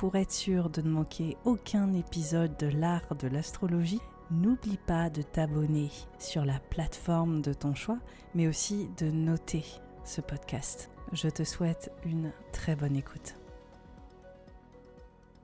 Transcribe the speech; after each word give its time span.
Pour 0.00 0.16
être 0.16 0.32
sûr 0.32 0.70
de 0.70 0.80
ne 0.80 0.88
manquer 0.88 1.36
aucun 1.44 1.92
épisode 1.92 2.56
de 2.56 2.68
l'art 2.68 3.14
de 3.16 3.28
l'astrologie, 3.28 4.00
n'oublie 4.30 4.78
pas 4.78 5.10
de 5.10 5.20
t'abonner 5.20 5.90
sur 6.18 6.46
la 6.46 6.58
plateforme 6.58 7.42
de 7.42 7.52
ton 7.52 7.74
choix, 7.74 7.98
mais 8.34 8.48
aussi 8.48 8.88
de 8.96 9.10
noter 9.10 9.62
ce 10.06 10.22
podcast. 10.22 10.90
Je 11.12 11.28
te 11.28 11.44
souhaite 11.44 11.92
une 12.06 12.32
très 12.50 12.76
bonne 12.76 12.96
écoute. 12.96 13.34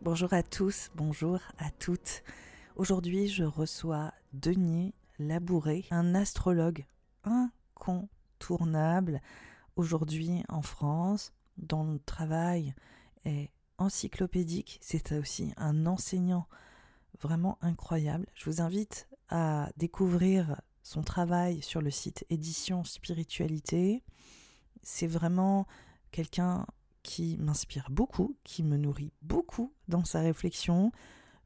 Bonjour 0.01 0.33
à 0.33 0.43
tous, 0.43 0.91
bonjour 0.95 1.39
à 1.59 1.71
toutes. 1.71 2.23
Aujourd'hui, 2.77 3.29
je 3.29 3.45
reçois 3.45 4.15
Denis 4.33 4.95
Labouré, 5.19 5.85
un 5.91 6.15
astrologue 6.15 6.87
incontournable 7.25 9.21
aujourd'hui 9.77 10.45
en 10.49 10.63
France, 10.63 11.35
dont 11.59 11.85
le 11.85 11.99
travail 11.99 12.75
est 13.27 13.51
encyclopédique, 13.79 14.79
c'est 14.81 15.13
aussi 15.13 15.53
un 15.57 15.87
enseignant 15.87 16.47
vraiment 17.21 17.59
incroyable. 17.61 18.27
Je 18.35 18.49
vous 18.51 18.61
invite 18.61 19.09
à 19.29 19.71
découvrir 19.77 20.61
son 20.83 21.03
travail 21.03 21.63
sur 21.63 21.81
le 21.81 21.91
site 21.91 22.25
Édition 22.31 22.85
Spiritualité. 22.85 24.03
C'est 24.83 25.07
vraiment 25.07 25.67
quelqu'un 26.13 26.67
qui 27.03 27.37
m'inspire 27.39 27.89
beaucoup, 27.91 28.37
qui 28.45 28.63
me 28.63 28.77
nourrit 28.77 29.13
beaucoup 29.23 29.73
dans 29.89 30.05
sa 30.05 30.21
réflexion. 30.21 30.93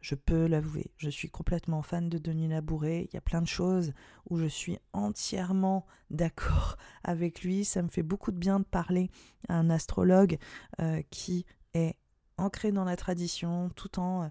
Je 0.01 0.15
peux 0.15 0.47
l'avouer, 0.47 0.91
je 0.97 1.11
suis 1.11 1.29
complètement 1.29 1.83
fan 1.83 2.09
de 2.09 2.17
Denis 2.17 2.49
Labouré. 2.49 3.09
Il 3.11 3.15
y 3.15 3.19
a 3.19 3.23
plein 3.23 3.43
de 3.43 3.47
choses 3.47 3.93
où 4.29 4.39
je 4.39 4.47
suis 4.47 4.79
entièrement 4.93 5.87
d'accord 6.11 6.77
avec 7.05 7.43
lui. 7.43 7.65
Ça 7.65 7.83
me 7.83 7.89
fait 7.89 8.03
beaucoup 8.03 8.33
de 8.33 8.39
bien 8.39 8.61
de 8.61 8.65
parler 8.65 9.11
à 9.49 9.55
un 9.55 9.69
astrologue 9.69 10.39
euh, 10.81 11.03
qui 11.11 11.45
est 11.75 11.97
ancré 12.41 12.73
dans 12.73 12.85
la 12.85 12.97
tradition, 12.97 13.71
tout 13.77 13.99
en 13.99 14.25
euh, 14.25 14.29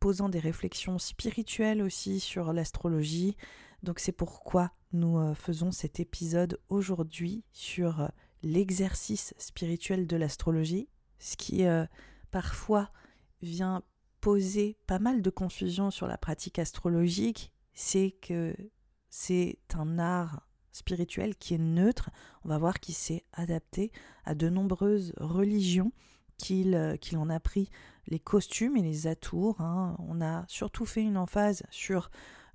posant 0.00 0.28
des 0.28 0.40
réflexions 0.40 0.98
spirituelles 0.98 1.82
aussi 1.82 2.20
sur 2.20 2.52
l'astrologie. 2.52 3.36
Donc 3.82 3.98
c'est 3.98 4.12
pourquoi 4.12 4.72
nous 4.92 5.18
euh, 5.18 5.34
faisons 5.34 5.70
cet 5.70 6.00
épisode 6.00 6.58
aujourd'hui 6.68 7.44
sur 7.52 8.00
euh, 8.00 8.08
l'exercice 8.42 9.34
spirituel 9.38 10.06
de 10.06 10.16
l'astrologie, 10.16 10.88
ce 11.20 11.36
qui 11.36 11.62
parfois 12.32 12.90
vient 13.40 13.84
poser 14.20 14.76
pas 14.88 14.98
mal 14.98 15.22
de 15.22 15.30
confusion 15.30 15.92
sur 15.92 16.08
la 16.08 16.18
pratique 16.18 16.58
astrologique, 16.58 17.52
c'est 17.72 18.16
que 18.20 18.56
c'est 19.10 19.60
un 19.74 20.00
art 20.00 20.48
spirituel 20.72 21.36
qui 21.36 21.54
est 21.54 21.58
neutre, 21.58 22.10
on 22.44 22.48
va 22.48 22.58
voir 22.58 22.80
qu'il 22.80 22.96
s'est 22.96 23.24
adapté 23.32 23.92
à 24.24 24.34
de 24.34 24.48
nombreuses 24.48 25.12
religions 25.18 25.92
euh, 26.50 26.96
qu'il 26.96 27.18
en 27.18 27.30
a 27.30 27.40
pris 27.40 27.70
les 28.08 28.18
costumes 28.18 28.76
et 28.76 28.82
les 28.82 29.06
atours. 29.06 29.60
Hein. 29.60 29.96
On 29.98 30.20
a 30.20 30.44
surtout 30.48 30.86
fait 30.86 31.02
une 31.02 31.16
emphase 31.16 31.62
sur 31.70 32.10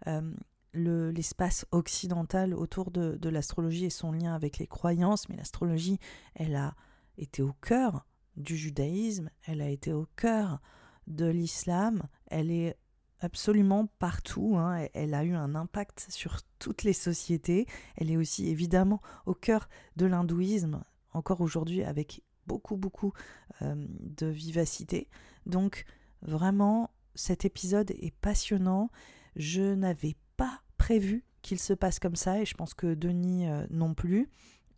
euh, 0.08 0.32
l'espace 0.74 1.66
occidental 1.72 2.54
autour 2.54 2.92
de, 2.92 3.18
de 3.18 3.30
l'astrologie 3.30 3.86
et 3.86 3.90
son 3.90 4.12
lien 4.12 4.36
avec 4.36 4.58
les 4.58 4.68
croyances, 4.68 5.30
mais 5.30 5.36
l'astrologie, 5.36 6.00
elle 6.36 6.56
a 6.56 6.76
été 7.18 7.42
au 7.42 7.54
cœur 7.54 8.06
du 8.36 8.56
judaïsme, 8.56 9.30
elle 9.46 9.62
a 9.62 9.70
été 9.70 9.94
au 9.94 10.08
cœur 10.16 10.60
de 11.08 11.26
l'islam, 11.26 12.04
elle 12.28 12.52
est 12.52 12.78
absolument 13.20 13.88
partout, 14.00 14.58
hein. 14.58 14.88
elle 14.94 15.14
a 15.14 15.24
eu 15.24 15.34
un 15.34 15.56
impact 15.56 16.08
sur 16.10 16.42
toutes 16.60 16.84
les 16.84 16.94
sociétés, 16.94 17.66
elle 17.96 18.12
est 18.12 18.18
aussi 18.18 18.48
évidemment 18.50 19.02
au 19.26 19.34
cœur 19.34 19.70
de 19.96 20.06
l'hindouisme, 20.06 20.84
encore 21.14 21.42
aujourd'hui 21.42 21.84
avec 21.84 22.22
beaucoup, 22.48 22.78
beaucoup 22.78 23.14
euh, 23.62 23.76
de 23.78 24.28
vivacité. 24.28 25.10
Donc 25.46 25.86
vraiment, 26.22 26.90
cet 27.16 27.46
épisode 27.46 27.92
est 27.92 28.16
passionnant. 28.22 28.90
Je 29.36 29.74
n'avais 29.76 30.16
pas 30.38 30.62
prévu 30.78 31.24
qu'il 31.42 31.60
se 31.60 31.74
passe 31.74 32.00
comme 32.00 32.16
ça 32.16 32.42
et 32.42 32.46
je 32.46 32.56
pense 32.56 32.74
que 32.74 32.94
Denis 32.94 33.48
euh, 33.48 33.66
non 33.70 33.94
plus. 33.94 34.30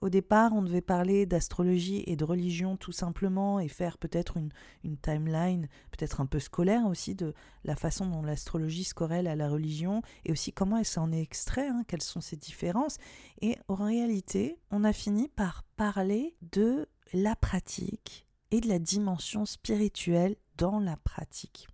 Au 0.02 0.10
départ, 0.10 0.54
on 0.54 0.62
devait 0.62 0.82
parler 0.82 1.26
d'astrologie 1.26 2.04
et 2.08 2.16
de 2.16 2.24
religion 2.24 2.78
tout 2.78 2.94
simplement 2.94 3.60
et 3.60 3.68
faire 3.68 3.98
peut-être 3.98 4.38
une, 4.38 4.98
timeline, 4.98 5.68
peut-être 5.92 6.22
un 6.22 6.26
peu 6.26 6.40
scolaire 6.40 6.86
aussi, 6.86 7.16
de 7.16 7.34
la 7.66 7.76
façon 7.76 8.06
dont 8.06 8.22
l'astrologie 8.22 8.86
se 8.86 8.94
corrèle 8.94 9.28
à 9.28 9.36
la 9.36 9.50
religion 9.50 10.02
et 10.24 10.32
aussi 10.32 10.54
comment 10.54 10.78
elle 10.78 10.86
s'en 10.86 11.12
est 11.12 11.22
extrait, 11.22 11.68
hein, 11.68 11.84
quelles 11.86 12.02
sont 12.02 12.22
ses 12.22 12.38
différences. 12.38 12.98
Et 13.42 13.58
en 13.68 13.76
réalité, 13.76 14.58
on 14.72 14.86
a 14.86 14.94
fini 14.94 15.28
par 15.28 15.64
parler 15.76 16.36
de 16.54 16.88
la 17.14 17.36
pratique 17.36 18.26
et 18.52 18.62
de 18.62 18.70
la 18.70 18.80
dimension 18.80 19.46
spirituelle 19.46 20.38
dans 20.58 20.80
la 20.80 20.96
pratique. 20.96 21.68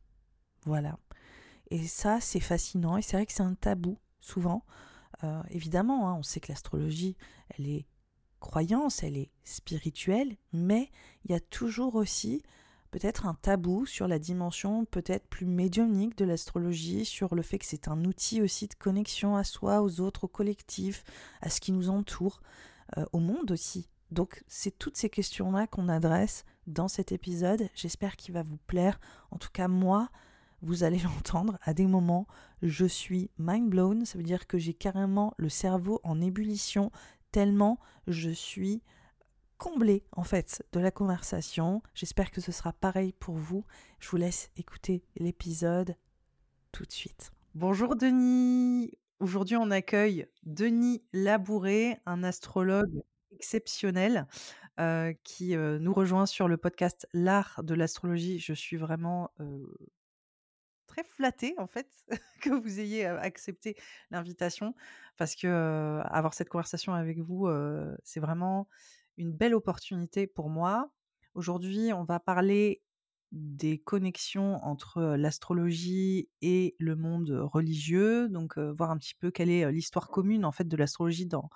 Voilà. 0.66 0.98
Et 1.70 1.86
ça, 1.86 2.20
c'est 2.22 2.40
fascinant 2.40 2.98
et 2.98 3.02
c'est 3.02 3.18
vrai 3.18 3.26
que 3.26 3.34
c'est 3.34 3.44
un 3.44 3.56
tabou 3.56 4.00
souvent. 4.20 4.66
Euh, 5.24 5.42
évidemment, 5.50 6.10
hein, 6.10 6.16
on 6.16 6.24
sait 6.24 6.40
que 6.40 6.52
l'astrologie, 6.52 7.16
elle 7.50 7.68
est 7.68 7.86
croyance, 8.46 9.04
elle 9.04 9.18
est 9.18 9.32
spirituelle, 9.44 10.38
mais 10.54 10.92
il 11.26 11.32
y 11.32 11.36
a 11.36 11.40
toujours 11.40 11.96
aussi 11.96 12.44
peut-être 12.92 13.26
un 13.26 13.34
tabou 13.34 13.86
sur 13.86 14.08
la 14.08 14.20
dimension 14.20 14.86
peut-être 14.86 15.28
plus 15.28 15.46
médiumnique 15.46 16.18
de 16.18 16.26
l'astrologie, 16.26 17.06
sur 17.06 17.36
le 17.36 17.42
fait 17.42 17.58
que 17.58 17.66
c'est 17.66 17.88
un 17.88 18.06
outil 18.06 18.42
aussi 18.42 18.68
de 18.68 18.76
connexion 18.76 19.36
à 19.36 19.44
soi, 19.44 19.82
aux 19.82 20.00
autres, 20.00 20.26
au 20.26 20.28
collectif, 20.28 21.04
à 21.42 21.50
ce 21.50 21.60
qui 21.60 21.72
nous 21.72 21.90
entoure, 21.90 22.42
euh, 22.98 23.06
au 23.12 23.20
monde 23.20 23.52
aussi. 23.52 23.90
Donc 24.12 24.44
c'est 24.48 24.78
toutes 24.78 24.96
ces 24.96 25.10
questions-là 25.10 25.68
qu'on 25.68 25.90
adresse 25.90 26.46
dans 26.68 26.88
cet 26.88 27.12
épisode. 27.12 27.68
J'espère 27.74 28.16
qu'il 28.16 28.34
va 28.34 28.44
vous 28.44 28.60
plaire. 28.68 29.00
En 29.32 29.38
tout 29.38 29.50
cas, 29.52 29.68
moi, 29.68 30.10
vous 30.62 30.84
allez 30.84 31.00
l'entendre, 31.04 31.58
à 31.64 31.74
des 31.74 31.88
moments, 31.88 32.28
je 32.62 32.86
suis 32.86 33.32
mind 33.40 33.70
blown. 33.70 34.06
Ça 34.06 34.18
veut 34.18 34.24
dire 34.24 34.48
que 34.48 34.58
j'ai 34.58 34.74
carrément 34.74 35.34
le 35.38 35.50
cerveau 35.50 36.00
en 36.04 36.22
ébullition, 36.22 36.92
tellement 37.36 37.80
je 38.08 38.30
suis 38.30 38.82
comblée 39.58 40.06
en 40.14 40.24
fait 40.24 40.64
de 40.72 40.80
la 40.80 40.90
conversation. 40.90 41.84
J'espère 41.94 42.32
que 42.32 42.40
ce 42.40 42.54
sera 42.54 42.72
pareil 42.72 43.12
pour 43.12 43.36
vous. 43.36 43.66
Je 44.00 44.08
vous 44.08 44.16
laisse 44.16 44.52
écouter 44.56 45.04
l'épisode 45.18 45.98
tout 46.72 46.86
de 46.86 46.92
suite. 46.94 47.34
Bonjour 47.54 47.98
Denis. 47.98 48.94
Aujourd'hui, 49.20 49.58
on 49.58 49.70
accueille 49.70 50.28
Denis 50.44 51.04
Labouré, 51.12 51.98
un 52.06 52.24
astrologue 52.24 53.04
exceptionnel 53.34 54.28
euh, 54.80 55.12
qui 55.26 55.58
euh, 55.58 55.78
nous 55.78 55.94
rejoint 55.94 56.26
sur 56.26 56.48
le 56.48 56.56
podcast 56.56 57.06
L'art 57.12 57.64
de 57.66 57.74
l'astrologie. 57.74 58.40
Je 58.40 58.54
suis 58.54 58.78
vraiment 58.78 59.32
euh, 59.42 59.62
très 60.96 61.04
flattée 61.04 61.56
en 61.58 61.68
fait 61.68 61.88
que 62.42 62.50
vous 62.50 62.80
ayez 62.80 63.06
accepté 63.06 63.76
l'invitation 64.12 64.76
parce 65.18 65.36
que 65.36 66.02
avoir 66.06 66.34
cette 66.34 66.50
conversation 66.50 66.94
avec 66.94 67.20
vous, 67.20 67.50
c'est 68.04 68.20
vraiment 68.20 68.68
une 69.18 69.34
belle 69.34 69.56
opportunité 69.56 70.28
pour 70.28 70.50
moi. 70.50 70.92
Aujourd'hui, 71.34 71.92
on 71.94 72.04
va 72.04 72.20
parler 72.20 72.82
des 73.32 73.78
connexions 73.78 74.64
entre 74.64 75.02
l'astrologie 75.18 76.30
et 76.42 76.76
le 76.80 76.96
monde 76.96 77.32
religieux, 77.32 78.30
donc 78.30 78.58
voir 78.58 78.92
un 78.92 78.98
petit 78.98 79.16
peu 79.16 79.32
quelle 79.32 79.50
est 79.50 79.70
l'histoire 79.72 80.08
commune 80.08 80.46
en 80.46 80.52
fait 80.52 80.68
de 80.68 80.78
l'astrologie 80.78 81.26
dans 81.26 81.50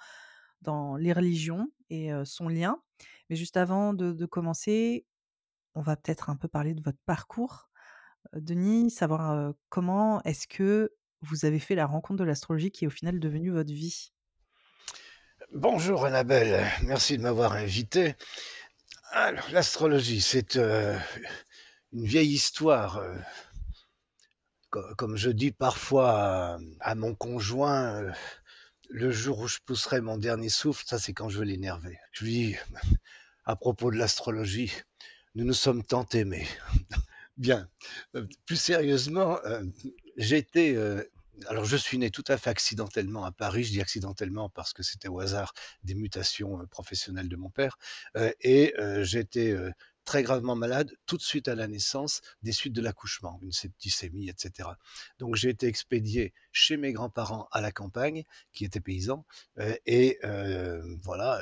dans 0.62 0.98
les 0.98 1.14
religions 1.14 1.70
et 1.90 2.12
son 2.26 2.50
lien. 2.50 2.82
Mais 3.30 3.38
juste 3.38 3.56
avant 3.56 3.94
de, 3.94 4.26
commencer, 4.26 5.06
on 5.76 5.82
va 5.82 5.96
peut-être 5.96 6.30
un 6.30 6.36
peu 6.36 6.50
parler 6.50 6.74
de 6.74 6.82
votre 6.82 7.00
parcours, 7.06 7.69
Denis, 8.34 8.92
savoir 8.92 9.54
comment 9.70 10.22
est-ce 10.24 10.48
que 10.48 10.92
vous 11.22 11.46
avez 11.46 11.60
fait 11.60 11.76
la 11.76 11.86
rencontre 11.86 12.20
de 12.20 12.24
l'astrologie 12.26 12.72
qui 12.72 12.86
est 12.86 12.88
au 12.88 12.92
final 12.92 13.20
devenue 13.20 13.52
votre 13.52 13.74
vie? 13.74 14.12
Bonjour 15.54 16.06
Annabelle, 16.06 16.66
merci 16.84 17.18
de 17.18 17.24
m'avoir 17.24 17.54
invité. 17.54 18.16
L'astrologie, 19.52 20.22
c'est 20.22 20.56
euh, 20.58 20.98
une 21.94 22.06
vieille 22.06 22.34
histoire. 22.34 22.98
euh, 22.98 23.16
co- 24.70 24.96
comme 24.98 25.16
je 25.18 25.30
dis 25.30 25.52
parfois 25.52 26.60
à, 26.80 26.96
mon 26.96 27.16
conjoint, 27.16 28.04
euh, 28.04 28.12
le 28.90 29.12
jour 29.12 29.40
où 29.40 29.48
je 29.48 29.60
pousserai 29.66 30.02
mon 30.02 30.18
dernier 30.18 30.50
souffle, 30.50 30.86
ça 30.88 31.00
c'est 31.00 31.14
quand 31.14 31.30
je 31.30 31.40
veux 31.40 31.46
l'énerver. 31.46 31.98
Je 32.12 32.26
lui 32.26 32.32
dis, 32.32 32.56
à 33.46 33.56
propos 33.56 33.92
de 33.92 33.98
l'astrologie, 33.98 34.72
nous 35.36 35.46
nous 35.46 35.54
sommes 35.54 35.84
tant 35.84 36.08
aimés. 36.14 36.48
Bien. 37.40 37.70
Euh, 38.16 38.28
plus 38.46 38.58
sérieusement, 38.58 39.40
j'ai 40.18 40.38
été. 40.38 40.76
euh, 40.76 41.04
alors, 41.48 41.64
je 41.64 41.78
suis 41.78 41.98
né 41.98 42.12
tout 42.12 42.26
à 42.28 42.38
fait 42.38 42.50
accidentellement 42.50 43.24
à 43.24 43.32
Paris. 43.32 43.64
Je 43.64 43.72
dis 43.72 43.82
accidentellement 43.82 44.50
parce 44.50 44.74
que 44.74 44.84
c'était 44.84 45.08
au 45.08 45.22
hasard 45.22 45.54
des 45.86 45.96
mutations 45.96 46.60
euh, 46.62 46.66
professionnelles 46.66 47.30
de 47.30 47.38
mon 47.38 47.50
père. 47.50 47.78
Et 48.42 48.74
euh, 48.78 49.72
très 50.04 50.22
gravement 50.24 50.56
malade 50.58 50.92
tout 51.06 51.16
de 51.16 51.22
suite 51.22 51.48
à 51.48 51.56
la 51.56 51.68
naissance, 51.70 52.22
des 52.44 52.52
suites 52.52 52.74
de 52.74 52.82
l'accouchement, 52.82 53.40
une 53.42 53.54
septicémie, 53.54 54.28
etc. 54.28 54.70
Donc, 55.20 55.36
j'ai 55.36 55.50
été 55.50 55.68
expédié 55.68 56.34
chez 56.52 56.76
mes 56.76 56.92
grands-parents 56.92 57.48
à 57.54 57.62
la 57.62 57.72
campagne, 57.72 58.26
qui 58.52 58.66
étaient 58.66 58.82
paysans. 58.82 59.26
et 59.86 60.20
voilà. 61.04 61.42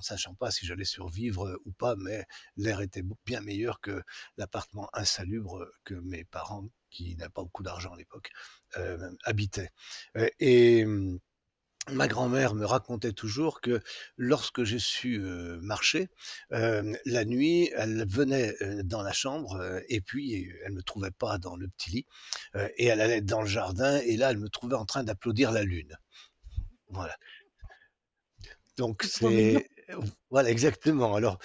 En 0.00 0.02
sachant 0.02 0.34
pas 0.34 0.50
si 0.50 0.64
j'allais 0.66 0.86
survivre 0.86 1.46
euh, 1.46 1.62
ou 1.66 1.72
pas, 1.72 1.94
mais 1.96 2.24
l'air 2.56 2.80
était 2.80 3.04
bien 3.26 3.42
meilleur 3.42 3.80
que 3.80 4.02
l'appartement 4.38 4.88
insalubre 4.94 5.66
que 5.84 5.94
mes 5.94 6.24
parents, 6.24 6.66
qui 6.90 7.16
n'avaient 7.16 7.30
pas 7.30 7.42
beaucoup 7.42 7.62
d'argent 7.62 7.92
à 7.92 7.98
l'époque, 7.98 8.30
euh, 8.78 9.10
habitaient. 9.24 9.70
Euh, 10.16 10.28
Et 10.38 10.86
hum, 10.86 11.18
ma 11.92 12.08
grand-mère 12.08 12.54
me 12.54 12.64
racontait 12.64 13.12
toujours 13.12 13.60
que 13.60 13.82
lorsque 14.16 14.64
j'ai 14.64 14.78
su 14.78 15.20
euh, 15.20 15.58
marcher, 15.60 16.08
euh, 16.52 16.94
la 17.04 17.26
nuit, 17.26 17.70
elle 17.76 18.06
venait 18.08 18.54
euh, 18.62 18.82
dans 18.82 19.02
la 19.02 19.12
chambre 19.12 19.56
euh, 19.56 19.80
et 19.88 20.00
puis 20.00 20.46
euh, 20.46 20.62
elle 20.64 20.72
me 20.72 20.82
trouvait 20.82 21.10
pas 21.10 21.36
dans 21.36 21.56
le 21.56 21.68
petit 21.68 21.90
lit 21.90 22.06
euh, 22.54 22.68
et 22.76 22.86
elle 22.86 23.02
allait 23.02 23.20
dans 23.20 23.42
le 23.42 23.48
jardin 23.48 23.98
et 23.98 24.16
là 24.16 24.30
elle 24.30 24.38
me 24.38 24.48
trouvait 24.48 24.76
en 24.76 24.86
train 24.86 25.04
d'applaudir 25.04 25.52
la 25.52 25.62
lune. 25.62 25.94
Voilà. 26.88 27.16
Donc 28.76 29.02
c'est 29.02 29.68
voilà 30.30 30.50
exactement. 30.50 31.14
Alors 31.14 31.38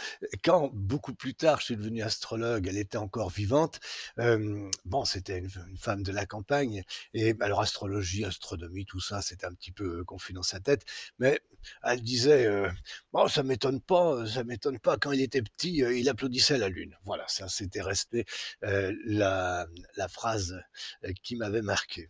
quand 0.44 0.70
beaucoup 0.74 1.14
plus 1.14 1.36
tard 1.36 1.60
je 1.60 1.66
suis 1.66 1.78
devenu 1.78 2.02
astrologue, 2.02 2.68
elle 2.68 2.78
était 2.78 2.98
encore 2.98 3.30
vivante. 3.30 3.80
euh, 4.20 4.70
bon, 4.86 5.06
c'était 5.06 5.40
une, 5.40 5.50
femme 5.78 6.04
de 6.04 6.12
la 6.12 6.26
campagne 6.26 6.84
et 7.14 7.36
alors 7.40 7.62
astrologie, 7.62 8.26
astronomie, 8.26 8.86
tout 8.86 9.00
ça, 9.00 9.22
c'était 9.22 9.46
un 9.46 9.54
petit 9.54 9.72
peu 9.72 10.04
confus 10.04 10.34
dans 10.34 10.44
sa 10.44 10.60
tête. 10.60 10.86
Mais 11.20 11.40
elle 11.84 12.02
disait 12.02 12.46
euh, 12.46 12.70
bon, 13.14 13.28
ça 13.28 13.44
m'étonne 13.44 13.82
pas, 13.82 14.26
ça 14.28 14.44
m'étonne 14.44 14.80
pas. 14.80 14.98
Quand 14.98 15.12
il 15.12 15.22
était 15.22 15.42
petit, 15.42 15.84
euh, 15.84 15.98
il 15.98 16.10
applaudissait 16.10 16.58
la 16.58 16.70
lune. 16.70 16.96
Voilà, 17.06 17.26
ça 17.28 17.48
c'était 17.48 17.82
resté 17.82 18.26
euh, 18.64 18.94
la, 19.06 19.68
phrase 20.10 20.62
euh, 21.04 21.12
qui 21.24 21.36
m'avait 21.36 21.62
marqué. 21.62 22.10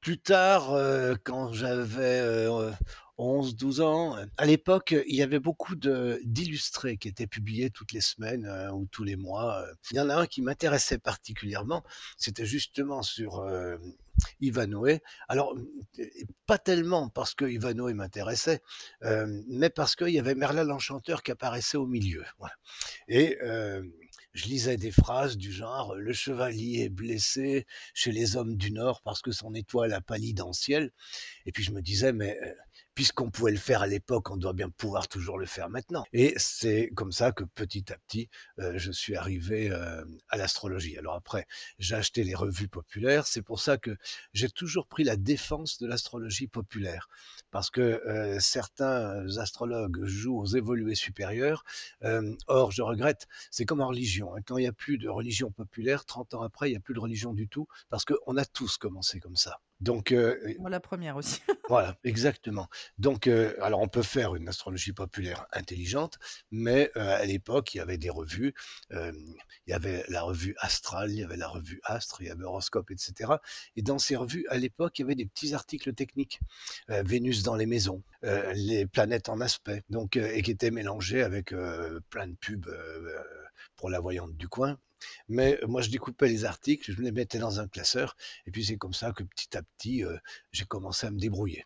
Plus 0.00 0.18
tard, 0.18 0.72
euh, 0.72 1.14
quand 1.24 1.52
j'avais 1.52 2.20
euh, 2.20 2.70
11-12 3.18 3.80
ans, 3.82 4.16
euh, 4.16 4.26
à 4.36 4.46
l'époque, 4.46 4.94
il 5.06 5.14
y 5.14 5.22
avait 5.22 5.38
beaucoup 5.38 5.74
d'illustrés 5.76 6.96
qui 6.96 7.08
étaient 7.08 7.26
publiés 7.26 7.70
toutes 7.70 7.92
les 7.92 8.00
semaines 8.00 8.46
euh, 8.46 8.70
ou 8.72 8.86
tous 8.90 9.04
les 9.04 9.16
mois. 9.16 9.60
euh. 9.62 9.74
Il 9.92 9.96
y 9.96 10.00
en 10.00 10.10
a 10.10 10.16
un 10.16 10.26
qui 10.26 10.42
m'intéressait 10.42 10.98
particulièrement, 10.98 11.82
c'était 12.16 12.46
justement 12.46 13.02
sur 13.02 13.38
euh. 13.40 13.76
Alors, 15.28 15.54
euh, 15.98 16.04
pas 16.46 16.58
tellement 16.58 17.08
parce 17.08 17.34
que 17.34 17.44
Ivanhoe 17.44 17.94
m'intéressait, 17.94 18.60
euh, 19.02 19.26
mais 19.48 19.70
parce 19.70 19.96
qu'il 19.96 20.10
y 20.10 20.18
avait 20.18 20.34
Merlin 20.34 20.64
l'Enchanteur 20.64 21.22
qui 21.22 21.32
apparaissait 21.32 21.76
au 21.76 21.86
milieu. 21.86 22.24
Et 23.08 23.38
euh, 23.42 23.82
je 24.32 24.46
lisais 24.46 24.76
des 24.76 24.90
phrases 24.90 25.36
du 25.36 25.52
genre 25.52 25.94
Le 25.94 26.12
chevalier 26.12 26.82
est 26.84 26.88
blessé 26.88 27.66
chez 27.92 28.12
les 28.12 28.36
hommes 28.36 28.56
du 28.56 28.70
Nord 28.72 29.00
parce 29.02 29.22
que 29.22 29.32
son 29.32 29.54
étoile 29.54 29.92
a 29.92 30.00
pâli 30.00 30.34
dans 30.34 30.48
le 30.48 30.52
ciel. 30.52 30.90
Et 31.46 31.52
puis 31.52 31.62
je 31.62 31.72
me 31.72 31.82
disais, 31.82 32.12
mais 32.12 32.38
euh, 32.42 32.52
puisqu'on 32.94 33.30
pouvait 33.30 33.50
le 33.52 33.58
faire 33.58 33.82
à 33.82 33.86
l'époque, 33.86 34.30
on 34.30 34.36
doit 34.36 34.52
bien 34.52 34.70
pouvoir 34.70 35.08
toujours 35.08 35.38
le 35.38 35.46
faire 35.46 35.68
maintenant. 35.70 36.04
Et 36.12 36.34
c'est 36.36 36.90
comme 36.94 37.12
ça 37.12 37.32
que 37.32 37.44
petit 37.44 37.92
à 37.92 37.96
petit, 37.98 38.28
euh, 38.60 38.72
je 38.76 38.92
suis 38.92 39.16
arrivé 39.16 39.70
euh, 39.70 40.04
à 40.28 40.36
l'astrologie. 40.36 40.96
Alors 40.98 41.14
après, 41.14 41.46
j'ai 41.78 41.94
acheté 41.96 42.24
les 42.24 42.34
revues 42.34 42.68
populaires. 42.68 43.26
C'est 43.26 43.42
pour 43.42 43.60
ça 43.60 43.78
que 43.78 43.96
j'ai 44.32 44.48
toujours 44.48 44.86
pris 44.86 45.04
la 45.04 45.16
défense 45.16 45.78
de 45.78 45.86
l'astrologie 45.86 46.46
populaire. 46.48 47.08
Parce 47.50 47.70
que 47.70 47.80
euh, 47.80 48.38
certains 48.40 49.26
astrologues 49.38 50.04
jouent 50.04 50.38
aux 50.40 50.46
évolués 50.46 50.94
supérieurs. 50.94 51.64
Or, 52.46 52.70
je 52.72 52.82
regrette, 52.82 53.26
c'est 53.50 53.64
comme 53.64 53.80
en 53.80 53.88
religion. 53.88 54.34
hein. 54.34 54.40
Quand 54.46 54.56
il 54.58 54.62
n'y 54.62 54.68
a 54.68 54.72
plus 54.72 54.98
de 54.98 55.08
religion 55.08 55.50
populaire, 55.50 56.04
30 56.04 56.34
ans 56.34 56.42
après, 56.42 56.68
il 56.68 56.72
n'y 56.72 56.76
a 56.76 56.80
plus 56.80 56.94
de 56.94 57.00
religion 57.00 57.32
du 57.32 57.48
tout. 57.48 57.66
Parce 57.88 58.04
qu'on 58.04 58.36
a 58.36 58.44
tous 58.44 58.76
commencé 58.76 59.20
comme 59.20 59.36
ça. 59.36 59.60
Donc, 59.80 60.12
euh, 60.12 60.54
Moi, 60.58 60.70
la 60.70 60.80
première 60.80 61.16
aussi. 61.16 61.40
voilà, 61.68 61.96
exactement. 62.04 62.68
Donc, 62.98 63.26
euh, 63.26 63.54
alors 63.60 63.80
on 63.80 63.88
peut 63.88 64.02
faire 64.02 64.34
une 64.34 64.48
astrologie 64.48 64.92
populaire 64.92 65.46
intelligente, 65.52 66.18
mais 66.50 66.90
euh, 66.96 67.16
à 67.20 67.24
l'époque, 67.24 67.74
il 67.74 67.78
y 67.78 67.80
avait 67.80 67.98
des 67.98 68.10
revues. 68.10 68.54
il 68.90 69.34
y 69.66 69.72
avait 69.72 70.04
la 70.08 70.22
revue 70.22 70.54
Astral, 70.58 71.10
il 71.10 71.18
y 71.18 71.24
avait 71.24 71.36
la 71.36 71.48
revue 71.48 71.80
Astre, 71.84 72.22
il 72.22 72.28
y 72.28 72.30
avait 72.30 72.44
Horoscope, 72.44 72.90
etc. 72.90 73.32
Et 73.76 73.82
dans 73.82 73.98
ces 73.98 74.16
revues, 74.16 74.46
à 74.48 74.58
l'époque, 74.58 74.98
il 74.98 75.02
y 75.02 75.04
avait 75.04 75.14
des 75.14 75.26
petits 75.26 75.54
articles 75.54 75.92
techniques. 75.94 76.40
Vénus 76.88 77.42
dans 77.42 77.56
les 77.56 77.66
maisons, 77.66 78.02
les 78.22 78.86
planètes 78.86 79.28
en 79.28 79.40
aspect, 79.40 79.82
donc, 79.90 80.16
et 80.16 80.42
qui 80.42 80.50
étaient 80.50 80.70
mélangés 80.70 81.22
avec 81.22 81.54
plein 82.10 82.28
de 82.28 82.34
pubs 82.34 82.70
pour 83.76 83.90
la 83.90 84.00
voyante 84.00 84.36
du 84.36 84.48
coin. 84.48 84.78
Mais 85.28 85.58
moi, 85.66 85.82
je 85.82 85.90
découpais 85.90 86.28
les 86.28 86.44
articles, 86.44 86.92
je 86.92 87.00
les 87.02 87.12
mettais 87.12 87.38
dans 87.38 87.60
un 87.60 87.68
classeur, 87.68 88.16
et 88.46 88.50
puis 88.50 88.64
c'est 88.64 88.76
comme 88.76 88.94
ça 88.94 89.12
que 89.12 89.22
petit 89.22 89.56
à 89.56 89.62
petit, 89.62 90.04
euh, 90.04 90.16
j'ai 90.52 90.64
commencé 90.64 91.06
à 91.06 91.10
me 91.10 91.18
débrouiller. 91.18 91.64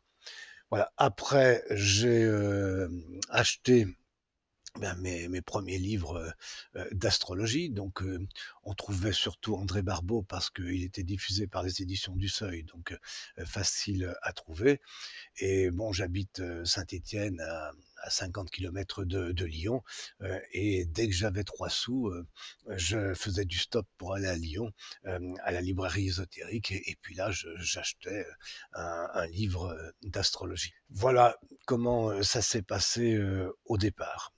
Voilà. 0.70 0.92
Après, 0.96 1.64
j'ai 1.70 2.24
euh, 2.24 2.88
acheté 3.30 3.86
ben, 4.80 4.94
mes, 5.00 5.28
mes 5.28 5.40
premiers 5.42 5.78
livres 5.78 6.16
euh, 6.16 6.30
euh, 6.76 6.88
d'astrologie. 6.92 7.70
Donc, 7.70 8.02
euh, 8.02 8.26
on 8.64 8.74
trouvait 8.74 9.12
surtout 9.12 9.54
André 9.56 9.82
Barbeau 9.82 10.22
parce 10.22 10.50
qu'il 10.50 10.82
était 10.84 11.02
diffusé 11.02 11.46
par 11.46 11.62
les 11.62 11.82
éditions 11.82 12.14
du 12.16 12.28
Seuil, 12.28 12.62
donc 12.64 12.92
euh, 12.92 13.44
facile 13.44 14.14
à 14.22 14.32
trouver. 14.32 14.80
Et 15.38 15.70
bon, 15.70 15.92
j'habite 15.92 16.40
euh, 16.40 16.64
Saint-Étienne 16.64 17.40
à, 17.40 17.72
à 18.02 18.10
50 18.10 18.50
km 18.50 19.04
de, 19.04 19.32
de 19.32 19.44
Lyon. 19.44 19.82
euh, 20.22 20.38
et 20.52 20.84
dès 20.86 21.08
que 21.08 21.14
j'avais 21.14 21.44
trois 21.44 21.70
sous, 21.70 22.12
je 22.68 23.14
faisais 23.14 23.44
du 23.44 23.58
stop 23.58 23.86
pour 23.98 24.14
aller 24.14 24.28
à 24.28 24.36
Lyon, 24.36 24.70
à 25.04 25.50
la 25.52 25.60
librairie 25.60 26.06
ésotérique. 26.08 26.72
Et, 26.72 26.96
puis 27.02 27.14
là, 27.14 27.30
j'achetais 27.56 28.26
un, 28.74 29.08
un 29.14 29.26
livre 29.26 29.76
d'astrologie. 30.02 30.72
Voilà 30.90 31.36
comment 31.66 32.22
ça 32.22 32.42
s'est 32.42 32.62
passé 32.62 33.18
au 33.64 33.78
départ. 33.78 34.32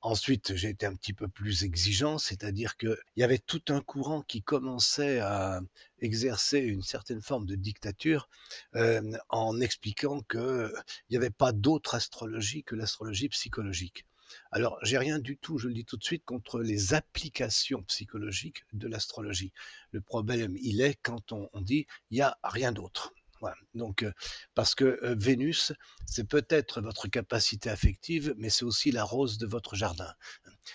Ensuite, 0.00 0.54
j'ai 0.54 0.68
été 0.70 0.86
un 0.86 0.94
petit 0.94 1.12
peu 1.12 1.28
plus 1.28 1.64
exigeant, 1.64 2.18
c'est-à-dire 2.18 2.76
qu'il 2.76 2.96
y 3.16 3.22
avait 3.22 3.38
tout 3.38 3.62
un 3.68 3.80
courant 3.80 4.22
qui 4.22 4.42
commençait 4.42 5.20
à 5.20 5.60
exercer 6.00 6.58
une 6.58 6.82
certaine 6.82 7.22
forme 7.22 7.46
de 7.46 7.56
dictature 7.56 8.28
euh, 8.74 9.16
en 9.28 9.60
expliquant 9.60 10.20
qu'il 10.22 10.70
n'y 11.10 11.16
avait 11.16 11.30
pas 11.30 11.52
d'autre 11.52 11.94
astrologie 11.94 12.62
que 12.62 12.74
l'astrologie 12.74 13.28
psychologique. 13.28 14.04
Alors, 14.50 14.78
j'ai 14.82 14.98
rien 14.98 15.18
du 15.18 15.36
tout, 15.36 15.58
je 15.58 15.68
le 15.68 15.74
dis 15.74 15.84
tout 15.84 15.96
de 15.96 16.04
suite, 16.04 16.24
contre 16.24 16.60
les 16.60 16.94
applications 16.94 17.82
psychologiques 17.84 18.64
de 18.72 18.88
l'astrologie. 18.88 19.52
Le 19.92 20.00
problème, 20.00 20.56
il 20.60 20.80
est 20.80 20.98
quand 21.02 21.32
on, 21.32 21.48
dit 21.60 21.86
il 22.10 22.16
n'y 22.16 22.22
a 22.22 22.36
rien 22.42 22.72
d'autre. 22.72 23.14
Voilà. 23.40 23.56
Donc, 23.74 24.02
euh, 24.02 24.12
parce 24.54 24.74
que 24.74 24.98
euh, 25.02 25.14
Vénus, 25.18 25.72
c'est 26.06 26.26
peut-être 26.26 26.80
votre 26.80 27.08
capacité 27.08 27.70
affective, 27.70 28.34
mais 28.38 28.48
c'est 28.50 28.64
aussi 28.64 28.90
la 28.90 29.04
rose 29.04 29.38
de 29.38 29.46
votre 29.46 29.74
jardin. 29.74 30.12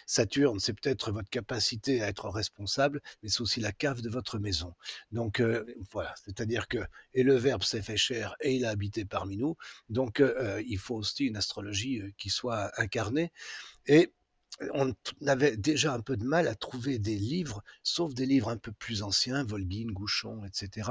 Saturne, 0.05 0.59
c'est 0.59 0.73
peut-être 0.73 1.11
votre 1.11 1.29
capacité 1.29 2.01
à 2.01 2.07
être 2.07 2.29
responsable, 2.29 3.01
mais 3.21 3.29
c'est 3.29 3.41
aussi 3.41 3.59
la 3.59 3.71
cave 3.71 4.01
de 4.01 4.09
votre 4.09 4.39
maison. 4.39 4.73
Donc 5.11 5.39
euh, 5.39 5.65
voilà, 5.91 6.13
c'est-à-dire 6.23 6.67
que 6.67 6.79
et 7.13 7.23
le 7.23 7.35
Verbe 7.35 7.63
s'est 7.63 7.81
fait 7.81 7.97
chair 7.97 8.35
et 8.41 8.55
il 8.55 8.65
a 8.65 8.69
habité 8.69 9.05
parmi 9.05 9.37
nous. 9.37 9.57
Donc 9.89 10.23
il 10.65 10.77
faut 10.77 10.95
aussi 10.95 11.25
une 11.25 11.37
astrologie 11.37 12.01
qui 12.17 12.29
soit 12.29 12.71
incarnée. 12.79 13.31
Et 13.87 14.13
on 14.73 14.93
avait 15.25 15.57
déjà 15.57 15.93
un 15.93 16.01
peu 16.01 16.17
de 16.17 16.23
mal 16.23 16.47
à 16.47 16.55
trouver 16.55 16.99
des 16.99 17.15
livres, 17.15 17.63
sauf 17.83 18.13
des 18.13 18.25
livres 18.25 18.49
un 18.49 18.57
peu 18.57 18.71
plus 18.71 19.03
anciens, 19.03 19.43
Volgin, 19.43 19.91
Gouchon, 19.91 20.43
etc., 20.45 20.89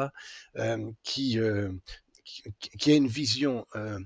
euh, 0.57 0.91
qui, 1.03 1.39
euh, 1.39 1.73
une 2.87 3.09
vision, 3.09 3.67
euh, 3.75 3.99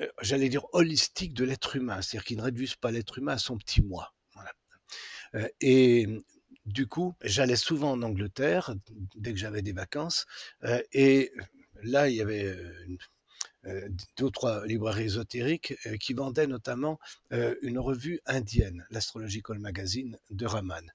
euh, 0.00 0.06
j'allais 0.22 0.48
dire, 0.48 0.66
holistique 0.72 1.34
de 1.34 1.44
l'être 1.44 1.76
humain, 1.76 2.02
c'est-à-dire 2.02 2.24
qui 2.24 2.36
ne 2.36 2.42
réduisent 2.42 2.76
pas 2.76 2.90
l'être 2.90 3.18
humain 3.18 3.34
à 3.34 3.38
son 3.38 3.56
petit 3.56 3.82
moi. 3.82 4.12
Et 5.60 6.06
du 6.66 6.86
coup, 6.86 7.14
j'allais 7.22 7.56
souvent 7.56 7.92
en 7.92 8.02
Angleterre 8.02 8.74
dès 9.16 9.32
que 9.32 9.38
j'avais 9.38 9.62
des 9.62 9.72
vacances. 9.72 10.26
et 10.92 11.32
là, 11.82 12.10
il 12.10 12.16
y 12.16 12.20
avait 12.20 12.54
deux 14.16 14.24
ou 14.24 14.30
trois 14.30 14.66
librairies 14.66 15.04
ésotériques 15.04 15.74
euh, 15.86 15.96
qui 15.96 16.14
vendaient 16.14 16.46
notamment 16.46 16.98
euh, 17.32 17.54
une 17.62 17.78
revue 17.78 18.20
indienne, 18.26 18.86
l'Astrological 18.90 19.58
Magazine 19.58 20.18
de 20.30 20.46
Raman. 20.46 20.92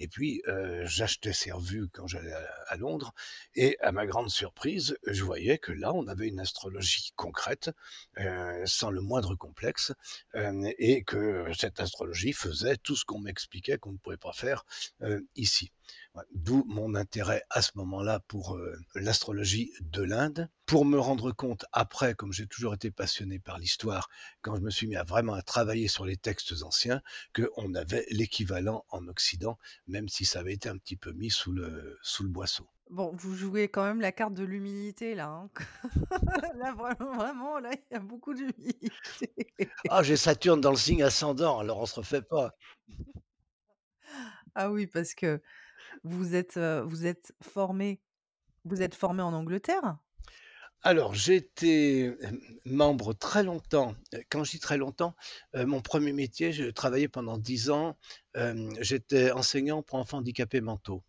Et 0.00 0.08
puis, 0.08 0.42
euh, 0.46 0.86
j'achetais 0.86 1.32
ces 1.32 1.50
revues 1.50 1.88
quand 1.88 2.06
j'allais 2.06 2.34
à, 2.68 2.76
Londres, 2.76 3.12
et 3.54 3.76
à 3.80 3.90
ma 3.90 4.06
grande 4.06 4.30
surprise, 4.30 4.96
je 5.06 5.24
voyais 5.24 5.58
que 5.58 5.72
là, 5.72 5.92
on 5.92 6.06
avait 6.06 6.28
une 6.28 6.40
astrologie 6.40 7.12
concrète, 7.16 7.70
euh, 8.18 8.62
sans 8.64 8.90
le 8.90 9.00
moindre 9.00 9.34
complexe, 9.34 9.92
euh, 10.36 10.72
et 10.78 11.02
que 11.02 11.46
cette 11.58 11.80
astrologie 11.80 12.32
faisait 12.32 12.76
tout 12.76 12.94
ce 12.94 13.04
qu'on 13.04 13.18
m'expliquait 13.18 13.78
qu'on 13.78 13.92
ne 13.92 13.98
pouvait 13.98 14.16
pas 14.16 14.32
faire 14.32 14.64
ici. 15.34 15.72
D'où 16.32 16.64
mon 16.66 16.94
intérêt 16.94 17.44
à 17.50 17.62
ce 17.62 17.70
moment-là 17.76 18.20
pour 18.28 18.58
l'astrologie 18.94 19.72
de 19.80 20.02
l'Inde. 20.02 20.48
Pour 20.66 20.84
me 20.84 20.98
rendre 20.98 21.32
compte 21.32 21.64
après, 21.72 22.14
comme 22.14 22.32
j'ai 22.32 22.46
toujours 22.46 22.74
été 22.74 22.90
passionné 22.90 23.38
par 23.38 23.58
l'histoire, 23.58 24.10
quand 24.42 24.54
je 24.54 24.60
me 24.60 24.68
suis 24.68 24.86
mis 24.86 24.96
à 24.96 25.04
vraiment 25.04 25.32
à 25.32 25.40
travailler 25.40 25.88
sur 25.88 26.04
les 26.04 26.18
textes 26.18 26.62
anciens, 26.62 27.00
qu'on 27.34 27.74
avait 27.74 28.04
l'équivalent 28.10 28.84
en 28.90 29.08
Occident, 29.08 29.58
même 29.88 30.08
si 30.08 30.24
ça 30.24 30.40
avait 30.40 30.54
été 30.54 30.68
un 30.68 30.76
petit 30.76 30.96
peu 30.96 31.12
mis 31.12 31.30
sous 31.30 31.52
le, 31.52 31.98
sous 32.02 32.22
le 32.22 32.28
boisseau. 32.28 32.66
Bon, 32.90 33.12
vous 33.14 33.34
jouez 33.34 33.68
quand 33.68 33.84
même 33.84 34.00
la 34.00 34.12
carte 34.12 34.34
de 34.34 34.44
l'humilité 34.44 35.14
là, 35.14 35.28
hein. 35.28 35.50
Là 36.56 36.74
vraiment 36.74 37.58
là, 37.58 37.70
il 37.72 37.94
y 37.94 37.96
a 37.96 38.00
beaucoup 38.00 38.34
d'humilité. 38.34 39.32
Ah, 39.90 40.02
j'ai 40.02 40.16
Saturne 40.16 40.60
dans 40.60 40.70
le 40.70 40.76
signe 40.76 41.02
ascendant, 41.02 41.58
alors 41.58 41.78
on 41.78 41.86
se 41.86 41.96
refait 41.96 42.22
pas. 42.22 42.54
Ah 44.54 44.70
oui, 44.70 44.86
parce 44.86 45.14
que 45.14 45.42
vous 46.02 46.34
êtes, 46.34 46.58
vous 46.58 47.06
êtes 47.06 47.32
formé 47.42 48.00
vous 48.64 48.82
êtes 48.82 48.94
formé 48.94 49.22
en 49.22 49.32
Angleterre? 49.32 49.98
Alors, 50.82 51.14
j'ai 51.14 51.36
été 51.36 52.06
euh, 52.08 52.16
membre 52.64 53.12
très 53.12 53.42
longtemps. 53.42 53.94
Euh, 54.14 54.20
Quand 54.30 54.44
je 54.44 54.52
dis 54.52 54.60
très 54.60 54.76
longtemps, 54.76 55.14
euh, 55.56 55.66
mon 55.66 55.80
premier 55.80 56.12
métier, 56.12 56.52
je 56.52 56.64
travaillais 56.70 57.08
pendant 57.08 57.38
10 57.38 57.70
ans. 57.70 57.96
j'étais 58.80 59.32
enseignant 59.32 59.82
pour 59.82 59.98
enfants 59.98 60.18
handicapés 60.18 60.60
mentaux. 60.60 61.02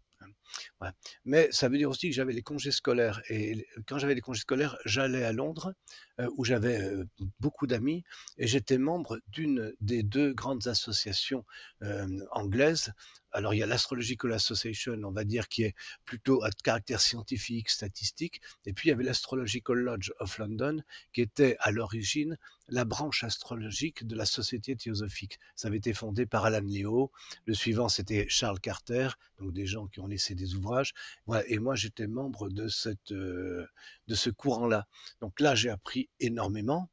Mais 1.26 1.50
ça 1.52 1.70
veut 1.70 1.78
dire 1.78 1.90
aussi 1.90 2.10
que 2.10 2.16
j'avais 2.16 2.34
les 2.34 2.42
congés 2.42 2.72
scolaires. 2.72 3.22
Et 3.30 3.68
quand 3.88 3.98
j'avais 3.98 4.16
les 4.16 4.22
congés 4.22 4.42
scolaires, 4.42 4.78
j'allais 4.86 5.24
à 5.24 5.34
Londres, 5.34 5.74
euh, 6.20 6.30
où 6.38 6.46
j'avais 6.46 6.82
euh, 6.82 7.06
beaucoup 7.40 7.68
d'amis, 7.68 8.04
et 8.38 8.48
j'étais 8.48 8.78
membre 8.78 9.20
d'une 9.28 9.74
des 9.80 10.04
deux 10.04 10.34
grandes 10.34 10.68
associations 10.68 11.46
euh, 11.82 12.08
anglaises. 12.32 12.94
Alors, 13.32 13.54
il 13.54 13.58
y 13.58 13.64
a 13.64 13.68
l'Astrological 13.68 14.34
Association, 14.34 15.00
on 15.04 15.12
va 15.12 15.24
dire, 15.24 15.48
qui 15.48 15.64
est 15.64 15.76
plutôt 16.04 16.44
à 16.44 16.50
caractère 16.64 17.00
scientifique, 17.00 17.70
statistique, 17.70 18.42
et 18.66 18.74
puis 18.74 18.90
il 18.90 18.92
y 18.92 18.94
avait 18.94 19.04
l'Astrological 19.04 19.78
Lodge 19.78 20.12
of 20.20 20.38
London, 20.40 20.82
qui 21.14 21.22
était 21.22 21.56
à 21.60 21.72
l'origine 21.72 22.38
la 22.72 22.86
branche 22.86 23.24
astrologique 23.24 24.06
de 24.06 24.16
la 24.16 24.26
Société 24.26 24.76
théosophique. 24.76 25.40
Ça 25.56 25.68
avait 25.68 25.78
été 25.78 25.94
fondé 25.94 26.26
par 26.26 26.46
Alan 26.46 26.62
Leo. 26.64 27.12
Le 27.46 27.54
suivant, 27.54 27.90
c'était 27.90 28.28
Charles 28.30 28.60
Carter, 28.60 29.10
donc 29.40 29.54
des 29.54 29.66
gens 29.66 29.88
qui 29.88 30.00
ont 30.00 30.08
laissé 30.08 30.36
des 30.40 30.56
ouvrages. 30.56 30.94
Voilà. 31.26 31.48
Et 31.48 31.60
moi, 31.60 31.76
j'étais 31.76 32.08
membre 32.08 32.48
euh, 32.48 33.68
de 34.08 34.16
ce 34.16 34.30
courant-là. 34.30 34.88
Donc 35.22 35.40
là, 35.40 35.56
j'ai 35.56 35.70
appris 35.70 36.10
énormément. 36.20 36.90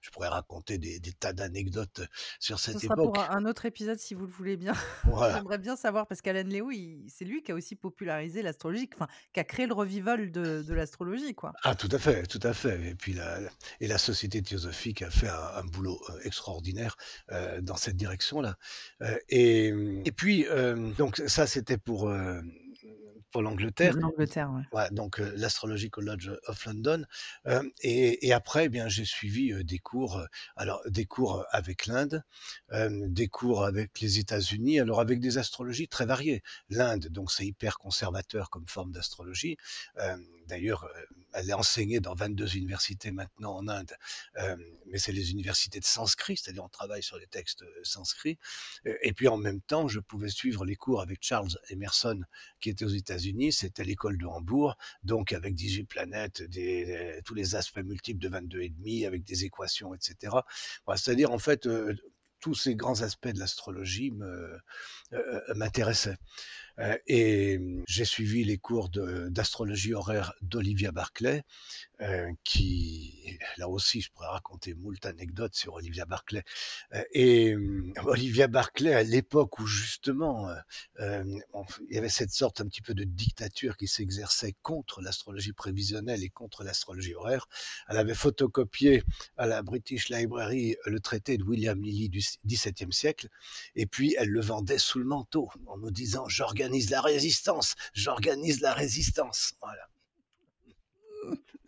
Je 0.00 0.10
pourrais 0.10 0.28
raconter 0.28 0.78
des, 0.78 0.98
des 1.00 1.12
tas 1.12 1.32
d'anecdotes 1.32 2.02
sur 2.40 2.58
Ce 2.58 2.72
cette 2.72 2.80
sera 2.82 2.94
pour 2.96 3.10
époque. 3.16 3.26
un 3.30 3.36
un 3.36 3.44
autre 3.44 3.66
épisode 3.66 3.98
si 3.98 4.14
vous 4.14 4.26
le 4.26 4.32
voulez 4.32 4.56
bien. 4.56 4.72
Voilà. 5.04 5.36
J'aimerais 5.36 5.58
bien 5.58 5.76
savoir 5.76 6.06
parce 6.06 6.20
qu'Alan 6.22 6.48
Léo, 6.48 6.70
c'est 7.08 7.24
lui 7.24 7.42
qui 7.42 7.52
a 7.52 7.54
aussi 7.54 7.76
popularisé 7.76 8.42
l'astrologie, 8.42 8.88
enfin, 8.94 9.08
qui 9.32 9.40
a 9.40 9.44
créé 9.44 9.66
le 9.66 9.74
revival 9.74 10.30
de 10.32 10.62
de 10.62 10.74
l'astrologie, 10.74 11.34
quoi. 11.34 11.52
Ah, 11.62 11.74
tout 11.74 11.88
à 11.92 11.98
fait, 11.98 12.26
tout 12.26 12.40
à 12.42 12.52
fait. 12.54 12.80
Et 12.90 12.94
puis 12.94 13.12
la, 13.12 13.40
la- 13.40 13.50
et 13.80 13.86
la 13.88 13.98
Société 13.98 14.42
théosophique 14.42 15.02
a 15.02 15.10
fait 15.10 15.28
un, 15.28 15.50
un 15.56 15.64
boulot 15.64 16.00
euh, 16.10 16.18
extraordinaire 16.24 16.96
euh, 17.32 17.60
dans 17.60 17.76
cette 17.76 17.96
direction-là. 17.96 18.56
Euh, 19.02 19.16
et, 19.28 19.68
et 20.04 20.12
puis, 20.12 20.46
euh, 20.48 20.92
donc 20.94 21.22
ça, 21.26 21.46
c'était 21.46 21.78
pour, 21.78 22.08
euh, 22.08 22.40
pour 23.30 23.42
l'Angleterre. 23.42 23.94
L'Angleterre, 23.96 24.50
ouais. 24.52 24.62
Ouais, 24.72 24.90
donc 24.90 25.20
euh, 25.20 25.32
l'Astrological 25.36 26.04
Lodge 26.04 26.30
of 26.46 26.64
London. 26.64 27.04
Euh, 27.46 27.62
et, 27.82 28.26
et 28.26 28.32
après, 28.32 28.66
eh 28.66 28.68
bien, 28.68 28.88
j'ai 28.88 29.04
suivi 29.04 29.52
euh, 29.52 29.64
des 29.64 29.78
cours, 29.78 30.18
euh, 30.18 30.26
alors 30.56 30.80
des 30.86 31.04
cours 31.04 31.44
avec 31.50 31.86
l'Inde, 31.86 32.22
des 32.72 33.28
cours 33.28 33.64
avec 33.64 34.00
les 34.00 34.18
États-Unis, 34.18 34.80
alors 34.80 35.00
avec 35.00 35.20
des 35.20 35.38
astrologies 35.38 35.88
très 35.88 36.06
variées. 36.06 36.42
L'Inde, 36.68 37.08
donc 37.08 37.30
c'est 37.30 37.46
hyper 37.46 37.78
conservateur 37.78 38.50
comme 38.50 38.66
forme 38.66 38.92
d'astrologie. 38.92 39.56
D'ailleurs, 40.48 40.88
elle 41.32 41.50
est 41.50 41.54
enseignée 41.54 42.00
dans 42.00 42.14
22 42.14 42.56
universités 42.56 43.10
maintenant 43.10 43.56
en 43.56 43.68
Inde, 43.68 43.92
mais 44.86 44.98
c'est 44.98 45.12
les 45.12 45.30
universités 45.30 45.80
de 45.80 45.84
sanskrit, 45.84 46.36
c'est-à-dire 46.36 46.64
on 46.64 46.68
travaille 46.68 47.02
sur 47.02 47.18
les 47.18 47.26
textes 47.26 47.64
sanscrits. 47.82 48.38
Et 49.02 49.12
puis 49.12 49.28
en 49.28 49.36
même 49.36 49.60
temps, 49.60 49.88
je 49.88 50.00
pouvais 50.00 50.28
suivre 50.28 50.64
les 50.64 50.76
cours 50.76 51.00
avec 51.00 51.18
Charles 51.20 51.58
Emerson, 51.70 52.20
qui 52.60 52.70
était 52.70 52.84
aux 52.84 52.88
États-Unis, 52.88 53.15
c'était 53.52 53.84
l'école 53.84 54.18
de 54.18 54.26
Hambourg, 54.26 54.76
donc 55.02 55.32
avec 55.32 55.54
Digiplanète, 55.54 56.42
des, 56.42 56.84
des- 56.84 57.20
tous 57.24 57.34
les 57.34 57.54
aspects 57.54 57.78
multiples 57.84 58.20
de 58.20 58.28
22 58.28 58.60
et 58.62 58.68
demi, 58.70 59.06
avec 59.06 59.24
des 59.24 59.44
équations, 59.44 59.94
etc. 59.94 60.34
C'est-à-dire 60.96 61.32
en 61.32 61.38
fait 61.38 61.66
euh, 61.66 61.94
tous 62.40 62.54
ces 62.54 62.76
grands 62.76 63.00
aspects 63.02 63.28
de 63.28 63.38
l'astrologie 63.40 64.12
euh, 64.20 64.58
m'intéressaient. 65.54 66.16
Euh, 66.78 66.96
et 67.06 67.58
j'ai 67.88 68.04
suivi 68.04 68.44
les 68.44 68.58
cours 68.58 68.90
d'astrologie 68.90 69.94
horaire 69.94 70.34
d'Olivia 70.42 70.92
Barclay, 70.92 71.42
euh, 72.02 72.30
qui, 72.44 73.38
là 73.56 73.68
aussi, 73.68 74.00
je 74.00 74.10
pourrais 74.12 74.28
raconter 74.28 74.74
moult 74.74 75.04
anecdotes 75.06 75.54
sur 75.54 75.74
Olivia 75.74 76.04
Barclay. 76.04 76.42
Euh, 76.94 77.02
et 77.12 77.52
euh, 77.52 77.92
Olivia 78.04 78.48
Barclay, 78.48 78.92
à 78.92 79.02
l'époque 79.02 79.58
où 79.58 79.66
justement, 79.66 80.48
euh, 80.48 80.54
euh, 81.00 81.38
il 81.88 81.94
y 81.94 81.98
avait 81.98 82.08
cette 82.08 82.32
sorte 82.32 82.60
un 82.60 82.66
petit 82.66 82.82
peu 82.82 82.94
de 82.94 83.04
dictature 83.04 83.76
qui 83.76 83.88
s'exerçait 83.88 84.54
contre 84.62 85.00
l'astrologie 85.00 85.52
prévisionnelle 85.52 86.22
et 86.22 86.28
contre 86.28 86.64
l'astrologie 86.64 87.14
horaire, 87.14 87.48
elle 87.88 87.96
avait 87.96 88.14
photocopié 88.14 89.02
à 89.36 89.46
la 89.46 89.62
British 89.62 90.08
Library 90.10 90.76
le 90.84 91.00
traité 91.00 91.38
de 91.38 91.44
William 91.44 91.80
Lilly 91.82 92.08
du 92.08 92.20
XVIIe 92.46 92.92
siècle, 92.92 93.28
et 93.74 93.86
puis 93.86 94.14
elle 94.18 94.30
le 94.30 94.40
vendait 94.40 94.78
sous 94.78 94.98
le 94.98 95.04
manteau 95.04 95.48
en 95.66 95.78
nous 95.78 95.90
disant 95.90 96.28
j'organise 96.28 96.90
la 96.90 97.00
résistance, 97.00 97.74
j'organise 97.94 98.60
la 98.60 98.74
résistance. 98.74 99.54
Voilà. 99.60 99.88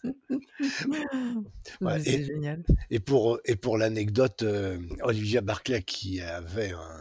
C'est 1.99 2.21
Et, 2.21 2.25
génial. 2.25 2.65
et 2.91 3.01
pour, 3.01 3.41
et 3.45 3.57
pour 3.57 3.79
l'anecdote, 3.79 4.43
euh, 4.43 4.79
Olivia 5.03 5.41
Barclay 5.41 5.83
qui 5.83 6.21
avait 6.21 6.73
un, 6.73 7.01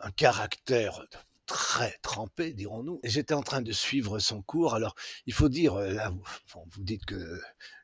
un 0.00 0.10
caractère 0.12 1.04
très 1.46 1.96
trempé, 2.02 2.52
dirons-nous. 2.52 3.00
Et 3.02 3.08
J'étais 3.10 3.34
en 3.34 3.42
train 3.42 3.62
de 3.62 3.72
suivre 3.72 4.18
son 4.18 4.42
cours. 4.42 4.74
Alors, 4.74 4.94
il 5.26 5.32
faut 5.34 5.48
dire, 5.48 5.74
euh, 5.76 5.92
là, 5.92 6.10
vous, 6.10 6.22
bon, 6.54 6.64
vous 6.72 6.82
dites 6.84 7.04
que, 7.04 7.40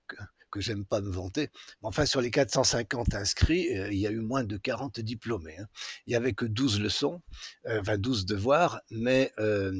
que, 0.06 0.16
que 0.50 0.60
j'aime 0.60 0.84
pas 0.86 1.00
me 1.00 1.10
vanter, 1.10 1.50
mais 1.82 1.88
enfin, 1.88 2.06
sur 2.06 2.20
les 2.20 2.30
450 2.30 3.14
inscrits, 3.14 3.76
euh, 3.76 3.92
il 3.92 3.98
y 3.98 4.06
a 4.06 4.10
eu 4.10 4.20
moins 4.20 4.44
de 4.44 4.56
40 4.56 5.00
diplômés. 5.00 5.58
hein. 5.58 5.66
Il 6.06 6.12
y 6.12 6.16
avait 6.16 6.32
que 6.32 6.46
12 6.46 6.80
leçons, 6.80 7.20
euh, 7.66 7.80
enfin 7.80 7.98
12 7.98 8.24
devoirs, 8.26 8.80
mais 8.90 9.32
euh, 9.38 9.72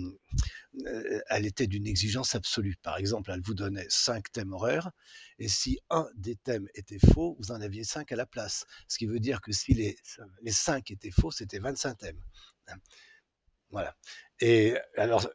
elle 1.29 1.47
était 1.47 1.67
d'une 1.67 1.87
exigence 1.87 2.35
absolue. 2.35 2.77
Par 2.83 2.97
exemple, 2.97 3.31
elle 3.33 3.43
vous 3.43 3.55
donnait 3.55 3.87
cinq 3.89 4.31
thèmes 4.33 4.53
horaires, 4.53 4.91
et 5.39 5.49
si 5.49 5.79
un 5.91 6.09
des 6.15 6.37
thèmes 6.37 6.69
était 6.75 6.99
faux, 7.13 7.37
vous 7.39 7.51
en 7.53 7.61
aviez 7.61 7.85
cinq 7.85 8.13
à 8.13 8.17
la 8.17 8.27
place. 8.27 8.65
Ce 8.89 8.99
qui 8.99 9.07
veut 9.07 9.21
dire 9.21 9.41
que 9.41 9.53
si 9.53 9.75
les, 9.75 9.97
les 10.43 10.53
cinq 10.53 10.91
étaient 10.91 11.11
faux, 11.11 11.31
c'était 11.31 11.59
25 11.59 11.99
thèmes. 11.99 12.21
Voilà. 13.71 13.95
Et 14.41 14.77
alors, 14.97 15.29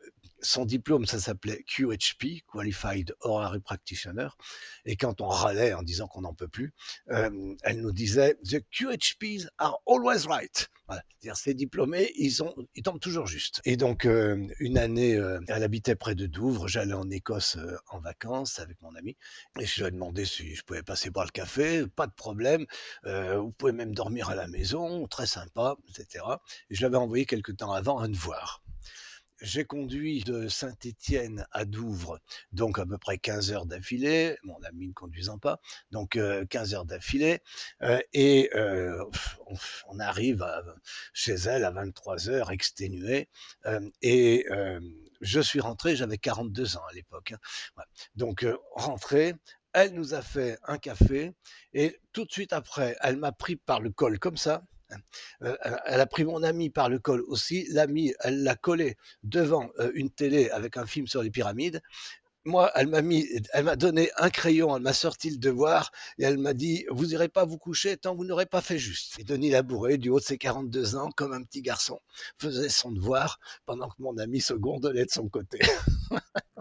son 0.44 0.66
diplôme, 0.66 1.06
ça 1.06 1.20
s'appelait 1.20 1.64
QHP, 1.64 2.44
Qualified 2.52 3.16
Horary 3.22 3.60
Practitioner. 3.60 4.28
Et 4.86 4.96
quand 4.96 5.22
on 5.22 5.28
râlait 5.28 5.74
en 5.74 5.84
disant 5.84 6.08
qu'on 6.08 6.22
n'en 6.22 6.34
peut 6.34 6.48
plus, 6.48 6.74
euh, 7.10 7.56
elle 7.64 7.82
nous 7.82 7.92
disait 7.92 8.36
The 8.44 8.60
QHPs 8.70 9.48
are 9.58 9.80
always 9.88 10.28
right. 10.28 10.70
C'est-à-dire, 10.90 11.38
ces 11.38 11.54
diplômés, 11.54 12.12
ils, 12.18 12.36
tombent 12.84 13.00
toujours 13.00 13.26
juste. 13.26 13.62
Et 13.66 13.78
donc, 13.78 14.06
euh, 14.06 14.46
une 14.60 14.78
année, 14.78 15.16
euh, 15.16 15.40
elle 15.48 15.64
habitait 15.64 15.96
près 15.96 16.14
de 16.14 16.28
Douvres. 16.28 16.68
J'allais 16.68 16.94
en 16.94 17.10
Écosse 17.10 17.58
en 17.90 18.00
vacances 18.00 18.60
avec 18.60 18.80
mon 18.82 18.94
ami. 18.96 19.16
Et 19.60 19.66
je 19.66 19.82
lui 19.82 19.88
ai 19.88 19.92
demandé 19.92 20.26
si 20.26 20.54
je 20.54 20.64
pouvais 20.64 20.84
passer 20.84 21.10
boire 21.10 21.26
le 21.26 21.32
café. 21.32 21.88
Pas 21.88 22.06
de 22.06 22.14
problème. 22.14 22.66
Vous 23.06 23.52
pouvez 23.58 23.72
même 23.72 23.96
dormir 23.96 24.30
à 24.30 24.36
la 24.36 24.48
maison. 24.48 25.08
Très 25.08 25.26
sympa, 25.26 25.78
etc. 25.90 26.26
Et 26.70 26.76
je 26.76 26.82
l'avais 26.82 26.98
envoyé 26.98 27.26
quelque 27.26 27.54
temps 27.54 27.72
avant 27.72 28.00
un 28.00 28.10
devoir. 28.10 28.63
J'ai 29.44 29.66
conduit 29.66 30.24
de 30.24 30.48
Saint-Étienne 30.48 31.46
à 31.52 31.66
Douvres, 31.66 32.20
donc 32.54 32.80
à 32.80 32.86
peu 32.86 32.98
près 32.98 33.18
15 33.18 33.52
heures 33.52 33.66
d'affilée, 33.66 34.38
mon 34.44 34.58
ami 34.64 34.88
ne 34.88 34.94
conduisant 34.94 35.38
pas, 35.38 35.60
donc 35.92 36.18
15 36.50 36.74
heures 36.74 36.86
d'affilée, 36.86 37.40
et 38.14 38.50
on, 39.90 40.00
arrive 40.00 40.46
chez 41.14 41.34
elle 41.34 41.66
à 41.66 41.72
23 41.72 42.30
heures 42.30 42.52
exténué, 42.52 43.30
et 44.02 44.48
je 45.22 45.40
suis 45.40 45.60
rentré, 45.60 45.96
j'avais 45.96 46.18
42 46.18 46.78
ans 46.78 46.86
à 46.90 46.94
l'époque. 46.94 47.34
Hein. 47.34 47.84
Donc 48.16 48.46
rentré, 48.76 49.36
elle 49.74 49.94
nous 49.94 50.14
a 50.14 50.22
fait 50.22 50.58
un 50.64 50.78
café 50.78 51.34
et 51.74 52.00
tout 52.14 52.26
de 52.26 52.32
suite 52.32 52.54
après, 52.54 52.96
elle 53.02 53.18
m'a 53.18 53.32
pris 53.32 53.56
par 53.56 53.82
le 53.82 53.90
col 53.90 54.20
comme 54.20 54.38
ça. 54.38 54.64
Euh, 55.44 55.56
elle 55.86 56.02
a 56.02 56.06
pris 56.06 56.26
mon 56.26 56.44
ami 56.44 56.70
par 56.70 56.90
le 56.90 57.00
col 57.00 57.24
aussi. 57.28 57.66
L'ami, 57.70 58.14
elle 58.20 58.44
l'a 58.44 58.56
collé 58.56 58.98
devant 59.24 59.70
euh, 59.80 59.92
une 59.94 60.10
télé 60.10 60.50
avec 60.50 60.78
un 60.78 60.86
film 60.86 61.08
sur 61.08 61.22
les 61.22 61.32
pyramides. 61.32 61.82
Moi, 62.46 62.70
elle 62.76 62.88
m'a 62.88 63.02
mis, 63.02 63.26
elle 63.54 63.64
m'a 63.64 63.78
donné 63.78 64.12
un 64.18 64.30
crayon, 64.30 64.76
elle 64.76 64.82
m'a 64.82 64.92
sorti 64.92 65.30
le 65.30 65.38
devoir 65.38 65.92
et 66.18 66.26
elle 66.26 66.38
m'a 66.38 66.54
dit 66.54 66.86
Vous 66.90 67.14
irez 67.14 67.30
pas 67.30 67.46
vous 67.46 67.58
coucher 67.58 67.96
tant 67.96 68.16
vous 68.16 68.26
n'aurez 68.26 68.46
pas 68.46 68.60
fait 68.60 68.78
juste. 68.78 69.18
Et 69.18 69.24
Denis 69.24 69.50
Labouré, 69.50 69.98
du 69.98 70.10
haut 70.10 70.20
de 70.20 70.26
ses 70.26 70.38
42 70.38 70.98
ans, 70.98 71.10
comme 71.16 71.32
un 71.32 71.44
petit 71.44 71.62
garçon, 71.62 72.02
faisait 72.38 72.68
son 72.68 72.92
devoir 72.92 73.40
pendant 73.66 73.88
que 73.88 73.96
mon 74.00 74.18
ami 74.18 74.42
se 74.42 74.54
gondolait 74.54 75.06
de 75.06 75.12
son 75.12 75.30
côté. 75.30 75.60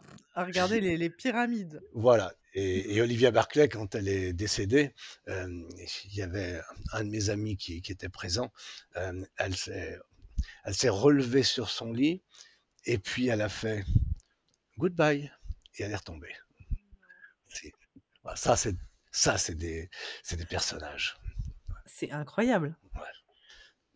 à 0.42 0.44
regarder 0.44 0.80
les, 0.80 1.10
pyramides. 1.10 1.80
Voilà. 1.94 2.34
Et, 2.54 3.00
Olivia 3.00 3.30
Barclay, 3.30 3.68
quand 3.68 3.94
elle 3.94 4.08
est 4.08 4.32
décédée, 4.32 4.94
euh, 5.28 5.46
il 6.04 6.14
y 6.14 6.22
avait 6.22 6.60
un 6.92 7.04
de 7.04 7.08
mes 7.08 7.30
amis 7.30 7.56
qui, 7.56 7.82
était 7.88 8.08
présent. 8.08 8.52
Euh, 8.96 9.24
elle 9.38 9.54
s'est 9.56 10.88
relevée 10.88 11.44
sur 11.44 11.70
son 11.70 11.92
lit 11.92 12.22
et 12.84 12.98
puis 12.98 13.28
elle 13.28 13.40
a 13.40 13.48
fait 13.48 13.84
goodbye 14.78 15.30
et 15.78 15.82
elle 15.82 15.92
est 15.92 15.96
retombée. 15.96 16.34
ça, 18.34 18.56
c'est 18.56 18.74
ça, 19.12 19.38
c'est 19.38 19.54
des, 19.54 19.90
des 20.30 20.46
personnages. 20.46 21.16
C'est 21.86 22.10
incroyable. 22.10 22.76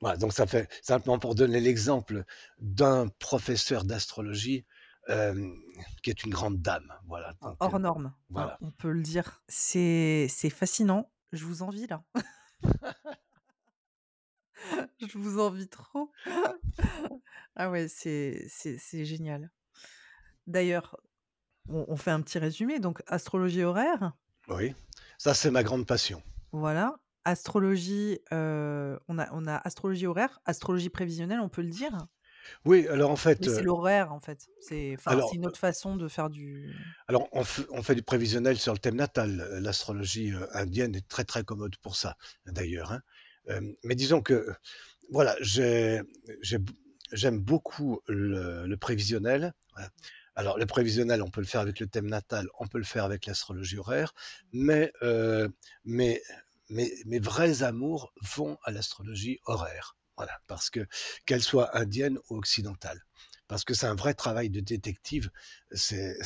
Voilà, 0.00 0.18
donc 0.18 0.34
ça 0.34 0.46
fait 0.46 0.68
simplement 0.82 1.18
pour 1.18 1.34
donner 1.34 1.58
l'exemple 1.58 2.24
d'un 2.58 3.08
professeur 3.18 3.84
d'astrologie 3.84 4.66
qui 5.06 6.10
est 6.10 6.24
une 6.24 6.32
grande 6.32 6.60
dame. 6.60 6.92
Voilà. 7.06 7.34
Hors 7.60 7.78
norme, 7.78 8.06
hein, 8.06 8.14
voilà. 8.30 8.58
on 8.60 8.70
peut 8.70 8.90
le 8.90 9.02
dire. 9.02 9.42
C'est 9.48 10.28
fascinant. 10.50 11.10
Je 11.32 11.44
vous 11.44 11.62
envie 11.62 11.86
là. 11.86 12.02
Je 14.98 15.18
vous 15.18 15.38
envie 15.38 15.68
trop. 15.68 16.10
ah 17.56 17.70
ouais, 17.70 17.88
c'est 17.88 18.48
génial. 19.04 19.50
D'ailleurs, 20.46 20.96
on, 21.68 21.96
fait 21.96 22.10
un 22.10 22.20
petit 22.20 22.38
résumé. 22.38 22.80
Donc, 22.80 23.02
astrologie 23.06 23.62
horaire. 23.62 24.12
Oui, 24.48 24.74
ça 25.18 25.34
c'est 25.34 25.50
ma 25.50 25.62
grande 25.62 25.86
passion. 25.86 26.22
Voilà. 26.52 26.98
Astrologie, 27.24 28.20
on, 28.30 29.18
a, 29.18 29.28
on 29.32 29.46
a 29.46 29.56
astrologie 29.56 30.06
horaire, 30.06 30.40
astrologie 30.44 30.90
prévisionnelle, 30.90 31.40
on 31.40 31.48
peut 31.48 31.62
le 31.62 31.70
dire. 31.70 31.96
Oui, 32.64 32.86
alors 32.88 33.10
en 33.10 33.16
fait. 33.16 33.44
c'est 33.44 33.62
l'horaire, 33.62 34.12
en 34.12 34.20
fait. 34.20 34.48
C'est 34.60 34.96
une 35.32 35.46
autre 35.46 35.58
façon 35.58 35.96
de 35.96 36.08
faire 36.08 36.30
du. 36.30 36.74
Alors, 37.08 37.28
on, 37.32 37.44
fait 37.44 37.94
du 37.94 38.02
prévisionnel 38.02 38.58
sur 38.58 38.72
le 38.72 38.78
thème 38.78 38.96
natal. 38.96 39.48
L'astrologie 39.60 40.32
indienne 40.52 40.94
est 40.94 41.06
très 41.08 41.24
très 41.24 41.44
commode 41.44 41.76
pour 41.76 41.96
ça, 41.96 42.16
d'ailleurs. 42.46 42.92
Hein. 42.92 43.60
mais 43.84 43.94
disons 43.94 44.22
que, 44.22 44.52
voilà, 45.10 45.36
j'aime 45.40 47.38
beaucoup 47.38 48.00
le, 48.08 48.74
prévisionnel. 48.76 49.52
Alors, 50.34 50.58
le 50.58 50.66
prévisionnel, 50.66 51.22
on 51.22 51.30
peut 51.30 51.40
le 51.40 51.46
faire 51.46 51.60
avec 51.62 51.80
le 51.80 51.86
thème 51.86 52.08
natal, 52.08 52.48
on 52.58 52.66
peut 52.66 52.78
le 52.78 52.84
faire 52.84 53.04
avec 53.04 53.26
l'astrologie 53.26 53.78
horaire, 53.78 54.12
mais, 54.52 54.92
mais 55.84 56.22
mes 56.68 57.18
vrais 57.20 57.62
amours 57.62 58.12
vont 58.22 58.58
à 58.64 58.70
l'astrologie 58.70 59.38
horaire. 59.46 59.96
Voilà, 60.16 60.40
parce 60.46 60.70
que 60.70 60.86
qu'elle 61.26 61.42
soit 61.42 61.76
indienne 61.76 62.18
ou 62.30 62.36
occidentale. 62.36 63.02
Parce 63.48 63.64
que 63.64 63.74
c'est 63.74 63.86
un 63.86 63.94
vrai 63.94 64.14
travail 64.14 64.50
de 64.50 64.58
détective, 64.58 65.30
c'est 65.70 66.18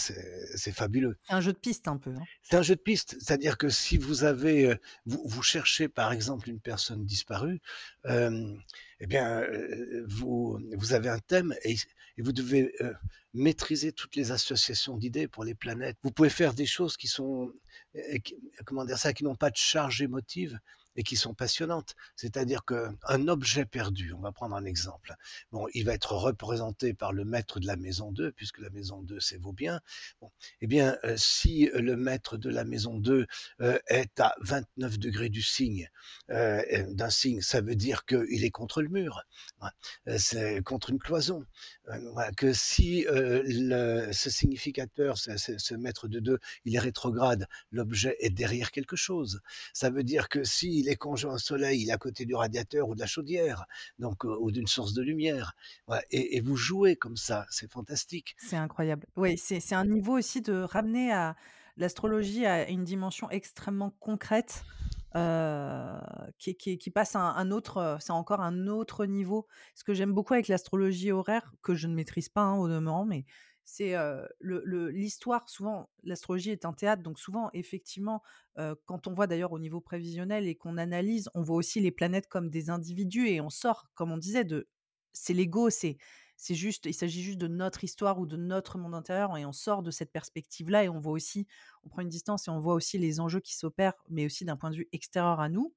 fabuleux. 0.72 1.18
C'est 1.28 1.34
un 1.34 1.40
jeu 1.42 1.52
de 1.52 1.58
piste 1.58 1.86
un 1.86 1.98
peu. 1.98 2.14
Hein. 2.14 2.24
C'est 2.42 2.56
un 2.56 2.62
jeu 2.62 2.76
de 2.76 2.80
piste, 2.80 3.16
c'est-à-dire 3.20 3.58
que 3.58 3.68
si 3.68 3.98
vous 3.98 4.24
avez, 4.24 4.70
euh, 4.70 4.76
vous, 5.04 5.20
vous, 5.26 5.42
cherchez 5.42 5.88
par 5.88 6.12
exemple 6.12 6.48
une 6.48 6.60
personne 6.60 7.04
disparue, 7.04 7.60
euh, 8.06 8.54
eh 9.00 9.06
bien, 9.06 9.40
euh, 9.40 10.06
vous, 10.08 10.58
vous 10.72 10.92
avez 10.94 11.10
un 11.10 11.18
thème 11.18 11.54
et, 11.62 11.76
et 12.16 12.22
vous 12.22 12.32
devez 12.32 12.74
euh, 12.80 12.94
maîtriser 13.34 13.92
toutes 13.92 14.16
les 14.16 14.32
associations 14.32 14.96
d'idées 14.96 15.28
pour 15.28 15.44
les 15.44 15.54
planètes. 15.54 15.98
Vous 16.02 16.12
pouvez 16.12 16.30
faire 16.30 16.54
des 16.54 16.66
choses 16.66 16.96
qui 16.96 17.08
sont, 17.08 17.52
comment 18.64 18.86
dire 18.86 18.98
ça, 18.98 19.12
qui 19.12 19.24
n'ont 19.24 19.36
pas 19.36 19.50
de 19.50 19.56
charge 19.56 20.00
émotive, 20.00 20.58
et 20.96 21.02
qui 21.02 21.16
sont 21.16 21.34
passionnantes. 21.34 21.94
C'est-à-dire 22.16 22.64
qu'un 22.64 23.28
objet 23.28 23.64
perdu, 23.64 24.12
on 24.12 24.20
va 24.20 24.32
prendre 24.32 24.56
un 24.56 24.64
exemple, 24.64 25.14
bon, 25.52 25.66
il 25.74 25.84
va 25.84 25.94
être 25.94 26.12
représenté 26.12 26.94
par 26.94 27.12
le 27.12 27.24
maître 27.24 27.60
de 27.60 27.66
la 27.66 27.76
maison 27.76 28.12
2, 28.12 28.32
puisque 28.32 28.58
la 28.58 28.70
maison 28.70 29.02
2, 29.02 29.20
c'est 29.20 29.38
vos 29.38 29.52
biens. 29.52 29.80
Eh 30.60 30.66
bien, 30.66 30.96
euh, 31.04 31.16
si 31.16 31.70
le 31.74 31.96
maître 31.96 32.36
de 32.36 32.50
la 32.50 32.64
maison 32.64 32.98
2 32.98 33.26
euh, 33.60 33.78
est 33.88 34.20
à 34.20 34.34
29 34.40 34.98
degrés 34.98 35.28
du 35.28 35.42
signe, 35.42 35.88
euh, 36.30 36.62
d'un 36.88 37.10
signe, 37.10 37.40
ça 37.40 37.60
veut 37.60 37.76
dire 37.76 38.04
qu'il 38.04 38.44
est 38.44 38.50
contre 38.50 38.82
le 38.82 38.88
mur, 38.88 39.22
c'est 40.16 40.62
contre 40.62 40.90
une 40.90 40.98
cloison. 40.98 41.44
Que 42.36 42.52
si 42.52 43.06
le, 43.08 44.12
ce 44.12 44.30
significateur, 44.30 45.18
ce, 45.18 45.74
maître 45.74 46.08
de 46.08 46.20
2, 46.20 46.38
il 46.64 46.76
est 46.76 46.78
rétrograde, 46.78 47.46
l'objet 47.70 48.16
est 48.20 48.30
derrière 48.30 48.70
quelque 48.70 48.96
chose. 48.96 49.40
Ça 49.72 49.90
veut 49.90 50.02
dire 50.02 50.28
que 50.28 50.44
si 50.44 50.80
il 50.80 50.88
est 50.88 50.96
conjoint 50.96 51.34
au 51.34 51.38
soleil, 51.38 51.82
il 51.82 51.88
est 51.88 51.92
à 51.92 51.98
côté 51.98 52.24
du 52.24 52.34
radiateur 52.34 52.88
ou 52.88 52.94
de 52.94 53.00
la 53.00 53.06
chaudière, 53.06 53.66
donc 53.98 54.24
euh, 54.24 54.36
ou 54.40 54.50
d'une 54.50 54.66
source 54.66 54.92
de 54.94 55.02
lumière. 55.02 55.54
Et, 56.10 56.40
vous 56.40 56.56
jouez 56.56 56.96
comme 56.96 57.16
ça, 57.16 57.46
c'est 57.50 57.70
fantastique. 57.70 58.36
C'est 58.38 58.56
incroyable. 58.56 59.06
Oui, 59.16 59.36
c'est 59.36 59.74
un 59.74 59.84
niveau 59.84 60.18
aussi 60.18 60.40
de 60.40 60.62
ramener 60.62 61.12
à 61.12 61.36
l'astrologie 61.76 62.46
à 62.46 62.68
une 62.68 62.84
dimension 62.84 63.30
extrêmement 63.30 63.90
concrète. 64.00 64.64
Euh, 65.16 65.98
qui, 66.38 66.90
passe 66.90 67.16
à 67.16 67.20
un, 67.20 67.50
autre, 67.50 67.98
c'est 68.00 68.12
encore 68.12 68.40
un 68.40 68.66
autre 68.68 69.06
niveau. 69.06 69.46
Ce 69.74 69.84
que 69.84 69.94
j'aime 69.94 70.12
beaucoup 70.12 70.34
avec 70.34 70.48
l'astrologie 70.48 71.10
horaire, 71.10 71.52
que 71.62 71.74
je 71.74 71.88
ne 71.88 71.94
maîtrise 71.94 72.28
pas 72.28 72.42
hein, 72.42 72.56
au 72.56 72.68
demeurant, 72.68 73.04
mais 73.04 73.24
c'est 73.64 73.94
l'histoire. 74.40 75.48
souvent, 75.48 75.90
l'astrologie 76.02 76.50
est 76.50 76.64
un 76.64 76.72
théâtre, 76.72 77.02
donc 77.02 77.18
souvent, 77.18 77.50
effectivement, 77.52 78.22
quand 78.84 79.06
on 79.06 79.14
voit 79.14 79.26
d'ailleurs 79.26 79.52
au 79.52 79.58
niveau 79.58 79.80
prévisionnel 79.80 80.46
et 80.46 80.54
qu'on 80.56 80.76
analyse, 80.76 81.28
on 81.34 81.42
voit 81.42 81.56
aussi 81.56 81.80
les 81.80 81.90
planètes 81.90 82.28
comme 82.28 82.50
des 82.50 82.70
individus 82.70 83.28
et 83.28 83.40
on 83.40 83.50
sort, 83.50 83.90
comme 83.94 84.12
on 84.12 84.18
disait, 84.18 84.44
de 84.44 84.68
c'est 85.12 85.34
l'ego, 85.34 85.70
c'est 85.70 85.98
c'est 86.42 86.54
juste, 86.54 86.86
il 86.86 86.94
s'agit 86.94 87.22
juste 87.22 87.36
de 87.38 87.48
notre 87.48 87.84
histoire 87.84 88.18
ou 88.18 88.24
de 88.24 88.38
notre 88.38 88.78
monde 88.78 88.94
intérieur 88.94 89.36
et 89.36 89.44
on 89.44 89.52
sort 89.52 89.82
de 89.82 89.90
cette 89.90 90.10
perspective-là 90.10 90.84
et 90.84 90.88
on 90.88 90.98
voit 90.98 91.12
aussi, 91.12 91.46
on 91.84 91.90
prend 91.90 92.00
une 92.00 92.08
distance 92.08 92.48
et 92.48 92.50
on 92.50 92.58
voit 92.58 92.72
aussi 92.72 92.96
les 92.96 93.20
enjeux 93.20 93.40
qui 93.40 93.54
s'opèrent, 93.54 93.92
mais 94.08 94.24
aussi 94.24 94.46
d'un 94.46 94.56
point 94.56 94.70
de 94.70 94.76
vue 94.76 94.88
extérieur 94.92 95.38
à 95.38 95.50
nous 95.50 95.74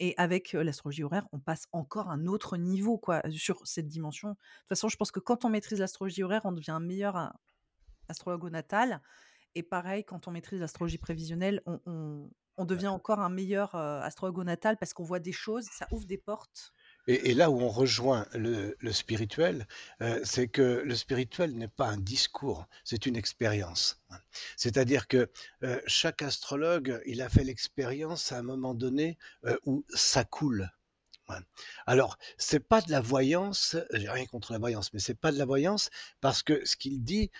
et 0.00 0.14
avec 0.16 0.54
l'astrologie 0.54 1.04
horaire, 1.04 1.28
on 1.30 1.38
passe 1.38 1.68
encore 1.70 2.10
un 2.10 2.26
autre 2.26 2.56
niveau 2.56 2.98
quoi, 2.98 3.22
sur 3.30 3.64
cette 3.64 3.86
dimension. 3.86 4.30
De 4.30 4.34
toute 4.34 4.68
façon, 4.70 4.88
je 4.88 4.96
pense 4.96 5.12
que 5.12 5.20
quand 5.20 5.44
on 5.44 5.50
maîtrise 5.50 5.78
l'astrologie 5.78 6.24
horaire, 6.24 6.40
on 6.44 6.50
devient 6.50 6.72
un 6.72 6.80
meilleur 6.80 7.32
astrologue 8.08 8.42
au 8.42 8.50
natal. 8.50 9.00
Et 9.54 9.62
pareil, 9.62 10.04
quand 10.04 10.26
on 10.26 10.32
maîtrise 10.32 10.58
l'astrologie 10.58 10.98
prévisionnelle, 10.98 11.62
on, 11.66 12.28
devient 12.64 12.88
encore 12.88 13.20
un 13.20 13.28
meilleur 13.28 13.76
astrologue 13.76 14.38
au 14.38 14.44
natal 14.44 14.78
parce 14.78 14.92
qu'on 14.92 15.04
voit 15.04 15.20
des 15.20 15.30
choses, 15.30 15.66
ça 15.70 15.86
ouvre 15.92 16.06
des 16.06 16.18
portes 16.18 16.72
et, 17.06 17.34
là 17.34 17.50
où 17.50 17.60
on 17.60 17.68
rejoint 17.68 18.26
le, 18.34 18.76
spirituel, 18.92 19.66
euh, 20.02 20.20
c'est 20.24 20.48
que 20.48 20.82
le 20.84 20.94
spirituel 20.94 21.56
n'est 21.56 21.68
pas 21.68 21.86
un 21.86 21.98
discours, 21.98 22.66
c'est 22.84 23.06
une 23.06 23.16
expérience. 23.16 24.00
C'est-à-dire 24.56 25.06
que 25.06 25.30
euh, 25.62 25.80
chaque 25.86 26.22
astrologue, 26.22 27.00
il 27.06 27.22
a 27.22 27.28
fait 27.28 27.44
l'expérience 27.44 28.32
à 28.32 28.38
un 28.38 28.42
moment 28.42 28.74
donné 28.74 29.18
euh, 29.44 29.56
où 29.66 29.84
ça 29.94 30.24
coule. 30.24 30.70
Alors, 31.86 32.18
c'est 32.38 32.60
pas 32.60 32.80
de 32.80 32.92
la 32.92 33.00
voyance, 33.00 33.76
j'ai 33.92 34.08
rien 34.08 34.26
contre 34.26 34.52
la 34.52 34.60
voyance, 34.60 34.92
mais 34.92 35.00
c'est 35.00 35.18
pas 35.18 35.32
de 35.32 35.38
la 35.38 35.44
voyance 35.44 35.90
parce 36.20 36.44
que 36.44 36.64
ce 36.64 36.76
qu'il 36.76 37.02
dit 37.02 37.32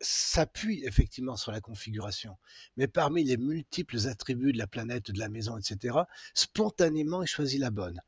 s'appuie 0.00 0.84
effectivement 0.84 1.36
sur 1.36 1.50
la 1.50 1.60
configuration. 1.60 2.36
Mais 2.76 2.86
parmi 2.86 3.24
les 3.24 3.36
multiples 3.36 4.06
attributs 4.06 4.52
de 4.52 4.58
la 4.58 4.68
planète, 4.68 5.10
de 5.10 5.18
la 5.18 5.28
maison, 5.28 5.58
etc., 5.58 5.98
spontanément, 6.34 7.20
il 7.22 7.26
choisit 7.26 7.58
la 7.58 7.72
bonne. 7.72 8.00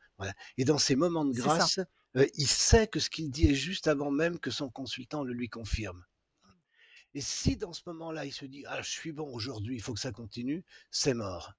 Et 0.57 0.65
dans 0.65 0.79
ces 0.79 0.97
moments 0.97 1.25
de 1.25 1.33
grâce, 1.33 1.81
euh, 2.17 2.27
il 2.35 2.47
sait 2.47 2.87
que 2.87 3.01
ce 3.01 3.11
qu'il 3.11 3.31
dit 3.31 3.49
est 3.51 3.55
juste 3.55 3.89
avant 3.89 4.11
même 4.11 4.39
que 4.39 4.51
son 4.51 4.71
consultant 4.71 5.25
le 5.25 5.33
lui 5.33 5.49
confirme. 5.49 6.05
Et 7.15 7.21
si 7.21 7.57
dans 7.57 7.73
ce 7.73 7.83
moment-là, 7.87 8.25
il 8.25 8.33
se 8.33 8.45
dit 8.45 8.65
Ah, 8.67 8.83
je 8.83 8.91
suis 8.91 9.13
bon 9.13 9.33
aujourd'hui, 9.33 9.77
il 9.77 9.83
faut 9.83 9.95
que 9.95 10.01
ça 10.01 10.13
continue, 10.13 10.65
c'est 10.91 11.15
mort. 11.15 11.53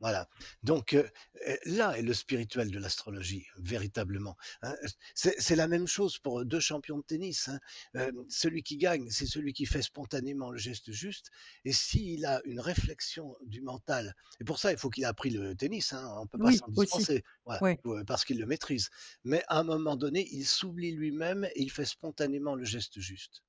Voilà. 0.00 0.28
Donc 0.62 0.94
euh, 0.94 1.06
euh, 1.46 1.56
là 1.66 1.96
est 1.98 2.02
le 2.02 2.14
spirituel 2.14 2.70
de 2.70 2.78
l'astrologie, 2.78 3.46
véritablement. 3.58 4.36
hein. 4.62 4.74
C'est 5.14 5.56
la 5.56 5.68
même 5.68 5.86
chose 5.86 6.18
pour 6.18 6.44
deux 6.44 6.60
champions 6.60 6.98
de 6.98 7.02
tennis. 7.04 7.48
hein. 7.48 7.60
Euh, 7.96 8.10
celui 8.28 8.62
qui 8.62 8.76
gagne, 8.78 9.10
c'est 9.10 9.26
celui 9.26 9.52
qui 9.52 9.66
fait 9.66 9.82
spontanément 9.82 10.50
le 10.50 10.58
geste 10.58 10.90
juste. 10.92 11.30
Et 11.64 11.72
s'il 11.72 12.24
a 12.26 12.40
une 12.44 12.60
réflexion 12.60 13.36
du 13.44 13.60
mental, 13.60 14.14
et 14.40 14.44
pour 14.44 14.58
ça, 14.58 14.72
il 14.72 14.78
faut 14.78 14.90
qu'il 14.90 15.04
ait 15.04 15.06
appris 15.06 15.30
le 15.30 15.54
tennis, 15.54 15.92
hein, 15.92 16.12
on 16.18 16.22
ne 16.22 16.28
peut 16.28 16.38
pas 16.38 16.48
Oui, 16.48 16.56
s'en 16.58 16.68
dispenser, 16.68 17.22
voilà, 17.44 17.62
parce 18.06 18.24
qu'il 18.24 18.38
le 18.38 18.46
maîtrise. 18.46 18.88
Mais 19.24 19.42
à 19.48 19.58
un 19.60 19.64
moment 19.64 19.96
donné, 19.96 20.26
il 20.32 20.46
s'oublie 20.46 20.92
lui-même 20.92 21.44
et 21.44 21.62
il 21.62 21.70
fait 21.70 21.84
spontanément 21.84 22.54
le 22.54 22.64
geste 22.64 23.00
juste. 23.00 23.42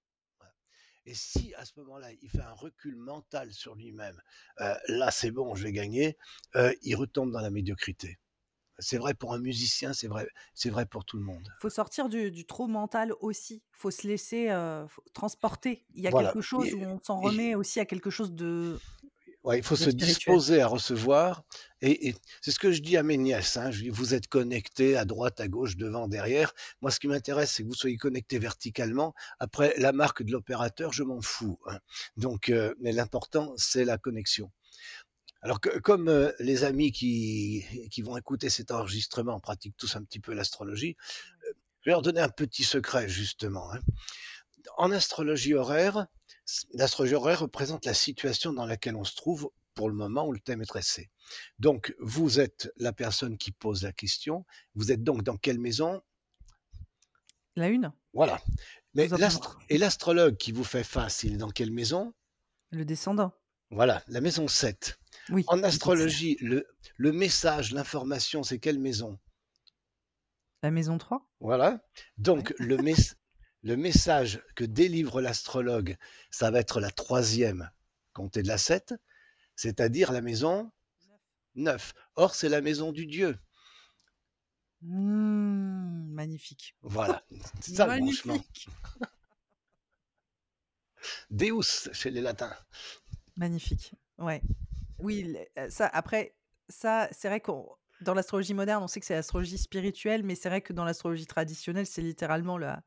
Et 1.05 1.13
si 1.15 1.53
à 1.55 1.65
ce 1.65 1.73
moment-là, 1.79 2.09
il 2.21 2.29
fait 2.29 2.41
un 2.41 2.53
recul 2.53 2.95
mental 2.95 3.51
sur 3.51 3.75
lui-même, 3.75 4.19
euh, 4.59 4.75
là 4.87 5.09
c'est 5.11 5.31
bon, 5.31 5.55
je 5.55 5.63
vais 5.63 5.71
gagner, 5.71 6.17
euh, 6.55 6.73
il 6.83 6.95
retombe 6.95 7.31
dans 7.31 7.41
la 7.41 7.49
médiocrité. 7.49 8.19
C'est 8.79 8.97
vrai 8.97 9.13
pour 9.13 9.33
un 9.33 9.39
musicien, 9.39 9.93
c'est 9.93 10.07
vrai, 10.07 10.27
c'est 10.55 10.69
vrai 10.69 10.85
pour 10.85 11.05
tout 11.05 11.17
le 11.17 11.23
monde. 11.23 11.47
Faut 11.59 11.69
sortir 11.69 12.09
du, 12.09 12.31
du 12.31 12.45
trop 12.45 12.67
mental 12.67 13.13
aussi. 13.19 13.61
Faut 13.71 13.91
se 13.91 14.07
laisser 14.07 14.49
euh, 14.49 14.87
faut 14.87 15.03
transporter. 15.13 15.85
Il 15.93 16.01
y 16.03 16.07
a 16.07 16.09
Voilà. 16.11 16.29
quelque 16.29 16.41
chose 16.41 16.67
Et- 16.69 16.73
où 16.75 16.81
on 16.83 16.99
s'en 17.03 17.21
et- 17.21 17.25
remet 17.27 17.55
aussi 17.55 17.79
à 17.79 17.85
quelque 17.85 18.09
chose 18.09 18.33
de. 18.33 18.79
Ouais, 19.43 19.57
il 19.57 19.63
faut 19.63 19.75
se 19.75 19.89
spirituel. 19.89 20.07
disposer 20.07 20.61
à 20.61 20.67
recevoir. 20.67 21.43
Et, 21.81 22.09
et 22.09 22.15
c'est 22.41 22.51
ce 22.51 22.59
que 22.59 22.71
je 22.71 22.79
dis 22.81 22.95
à 22.95 23.01
mes 23.03 23.17
nièces. 23.17 23.57
hein, 23.57 23.71
je 23.71 23.81
dis, 23.81 23.89
vous 23.89 24.13
êtes 24.13 24.27
connectés 24.27 24.95
à 24.97 25.03
droite, 25.05 25.39
à 25.39 25.47
gauche, 25.47 25.77
devant, 25.77 26.07
derrière. 26.07 26.53
Moi, 26.81 26.91
ce 26.91 26.99
qui 26.99 27.07
m'intéresse, 27.07 27.51
c'est 27.51 27.63
que 27.63 27.67
vous 27.67 27.73
soyez 27.73 27.97
connectés 27.97 28.37
verticalement. 28.37 29.15
Après, 29.39 29.73
la 29.77 29.91
marque 29.93 30.21
de 30.21 30.31
l'opérateur, 30.31 30.93
je 30.93 31.01
m'en 31.03 31.21
fous. 31.21 31.59
hein. 31.65 31.79
Donc, 32.17 32.49
euh, 32.49 32.75
mais 32.81 32.91
l'important, 32.91 33.53
c'est 33.57 33.83
la 33.83 33.97
connexion. 33.97 34.51
Alors 35.41 35.59
que 35.59 35.79
comme 35.79 36.07
euh, 36.07 36.31
les 36.39 36.63
amis 36.63 36.91
qui, 36.91 37.65
qui 37.89 38.03
vont 38.03 38.15
écouter 38.17 38.49
cet 38.51 38.69
enregistrement 38.69 39.39
pratiquent 39.39 39.75
tous 39.75 39.95
un 39.95 40.03
petit 40.03 40.19
peu 40.19 40.33
l'astrologie, 40.33 40.95
euh, 41.47 41.53
je 41.81 41.89
vais 41.89 41.91
leur 41.93 42.03
donner 42.03 42.21
un 42.21 42.29
petit 42.29 42.63
secret 42.63 43.09
justement. 43.09 43.73
hein. 43.73 43.79
En 44.77 44.91
astrologie 44.91 45.53
horaire, 45.53 46.07
l'astrologie 46.73 47.15
horaire 47.15 47.39
représente 47.41 47.85
la 47.85 47.93
situation 47.93 48.53
dans 48.53 48.65
laquelle 48.65 48.95
on 48.95 49.03
se 49.03 49.15
trouve 49.15 49.51
pour 49.73 49.89
le 49.89 49.95
moment 49.95 50.25
où 50.27 50.33
le 50.33 50.39
thème 50.39 50.61
est 50.61 50.65
tracé. 50.65 51.09
Donc 51.59 51.95
vous 51.99 52.39
êtes 52.39 52.71
la 52.77 52.93
personne 52.93 53.37
qui 53.37 53.51
pose 53.51 53.83
la 53.83 53.93
question. 53.93 54.45
Vous 54.75 54.91
êtes 54.91 55.03
donc 55.03 55.23
dans 55.23 55.37
quelle 55.37 55.59
maison? 55.59 56.01
La 57.55 57.67
une, 57.67 57.91
Voilà. 58.13 58.41
Mais 58.93 59.09
et 59.69 59.77
l'astrologue 59.77 60.37
qui 60.37 60.51
vous 60.51 60.63
fait 60.63 60.83
face, 60.83 61.23
il 61.23 61.33
est 61.33 61.37
dans 61.37 61.49
quelle 61.51 61.71
maison? 61.71 62.13
Le 62.71 62.83
descendant. 62.85 63.33
Voilà, 63.69 64.03
la 64.07 64.19
maison 64.19 64.47
7. 64.49 64.99
Oui. 65.29 65.45
En 65.47 65.63
astrologie, 65.63 66.37
le, 66.41 66.67
le 66.97 67.11
message, 67.13 67.71
l'information, 67.71 68.43
c'est 68.43 68.59
quelle 68.59 68.79
maison? 68.79 69.17
La 70.63 70.71
maison 70.71 70.97
3 70.97 71.25
Voilà. 71.39 71.81
Donc, 72.17 72.53
le, 72.59 72.77
mes- 72.77 72.95
le 73.63 73.77
message 73.77 74.41
que 74.55 74.63
délivre 74.63 75.21
l'astrologue, 75.21 75.97
ça 76.29 76.51
va 76.51 76.59
être 76.59 76.79
la 76.79 76.91
troisième, 76.91 77.69
comptée 78.13 78.41
de 78.41 78.47
la 78.47 78.57
7, 78.57 78.95
c'est-à-dire 79.55 80.11
la 80.11 80.21
maison 80.21 80.71
9. 81.55 81.93
Or, 82.15 82.33
c'est 82.35 82.49
la 82.49 82.61
maison 82.61 82.91
du 82.91 83.05
Dieu. 83.05 83.37
Mmh, 84.81 86.11
magnifique. 86.13 86.75
Voilà. 86.81 87.23
C'est 87.61 87.75
ça 87.75 87.85
le 87.85 88.01
branchement. 88.01 88.33
magnifique. 88.33 88.67
Deus 91.29 91.89
chez 91.93 92.09
les 92.09 92.21
latins. 92.21 92.55
Magnifique. 93.37 93.93
Ouais. 94.17 94.41
Oui, 94.99 95.23
le- 95.23 95.61
euh, 95.61 95.69
ça, 95.69 95.87
après, 95.87 96.35
ça, 96.69 97.07
c'est 97.11 97.27
vrai 97.27 97.41
qu'on. 97.41 97.67
Dans 98.01 98.15
l'astrologie 98.15 98.55
moderne, 98.55 98.81
on 98.83 98.87
sait 98.87 98.99
que 98.99 99.05
c'est 99.05 99.13
l'astrologie 99.13 99.59
spirituelle, 99.59 100.23
mais 100.23 100.33
c'est 100.33 100.49
vrai 100.49 100.61
que 100.61 100.73
dans 100.73 100.83
l'astrologie 100.83 101.27
traditionnelle, 101.27 101.85
c'est 101.85 102.01
littéralement 102.01 102.57
la, 102.57 102.81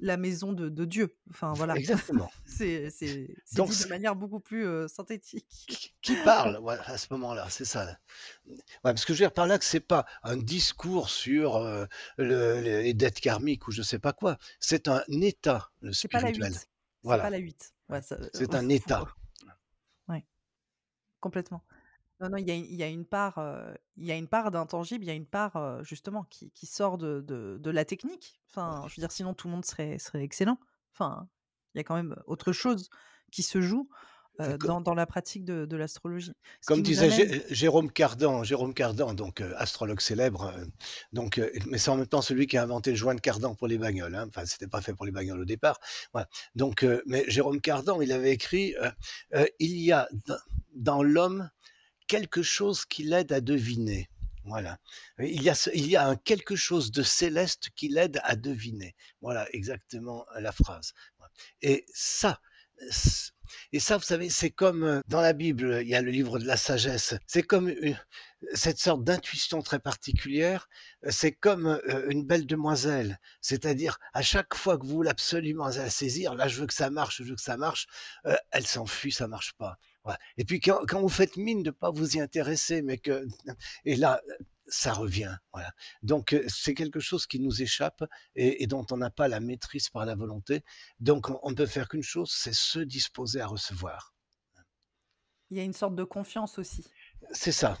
la 0.00 0.16
maison 0.16 0.52
de, 0.52 0.68
de 0.68 0.84
Dieu. 0.84 1.16
Enfin, 1.30 1.52
voilà. 1.54 1.74
Exactement. 1.76 2.30
C'est 2.44 2.88
dit 2.88 3.56
de 3.56 3.88
manière 3.88 4.14
beaucoup 4.16 4.40
plus 4.40 4.66
euh, 4.66 4.88
synthétique. 4.88 5.94
Qui, 6.02 6.16
parle 6.24 6.58
voilà, 6.62 6.82
à 6.88 6.96
ce 6.98 7.06
moment-là, 7.10 7.46
c'est 7.50 7.64
ça. 7.64 7.98
Ouais, 8.46 8.56
parce 8.82 9.04
que 9.04 9.12
je 9.12 9.18
veux 9.18 9.24
dire 9.28 9.32
par 9.32 9.46
là 9.46 9.58
que 9.58 9.64
c'est 9.64 9.80
pas 9.80 10.06
un 10.22 10.36
discours 10.36 11.10
sur 11.10 11.56
euh, 11.56 11.84
le- 12.16 12.60
les 12.60 12.94
dettes 12.94 13.20
karmiques 13.20 13.68
ou 13.68 13.72
je 13.72 13.82
sais 13.82 13.98
pas 13.98 14.12
quoi. 14.12 14.38
C'est 14.60 14.88
un 14.88 15.02
état, 15.10 15.70
le 15.80 15.92
C'est 15.92 16.08
pas 16.08 16.20
la 16.20 16.28
8. 16.28 16.34
spirituel. 16.34 16.58
C'est 16.60 16.66
Voilà. 17.02 17.22
pas 17.24 17.30
la 17.30 17.38
8. 17.38 17.74
Ouais, 17.88 18.02
ça- 18.02 18.18
C'est 18.32 18.54
euh, 18.54 18.58
un 18.58 18.68
état. 18.68 19.04
Ouais, 20.08 20.24
complètement. 21.20 21.62
Non, 22.20 22.30
non, 22.30 22.36
il 22.36 22.48
y 22.48 22.50
a, 22.50 22.54
une- 22.54 22.64
il 22.64 22.74
y 22.74 22.82
a 22.82 22.88
une 22.88 23.04
part, 23.04 23.38
euh, 23.38 23.72
il 23.96 24.04
y 24.04 24.12
a 24.12 24.16
une 24.16 24.26
part 24.28 24.50
d'intangible, 24.50 25.04
il 25.04 25.08
y 25.08 25.10
a 25.10 25.14
une 25.14 25.26
part 25.26 25.56
euh, 25.56 25.82
justement 25.84 26.24
qui, 26.24 26.50
qui 26.50 26.66
sort 26.66 26.98
de, 26.98 27.20
de, 27.20 27.58
de 27.60 27.70
la 27.70 27.84
technique. 27.84 28.40
Enfin, 28.50 28.82
je 28.88 28.96
veux 28.96 29.00
dire, 29.00 29.12
sinon 29.12 29.34
tout 29.34 29.46
le 29.46 29.52
monde 29.54 29.64
serait, 29.64 29.98
serait 29.98 30.22
excellent. 30.22 30.58
Enfin, 30.92 31.28
il 31.74 31.78
y 31.78 31.80
a 31.80 31.84
quand 31.84 31.94
même 31.94 32.16
autre 32.26 32.52
chose 32.52 32.90
qui 33.30 33.42
se 33.44 33.60
joue 33.60 33.88
euh, 34.40 34.56
Co- 34.58 34.66
dans, 34.66 34.80
dans 34.80 34.94
la 34.94 35.06
pratique 35.06 35.44
de, 35.44 35.64
de 35.64 35.76
l'astrologie. 35.76 36.32
Ce 36.32 36.32
qui 36.32 36.66
Comme 36.66 36.78
nous 36.78 36.82
disait 36.84 37.06
amène, 37.12 37.28
Jé- 37.34 37.44
Jérôme 37.50 37.90
Cardan, 37.92 38.42
Jérôme 38.42 38.74
Cardan, 38.74 39.14
donc 39.14 39.40
astrologue 39.56 40.00
célèbre, 40.00 40.52
donc, 41.12 41.40
mais 41.66 41.78
c'est 41.78 41.90
en 41.90 41.96
même 41.96 42.06
temps 42.06 42.22
celui 42.22 42.48
qui 42.48 42.56
a 42.56 42.62
inventé 42.64 42.90
le 42.90 42.96
joint 42.96 43.14
de 43.14 43.20
cardan 43.20 43.54
pour 43.54 43.68
les 43.68 43.78
bagnoles. 43.78 44.14
Hein. 44.16 44.26
Enfin, 44.28 44.44
c'était 44.44 44.66
pas 44.68 44.80
fait 44.80 44.92
pour 44.94 45.06
les 45.06 45.12
bagnoles 45.12 45.40
au 45.40 45.44
départ. 45.44 45.78
Voilà. 46.12 46.28
Donc, 46.56 46.84
mais 47.06 47.24
Jérôme 47.28 47.60
Cardan, 47.60 48.00
il 48.02 48.10
avait 48.10 48.32
écrit 48.32 48.74
il 49.60 49.76
y 49.80 49.92
a 49.92 50.08
dans 50.74 51.02
l'homme 51.04 51.48
quelque 52.08 52.42
chose 52.42 52.84
qui 52.86 53.04
l'aide 53.04 53.32
à 53.32 53.40
deviner. 53.40 54.10
Voilà. 54.44 54.78
Il 55.20 55.42
y, 55.42 55.50
a 55.50 55.54
il 55.74 55.86
y 55.88 55.96
a 55.96 56.08
un 56.08 56.16
quelque 56.16 56.56
chose 56.56 56.90
de 56.90 57.02
céleste 57.02 57.68
qui 57.76 57.88
l'aide 57.88 58.20
à 58.24 58.34
deviner. 58.36 58.94
Voilà 59.20 59.46
exactement 59.54 60.26
la 60.40 60.52
phrase. 60.52 60.94
Et 61.62 61.84
ça, 61.94 62.40
c- 62.90 63.30
et 63.72 63.80
ça, 63.80 63.96
vous 63.98 64.04
savez, 64.04 64.30
c'est 64.30 64.50
comme 64.50 64.84
euh, 64.84 65.00
dans 65.08 65.20
la 65.20 65.32
Bible, 65.34 65.80
il 65.82 65.88
y 65.88 65.94
a 65.94 66.02
le 66.02 66.10
livre 66.10 66.38
de 66.38 66.46
la 66.46 66.56
sagesse. 66.56 67.14
C'est 67.26 67.42
comme 67.42 67.72
cette 68.54 68.78
sorte 68.78 69.04
d'intuition 69.04 69.62
très 69.62 69.78
particulière. 69.80 70.68
euh, 71.06 71.10
C'est 71.10 71.32
comme 71.32 71.66
euh, 71.66 72.06
une 72.10 72.24
belle 72.24 72.46
demoiselle. 72.46 73.18
C'est-à-dire, 73.40 73.98
à 74.14 74.22
chaque 74.22 74.54
fois 74.54 74.78
que 74.78 74.86
vous 74.86 74.94
voulez 74.94 75.10
absolument 75.10 75.68
la 75.68 75.90
saisir, 75.90 76.34
là, 76.34 76.48
je 76.48 76.60
veux 76.60 76.66
que 76.66 76.74
ça 76.74 76.90
marche, 76.90 77.18
je 77.22 77.24
veux 77.30 77.36
que 77.36 77.42
ça 77.42 77.56
marche, 77.56 77.86
euh, 78.26 78.36
elle 78.50 78.66
s'enfuit, 78.66 79.12
ça 79.12 79.28
marche 79.28 79.52
pas. 79.58 79.78
Et 80.36 80.44
puis 80.44 80.60
quand, 80.60 80.80
quand 80.86 81.00
vous 81.00 81.08
faites 81.08 81.36
mine 81.36 81.62
de 81.62 81.70
pas 81.70 81.90
vous 81.90 82.16
y 82.16 82.20
intéresser, 82.20 82.82
mais 82.82 82.98
que 82.98 83.26
et 83.84 83.96
là 83.96 84.20
ça 84.68 84.92
revient. 84.92 85.34
Voilà. 85.52 85.72
Donc 86.02 86.32
euh, 86.34 86.44
c'est 86.48 86.74
quelque 86.74 87.00
chose 87.00 87.26
qui 87.26 87.40
nous 87.40 87.62
échappe 87.62 88.04
et, 88.36 88.62
et 88.62 88.66
dont 88.66 88.86
on 88.90 88.96
n'a 88.98 89.10
pas 89.10 89.28
la 89.28 89.40
maîtrise 89.40 89.88
par 89.88 90.04
la 90.06 90.14
volonté. 90.14 90.62
Donc 91.00 91.30
on, 91.30 91.38
on 91.42 91.50
ne 91.50 91.56
peut 91.56 91.66
faire 91.66 91.88
qu'une 91.88 92.02
chose, 92.02 92.30
c'est 92.34 92.54
se 92.54 92.78
disposer 92.80 93.40
à 93.40 93.46
recevoir. 93.46 94.14
il 95.50 95.56
y 95.56 95.60
a 95.60 95.64
une 95.64 95.72
sorte 95.74 95.94
de 95.94 96.04
confiance 96.04 96.58
aussi. 96.58 96.94
C'est 97.32 97.52
ça, 97.52 97.78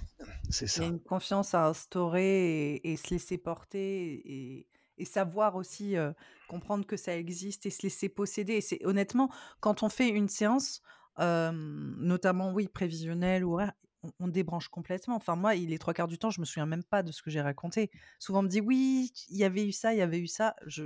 c'est 0.50 0.68
Il 0.74 0.80
y 0.80 0.84
a 0.84 0.86
ça. 0.86 0.88
une 0.88 1.00
confiance 1.00 1.54
à 1.54 1.66
instaurer 1.66 2.74
et, 2.76 2.92
et 2.92 2.96
se 2.96 3.10
laisser 3.10 3.38
porter 3.38 4.12
et, 4.24 4.68
et 4.98 5.04
savoir 5.04 5.56
aussi 5.56 5.96
euh, 5.96 6.12
comprendre 6.46 6.86
que 6.86 6.96
ça 6.96 7.16
existe 7.16 7.66
et 7.66 7.70
se 7.70 7.82
laisser 7.82 8.08
posséder. 8.08 8.54
Et 8.54 8.60
c'est 8.60 8.84
honnêtement, 8.84 9.30
quand 9.60 9.82
on 9.82 9.88
fait 9.88 10.08
une 10.08 10.28
séance, 10.28 10.82
euh, 11.20 11.50
notamment, 11.52 12.52
oui, 12.52 12.68
prévisionnelle 12.68 13.44
ou 13.44 13.54
horaire, 13.54 13.72
on, 14.02 14.10
on 14.20 14.28
débranche 14.28 14.68
complètement. 14.68 15.16
Enfin, 15.16 15.36
moi, 15.36 15.54
il 15.54 15.72
est 15.72 15.78
trois 15.78 15.94
quarts 15.94 16.08
du 16.08 16.18
temps, 16.18 16.30
je 16.30 16.40
me 16.40 16.44
souviens 16.46 16.66
même 16.66 16.84
pas 16.84 17.02
de 17.02 17.12
ce 17.12 17.22
que 17.22 17.30
j'ai 17.30 17.40
raconté. 17.40 17.90
Souvent, 18.18 18.40
on 18.40 18.42
me 18.42 18.48
dit, 18.48 18.60
oui, 18.60 19.12
il 19.28 19.36
y 19.36 19.44
avait 19.44 19.66
eu 19.66 19.72
ça, 19.72 19.92
il 19.94 19.98
y 19.98 20.02
avait 20.02 20.20
eu 20.20 20.26
ça. 20.28 20.54
Je, 20.66 20.84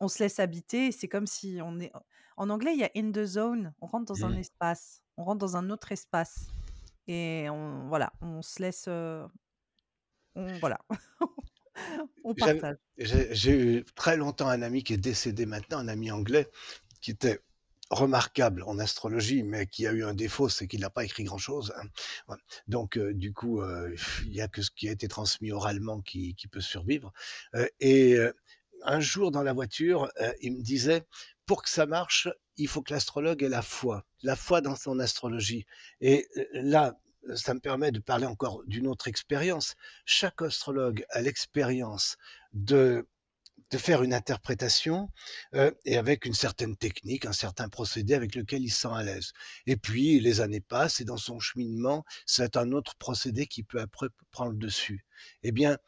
on 0.00 0.08
se 0.08 0.20
laisse 0.22 0.38
habiter. 0.40 0.92
C'est 0.92 1.08
comme 1.08 1.26
si 1.26 1.58
on 1.62 1.78
est. 1.80 1.92
En 2.36 2.50
anglais, 2.50 2.72
il 2.74 2.80
y 2.80 2.84
a 2.84 2.90
in 2.96 3.10
the 3.12 3.24
zone. 3.24 3.74
On 3.80 3.86
rentre 3.86 4.06
dans 4.06 4.24
un 4.24 4.34
Mm. 4.34 4.38
espace. 4.38 5.02
On 5.16 5.24
rentre 5.24 5.38
dans 5.38 5.56
un 5.56 5.70
autre 5.70 5.92
espace. 5.92 6.46
Et 7.08 7.48
on, 7.50 7.88
voilà, 7.88 8.12
on 8.20 8.42
se 8.42 8.62
laisse. 8.62 8.86
euh, 8.88 9.26
on, 10.34 10.58
voilà. 10.58 10.78
on 12.24 12.34
partage. 12.34 12.76
J'ai 12.98 13.34
j'ai 13.34 13.52
eu 13.52 13.84
très 13.94 14.16
longtemps 14.16 14.48
un 14.48 14.62
ami 14.62 14.82
qui 14.82 14.92
est 14.94 14.98
décédé 14.98 15.46
maintenant, 15.46 15.78
un 15.78 15.88
ami 15.88 16.10
anglais, 16.10 16.48
qui 17.00 17.12
était 17.12 17.40
remarquable 17.90 18.62
en 18.64 18.78
astrologie, 18.78 19.42
mais 19.42 19.66
qui 19.66 19.86
a 19.86 19.92
eu 19.92 20.04
un 20.04 20.14
défaut, 20.14 20.48
c'est 20.48 20.66
qu'il 20.66 20.80
n'a 20.80 20.90
pas 20.90 21.04
écrit 21.04 21.24
grand-chose. 21.24 21.72
hein. 22.28 22.36
Donc, 22.66 22.98
euh, 22.98 23.14
du 23.14 23.32
coup, 23.32 23.62
euh, 23.62 23.94
il 24.24 24.30
n'y 24.30 24.40
a 24.40 24.48
que 24.48 24.62
ce 24.62 24.70
qui 24.70 24.88
a 24.88 24.92
été 24.92 25.08
transmis 25.08 25.52
oralement 25.52 26.00
qui, 26.00 26.34
peut 26.50 26.60
survivre. 26.60 27.12
Euh, 27.54 27.66
et 27.80 28.14
euh, 28.14 28.32
un 28.84 29.00
jour, 29.00 29.30
dans 29.30 29.42
la 29.42 29.52
voiture, 29.52 30.10
euh, 30.20 30.32
il 30.40 30.56
me 30.56 30.62
disait, 30.62 31.04
pour 31.46 31.62
que 31.62 31.70
ça 31.70 31.86
marche, 31.86 32.28
il 32.56 32.68
faut 32.68 32.82
que 32.82 32.92
l'astrologue 32.92 33.42
ait 33.42 33.48
la 33.48 33.62
foi, 33.62 34.04
la 34.22 34.36
foi 34.36 34.60
dans 34.60 34.76
son 34.76 34.98
astrologie. 34.98 35.64
Et 36.00 36.28
euh, 36.36 36.44
là, 36.52 36.98
ça 37.34 37.54
me 37.54 37.60
permet 37.60 37.90
de 37.90 38.00
parler 38.00 38.26
encore 38.26 38.62
d'une 38.66 38.86
autre 38.86 39.08
expérience. 39.08 39.74
Chaque 40.04 40.42
astrologue 40.42 41.04
a 41.10 41.20
l'expérience 41.20 42.16
de 42.52 43.06
de 43.70 43.78
faire 43.78 44.02
une 44.02 44.14
interprétation 44.14 45.10
euh, 45.54 45.70
et 45.84 45.96
avec 45.96 46.24
une 46.24 46.34
certaine 46.34 46.76
technique, 46.76 47.26
un 47.26 47.32
certain 47.32 47.68
procédé 47.68 48.14
avec 48.14 48.34
lequel 48.34 48.62
il 48.62 48.70
se 48.70 48.82
sent 48.82 48.88
à 48.92 49.02
l'aise. 49.02 49.32
Et 49.66 49.76
puis 49.76 50.20
les 50.20 50.40
années 50.40 50.60
passent 50.60 51.00
et 51.00 51.04
dans 51.04 51.16
son 51.16 51.38
cheminement, 51.38 52.04
c'est 52.26 52.56
un 52.56 52.72
autre 52.72 52.94
procédé 52.96 53.46
qui 53.46 53.62
peut 53.62 53.80
après 53.80 54.08
prendre 54.30 54.52
le 54.52 54.58
dessus. 54.58 55.04
Eh 55.42 55.52
bien, 55.52 55.78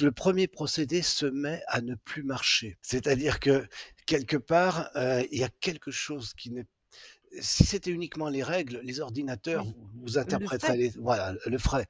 le 0.00 0.12
premier 0.12 0.48
procédé 0.48 1.02
se 1.02 1.26
met 1.26 1.62
à 1.68 1.80
ne 1.80 1.94
plus 1.94 2.22
marcher. 2.22 2.78
C'est-à-dire 2.82 3.40
que 3.40 3.66
quelque 4.06 4.36
part, 4.36 4.90
euh, 4.96 5.24
il 5.30 5.38
y 5.38 5.44
a 5.44 5.50
quelque 5.60 5.90
chose 5.90 6.34
qui 6.34 6.50
n'est 6.50 6.66
si 7.38 7.64
c'était 7.64 7.90
uniquement 7.90 8.28
les 8.28 8.42
règles, 8.42 8.80
les 8.82 9.00
ordinateurs 9.00 9.64
vous 9.94 10.18
interpréteraient 10.18 10.76
les, 10.76 10.88
voilà, 10.90 11.34
le 11.46 11.58
feraient. 11.58 11.86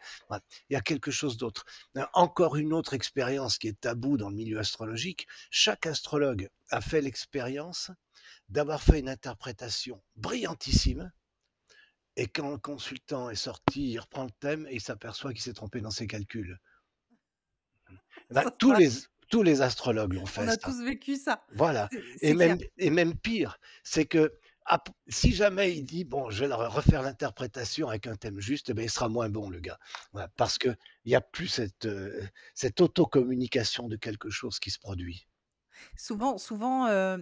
Il 0.68 0.74
y 0.74 0.76
a 0.76 0.80
quelque 0.80 1.10
chose 1.10 1.36
d'autre. 1.36 1.64
Euh, 1.96 2.04
encore 2.12 2.56
une 2.56 2.72
autre 2.72 2.94
expérience 2.94 3.58
qui 3.58 3.68
est 3.68 3.80
tabou 3.80 4.16
dans 4.16 4.28
le 4.28 4.36
milieu 4.36 4.58
astrologique. 4.58 5.26
Chaque 5.50 5.86
astrologue 5.86 6.48
a 6.70 6.80
fait 6.80 7.00
l'expérience 7.00 7.90
d'avoir 8.48 8.82
fait 8.82 8.98
une 8.98 9.08
interprétation 9.08 10.02
brillantissime. 10.16 11.10
Et 12.16 12.26
quand 12.26 12.50
le 12.50 12.58
consultant 12.58 13.30
est 13.30 13.36
sorti, 13.36 13.92
il 13.92 13.98
reprend 13.98 14.24
le 14.24 14.30
thème 14.40 14.66
et 14.68 14.74
il 14.74 14.80
s'aperçoit 14.80 15.32
qu'il 15.32 15.42
s'est 15.42 15.52
trompé 15.52 15.80
dans 15.80 15.90
ses 15.90 16.06
calculs. 16.06 16.58
Bah, 18.30 18.44
tous, 18.58 18.72
les, 18.72 18.90
tous 19.30 19.42
les 19.42 19.62
astrologues 19.62 20.12
l'ont 20.12 20.26
fait. 20.26 20.42
On 20.42 20.48
a 20.48 20.56
tous 20.56 20.82
vécu 20.82 21.16
ça. 21.16 21.44
Voilà. 21.54 21.88
Et 22.20 22.34
même, 22.34 22.58
et 22.76 22.90
même 22.90 23.16
pire, 23.16 23.58
c'est 23.84 24.04
que 24.04 24.32
si 25.08 25.32
jamais 25.32 25.76
il 25.76 25.84
dit 25.84 26.04
bon, 26.04 26.30
je 26.30 26.44
vais 26.44 26.54
refaire 26.54 27.02
l'interprétation 27.02 27.88
avec 27.88 28.06
un 28.06 28.16
thème 28.16 28.40
juste, 28.40 28.70
eh 28.70 28.82
il 28.82 28.90
sera 28.90 29.08
moins 29.08 29.28
bon 29.28 29.50
le 29.50 29.60
gars, 29.60 29.78
parce 30.36 30.58
que 30.58 30.68
il 31.04 31.10
n'y 31.10 31.14
a 31.14 31.20
plus 31.20 31.48
cette 31.48 31.86
euh, 31.86 32.22
cette 32.54 32.80
autocommunication 32.80 33.88
de 33.88 33.96
quelque 33.96 34.30
chose 34.30 34.58
qui 34.58 34.70
se 34.70 34.78
produit. 34.78 35.26
Souvent, 35.96 36.36
souvent, 36.36 36.84
a, 36.84 37.16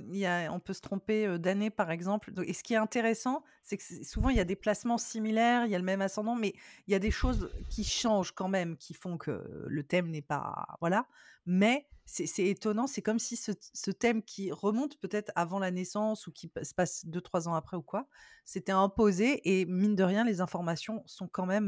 on 0.51 0.61
peut 0.61 0.73
se 0.73 0.81
tromper 0.81 1.39
d'année, 1.39 1.71
par 1.71 1.93
exemple. 1.93 2.33
Et 2.45 2.53
ce 2.53 2.65
qui 2.65 2.75
est 2.75 2.79
intéressant, 2.79 3.45
c'est 3.63 3.77
que 3.77 4.05
souvent 4.05 4.31
il 4.31 4.37
y 4.37 4.41
a 4.41 4.45
des 4.45 4.57
placements 4.57 4.99
similaires, 4.99 5.65
il 5.65 5.71
y 5.71 5.77
a 5.77 5.79
le 5.79 5.85
même 5.85 6.03
ascendant, 6.03 6.35
mais 6.35 6.55
il 6.89 6.93
y 6.93 6.95
a 6.97 6.99
des 6.99 7.13
choses 7.13 7.51
qui 7.71 7.85
changent 7.85 8.33
quand 8.33 8.49
même, 8.49 8.77
qui 8.77 8.95
font 8.95 9.17
que 9.17 9.65
le 9.67 9.83
thème 9.85 10.11
n'est 10.11 10.23
pas, 10.23 10.77
voilà. 10.81 11.07
Mais 11.47 11.87
c'est 12.11 12.47
étonnant, 12.47 12.87
c'est 12.87 13.03
comme 13.03 13.19
si 13.19 13.37
ce, 13.37 13.91
thème 13.91 14.23
qui 14.23 14.51
remonte 14.51 14.99
peut-être 14.99 15.31
avant 15.35 15.59
la 15.59 15.71
naissance 15.71 16.27
ou 16.27 16.33
qui 16.33 16.51
se 16.63 16.75
passe 16.75 17.05
deux, 17.07 17.21
trois 17.21 17.49
ans 17.49 17.55
après 17.55 17.77
ou 17.77 17.83
quoi, 17.83 18.09
c'était 18.45 18.73
imposé 18.73 19.41
et 19.45 19.67
mine 19.67 19.95
de 19.95 20.05
rien, 20.05 20.25
les 20.25 20.41
informations 20.41 21.03
sont 21.07 21.29
quand 21.29 21.47
même 21.47 21.67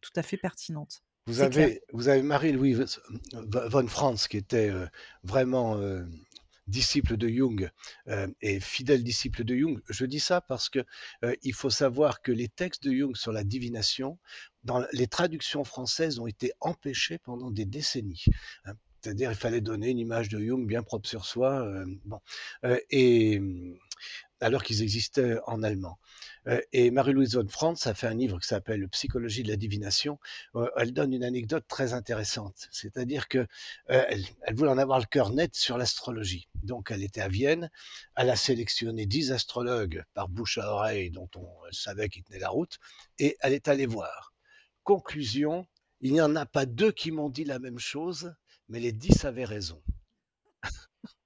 tout 0.00 0.12
à 0.16 0.22
fait 0.22 0.36
pertinentes. 0.36 1.02
Vous 1.28 1.42
avez, 1.42 1.82
vous 1.92 2.08
avez 2.08 2.22
Marie-Louise 2.22 3.00
von 3.34 3.86
Franz, 3.86 4.28
qui 4.28 4.38
était 4.38 4.70
euh, 4.70 4.86
vraiment 5.24 5.76
euh, 5.76 6.02
disciple 6.68 7.18
de 7.18 7.28
Jung 7.28 7.70
euh, 8.08 8.28
et 8.40 8.60
fidèle 8.60 9.04
disciple 9.04 9.44
de 9.44 9.54
Jung. 9.54 9.78
Je 9.90 10.06
dis 10.06 10.20
ça 10.20 10.40
parce 10.40 10.70
que 10.70 10.86
il 11.42 11.52
faut 11.52 11.68
savoir 11.68 12.22
que 12.22 12.32
les 12.32 12.48
textes 12.48 12.82
de 12.82 12.92
Jung 12.92 13.14
sur 13.14 13.30
la 13.30 13.44
divination, 13.44 14.18
dans 14.64 14.82
les 14.94 15.06
traductions 15.06 15.64
françaises, 15.64 16.18
ont 16.18 16.26
été 16.26 16.52
empêchés 16.60 17.18
pendant 17.18 17.50
des 17.50 17.66
décennies. 17.66 18.24
Hein. 18.64 18.72
C'est-à-dire, 19.00 19.30
il 19.30 19.36
fallait 19.36 19.60
donner 19.60 19.90
une 19.90 19.98
image 19.98 20.28
de 20.28 20.38
Jung 20.38 20.66
bien 20.66 20.82
propre 20.82 21.08
sur 21.08 21.24
soi. 21.24 21.66
bon. 22.04 22.20
et 22.90 23.40
alors 24.40 24.62
qu'ils 24.62 24.82
existaient 24.82 25.38
en 25.46 25.62
allemand. 25.62 25.98
Euh, 26.46 26.60
et 26.72 26.90
Marie-Louise 26.90 27.34
von 27.34 27.48
Franz 27.48 27.88
a 27.88 27.94
fait 27.94 28.06
un 28.06 28.14
livre 28.14 28.38
qui 28.38 28.46
s'appelle 28.46 28.88
Psychologie 28.88 29.42
de 29.42 29.48
la 29.48 29.56
divination. 29.56 30.18
Euh, 30.54 30.70
elle 30.76 30.92
donne 30.92 31.12
une 31.12 31.24
anecdote 31.24 31.64
très 31.68 31.92
intéressante, 31.92 32.68
c'est-à-dire 32.70 33.28
que 33.28 33.46
euh, 33.90 34.04
elle, 34.08 34.54
voulait 34.54 34.70
en 34.70 34.78
avoir 34.78 34.98
le 35.00 35.06
cœur 35.06 35.30
net 35.30 35.54
sur 35.54 35.76
l'astrologie. 35.76 36.48
Donc 36.62 36.90
elle 36.90 37.02
était 37.02 37.20
à 37.20 37.28
Vienne, 37.28 37.70
elle 38.16 38.30
a 38.30 38.36
sélectionné 38.36 39.06
dix 39.06 39.32
astrologues 39.32 40.04
par 40.14 40.28
bouche 40.28 40.58
à 40.58 40.72
oreille 40.72 41.10
dont 41.10 41.28
on 41.36 41.48
savait 41.72 42.08
qu'ils 42.08 42.24
tenaient 42.24 42.38
la 42.38 42.50
route, 42.50 42.78
et 43.18 43.36
elle 43.40 43.52
est 43.52 43.68
allée 43.68 43.86
voir. 43.86 44.32
Conclusion, 44.84 45.66
il 46.00 46.12
n'y 46.12 46.20
en 46.20 46.36
a 46.36 46.46
pas 46.46 46.64
deux 46.64 46.92
qui 46.92 47.10
m'ont 47.10 47.28
dit 47.28 47.44
la 47.44 47.58
même 47.58 47.78
chose, 47.78 48.32
mais 48.68 48.80
les 48.80 48.92
dix 48.92 49.24
avaient 49.24 49.44
raison. 49.44 49.82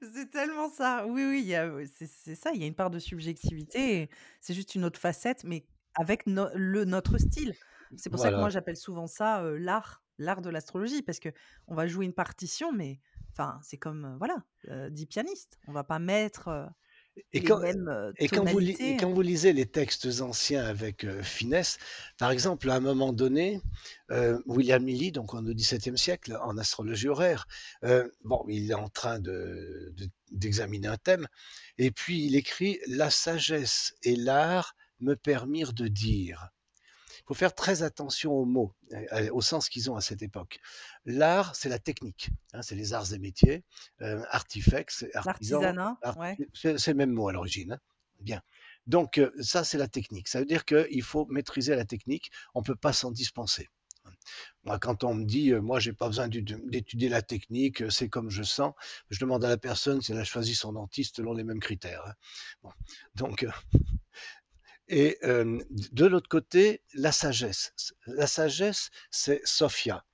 C'est 0.00 0.30
tellement 0.30 0.68
ça. 0.68 1.06
Oui, 1.06 1.24
oui, 1.24 1.88
c'est 1.94 2.34
ça, 2.34 2.50
il 2.52 2.60
y 2.60 2.64
a 2.64 2.66
une 2.66 2.74
part 2.74 2.90
de 2.90 2.98
subjectivité 2.98 4.10
c'est 4.40 4.52
juste 4.52 4.74
une 4.74 4.84
autre 4.84 5.00
facette, 5.00 5.44
mais 5.44 5.66
avec 5.94 6.24
le 6.26 6.84
notre 6.84 7.16
style. 7.18 7.54
C'est 7.96 8.10
pour 8.10 8.18
ça 8.18 8.30
que 8.30 8.36
moi 8.36 8.50
j'appelle 8.50 8.76
souvent 8.76 9.06
ça, 9.06 9.42
l'art 9.58 10.04
l'art 10.18 10.42
de 10.42 10.50
l'astrologie 10.50 11.02
parce 11.02 11.18
que 11.18 11.30
on 11.66 11.74
va 11.74 11.86
jouer 11.86 12.04
une 12.04 12.12
partition, 12.12 12.72
mais 12.72 13.00
enfin, 13.32 13.58
c'est 13.62 13.78
comme, 13.78 14.16
voilà, 14.18 14.44
euh, 14.68 14.90
10 14.90 15.06
pianistes. 15.06 15.58
On 15.66 15.72
va 15.72 15.84
pas 15.84 15.98
mettre, 15.98 16.68
et 17.32 17.42
quand, 17.42 17.62
et, 18.18 18.28
quand 18.28 18.44
vous, 18.44 18.60
quand 18.98 19.12
vous, 19.12 19.22
lisez 19.22 19.52
les 19.52 19.66
textes 19.66 20.20
anciens 20.20 20.64
avec 20.64 21.06
finesse, 21.22 21.78
par 22.18 22.30
exemple, 22.30 22.68
à 22.70 22.74
un 22.74 22.80
moment 22.80 23.12
donné, 23.12 23.60
William 24.46 24.84
Lilly, 24.84 25.12
donc 25.12 25.34
au 25.34 25.40
XVIIe 25.42 25.96
siècle, 25.96 26.36
en 26.42 26.58
astrologie 26.58 27.08
horaire, 27.08 27.46
bon, 28.24 28.44
il 28.48 28.70
est 28.70 28.74
en 28.74 28.88
train 28.88 29.20
d'examiner 30.30 30.88
un 30.88 30.96
thème, 30.96 31.28
et 31.78 31.90
puis 31.90 32.24
il 32.24 32.34
écrit 32.36 32.78
La 32.88 33.10
sagesse 33.10 33.94
et 34.02 34.16
l'art 34.16 34.74
me 35.00 35.14
permirent 35.14 35.72
de 35.72 35.88
dire. 35.88 36.53
Il 37.24 37.28
faut 37.28 37.34
faire 37.34 37.54
très 37.54 37.82
attention 37.82 38.32
aux 38.32 38.44
mots, 38.44 38.74
au 39.32 39.40
sens 39.40 39.70
qu'ils 39.70 39.90
ont 39.90 39.96
à 39.96 40.02
cette 40.02 40.20
époque. 40.20 40.60
L'art, 41.06 41.56
c'est 41.56 41.70
la 41.70 41.78
technique, 41.78 42.28
hein, 42.52 42.60
c'est 42.60 42.74
les 42.74 42.92
arts 42.92 43.14
et 43.14 43.18
métiers, 43.18 43.64
euh, 44.02 44.22
artifex, 44.28 45.06
artisan, 45.14 45.62
c'est 46.52 46.88
le 46.88 46.94
même 46.94 47.12
mot 47.12 47.28
à 47.28 47.32
l'origine. 47.32 47.72
Hein. 47.72 47.80
Bien. 48.20 48.42
Donc 48.86 49.16
euh, 49.16 49.32
ça, 49.40 49.64
c'est 49.64 49.78
la 49.78 49.88
technique. 49.88 50.28
Ça 50.28 50.40
veut 50.40 50.44
dire 50.44 50.66
qu'il 50.66 51.02
faut 51.02 51.24
maîtriser 51.30 51.74
la 51.74 51.86
technique, 51.86 52.30
on 52.54 52.60
ne 52.60 52.64
peut 52.64 52.76
pas 52.76 52.92
s'en 52.92 53.10
dispenser. 53.10 53.70
Moi, 54.64 54.78
quand 54.78 55.02
on 55.02 55.14
me 55.14 55.24
dit, 55.24 55.52
euh, 55.52 55.62
moi, 55.62 55.80
j'ai 55.80 55.94
pas 55.94 56.08
besoin 56.08 56.28
d'étudier 56.28 57.08
la 57.08 57.22
technique, 57.22 57.90
c'est 57.90 58.10
comme 58.10 58.28
je 58.28 58.42
sens, 58.42 58.74
je 59.08 59.18
demande 59.18 59.42
à 59.46 59.48
la 59.48 59.56
personne 59.56 60.02
si 60.02 60.12
elle 60.12 60.18
a 60.18 60.24
choisi 60.24 60.54
son 60.54 60.74
dentiste 60.74 61.16
selon 61.16 61.32
les 61.32 61.44
mêmes 61.44 61.60
critères. 61.60 62.04
Hein. 62.64 62.70
Donc, 63.14 63.46
et 64.88 65.18
de 65.22 66.06
l'autre 66.06 66.28
côté, 66.28 66.82
la 66.94 67.12
sagesse. 67.12 67.72
La 68.06 68.26
sagesse, 68.26 68.90
c'est 69.10 69.40
Sophia 69.44 70.04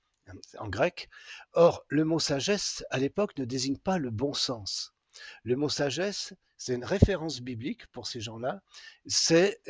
en 0.59 0.69
grec. 0.69 1.09
Or, 1.53 1.85
le 1.89 2.05
mot 2.05 2.19
sagesse, 2.19 2.85
à 2.91 2.99
l'époque, 2.99 3.37
ne 3.39 3.45
désigne 3.45 3.79
pas 3.79 3.99
le 3.99 4.11
bon 4.11 4.35
sens. 4.35 4.95
Le 5.43 5.57
mot 5.57 5.69
sagesse, 5.69 6.35
c'est 6.57 6.75
une 6.75 6.85
référence 6.85 7.41
biblique 7.41 7.87
pour 7.89 8.07
ces 8.07 8.21
gens-là. 8.21 8.63
C'est 9.07 9.61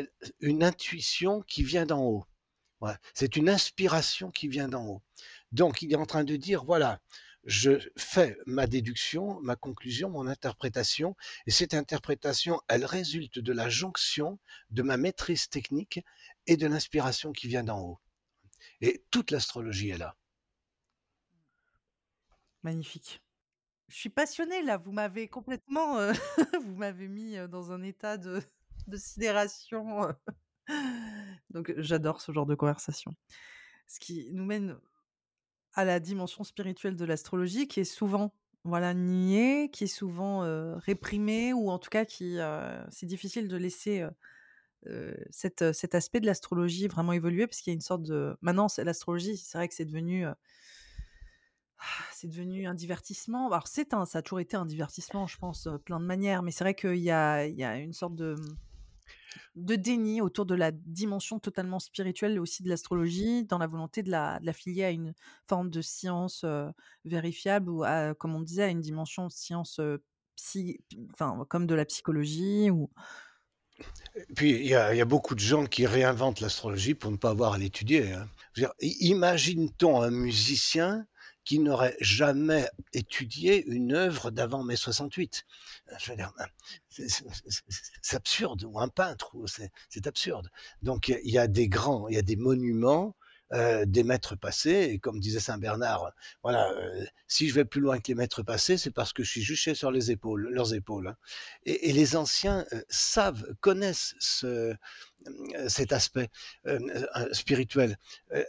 une 0.41 0.63
intuition 0.63 1.43
qui 1.43 1.63
vient 1.63 1.87
d'en 1.87 2.03
haut. 2.03 2.27
C'est 3.15 3.37
une 3.37 3.49
inspiration 3.49 4.31
qui 4.31 4.49
vient 4.49 4.69
d'en 4.69 4.87
haut. 4.87 5.03
Donc, 5.53 5.83
il 5.83 5.93
est 5.93 5.97
en 5.97 6.07
train 6.07 6.25
de 6.25 6.37
dire, 6.37 6.65
voilà, 6.65 7.01
je 7.45 7.73
fais 7.97 8.37
ma 8.47 8.67
déduction, 8.67 9.41
ma 9.41 9.57
conclusion, 9.57 10.11
mon 10.11 10.27
interprétation, 10.27 11.17
et 11.47 11.51
cette 11.51 11.75
interprétation, 11.75 12.61
elle 12.69 12.85
résulte 12.85 13.39
de 13.39 13.53
la 13.53 13.69
jonction 13.69 14.39
de 14.71 14.83
ma 14.83 14.97
maîtrise 14.97 15.49
technique 15.49 16.01
et 16.47 16.57
de 16.57 16.67
l'inspiration 16.67 17.33
qui 17.33 17.49
vient 17.49 17.65
d'en 17.65 17.81
haut. 17.81 18.01
Et 18.81 19.05
toute 19.11 19.31
l'astrologie 19.31 19.91
est 19.91 19.99
là. 19.99 20.17
Magnifique. 22.63 23.23
Je 23.89 23.97
suis 23.97 24.11
passionnée 24.11 24.63
là, 24.63 24.77
vous 24.77 24.93
m'avez 24.93 25.29
complètement, 25.29 25.99
euh, 25.99 26.13
vous 26.65 26.77
m'avez 26.77 27.09
mis 27.09 27.37
euh, 27.37 27.49
dans 27.49 27.73
un 27.73 27.83
état 27.83 28.19
de, 28.19 28.41
sidération. 28.95 30.05
Euh. 30.05 30.13
Donc 31.51 31.73
j'adore 31.79 32.21
ce 32.21 32.33
genre 32.33 32.47
de 32.47 32.55
conversation. 32.55 33.13
Ce 33.89 33.99
qui 33.99 34.29
nous 34.33 34.45
mène 34.45 34.79
à 35.75 35.85
la 35.85 36.01
dimension 36.01 36.45
spirituelle 36.45 36.97
de 36.97 37.05
l'astrologie 37.05 37.69
qui 37.69 37.81
est 37.81 37.85
souvent 37.85 38.33
voilà 38.65 38.93
niée, 38.93 39.71
qui 39.71 39.85
est 39.85 39.87
souvent 39.87 40.41
réprimée 40.79 41.53
ou 41.53 41.71
en 41.71 41.79
tout 41.79 41.89
cas 41.89 42.05
qui 42.05 42.37
c'est 42.91 43.07
difficile 43.07 43.49
de 43.49 43.57
laisser 43.57 44.07
cet, 45.31 45.63
aspect 45.95 46.21
de 46.21 46.27
l'astrologie 46.27 46.89
vraiment 46.89 47.13
évoluer 47.13 47.47
parce 47.47 47.61
qu'il 47.61 47.71
y 47.71 47.75
a 47.75 47.77
une 47.77 47.81
sorte 47.81 48.03
de 48.03 48.37
maintenant 48.43 48.67
l'astrologie 48.79 49.39
c'est 49.39 49.57
vrai 49.57 49.69
que 49.69 49.75
c'est 49.75 49.87
devenu 49.87 50.27
c'est 52.13 52.29
devenu 52.29 52.67
un 52.67 52.75
divertissement. 52.75 53.47
Alors 53.47 53.67
c'est 53.67 53.95
un, 53.95 54.05
ça 54.05 54.19
a 54.19 54.23
toujours 54.23 54.41
été 54.41 54.57
un 54.57 54.67
divertissement, 54.67 55.27
je 55.27 55.39
pense, 55.39 55.69
plein 55.85 56.01
de 56.01 56.05
manières, 56.05 56.43
mais 56.43 56.51
c'est 56.51 56.65
vrai 56.65 56.75
qu'il 56.75 56.97
y 56.97 57.11
a, 57.11 57.47
il 57.47 57.57
y 57.57 57.65
a 57.65 57.79
une 57.79 57.93
sorte 57.93 58.15
de, 58.15 58.37
de 59.55 59.77
déni 59.77 60.21
autour 60.21 60.47
de 60.47 60.55
la 60.55 60.71
dimension 60.73 61.39
totalement 61.39 61.79
spirituelle 61.79 62.39
aussi 62.41 62.63
de 62.63 62.69
l'astrologie, 62.69 63.45
dans 63.45 63.59
la 63.59 63.67
volonté 63.67 64.03
de 64.03 64.11
la, 64.11 64.39
de 64.41 64.47
la 64.47 64.53
filier 64.53 64.85
à 64.85 64.91
une 64.91 65.15
forme 65.49 65.71
de 65.71 65.83
science 65.83 66.45
vérifiable 67.05 67.71
ou, 67.71 67.85
à, 67.85 68.15
comme 68.15 68.35
on 68.35 68.41
disait, 68.41 68.65
à 68.65 68.69
une 68.69 68.81
dimension 68.81 69.29
science 69.29 69.81
comme 71.49 71.67
de 71.67 71.75
la 71.75 71.85
psychologie 71.85 72.71
ou. 72.71 72.91
Puis 74.37 74.51
il 74.51 74.67
y, 74.67 74.75
a 74.75 75.05
beaucoup 75.07 75.35
de 75.35 75.41
gens 75.41 75.65
qui 75.65 75.87
réinventent 75.87 76.41
l'astrologie 76.41 76.95
pour 76.95 77.11
ne 77.11 77.17
pas 77.17 77.31
avoir 77.31 77.55
à 77.55 77.59
l'étudier. 77.59 78.13
Hein. 78.13 78.29
Imagine-t-on 78.81 80.03
un 80.03 80.11
musicien 80.11 81.07
qui 81.45 81.59
n'aurait 81.59 81.97
jamais 82.01 82.69
étudié 82.93 83.65
une 83.67 83.93
œuvre 83.95 84.31
d'avant 84.31 84.63
mai 84.63 84.77
68. 84.77 85.45
Je 85.99 86.11
veux 86.11 86.17
dire, 86.17 86.33
c'est 86.89 88.17
absurde, 88.17 88.65
ou 88.65 88.79
un 88.79 88.89
peintre, 88.89 89.35
c'est 89.47 90.07
absurde. 90.07 90.51
Donc 90.83 91.09
il 91.09 91.31
y 91.31 91.39
a 91.39 91.47
des 91.49 91.69
grands, 91.69 92.09
il 92.09 92.15
y 92.15 92.19
a 92.19 92.23
des 92.23 92.37
monuments 92.37 93.17
euh, 93.53 93.85
des 93.85 94.05
maîtres 94.05 94.37
passés. 94.37 94.91
Et 94.93 94.99
comme 95.01 95.19
disait 95.19 95.41
Saint 95.41 95.59
Bernard, 95.59 96.13
voilà, 96.43 96.71
euh, 96.71 97.05
si 97.27 97.49
je 97.49 97.55
vais 97.55 97.65
plus 97.65 97.81
loin 97.81 97.99
que 97.99 98.07
les 98.07 98.15
maîtres 98.15 98.45
passés, 98.45 98.79
c'est 98.79 98.93
parce 98.93 99.13
que 99.13 99.25
je 99.25 99.31
suis 99.31 99.43
juché 99.43 99.75
sur 99.75 99.91
les 99.91 100.13
épaules, 100.13 100.49
leurs 100.53 100.73
épaules. 100.73 101.09
Hein. 101.09 101.17
Et, 101.65 101.93
les 101.93 102.15
anciens 102.15 102.65
euh, 102.73 102.83
savent, 102.89 103.45
connaissent 103.61 104.15
ce, 104.21 104.73
cet 105.67 105.93
aspect 105.93 106.31
spirituel. 107.33 107.99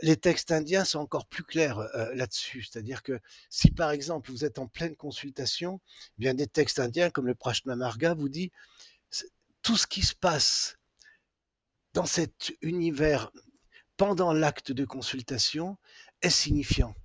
les 0.03 0.15
textes 0.15 0.51
indiens 0.51 0.85
sont 0.85 0.99
encore 0.99 1.25
plus 1.25 1.43
clairs 1.43 1.79
là-dessus. 2.13 2.63
C'est-à-dire 2.63 3.03
que 3.03 3.19
si 3.49 3.71
par 3.71 3.91
exemple 3.91 4.31
vous 4.31 4.45
êtes 4.45 4.57
en 4.57 4.67
pleine 4.67 4.95
consultation, 4.95 5.81
eh 6.17 6.19
bien 6.19 6.33
des 6.33 6.47
textes 6.47 6.79
indiens 6.79 7.09
comme 7.09 7.27
le 7.27 7.35
Prashnamarga 7.35 8.13
vous 8.13 8.29
dit 8.29 8.53
tout 9.63 9.75
ce 9.75 9.85
qui 9.85 10.01
se 10.01 10.15
passe 10.15 10.77
dans 11.93 12.05
cet 12.05 12.53
univers 12.61 13.31
pendant 14.01 14.33
l'acte 14.33 14.71
de 14.71 14.83
consultation 14.83 15.77
est 16.23 16.31
signifiant. 16.31 16.95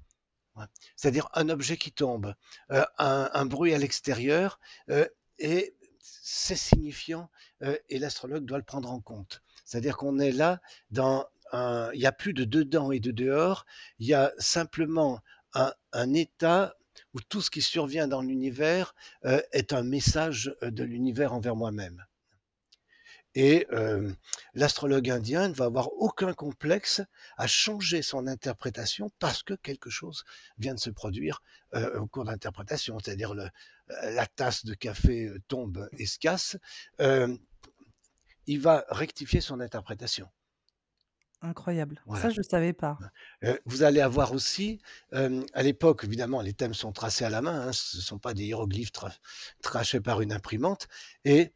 C'est-à-dire 0.97 1.29
un 1.35 1.51
objet 1.51 1.77
qui 1.77 1.93
tombe, 1.93 2.35
euh, 2.71 2.87
un, 2.97 3.45
bruit 3.45 3.75
à 3.75 3.79
l'extérieur, 3.79 4.59
euh, 4.89 5.07
et 5.39 5.75
c'est 6.01 6.57
signifiant, 6.57 7.29
euh, 7.63 7.77
et 7.91 7.99
l'astrologue 7.99 8.47
doit 8.47 8.57
le 8.57 8.65
prendre 8.65 8.91
en 8.91 9.01
compte. 9.01 9.43
C'est-à-dire 9.67 9.99
qu'on 9.99 10.19
est 10.19 10.33
là 10.33 10.63
dans 10.91 11.27
un, 11.53 11.91
il 11.93 11.99
n'y 11.99 12.07
a 12.07 12.13
plus 12.13 12.33
de 12.33 12.45
dedans 12.45 12.91
et 12.91 12.99
de 12.99 13.11
dehors, 13.11 13.67
il 13.99 14.07
y 14.07 14.15
a 14.15 14.33
simplement 14.39 15.21
un, 15.53 15.75
un 15.93 16.15
état 16.15 16.79
où 17.13 17.21
tout 17.21 17.43
ce 17.43 17.51
qui 17.51 17.61
survient 17.61 18.09
dans 18.09 18.23
l'univers 18.23 18.95
est 19.53 19.75
un 19.75 19.83
message 19.83 20.57
de 20.63 20.83
l'univers 20.83 21.35
envers 21.35 21.57
moi-même. 21.57 22.07
Et 23.39 23.67
l'astrologue 24.55 25.11
indien 25.11 25.49
ne 25.49 25.55
va 25.55 25.67
avoir 25.67 25.93
aucun 25.93 26.33
complexe 26.33 27.03
à 27.37 27.47
changer 27.47 28.01
son 28.01 28.27
interprétation 28.27 29.11
parce 29.19 29.43
que 29.43 29.53
quelque 29.53 29.91
chose 29.91 30.25
vient 30.59 30.75
de 30.75 30.81
se 30.81 30.89
produire 30.89 31.43
au 31.75 32.07
cours 32.07 32.25
d'interprétation, 32.25 32.99
c'est-à-dire 32.99 33.35
la 33.35 34.27
tasse 34.27 34.65
de 34.65 34.73
café 34.73 35.31
tombe 35.49 35.87
et 35.99 36.07
se 36.07 36.19
casse. 36.19 36.57
il 38.47 38.61
va 38.61 38.87
rectifier 38.89 39.43
son 39.43 39.61
interprétation. 39.61 40.29
Incroyable. 41.43 42.03
Ça, 42.15 42.31
je 42.31 42.39
ne 42.39 42.43
savais 42.43 42.73
pas. 42.73 42.99
vous 43.67 43.83
allez 43.83 44.01
avoir 44.01 44.33
aussi, 44.33 44.81
à 45.13 45.63
l'époque, 45.63 46.05
évidemment, 46.05 46.41
les 46.41 46.55
thèmes 46.55 46.73
sont 46.73 46.93
tracés 46.93 47.27
à 47.27 47.31
la 47.31 47.43
main, 47.43 47.69
hein, 47.69 47.73
ce 47.73 47.99
ne 47.99 48.03
sont 48.03 48.19
pas 48.19 48.33
des 48.33 48.45
hiéroglyphes 48.45 48.93
trachés 49.61 50.01
par 50.01 50.23
une 50.23 50.33
imprimante. 50.33 50.89
Et 51.27 51.53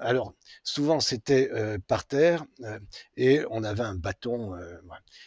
alors, 0.00 0.34
souvent, 0.62 1.00
c'était 1.00 1.50
par 1.86 2.06
terre 2.06 2.44
et 3.16 3.42
on 3.50 3.64
avait 3.64 3.82
un 3.82 3.94
bâton. 3.94 4.54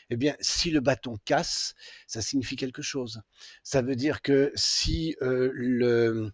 Eh 0.09 0.17
bien, 0.17 0.35
si 0.39 0.71
le 0.71 0.79
bâton 0.79 1.17
casse, 1.25 1.75
ça 2.07 2.21
signifie 2.21 2.55
quelque 2.55 2.81
chose. 2.81 3.21
Ça 3.63 3.81
veut 3.81 3.95
dire 3.95 4.21
que 4.21 4.51
si 4.55 5.15
le, 5.21 6.31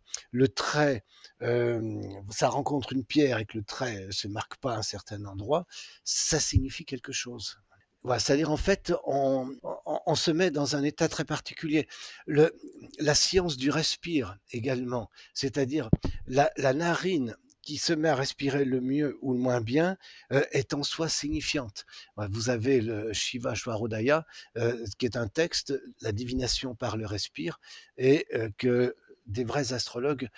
trait 0.56 1.04
ça 1.42 2.50
rencontre 2.50 2.94
une 2.94 3.06
pierre 3.06 3.40
et 3.40 3.46
que 3.46 3.58
le 3.58 3.64
trait 3.64 4.06
ne 4.06 4.12
se 4.12 4.28
marque 4.28 4.58
pas 4.58 4.74
à 4.74 4.78
un 4.78 4.84
certain 4.84 5.24
endroit, 5.26 5.66
ça 6.04 6.40
signifie 6.40 6.86
quelque 6.86 7.12
chose. 7.12 7.58
Voilà, 8.04 8.20
C'est-à-dire, 8.20 8.50
en 8.50 8.58
fait, 8.58 8.94
on, 9.06 10.16
se 10.16 10.32
met 10.32 10.52
dans 10.52 10.76
un 10.76 10.84
état 10.84 11.10
très 11.10 11.26
particulier. 11.26 11.88
La 12.28 13.16
science 13.16 13.58
du 13.58 13.70
respire 13.70 14.38
également, 14.52 15.10
c'est-à-dire 15.34 15.90
la, 16.26 16.50
narine 16.74 17.36
qui 17.70 17.78
se 17.78 17.94
met 17.94 18.10
à 18.10 18.16
respirer 18.16 18.66
le 18.66 18.82
mieux 18.82 19.20
ou 19.22 19.32
le 19.32 19.38
moins 19.38 19.62
bien 19.62 19.96
euh, 20.32 20.44
est 20.50 20.74
en 20.74 20.82
soi 20.82 21.08
signifiante. 21.08 21.86
Vous 22.18 22.50
avez 22.50 22.82
le 22.82 23.14
Shiva 23.14 23.54
Shvarodaya, 23.54 24.26
euh, 24.58 24.84
qui 24.98 25.06
est 25.06 25.16
un 25.16 25.28
texte, 25.28 25.80
la 26.02 26.12
divination 26.12 26.74
par 26.74 26.98
le 26.98 27.06
respire, 27.06 27.60
et 27.96 28.26
euh, 28.34 28.50
que 28.58 28.96
des 29.28 29.44
vrais 29.44 29.72
astrologues 29.74 30.30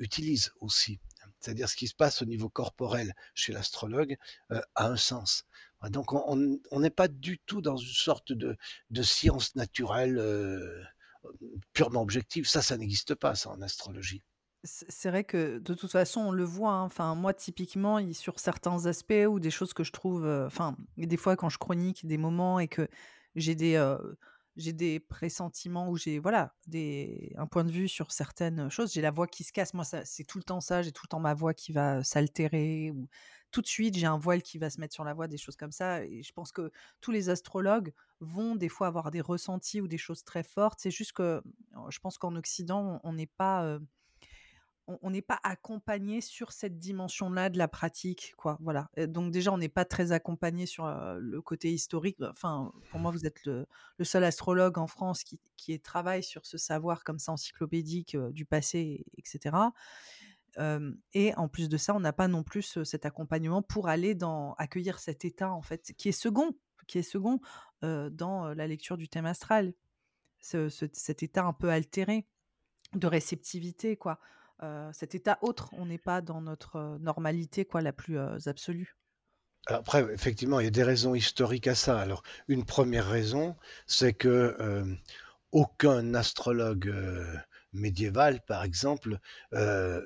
utilisent 0.00 0.50
aussi. 0.58 0.98
C'est-à-dire 1.38 1.68
ce 1.68 1.76
qui 1.76 1.86
se 1.86 1.94
passe 1.94 2.20
au 2.20 2.24
niveau 2.24 2.48
corporel 2.48 3.14
chez 3.36 3.52
l'astrologue 3.52 4.16
a 4.50 4.86
un 4.88 4.96
sens. 4.96 5.44
Donc 5.90 6.12
on 6.12 6.80
n'est 6.80 6.90
pas 6.90 7.06
du 7.06 7.38
tout 7.46 7.60
dans 7.60 7.76
une 7.76 7.94
sorte 8.08 8.32
de, 8.32 8.56
science 9.02 9.54
naturelle 9.54 10.18
purement 11.72 12.02
objective. 12.02 12.48
Ça, 12.48 12.60
ça 12.60 12.76
n'existe 12.76 13.14
pas, 13.14 13.36
ça, 13.36 13.50
en 13.50 13.62
astrologie. 13.62 14.24
C'est 14.62 15.08
vrai 15.08 15.24
que 15.24 15.58
de 15.58 15.74
toute 15.74 15.90
façon, 15.90 16.20
on 16.20 16.32
le 16.32 16.44
voit. 16.44 16.72
Hein. 16.72 16.84
Enfin, 16.84 17.14
moi, 17.14 17.32
typiquement, 17.32 17.98
sur 18.12 18.38
certains 18.38 18.86
aspects 18.86 19.26
ou 19.28 19.40
des 19.40 19.50
choses 19.50 19.72
que 19.72 19.84
je 19.84 19.92
trouve, 19.92 20.26
enfin, 20.46 20.76
des 20.98 21.16
fois 21.16 21.36
quand 21.36 21.48
je 21.48 21.58
chronique 21.58 22.06
des 22.06 22.18
moments 22.18 22.60
et 22.60 22.68
que 22.68 22.86
j'ai 23.36 23.54
des, 23.54 23.78
j'ai 24.56 24.72
des 24.72 25.00
pressentiments 25.00 25.88
ou 25.88 25.96
j'ai 25.96 26.18
voilà 26.18 26.54
des 26.66 27.32
un 27.36 27.46
point 27.46 27.64
de 27.64 27.70
vue 27.70 27.88
sur 27.88 28.12
certaines 28.12 28.68
choses 28.70 28.92
j'ai 28.92 29.00
la 29.00 29.10
voix 29.10 29.26
qui 29.26 29.44
se 29.44 29.52
casse 29.52 29.74
moi 29.74 29.84
c'est 29.84 30.24
tout 30.24 30.38
le 30.38 30.44
temps 30.44 30.60
ça 30.60 30.82
j'ai 30.82 30.92
tout 30.92 31.02
le 31.04 31.08
temps 31.08 31.20
ma 31.20 31.34
voix 31.34 31.54
qui 31.54 31.72
va 31.72 32.02
s'altérer 32.02 32.90
ou 32.90 33.08
tout 33.50 33.62
de 33.62 33.66
suite 33.66 33.96
j'ai 33.96 34.06
un 34.06 34.18
voile 34.18 34.42
qui 34.42 34.58
va 34.58 34.70
se 34.70 34.80
mettre 34.80 34.94
sur 34.94 35.04
la 35.04 35.14
voix 35.14 35.28
des 35.28 35.38
choses 35.38 35.56
comme 35.56 35.72
ça 35.72 36.04
et 36.04 36.22
je 36.22 36.32
pense 36.32 36.52
que 36.52 36.70
tous 37.00 37.10
les 37.10 37.28
astrologues 37.30 37.92
vont 38.20 38.56
des 38.56 38.68
fois 38.68 38.88
avoir 38.88 39.10
des 39.10 39.20
ressentis 39.20 39.80
ou 39.80 39.88
des 39.88 39.98
choses 39.98 40.24
très 40.24 40.42
fortes 40.42 40.80
c'est 40.80 40.90
juste 40.90 41.12
que 41.12 41.42
je 41.88 41.98
pense 42.00 42.18
qu'en 42.18 42.34
Occident 42.36 43.00
on 43.04 43.12
n'est 43.12 43.26
pas 43.26 43.78
on 45.02 45.10
n'est 45.10 45.22
pas 45.22 45.38
accompagné 45.42 46.20
sur 46.20 46.52
cette 46.52 46.78
dimension-là 46.78 47.50
de 47.50 47.58
la 47.58 47.68
pratique, 47.68 48.34
quoi. 48.36 48.58
Voilà. 48.60 48.88
donc 49.08 49.32
déjà, 49.32 49.52
on 49.52 49.58
n'est 49.58 49.68
pas 49.68 49.84
très 49.84 50.12
accompagné 50.12 50.66
sur 50.66 50.86
le 50.86 51.40
côté 51.42 51.72
historique. 51.72 52.16
Enfin, 52.20 52.72
pour 52.90 53.00
moi, 53.00 53.10
vous 53.10 53.26
êtes 53.26 53.44
le, 53.44 53.66
seul 54.02 54.24
astrologue 54.24 54.78
en 54.78 54.86
France 54.86 55.24
qui, 55.24 55.40
qui 55.56 55.78
travaille 55.80 56.22
sur 56.22 56.46
ce 56.46 56.58
savoir 56.58 57.04
comme 57.04 57.18
ça 57.18 57.32
encyclopédique 57.32 58.16
du 58.16 58.44
passé, 58.44 59.04
etc. 59.16 59.56
et 61.14 61.34
en 61.36 61.48
plus 61.48 61.68
de 61.68 61.76
ça, 61.76 61.94
on 61.94 62.00
n'a 62.00 62.12
pas 62.12 62.28
non 62.28 62.42
plus 62.42 62.82
cet 62.84 63.06
accompagnement 63.06 63.62
pour 63.62 63.88
aller 63.88 64.14
dans 64.14 64.54
accueillir 64.54 64.98
cet 64.98 65.24
état 65.24 65.52
en 65.52 65.62
fait 65.62 65.92
qui 65.96 66.08
est 66.08 66.12
second, 66.12 66.52
qui 66.86 66.98
est 66.98 67.02
second 67.02 67.40
dans 67.82 68.52
la 68.54 68.66
lecture 68.66 68.96
du 68.96 69.08
thème 69.08 69.26
astral, 69.26 69.72
cet 70.40 71.22
état 71.22 71.44
un 71.44 71.52
peu 71.52 71.70
altéré 71.70 72.26
de 72.94 73.06
réceptivité, 73.06 73.96
quoi. 73.96 74.18
Euh, 74.62 74.90
cet 74.92 75.14
état 75.14 75.38
autre. 75.40 75.70
On 75.72 75.86
n'est 75.86 75.98
pas 75.98 76.20
dans 76.20 76.42
notre 76.42 76.76
euh, 76.76 76.98
normalité 76.98 77.64
quoi, 77.64 77.80
la 77.80 77.94
plus 77.94 78.18
euh, 78.18 78.36
absolue. 78.44 78.94
après, 79.66 80.06
effectivement, 80.12 80.60
il 80.60 80.64
y 80.64 80.66
a 80.66 80.72
des 80.72 80.82
raisons 80.82 81.14
historiques 81.14 81.66
à 81.66 81.74
ça. 81.74 81.98
Alors, 81.98 82.22
une 82.46 82.64
première 82.64 83.08
raison, 83.08 83.56
c'est 83.86 84.12
que 84.12 84.56
aucun 85.52 86.14
astrologue 86.14 86.92
médiéval, 87.72 88.40
par 88.46 88.64
exemple, 88.64 89.18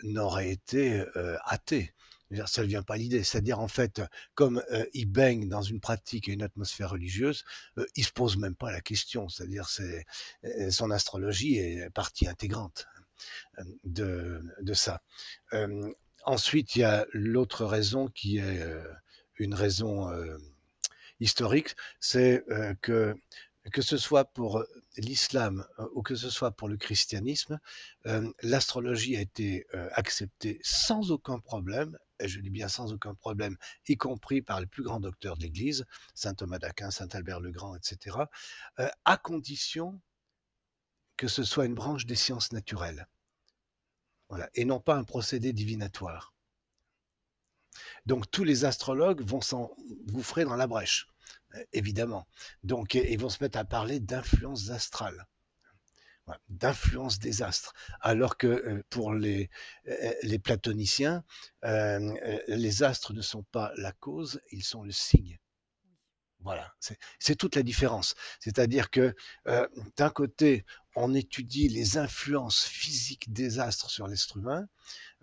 n'aurait 0.03 0.51
été 0.51 1.05
athée. 1.45 1.95
Ça 2.47 2.63
ne 2.63 2.67
vient 2.67 2.83
pas 2.83 2.97
l'idée. 2.97 3.23
C'est-à-dire, 3.23 3.61
en 3.61 3.69
fait, 3.69 4.03
comme 4.35 4.63
il 4.93 5.07
baigne 5.07 5.49
dans 5.49 5.63
une 5.63 5.81
pratique 5.81 6.29
et 6.29 6.33
une 6.33 6.43
atmosphère 6.43 6.91
religieuse, 6.91 7.45
il 7.95 8.05
se 8.05 8.13
pose 8.13 8.37
même 8.37 8.57
pas 8.57 8.73
la 8.73 8.81
question. 8.81 9.29
C'est-à-dire, 9.29 9.69
c'est 9.69 10.05
son 10.71 10.91
astrologie 10.91 11.59
est 11.59 11.91
partie 11.91 12.27
intégrante 12.27 12.87
de, 13.85 14.43
ça. 14.75 15.03
ensuite, 16.25 16.77
il 16.77 16.81
y 16.81 16.85
a 16.85 17.07
l'autre 17.13 17.65
raison 17.65 18.09
qui 18.09 18.39
est 18.39 18.67
une 19.39 19.55
raison 19.55 20.11
historique, 21.21 21.75
c'est 22.01 22.45
que 22.83 23.15
que 23.73 23.81
ce 23.81 23.97
soit 23.97 24.27
pour 24.27 24.63
l'islam 24.99 25.67
ou 25.95 26.03
que 26.03 26.15
ce 26.15 26.29
soit 26.29 26.51
pour 26.51 26.69
le 26.69 26.77
christianisme, 26.77 27.59
l'astrologie 28.43 29.17
a 29.17 29.21
été 29.21 29.67
acceptée 29.93 30.61
sans 30.63 31.11
aucun 31.11 31.39
problème, 31.39 31.97
et 32.21 32.29
je 32.29 32.41
dis 32.41 32.51
bien 32.51 32.69
sans 32.69 32.93
aucun 32.93 33.15
problème, 33.15 33.57
y 33.89 33.97
compris 33.97 34.43
par 34.43 34.61
les 34.61 34.67
plus 34.67 34.83
grands 34.83 35.01
docteurs 35.01 35.37
de 35.37 35.43
l'Église, 35.43 35.87
saint 36.15 36.35
Thomas 36.35 36.59
d'Aquin, 36.59 36.91
saint 36.91 37.09
Albert 37.13 37.41
le 37.41 37.53
Grand, 37.53 37.75
etc., 37.75 38.19
à 39.05 39.17
condition 39.17 40.01
que 41.17 41.29
ce 41.29 41.45
soit 41.45 41.67
une 41.67 41.75
branche 41.75 42.07
des 42.07 42.17
sciences 42.17 42.53
naturelles 42.53 43.07
et 44.55 44.65
non 44.65 44.81
pas 44.81 44.97
un 44.97 45.05
procédé 45.05 45.53
divinatoire. 45.53 46.35
Donc 48.07 48.31
tous 48.31 48.45
les 48.45 48.65
astrologues 48.65 49.23
vont 49.23 49.41
s'engouffrer 49.41 50.45
dans 50.45 50.57
la 50.57 50.67
brèche, 50.67 51.09
évidemment. 51.73 52.27
Donc 52.63 52.95
ils 52.95 53.19
vont 53.19 53.29
se 53.29 53.43
mettre 53.43 53.59
à 53.59 53.65
parler 53.65 54.01
d'influence 54.01 54.71
astrale, 54.71 55.27
d'influence 56.49 57.19
des 57.19 57.43
astres, 57.43 57.75
alors 58.01 58.37
que 58.39 58.47
euh, 58.47 58.83
pour 58.89 59.13
les, 59.13 59.51
euh, 59.89 60.39
platoniciens, 60.43 61.25
euh, 61.65 62.41
les 62.49 62.83
astres 62.83 63.13
ne 63.13 63.23
sont 63.23 63.43
pas 63.43 63.73
la 63.77 63.93
cause, 63.93 64.41
ils 64.51 64.65
sont 64.65 64.83
le 64.83 64.93
signe. 64.93 65.39
Voilà, 66.45 66.75
c'est 67.19 67.37
toute 67.37 67.57
la 67.57 67.63
différence. 67.63 68.15
C'est-à-dire 68.39 68.91
que 68.91 69.15
euh, 69.49 69.67
d'un 69.97 70.11
côté, 70.11 70.67
on 70.97 71.15
étudie 71.15 71.69
les 71.69 71.99
influences 71.99 72.65
physiques 72.65 73.33
des 73.33 73.59
astres 73.59 73.91
sur 73.91 74.07
l'être 74.07 74.37
humain. 74.37 74.69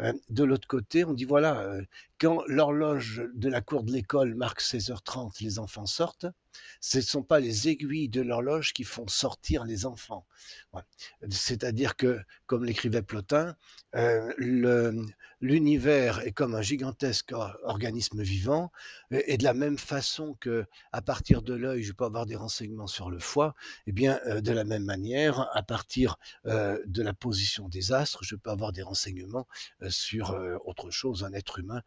Euh, 0.02 0.14
de 0.30 0.44
l'autre 0.44 0.68
côté, 0.68 1.06
on 1.06 1.14
dit 1.14 1.26
voilà, 1.26 1.60
euh, 1.60 1.82
quand 2.20 2.44
l'horloge 2.48 3.24
de 3.34 3.50
la 3.50 3.62
cour 3.62 3.84
de 3.84 3.92
l'école 3.92 4.36
marque 4.36 4.62
16h30, 4.62 5.42
les 5.42 5.60
enfants 5.60 5.86
sortent. 5.86 6.28
Ce 6.82 6.98
ne 6.98 7.04
sont 7.04 7.24
pas 7.24 7.40
les 7.40 7.70
aiguilles 7.70 8.10
de 8.10 8.22
l'horloge 8.22 8.74
qui 8.74 8.84
font 8.84 9.08
sortir 9.08 9.64
les 9.64 9.86
enfants. 9.86 10.26
C'est-à-dire 11.30 11.96
que, 11.96 12.20
comme 12.46 12.66
l'écrivait 12.66 13.02
Plotin, 13.02 13.56
l'univers 15.40 16.20
est 16.20 16.34
comme 16.34 16.56
un 16.56 16.62
gigantesque 16.62 17.34
organisme 17.64 18.22
vivant, 18.22 18.72
et 19.12 19.38
de 19.38 19.46
la 19.46 19.54
même 19.54 19.78
façon 19.78 20.36
que 20.42 20.66
à 20.92 21.02
partir 21.02 21.42
de 21.42 21.54
l'œil, 21.54 21.84
je 21.84 21.94
peux 21.94 22.04
avoir 22.04 22.26
des 22.26 22.36
renseignements 22.36 22.88
sur 22.88 23.10
le 23.10 23.20
foie, 23.20 23.56
et 23.88 23.92
eh 23.92 23.92
bien, 23.94 24.20
de 24.28 24.52
la 24.52 24.66
même 24.66 24.84
manière, 24.84 25.50
à 25.62 25.64
partir 25.64 26.18
de 26.46 27.02
la 27.04 27.14
position 27.14 27.70
des 27.70 27.94
astres, 27.94 28.24
je 28.24 28.36
peux 28.36 28.50
avoir 28.50 28.72
des 28.72 28.82
renseignements 28.82 29.48
sur 29.90 30.36
autre 30.66 30.90
chose, 30.90 31.24
un 31.24 31.34
être 31.34 31.60
humain 31.60 31.82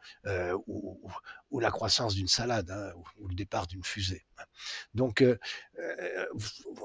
ou, 0.67 1.11
la 1.61 1.71
croissance 1.71 2.15
d'une 2.15 2.29
salade 2.29 2.71
hein, 2.71 2.93
ou, 3.19 3.29
le 3.29 3.35
départ 3.35 3.67
d'une 3.67 3.83
fusée. 3.83 4.25
Donc, 4.95 5.25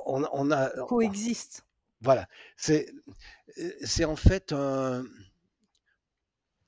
on, 0.05 0.51
a 0.51 0.69
coexiste. 0.87 1.65
Voilà, 2.01 2.27
c'est 2.57 2.91
c'est 3.83 4.05
en 4.05 4.15
fait 4.15 4.53
un 4.53 5.03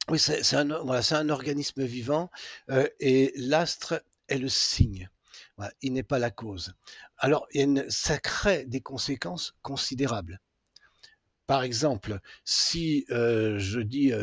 oui, 0.09 0.19
c'est 0.19 0.55
un, 0.55 0.83
voilà, 0.83 1.01
un 1.11 1.29
organisme 1.29 1.83
vivant 1.83 2.29
et 2.99 3.33
l'astre 3.35 4.03
est 4.27 4.37
le 4.37 4.49
signe. 4.49 5.09
Il 5.81 5.93
n'est 5.93 6.03
pas 6.03 6.19
la 6.19 6.31
cause. 6.31 6.73
Alors, 7.17 7.47
ça 7.89 8.17
crée 8.17 8.65
des 8.65 8.81
conséquences 8.81 9.53
considérables. 9.61 10.39
Par 11.47 11.63
exemple, 11.63 12.19
si 12.45 13.05
je 13.09 13.79
dis 13.79 14.13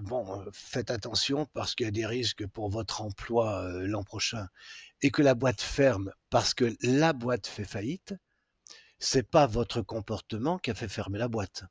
bon, 0.00 0.44
faites 0.52 0.90
attention 0.90 1.46
parce 1.52 1.74
qu'il 1.74 1.86
y 1.86 1.88
a 1.88 1.92
des 1.92 2.06
risques 2.06 2.46
pour 2.46 2.70
votre 2.70 3.02
emploi 3.02 3.70
l'an 3.80 4.02
prochain 4.02 4.48
et 5.02 5.10
que 5.10 5.22
la 5.22 5.34
boîte 5.34 5.60
ferme 5.60 6.12
parce 6.30 6.54
que 6.54 6.74
la 6.80 7.12
boîte 7.12 7.46
fait 7.46 7.64
faillite, 7.64 8.14
c'est 8.98 9.28
pas 9.28 9.46
votre 9.46 9.82
comportement 9.82 10.58
qui 10.58 10.70
a 10.70 10.74
fait 10.74 10.88
fermer 10.88 11.18
la 11.18 11.28
boîte. 11.28 11.64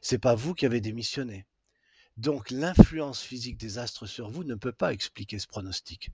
C'est 0.00 0.18
pas 0.18 0.34
vous 0.34 0.54
qui 0.54 0.64
avez 0.64 0.80
démissionné. 0.80 1.46
Donc 2.16 2.50
l'influence 2.50 3.20
physique 3.20 3.58
des 3.58 3.78
astres 3.78 4.06
sur 4.06 4.30
vous 4.30 4.44
ne 4.44 4.54
peut 4.54 4.72
pas 4.72 4.92
expliquer 4.92 5.38
ce 5.38 5.46
pronostic. 5.46 6.10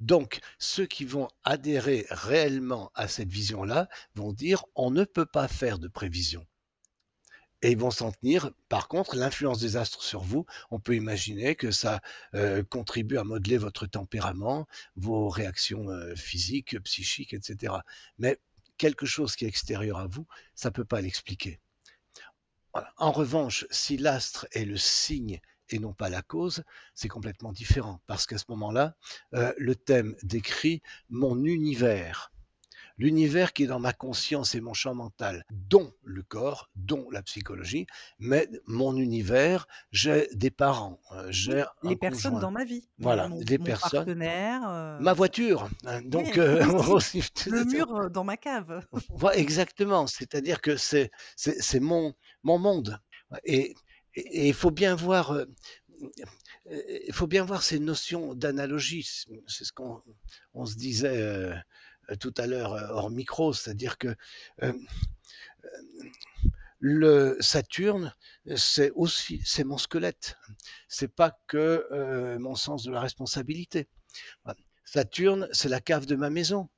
Donc 0.00 0.40
ceux 0.58 0.86
qui 0.86 1.04
vont 1.04 1.28
adhérer 1.44 2.06
réellement 2.10 2.90
à 2.94 3.08
cette 3.08 3.30
vision-là 3.30 3.88
vont 4.14 4.32
dire 4.32 4.64
on 4.74 4.90
ne 4.90 5.04
peut 5.04 5.26
pas 5.26 5.48
faire 5.48 5.78
de 5.78 5.88
prévision. 5.88 6.46
Et 7.62 7.70
ils 7.70 7.78
vont 7.78 7.90
s'en 7.90 8.12
tenir. 8.12 8.50
Par 8.68 8.86
contre, 8.86 9.16
l'influence 9.16 9.58
des 9.58 9.76
astres 9.76 10.02
sur 10.02 10.20
vous, 10.20 10.44
on 10.70 10.78
peut 10.78 10.94
imaginer 10.94 11.56
que 11.56 11.70
ça 11.70 12.00
euh, 12.34 12.62
contribue 12.62 13.16
à 13.16 13.24
modeler 13.24 13.56
votre 13.56 13.86
tempérament, 13.86 14.68
vos 14.94 15.30
réactions 15.30 15.88
euh, 15.88 16.14
physiques, 16.14 16.78
psychiques, 16.80 17.32
etc. 17.32 17.72
Mais 18.18 18.38
quelque 18.76 19.06
chose 19.06 19.36
qui 19.36 19.46
est 19.46 19.48
extérieur 19.48 19.98
à 19.98 20.06
vous, 20.06 20.26
ça 20.54 20.68
ne 20.68 20.74
peut 20.74 20.84
pas 20.84 21.00
l'expliquer. 21.00 21.58
En 22.98 23.10
revanche, 23.10 23.66
si 23.70 23.96
l'astre 23.96 24.46
est 24.52 24.66
le 24.66 24.76
signe 24.76 25.40
et 25.70 25.78
non 25.78 25.92
pas 25.92 26.08
la 26.08 26.22
cause, 26.22 26.62
c'est 26.94 27.08
complètement 27.08 27.52
différent, 27.52 28.00
parce 28.06 28.26
qu'à 28.26 28.38
ce 28.38 28.44
moment-là, 28.48 28.94
euh, 29.34 29.52
le 29.58 29.74
thème 29.74 30.16
décrit 30.22 30.82
mon 31.08 31.44
univers. 31.44 32.30
L'univers 32.98 33.52
qui 33.52 33.64
est 33.64 33.66
dans 33.66 33.78
ma 33.78 33.92
conscience 33.92 34.54
et 34.54 34.60
mon 34.62 34.72
champ 34.72 34.94
mental, 34.94 35.44
dont 35.50 35.92
le 36.02 36.22
corps, 36.22 36.70
dont 36.76 37.10
la 37.10 37.22
psychologie, 37.22 37.86
mais 38.18 38.48
mon 38.66 38.96
univers, 38.96 39.68
j'ai 39.92 40.28
des 40.32 40.50
parents, 40.50 40.98
euh, 41.12 41.26
j'ai 41.28 41.64
les 41.82 41.96
personnes 41.96 42.38
dans 42.38 42.50
ma 42.50 42.64
vie, 42.64 42.88
voilà, 42.98 43.28
des 43.28 43.58
personnes, 43.58 44.06
partenaire, 44.06 44.62
euh, 44.66 44.98
ma 45.00 45.12
voiture, 45.12 45.68
hein, 45.84 46.00
donc 46.02 46.38
euh, 46.38 46.64
le 47.46 47.64
mur 47.64 48.10
dans 48.10 48.24
ma 48.24 48.38
cave. 48.38 48.82
Exactement, 49.34 50.06
c'est-à-dire 50.06 50.62
que 50.62 50.76
c'est 50.76 51.10
c'est 51.36 51.80
mon 51.80 52.14
mon 52.44 52.58
monde. 52.58 52.98
Et 53.44 53.74
il 54.16 54.54
faut 54.54 54.70
bien 54.70 54.94
voir 54.94 55.46
il 56.70 57.12
faut 57.12 57.26
bien 57.26 57.44
voir 57.44 57.62
ces 57.62 57.78
notions 57.78 58.34
d'analogie. 58.34 59.08
C'est 59.46 59.64
ce 59.64 59.72
qu'on 59.72 60.02
on 60.54 60.66
se 60.66 60.76
disait 60.76 61.20
euh, 61.20 61.54
tout 62.20 62.34
à 62.36 62.46
l'heure 62.46 62.72
euh, 62.74 62.88
hors 62.90 63.10
micro, 63.10 63.52
c'est-à-dire 63.52 63.98
que 63.98 64.14
euh, 64.62 64.72
le 66.78 67.36
Saturne, 67.40 68.14
c'est 68.56 68.90
aussi 68.92 69.40
c'est 69.44 69.64
mon 69.64 69.78
squelette. 69.78 70.36
C'est 70.88 71.12
pas 71.12 71.36
que 71.46 72.36
mon 72.38 72.54
sens 72.54 72.84
de 72.84 72.92
la 72.92 73.00
responsabilité. 73.00 73.88
Saturne, 74.84 75.48
c'est 75.52 75.68
la 75.68 75.80
cave 75.80 76.06
de 76.06 76.14
ma 76.14 76.30
maison. 76.30 76.68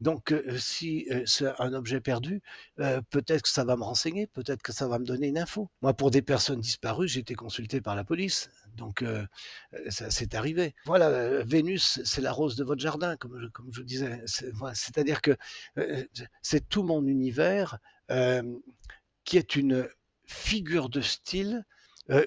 Donc, 0.00 0.32
euh, 0.32 0.56
si 0.58 1.06
euh, 1.10 1.22
c'est 1.26 1.48
un 1.60 1.72
objet 1.72 2.00
perdu, 2.00 2.40
euh, 2.78 3.00
peut-être 3.10 3.42
que 3.42 3.48
ça 3.48 3.64
va 3.64 3.76
me 3.76 3.82
renseigner, 3.82 4.26
peut-être 4.28 4.62
que 4.62 4.72
ça 4.72 4.86
va 4.86 4.98
me 4.98 5.04
donner 5.04 5.28
une 5.28 5.38
info. 5.38 5.70
Moi, 5.82 5.92
pour 5.92 6.10
des 6.10 6.22
personnes 6.22 6.60
disparues, 6.60 7.08
j'ai 7.08 7.20
été 7.20 7.34
consulté 7.34 7.80
par 7.80 7.96
la 7.96 8.04
police, 8.04 8.50
donc 8.76 9.04
ça 9.88 10.10
c'est 10.10 10.34
arrivé. 10.34 10.74
Voilà, 10.86 11.42
Vénus, 11.42 12.00
c'est 12.04 12.20
la 12.20 12.32
rose 12.32 12.56
de 12.56 12.64
votre 12.64 12.80
jardin, 12.80 13.16
comme 13.16 13.40
je, 13.40 13.48
je 13.72 13.82
disais. 13.82 14.22
C'est-à-dire 14.26 15.20
que 15.20 15.36
c'est 16.42 16.68
tout 16.68 16.82
mon 16.82 17.04
univers 17.06 17.78
qui 19.24 19.36
est 19.36 19.56
une 19.56 19.88
figure 20.26 20.88
de 20.88 21.00
style 21.00 21.64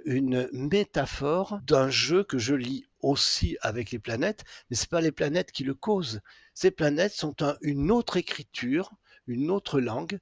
une 0.05 0.47
métaphore 0.51 1.59
d'un 1.65 1.89
jeu 1.89 2.23
que 2.23 2.37
je 2.37 2.53
lis 2.53 2.85
aussi 3.01 3.57
avec 3.61 3.91
les 3.91 3.99
planètes, 3.99 4.43
mais 4.69 4.75
ce 4.75 4.85
pas 4.85 5.01
les 5.01 5.11
planètes 5.11 5.51
qui 5.51 5.63
le 5.63 5.73
causent. 5.73 6.21
Ces 6.61 6.69
planètes 6.69 7.13
sont 7.13 7.33
une 7.63 7.89
autre 7.89 8.17
écriture, 8.17 8.91
une 9.25 9.49
autre 9.49 9.79
langue 9.79 10.19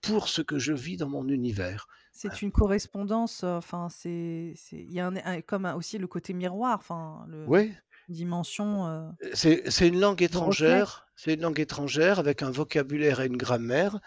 pour 0.00 0.28
ce 0.28 0.40
que 0.40 0.58
je 0.58 0.72
vis 0.72 0.96
dans 0.96 1.10
mon 1.10 1.28
univers. 1.28 1.86
C'est 2.12 2.40
une 2.40 2.50
correspondance, 2.50 3.44
enfin, 3.44 3.90
c'est, 3.90 4.54
il 4.72 4.90
y 4.90 5.00
a 5.00 5.08
un, 5.08 5.40
comme 5.42 5.66
aussi 5.66 5.98
le 5.98 6.06
côté 6.06 6.32
miroir, 6.32 6.78
enfin, 6.78 7.26
le, 7.28 7.44
oui. 7.46 7.74
dimension. 8.08 9.14
c'est, 9.34 9.86
une 9.86 10.00
langue 10.00 10.22
étrangère, 10.22 11.06
c'est 11.14 11.34
une 11.34 11.42
langue 11.42 11.60
étrangère 11.60 12.18
avec 12.18 12.40
un 12.40 12.50
vocabulaire 12.50 13.20
et 13.20 13.26
une 13.26 13.36
grammaire 13.36 14.00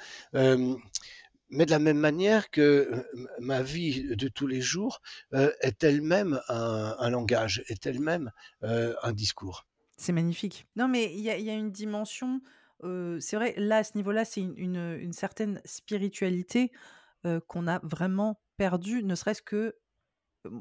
mais 1.52 1.68
de 1.68 1.72
la 1.72 1.78
même 1.78 2.00
manière 2.00 2.50
que 2.50 3.06
ma 3.40 3.62
vie 3.62 4.16
de 4.16 4.28
tous 4.28 4.48
les 4.48 4.62
jours 4.62 5.04
est 5.32 5.84
elle-même 5.84 6.42
un, 6.48 7.10
langage, 7.12 7.64
est 7.68 7.86
elle-même 7.86 8.32
un 8.64 9.14
discours. 9.14 9.68
C'est 9.98 10.14
magnifique. 10.14 10.68
Non, 10.76 10.88
mais 10.88 11.14
il 11.14 11.22
y 11.22 11.30
a, 11.30 11.54
une 11.54 11.72
dimension, 11.72 12.42
c'est 12.82 13.36
vrai, 13.36 13.54
là, 13.58 13.78
à 13.78 13.84
ce 13.84 13.96
niveau-là, 13.96 14.26
c'est 14.26 14.42
une, 14.42 15.14
certaine 15.14 15.62
spiritualité 15.64 16.72
qu'on 17.48 17.68
a 17.68 17.80
vraiment 17.84 18.40
perdue, 18.58 19.04
ne 19.04 19.16
serait-ce 19.16 19.42
que 19.42 19.76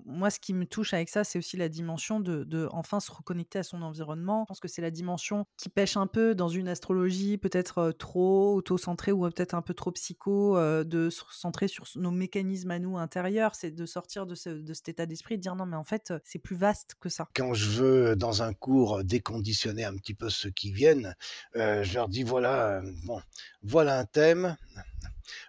moi, 0.05 0.30
ce 0.30 0.41
qui 0.41 0.55
me 0.55 0.66
touche 0.66 0.95
avec 0.95 1.09
ça, 1.09 1.24
c'est 1.24 1.39
aussi 1.39 1.57
la 1.57 1.68
dimension 1.68 2.20
de, 2.20 2.68
enfin 2.72 3.01
se 3.01 3.11
reconnecter 3.11 3.59
à 3.59 3.62
son 3.62 3.82
environnement. 3.82 4.45
Je 4.45 4.49
pense 4.49 4.61
que 4.61 4.68
c'est 4.68 4.82
la 4.82 4.91
dimension 4.91 5.47
qui 5.57 5.68
pêche 5.68 5.97
un 5.97 6.07
peu 6.07 6.35
dans 6.35 6.49
une 6.49 6.68
astrologie 6.68 7.39
peut-être 7.39 7.93
trop 7.93 8.55
auto-centrée 8.55 9.12
ou 9.12 9.28
peut-être 9.30 9.55
un 9.55 9.62
peu 9.62 9.74
trop 9.74 9.93
psycho, 9.93 10.57
de 10.85 11.11
se 11.11 11.22
centrer 11.30 11.68
sur 11.68 11.87
nos 11.97 12.11
mécanismes 12.11 12.70
à 12.70 12.78
nous 12.78 12.99
intérieurs. 12.99 13.55
C'est 13.55 13.70
de 13.70 13.87
sortir 13.87 14.26
de, 14.26 14.35
cet 14.35 14.89
état 14.89 15.07
d'esprit, 15.07 15.37
de 15.37 15.43
dire 15.43 15.57
non, 15.57 15.66
mais 15.66 15.76
en 15.76 15.85
fait, 15.85 16.12
c'est 16.24 16.39
plus 16.39 16.57
vaste 16.57 16.97
que 17.01 17.09
ça. 17.09 17.28
Quand 17.35 17.55
je 17.55 17.68
veux, 17.70 18.16
dans 18.16 18.43
un 18.43 18.53
cours, 18.53 19.05
déconditionner 19.05 19.85
un 19.85 19.97
petit 19.97 20.14
peu 20.14 20.30
ceux 20.30 20.51
qui 20.51 20.72
viennent, 20.72 21.14
je 21.55 21.95
leur 21.95 22.09
dis 22.09 22.22
voilà, 22.22 22.82
bon, 23.05 23.20
voilà 23.62 23.99
un 23.99 24.05
thème 24.05 24.57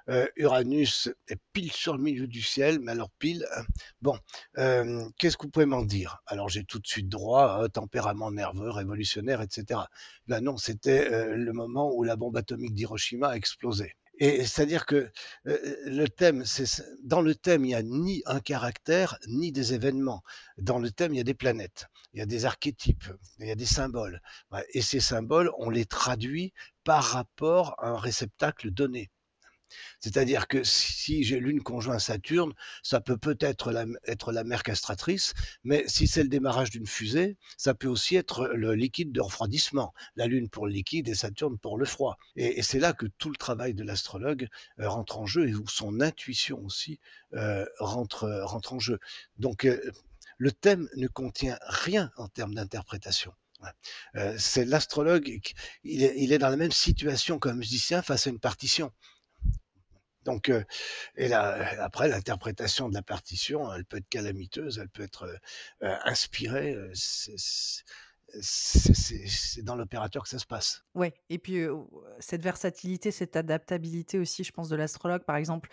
euh, 0.09 0.27
Uranus 0.35 1.09
est 1.27 1.39
pile 1.53 1.71
sur 1.71 1.95
le 1.95 2.03
milieu 2.03 2.27
du 2.27 2.41
ciel, 2.41 2.79
mais 2.79 2.91
alors 2.91 3.09
pile. 3.19 3.45
Hein. 3.55 3.63
Bon, 4.01 4.17
euh, 4.57 5.07
qu'est-ce 5.17 5.37
que 5.37 5.43
vous 5.43 5.49
pouvez 5.49 5.65
m'en 5.65 5.83
dire? 5.83 6.21
Alors 6.27 6.49
j'ai 6.49 6.63
tout 6.63 6.79
de 6.79 6.87
suite 6.87 7.09
droit 7.09 7.63
à 7.63 7.69
tempérament 7.69 8.31
nerveux, 8.31 8.69
révolutionnaire, 8.69 9.41
etc. 9.41 9.81
Ben 10.27 10.41
non, 10.41 10.57
c'était 10.57 11.11
euh, 11.11 11.35
le 11.35 11.53
moment 11.53 11.91
où 11.93 12.03
la 12.03 12.15
bombe 12.15 12.37
atomique 12.37 12.73
d'Hiroshima 12.73 13.29
a 13.29 13.35
explosé. 13.35 13.95
Et 14.17 14.45
c'est-à-dire 14.45 14.85
que 14.85 15.11
le 15.43 16.05
thème, 16.05 16.45
c'est 16.45 16.65
dans 17.03 17.21
le 17.21 17.35
thème, 17.35 17.65
il 17.65 17.69
n'y 17.69 17.75
a 17.75 17.83
ni 17.83 18.23
un 18.25 18.39
caractère 18.39 19.17
ni 19.27 19.51
des 19.51 19.73
événements. 19.73 20.23
Dans 20.57 20.79
le 20.79 20.89
thème, 20.89 21.13
il 21.13 21.17
y 21.17 21.19
a 21.19 21.25
des 21.25 21.33
planètes, 21.33 21.87
il 22.13 22.19
y 22.19 22.21
a 22.21 22.25
des 22.25 22.45
archétypes, 22.45 23.09
il 23.39 23.47
y 23.47 23.51
a 23.51 23.55
des 23.55 23.65
symboles. 23.65 24.21
Et 24.73 24.81
ces 24.81 25.01
symboles, 25.01 25.51
on 25.57 25.69
les 25.69 25.85
traduit 25.85 26.53
par 26.85 27.03
rapport 27.03 27.75
à 27.79 27.89
un 27.89 27.97
réceptacle 27.97 28.71
donné. 28.71 29.09
C'est-à-dire 29.99 30.47
que 30.47 30.63
si 30.63 31.23
j'ai 31.23 31.39
lune 31.39 31.61
conjoint 31.61 31.99
Saturne, 31.99 32.53
ça 32.83 33.01
peut 33.01 33.17
peut-être 33.17 33.73
être 34.05 34.31
la 34.31 34.43
mer 34.43 34.63
castratrice, 34.63 35.33
mais 35.63 35.83
si 35.87 36.07
c'est 36.07 36.23
le 36.23 36.29
démarrage 36.29 36.69
d'une 36.69 36.87
fusée, 36.87 37.37
ça 37.57 37.73
peut 37.73 37.87
aussi 37.87 38.15
être 38.15 38.47
le 38.47 38.75
liquide 38.75 39.11
de 39.11 39.21
refroidissement. 39.21 39.93
La 40.15 40.27
lune 40.27 40.49
pour 40.49 40.67
le 40.67 40.73
liquide 40.73 41.07
et 41.09 41.15
Saturne 41.15 41.57
pour 41.57 41.77
le 41.77 41.85
froid. 41.85 42.17
Et, 42.35 42.61
c'est 42.61 42.79
là 42.79 42.93
que 42.93 43.05
tout 43.17 43.29
le 43.29 43.35
travail 43.35 43.73
de 43.73 43.83
l'astrologue 43.83 44.47
euh, 44.79 44.89
rentre 44.89 45.17
en 45.17 45.25
jeu 45.25 45.47
et 45.47 45.55
où 45.55 45.67
son 45.67 46.01
intuition 46.01 46.63
aussi 46.63 46.99
euh, 47.33 47.65
rentre, 47.79 48.29
rentre 48.43 48.73
en 48.73 48.79
jeu. 48.79 48.99
Donc 49.37 49.65
euh, 49.65 49.79
le 50.37 50.51
thème 50.51 50.89
ne 50.95 51.07
contient 51.07 51.57
rien 51.61 52.11
en 52.17 52.27
termes 52.27 52.53
d'interprétation. 52.53 53.33
c'est 54.37 54.65
l'astrologue, 54.65 55.39
il 55.83 56.33
est, 56.33 56.37
dans 56.37 56.49
la 56.49 56.57
même 56.57 56.71
situation 56.71 57.39
qu'un 57.39 57.53
musicien 57.53 58.01
face 58.01 58.27
à 58.27 58.29
une 58.29 58.39
partition. 58.39 58.91
Donc, 60.25 60.49
euh, 60.49 60.63
et 61.15 61.27
là, 61.27 61.83
après, 61.83 62.09
l'interprétation 62.09 62.89
de 62.89 62.93
la 62.93 63.03
partition, 63.03 63.71
elle 63.73 63.85
peut 63.85 63.97
être 63.97 64.09
calamiteuse, 64.09 64.79
elle 64.79 64.89
peut 64.89 65.03
être 65.03 65.23
euh, 65.23 65.37
euh, 65.83 65.95
inspirée. 66.03 66.75
C'est 68.41 69.61
dans 69.63 69.75
l'opérateur 69.75 70.23
que 70.23 70.29
ça 70.29 70.39
se 70.39 70.47
passe. 70.47 70.83
Oui, 70.95 71.11
et 71.29 71.37
puis 71.37 71.63
cette 72.19 72.41
versatilité, 72.41 73.11
cette 73.11 73.35
adaptabilité 73.35 74.19
aussi, 74.19 74.43
je 74.43 74.51
pense, 74.51 74.67
de 74.67 74.75
l'astrologue, 74.75 75.23
par 75.23 75.37
exemple, 75.37 75.69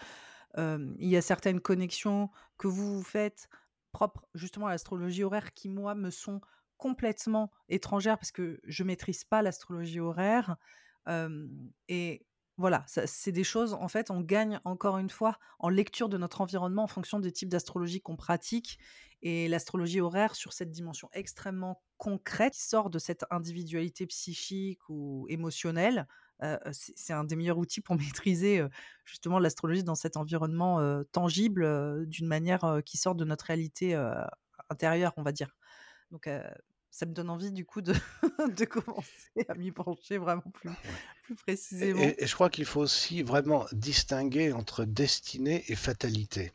il 0.59 1.09
y 1.09 1.17
a 1.17 1.23
certaines 1.23 1.61
connexions 1.61 2.31
que 2.59 2.69
vous, 2.69 2.99
vous 2.99 3.03
faites 3.03 3.49
propres 3.91 4.29
justement 4.35 4.67
à 4.67 4.71
l'astrologie 4.71 5.25
horaire 5.25 5.55
qui, 5.55 5.71
moi, 5.71 5.95
me 5.95 6.11
sont 6.11 6.43
complètement 6.77 7.51
étrangères 7.71 8.19
parce 8.19 8.33
que 8.33 8.61
je 8.65 8.85
maîtrise 8.85 9.25
pas 9.25 9.41
l'astrologie 9.41 9.99
horaire. 10.01 10.57
et 11.89 12.27
voilà, 12.59 12.85
c'est 12.87 13.33
des 13.33 13.45
choses, 13.45 13.73
en 13.73 13.89
fait, 13.89 14.11
on 14.11 14.21
gagne 14.21 14.61
encore 14.65 14.99
une 14.99 15.11
fois 15.11 15.39
en 15.59 15.69
lecture 15.69 16.09
de 16.09 16.19
notre 16.19 16.43
environnement 16.43 16.85
en 16.85 16.89
fonction 16.89 17.19
des 17.19 17.33
types 17.33 17.49
d'astrologie 17.49 18.01
qu'on 18.01 18.17
pratique. 18.17 18.79
Et 19.23 19.49
l'astrologie 19.49 20.01
horaire, 20.01 20.35
sur 20.35 20.53
cette 20.53 20.71
dimension 20.71 21.09
extrêmement 21.13 21.81
concrète, 21.97 22.55
qui 22.55 22.63
sort 22.63 22.91
de 22.91 22.99
cette 22.99 23.25
individualité 23.31 24.07
psychique 24.07 24.81
ou 24.89 25.27
émotionnelle, 25.29 26.07
euh, 26.43 26.59
c'est 26.73 27.13
un 27.13 27.25
des 27.25 27.37
meilleurs 27.37 27.59
outils 27.59 27.81
pour 27.81 27.97
maîtriser 28.25 28.59
euh, 28.59 28.69
justement 29.05 29.39
l'astrologie 29.39 29.85
dans 29.85 29.95
cet 29.95 30.17
environnement 30.17 30.81
euh, 30.81 31.05
tangible, 31.13 32.07
d'une 32.07 32.27
manière 32.27 32.81
qui 32.85 32.97
sort 32.97 33.15
de 33.15 33.25
notre 33.25 33.47
réalité 33.47 33.95
intérieure, 34.69 35.13
on 35.17 35.23
va 35.23 35.33
dire. 35.33 35.55
Donc, 36.11 36.29
ça 36.93 37.07
me 37.07 37.13
donne 37.15 37.31
envie 37.31 37.51
du 37.51 37.65
coup 37.65 37.81
de, 37.81 37.95
de 38.57 38.65
commencer 38.67 39.47
à 39.49 39.55
m'y 39.55 39.73
pencher 39.73 40.19
vraiment 40.19 40.43
plus, 40.53 40.71
plus 41.23 41.35
précisément. 41.35 41.99
Et, 41.99 42.27
je 42.27 42.35
crois 42.35 42.51
qu'il 42.51 42.67
faut 42.67 42.83
aussi 42.83 43.23
vraiment 43.23 43.67
distinguer 43.73 44.53
entre 44.53 44.85
destinée 44.85 45.65
et 45.69 45.75
fatalité, 45.75 46.53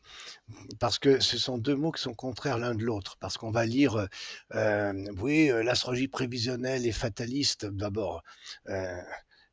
parce 0.80 1.00
que 1.00 1.20
ce 1.20 1.40
sont 1.40 1.58
deux 1.58 1.76
mots 1.76 1.92
qui 1.92 2.04
sont 2.04 2.14
contraires 2.14 2.60
l'un 2.60 2.76
de 2.76 2.84
l'autre, 2.84 3.18
parce 3.20 3.36
qu'on 3.36 3.50
va 3.50 3.66
lire, 3.66 4.08
euh, 4.54 5.12
oui, 5.18 5.50
euh, 5.50 5.64
l'astrologie 5.64 6.08
prévisionnelle 6.08 6.86
et 6.86 6.92
fataliste 6.92 7.66
d'abord. 7.66 8.22
Euh, 8.70 9.02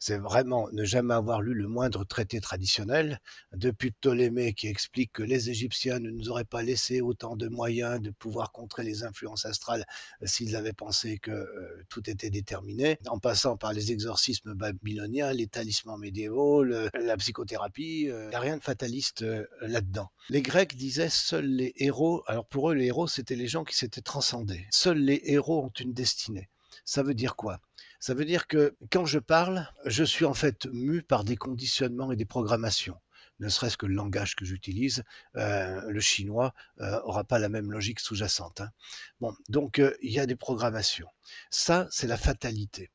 c'est 0.06 0.18
vraiment 0.18 0.68
ne 0.72 0.84
jamais 0.84 1.14
avoir 1.14 1.40
lu 1.40 1.54
le 1.54 1.66
moindre 1.66 2.04
traité 2.04 2.38
traditionnel, 2.38 3.20
depuis 3.54 3.90
Ptolémée 3.90 4.52
qui 4.52 4.66
explique 4.66 5.14
que 5.14 5.22
les 5.22 5.48
Égyptiens 5.48 5.98
ne 5.98 6.10
nous 6.10 6.28
auraient 6.28 6.44
pas 6.44 6.62
laissé 6.62 7.00
autant 7.00 7.36
de 7.36 7.48
moyens 7.48 8.02
de 8.02 8.10
pouvoir 8.10 8.52
contrer 8.52 8.82
les 8.82 9.02
influences 9.02 9.46
astrales 9.46 9.86
euh, 10.20 10.26
s'ils 10.26 10.56
avaient 10.56 10.74
pensé 10.74 11.16
que 11.16 11.30
euh, 11.30 11.86
tout 11.88 12.10
était 12.10 12.28
déterminé, 12.28 12.98
en 13.06 13.18
passant 13.18 13.56
par 13.56 13.72
les 13.72 13.92
exorcismes 13.92 14.52
babyloniens, 14.52 15.32
les 15.32 15.46
talismans 15.46 15.96
médiévaux, 15.96 16.62
la 16.64 17.16
psychothérapie, 17.16 18.10
euh, 18.10 18.24
il 18.24 18.28
n'y 18.28 18.34
a 18.34 18.40
rien 18.40 18.58
de 18.58 18.62
fataliste 18.62 19.24
là-dedans. 19.62 20.10
Les 20.28 20.42
Grecs 20.42 20.76
disaient 20.76 21.08
seuls 21.08 21.46
les 21.46 21.72
héros, 21.76 22.22
alors 22.26 22.44
pour 22.44 22.70
eux 22.70 22.74
les 22.74 22.88
héros 22.88 23.08
c'était 23.08 23.36
les 23.36 23.48
gens 23.48 23.64
qui 23.64 23.74
s'étaient 23.74 24.02
transcendés, 24.02 24.66
seuls 24.70 24.98
les 24.98 25.22
héros 25.24 25.64
ont 25.64 25.72
une 25.80 25.94
destinée. 25.94 26.50
Ça 26.84 27.02
veut 27.02 27.14
dire 27.14 27.36
quoi? 27.36 27.60
Ça 28.04 28.12
veut 28.12 28.26
dire 28.26 28.46
que 28.46 28.76
quand 28.92 29.06
je 29.06 29.18
parle, 29.18 29.66
je 29.86 30.04
suis 30.04 30.26
en 30.26 30.34
fait 30.34 30.66
mu 30.66 31.02
par 31.02 31.24
des 31.24 31.38
conditionnements 31.38 32.12
et 32.12 32.16
des 32.16 32.26
programmations 32.26 33.00
ne 33.40 33.48
serait-ce 33.48 33.78
que 33.78 33.86
le 33.86 33.94
langage 33.94 34.36
que 34.36 34.44
j'utilise, 34.44 35.04
euh, 35.36 35.80
le 35.88 36.00
chinois 36.00 36.52
n'aura 36.78 37.20
euh, 37.20 37.24
pas 37.24 37.38
la 37.38 37.48
même 37.48 37.72
logique 37.72 38.00
sous-jacente. 38.00 38.60
Hein. 38.60 39.32
Donc 39.48 39.78
euh, 39.78 39.96
il 40.02 40.12
y 40.12 40.20
a 40.20 40.26
des 40.26 40.36
programmations. 40.36 41.08
Ça, 41.48 41.88
c'est 41.90 42.06
la 42.06 42.18
fatalité. 42.18 42.90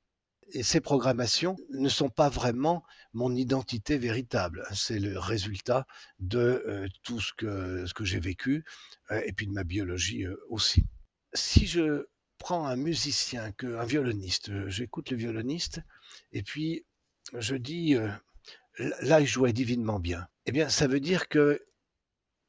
Et 0.51 0.62
ces 0.62 0.80
programmations 0.80 1.57
ne 1.72 1.89
sont 1.89 2.10
pas 2.10 2.30
vraiment 2.30 2.84
mon 3.14 3.36
identité 3.36 3.97
véritable. 3.97 4.64
C'est 4.74 4.99
le 4.99 5.18
résultat 5.18 5.88
de 6.20 6.88
tout 7.01 7.20
ce 7.20 7.34
que, 7.34 7.88
ce 7.88 7.95
que 7.95 8.05
j'ai 8.05 8.20
vécu 8.20 8.64
et 9.10 9.34
puis 9.34 9.47
de 9.47 9.53
ma 9.53 9.64
biologie 9.64 10.26
aussi. 10.49 10.86
Si 11.34 11.66
je 11.66 12.05
prends 12.40 12.66
un 12.66 12.76
musicien, 12.76 13.52
que, 13.52 13.78
un 13.78 13.86
violoniste, 13.86 14.50
euh, 14.50 14.68
j'écoute 14.70 15.12
le 15.12 15.18
violoniste, 15.18 15.82
et 16.32 16.42
puis 16.42 16.86
je 17.38 17.56
dis, 17.56 17.96
euh, 17.96 18.10
là, 19.02 19.20
il 19.20 19.28
jouait 19.28 19.54
divinement 19.54 20.00
bien. 20.00 20.28
Eh 20.48 20.52
bien, 20.52 20.70
ça 20.70 20.88
veut 20.88 21.00
dire 21.00 21.28
que 21.28 21.64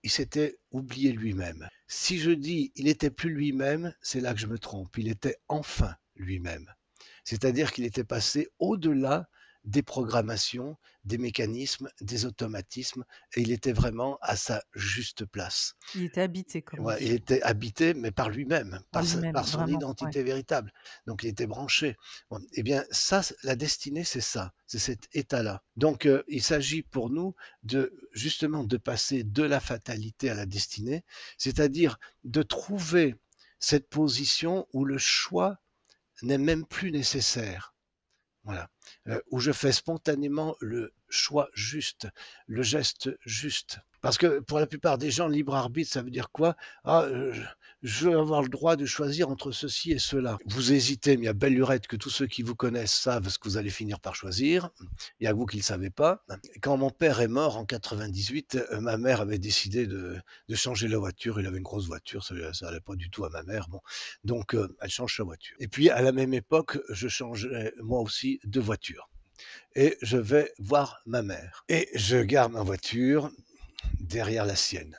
il 0.03 0.11
s'était 0.11 0.59
oublié 0.70 1.12
lui-même. 1.12 1.68
Si 1.86 2.18
je 2.18 2.30
dis 2.30 2.72
il 2.74 2.86
n'était 2.86 3.11
plus 3.11 3.30
lui-même, 3.30 3.95
c'est 4.01 4.20
là 4.20 4.32
que 4.32 4.41
je 4.41 4.47
me 4.47 4.59
trompe. 4.59 4.97
Il 4.97 5.09
était 5.09 5.36
enfin 5.49 5.95
lui-même. 6.14 6.72
C'est-à-dire 7.24 7.72
qu'il 7.72 7.84
était 7.84 8.05
passé 8.05 8.49
au-delà 8.59 9.28
des 9.64 9.82
programmations, 9.82 10.76
des 11.04 11.18
mécanismes, 11.18 11.88
des 12.00 12.24
automatismes, 12.24 13.04
et 13.34 13.42
il 13.42 13.52
était 13.52 13.72
vraiment 13.72 14.18
à 14.22 14.36
sa 14.36 14.62
juste 14.74 15.24
place. 15.24 15.74
Il 15.94 16.04
était 16.04 16.22
habité, 16.22 16.62
comme 16.62 16.80
ouais, 16.80 16.96
Il 17.00 17.12
était 17.12 17.42
habité, 17.42 17.94
mais 17.94 18.11
par 18.11 18.30
lui-même, 18.30 18.80
par, 18.90 19.04
son 19.04 19.66
identité 19.66 20.22
véritable. 20.22 20.72
Donc 21.06 21.22
il 21.22 21.28
était 21.28 21.46
branché. 21.46 21.96
eh 22.54 22.62
bien, 22.62 22.84
ça, 22.90 23.22
la 23.42 23.56
destinée, 23.56 24.04
c'est 24.04 24.20
ça, 24.20 24.52
c'est 24.66 24.78
cet 24.78 25.08
état-là. 25.12 25.62
Donc 25.76 26.06
euh, 26.06 26.22
il 26.28 26.42
s'agit 26.42 26.82
pour 26.82 27.11
nous 27.11 27.34
de 27.62 27.92
justement 28.12 28.64
de 28.64 28.76
passer 28.76 29.24
de 29.24 29.42
la 29.42 29.61
fatalité 29.61 30.30
à 30.30 30.34
la 30.34 30.46
destinée, 30.46 31.04
c'est-à-dire 31.38 31.98
de 32.24 32.42
trouver 32.42 33.16
cette 33.58 33.88
position 33.88 34.66
où 34.72 34.84
le 34.84 34.98
choix 34.98 35.58
n'est 36.22 36.38
même 36.38 36.66
plus 36.66 36.92
nécessaire. 36.92 37.70
Euh, 39.09 39.20
où 39.30 39.40
je 39.40 39.53
fais 39.53 39.72
spontanément 39.72 40.57
le 40.61 40.92
choix 41.09 41.48
juste, 41.55 42.09
le 42.46 42.62
geste 42.62 43.11
juste. 43.24 43.78
Parce 44.03 44.18
que 44.18 44.40
pour 44.40 44.59
la 44.59 44.66
plupart 44.66 44.98
des 44.98 45.11
gens, 45.11 45.28
libre 45.28 45.55
arbitre, 45.55 45.90
ça 45.92 46.03
veut 46.03 46.11
dire 46.11 46.30
quoi? 46.30 46.57
Ah, 46.84 47.03
euh, 47.03 47.34
je 47.83 48.09
veux 48.09 48.18
avoir 48.18 48.43
le 48.43 48.49
droit 48.49 48.76
de 48.76 48.85
choisir 48.85 49.28
entre 49.31 49.53
ceci 49.53 49.93
et 49.93 49.99
cela. 49.99 50.39
Vous 50.47 50.72
hésitez, 50.72 51.16
mais 51.16 51.24
il 51.24 51.26
y 51.26 51.28
a 51.28 51.33
belle 51.33 51.55
lurette 51.55 51.87
que 51.87 51.97
tous 51.97 52.11
ceux 52.11 52.26
qui 52.26 52.43
vous 52.43 52.55
connaissent 52.55 52.93
savent 52.93 53.28
ce 53.28 53.39
que 53.39 53.49
vous 53.49 53.57
allez 53.57 53.70
finir 53.70 54.01
par 54.01 54.14
choisir. 54.14 54.70
Il 55.18 55.24
y 55.24 55.26
a 55.26 55.33
vous 55.33 55.47
qui 55.47 55.57
ne 55.57 55.62
le 55.62 55.64
savez 55.64 55.91
pas. 55.91 56.24
Quand 56.61 56.76
mon 56.76 56.91
père 56.91 57.20
est 57.20 57.28
mort 57.28 57.57
en 57.57 57.64
98, 57.64 58.57
euh, 58.57 58.81
ma 58.81 58.99
mère 58.99 59.20
avait 59.20 59.39
décidé 59.39 59.87
de, 59.87 60.20
changer 60.55 60.89
la 60.89 60.99
voiture. 60.99 61.41
Il 61.41 61.47
avait 61.47 61.59
une 61.59 61.62
grosse 61.62 61.87
voiture, 61.87 62.22
ça 62.24 62.35
n'allait 62.35 62.81
pas 62.81 62.97
du 62.97 63.09
tout 63.09 63.24
à 63.24 63.31
ma 63.31 63.43
mère. 63.45 63.66
Donc 64.24 64.55
euh, 64.55 64.76
elle 64.81 64.91
change 64.91 65.16
sa 65.16 65.24
voiture. 65.24 65.57
Et 65.59 65.68
puis 65.68 65.89
à 65.89 66.03
la 66.03 66.12
même 66.12 66.35
époque, 66.35 66.78
je 66.91 67.09
changeais 67.09 67.72
moi 67.83 68.01
aussi 68.01 68.41
de 68.45 68.61
voiture. 68.61 69.09
Et 69.74 69.97
je 70.03 70.18
vais 70.18 70.53
voir 70.59 71.01
ma 71.07 71.22
mère. 71.22 71.64
Et 71.68 71.89
je 71.95 72.18
garde 72.18 72.53
ma 72.53 72.62
voiture 72.62 73.31
derrière 74.01 74.45
la 74.45 74.57
sienne. 74.57 74.97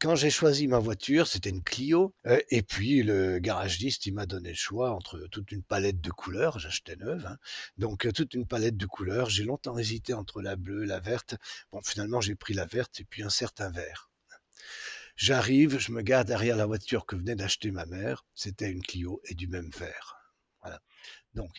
Quand 0.00 0.14
j'ai 0.14 0.30
choisi 0.30 0.66
ma 0.66 0.78
voiture, 0.78 1.26
c'était 1.26 1.50
une 1.50 1.62
Clio, 1.62 2.14
euh, 2.26 2.40
et 2.48 2.62
puis 2.62 3.02
le 3.02 3.38
garagiste, 3.38 4.06
il 4.06 4.14
m'a 4.14 4.24
donné 4.24 4.50
le 4.50 4.54
choix 4.54 4.92
entre 4.92 5.26
toute 5.30 5.52
une 5.52 5.62
palette 5.62 6.00
de 6.00 6.10
couleurs, 6.10 6.58
j'achetais 6.58 6.96
neuve, 6.96 7.26
hein. 7.26 7.36
donc 7.76 8.06
euh, 8.06 8.12
toute 8.12 8.32
une 8.32 8.46
palette 8.46 8.78
de 8.78 8.86
couleurs. 8.86 9.28
J'ai 9.28 9.44
longtemps 9.44 9.76
hésité 9.76 10.14
entre 10.14 10.40
la 10.40 10.56
bleue, 10.56 10.84
la 10.84 11.00
verte. 11.00 11.36
Bon, 11.70 11.82
finalement, 11.82 12.22
j'ai 12.22 12.34
pris 12.34 12.54
la 12.54 12.64
verte 12.64 13.00
et 13.00 13.04
puis 13.04 13.22
un 13.22 13.28
certain 13.28 13.70
vert. 13.70 14.10
J'arrive, 15.16 15.78
je 15.78 15.92
me 15.92 16.00
garde 16.00 16.28
derrière 16.28 16.56
la 16.56 16.66
voiture 16.66 17.04
que 17.04 17.16
venait 17.16 17.36
d'acheter 17.36 17.70
ma 17.70 17.84
mère. 17.84 18.24
C'était 18.34 18.70
une 18.70 18.82
Clio 18.82 19.20
et 19.24 19.34
du 19.34 19.48
même 19.48 19.70
vert. 19.76 20.16
Voilà. 20.62 20.80
Donc, 21.34 21.50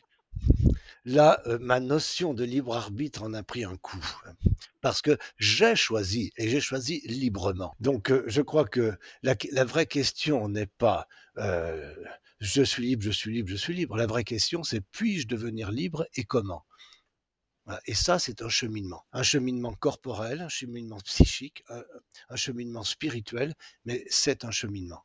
là, 1.05 1.41
euh, 1.47 1.57
ma 1.59 1.79
notion 1.79 2.33
de 2.33 2.43
libre 2.43 2.75
arbitre 2.75 3.23
en 3.23 3.33
a 3.33 3.43
pris 3.43 3.63
un 3.63 3.77
coup. 3.77 4.03
Parce 4.81 5.01
que 5.01 5.17
j'ai 5.37 5.75
choisi, 5.75 6.31
et 6.37 6.49
j'ai 6.49 6.61
choisi 6.61 7.01
librement. 7.05 7.75
Donc, 7.79 8.11
euh, 8.11 8.23
je 8.27 8.41
crois 8.41 8.65
que 8.65 8.97
la, 9.23 9.35
vraie 9.65 9.85
question 9.85 10.47
n'est 10.47 10.67
pas 10.67 11.07
euh, 11.37 11.93
je 12.39 12.63
suis 12.63 12.83
libre, 12.83 13.03
je 13.03 13.11
suis 13.11 13.33
libre, 13.33 13.49
je 13.49 13.55
suis 13.55 13.73
libre. 13.73 13.97
La 13.97 14.07
vraie 14.07 14.23
question, 14.23 14.63
c'est 14.63 14.81
puis-je 14.81 15.27
devenir 15.27 15.71
libre 15.71 16.07
et 16.15 16.23
comment? 16.23 16.65
Et 17.85 17.93
ça, 17.93 18.17
c'est 18.17 18.41
un 18.41 18.49
cheminement. 18.49 19.05
Un 19.11 19.21
cheminement 19.21 19.73
corporel, 19.73 20.41
un 20.41 20.49
cheminement 20.49 20.99
psychique, 21.01 21.63
un 22.29 22.35
cheminement 22.35 22.83
spirituel, 22.83 23.53
mais 23.85 24.03
c'est 24.09 24.43
un 24.43 24.49
cheminement. 24.49 25.03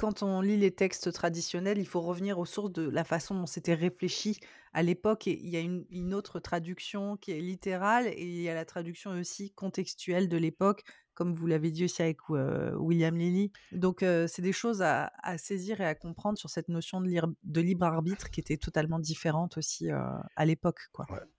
Quand 0.00 0.22
on 0.22 0.40
lit 0.40 0.56
les 0.56 0.70
textes 0.74 1.12
traditionnels, 1.12 1.76
il 1.76 1.86
faut 1.86 2.00
revenir 2.00 2.38
aux 2.38 2.46
sources 2.46 2.72
de 2.72 2.88
la 2.88 3.04
façon 3.04 3.34
dont 3.34 3.44
c'était 3.44 3.74
réfléchi 3.74 4.38
à 4.72 4.82
l'époque 4.82 5.26
il 5.26 5.46
y 5.50 5.58
a 5.58 5.60
une 5.60 6.14
autre 6.14 6.40
traduction 6.40 7.18
qui 7.18 7.32
est 7.32 7.40
littérale 7.40 8.06
et 8.06 8.22
il 8.22 8.40
y 8.40 8.48
a 8.48 8.54
la 8.54 8.64
traduction 8.64 9.10
aussi 9.10 9.50
contextuelle 9.52 10.26
de 10.30 10.38
l'époque, 10.38 10.84
comme 11.12 11.34
vous 11.34 11.46
l'avez 11.46 11.70
dit 11.70 11.84
aussi 11.84 12.00
avec, 12.00 12.16
heu, 12.30 12.72
William 12.78 13.14
Lilly. 13.14 13.52
Donc 13.72 14.02
heu, 14.02 14.26
c'est 14.26 14.40
des 14.40 14.52
choses 14.52 14.80
à 14.80 15.10
saisir 15.36 15.82
et 15.82 15.86
à 15.86 15.94
comprendre 15.94 16.38
sur 16.38 16.48
cette 16.48 16.68
notion 16.68 17.02
de 17.02 17.60
libre 17.60 17.84
arbitre 17.84 18.30
qui 18.30 18.40
était 18.40 18.56
totalement 18.56 19.00
différente 19.00 19.58
aussi, 19.58 19.90
heu, 19.90 19.98
à 20.34 20.46
l'époque, 20.46 20.78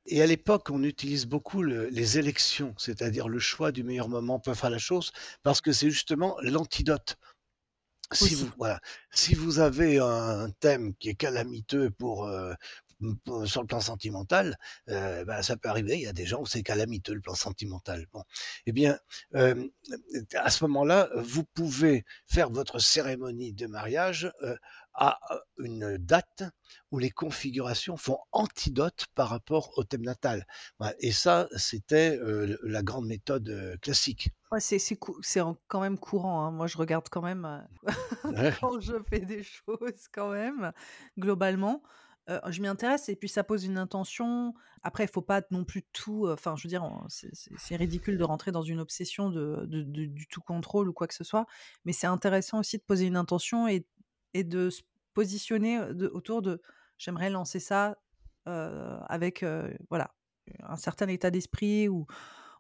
et 0.07 0.21
à 0.21 0.25
l'époque, 0.27 0.69
on 0.71 0.83
utilise 0.83 1.25
beaucoup 1.27 1.61
le 1.61 1.87
les 1.89 2.17
élections, 2.17 2.73
c'est-à-dire 2.77 3.27
le 3.29 3.39
choix 3.39 3.71
du 3.71 3.83
meilleur 3.83 4.09
moment 4.09 4.39
pour 4.39 4.55
faire 4.55 4.69
la 4.69 4.77
chose, 4.79 5.11
parce 5.43 5.61
que 5.61 5.71
c'est 5.71 5.89
justement 5.89 6.35
l'antidote. 6.41 7.17
Si 8.11 8.35
vous 8.35 8.49
voilà, 8.57 8.79
si 9.11 9.35
vous 9.35 9.59
avez 9.59 9.99
un 9.99 10.49
thème 10.59 10.93
qui 10.95 11.09
est 11.09 11.15
calamiteux 11.15 11.89
pour, 11.91 12.27
heu, 12.27 12.53
mmh, 12.99 13.13
pour 13.23 13.47
sur 13.47 13.61
le 13.61 13.67
plan 13.67 13.79
sentimental, 13.79 14.57
heu, 14.89 15.23
bah, 15.23 15.41
ça 15.43 15.55
peut 15.55 15.69
arriver, 15.69 15.95
il 15.95 16.01
y 16.01 16.07
a 16.07 16.13
des 16.13 16.25
gens 16.25 16.41
où 16.41 16.45
c'est 16.45 16.61
calamiteux 16.61 17.13
le 17.13 17.21
plan 17.21 17.35
sentimental. 17.35 18.05
Bon, 18.11 18.23
eh 18.65 18.73
bien, 18.73 18.99
hem, 19.33 19.69
à 20.35 20.49
ce 20.49 20.63
moment-là, 20.65 21.09
vous 21.15 21.45
pouvez 21.45 22.03
faire 22.27 22.49
votre 22.49 22.79
cérémonie 22.79 23.53
de 23.53 23.67
mariage, 23.67 24.29
heu, 24.43 24.57
à, 24.93 25.19
heu, 25.31 25.39
une 25.65 25.97
date 25.97 26.43
où 26.91 26.99
les 26.99 27.11
configurations 27.11 27.97
font 27.97 28.19
antidote 28.31 29.05
par 29.15 29.29
rapport 29.29 29.77
au 29.77 29.83
thème 29.83 30.03
natal. 30.03 30.45
Voilà 30.79 30.95
et 30.99 31.11
ça, 31.11 31.47
c'était, 31.57 32.17
le 32.17 32.59
la 32.63 32.83
grande 32.83 33.07
méthode, 33.07 33.49
heu, 33.49 33.77
classique. 33.81 34.31
Ouais, 34.51 34.59
c'est 34.59 34.79
c'est 34.79 34.97
cou 34.97 35.17
c'est 35.21 35.39
en 35.39 35.55
quand 35.69 35.79
même 35.79 35.97
courant, 35.97 36.41
hein. 36.45 36.51
Moi, 36.51 36.67
je 36.67 36.77
regarde 36.77 37.07
quand 37.09 37.21
même, 37.21 37.65
Ouais. 38.29 38.53
quand 38.61 38.79
je 38.81 39.01
fais 39.09 39.21
des 39.21 39.43
choses 39.43 40.07
quand 40.11 40.31
même, 40.31 40.73
globalement. 41.17 41.83
Je 42.47 42.61
m'y 42.61 42.67
intéresse 42.69 43.09
et 43.09 43.15
puis 43.17 43.27
ça 43.27 43.43
pose 43.43 43.65
une 43.65 43.77
intention. 43.77 44.53
Après, 44.83 45.03
il 45.05 45.09
faut 45.09 45.21
pas 45.21 45.41
non 45.51 45.65
plus 45.65 45.83
tout, 45.93 46.27
enfin, 46.29 46.55
je 46.55 46.63
veux 46.63 46.69
dire, 46.69 46.83
on 46.83 47.07
c'est 47.09 47.29
c'est 47.33 47.51
c'est 47.57 47.75
ridicule 47.75 48.17
de 48.17 48.23
rentrer 48.23 48.51
dans 48.53 48.61
une 48.63 48.79
obsession 48.79 49.29
de 49.29 49.65
de 49.67 49.81
de 49.83 50.05
du 50.05 50.27
tout 50.27 50.41
contrôle 50.41 50.87
ou 50.89 50.93
quoi 50.93 51.07
que 51.07 51.13
ce 51.15 51.23
soit. 51.25 51.45
Mais 51.85 51.93
c'est 51.93 52.07
intéressant 52.07 52.59
aussi 52.59 52.77
de 52.77 52.83
poser 52.83 53.05
une 53.07 53.17
intention 53.17 53.67
et 53.67 53.85
et 54.33 54.43
de 54.43 54.69
se 54.69 54.81
positionner, 55.13 55.79
autour 56.13 56.41
de: 56.41 56.61
«J'aimerais 56.97 57.29
lancer 57.29 57.59
ça, 57.59 57.97
avec, 58.45 59.45
voilà, 59.89 60.13
un 60.63 60.75
certain 60.77 61.07
état 61.07 61.31
d'esprit 61.31 61.87
ou 61.89 62.05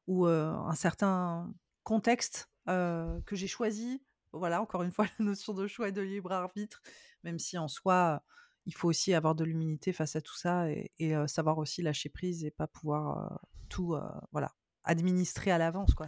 ou, 0.07 0.25
un 0.27 0.75
certain 0.75 1.53
contexte, 1.83 2.49
que 2.67 3.35
j'ai 3.35 3.47
choisi. 3.47 4.03
Voilà, 4.33 4.61
encore 4.61 4.83
une 4.83 4.91
fois, 4.91 5.05
la 5.19 5.25
notion 5.25 5.53
de 5.53 5.67
choix 5.67 5.89
et 5.89 5.91
de 5.91 6.01
libre 6.01 6.31
arbitre, 6.31 6.81
même 7.23 7.39
si 7.39 7.57
en 7.57 7.67
soi, 7.67 8.23
il 8.65 8.73
faut 8.75 8.87
aussi 8.89 9.13
avoir 9.13 9.35
de 9.35 9.43
l'humilité 9.43 9.93
face 9.93 10.15
à 10.15 10.21
tout 10.21 10.35
ça 10.37 10.69
et 10.69 11.13
savoir 11.27 11.57
aussi 11.57 11.81
lâcher 11.81 12.09
prise 12.09 12.43
et 12.45 12.51
pas 12.51 12.67
pouvoir, 12.67 13.39
tout, 13.69 13.95
voilà, 14.31 14.53
administrer 14.83 15.51
à 15.51 15.57
l'avance, 15.57 15.93
quoi. 15.93 16.07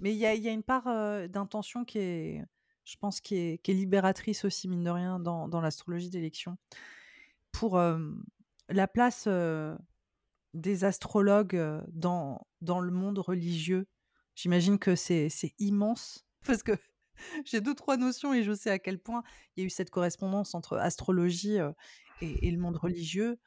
Mais 0.00 0.12
il 0.12 0.18
y 0.18 0.26
a 0.26 0.34
y 0.34 0.48
a 0.48 0.52
une 0.52 0.62
part, 0.62 0.84
d'intention 1.28 1.84
qui 1.84 1.98
est, 1.98 2.44
je 2.86 2.96
pense, 2.96 3.20
qui 3.20 3.36
est 3.36 3.68
libératrice 3.68 4.44
aussi, 4.44 4.68
mine 4.68 4.84
de 4.84 4.90
rien, 4.90 5.20
dans 5.20 5.60
l'astrologie 5.60 6.08
d'élection. 6.08 6.56
Pour, 7.52 7.78
la 8.68 8.88
place, 8.88 9.28
des 10.54 10.84
astrologues, 10.84 11.84
dans 11.88 12.46
dans 12.62 12.80
le 12.80 12.90
monde 12.90 13.18
religieux, 13.18 13.86
j'imagine 14.34 14.78
que 14.78 14.96
c'est 14.96 15.28
immense 15.58 16.26
parce 16.46 16.62
que 16.62 16.72
j'ai 17.44 17.60
deux 17.60 17.74
trois 17.74 17.96
notions 17.96 18.32
et 18.32 18.42
je 18.42 18.52
sais 18.52 18.70
à 18.70 18.78
quel 18.78 18.98
point 18.98 19.22
il 19.56 19.60
y 19.60 19.62
a 19.64 19.66
eu 19.66 19.70
cette 19.70 19.90
correspondance 19.90 20.54
entre 20.54 20.78
astrologie, 20.78 21.58
et 22.20 22.50
le 22.50 22.58
monde 22.58 22.76
religieux. 22.76 23.38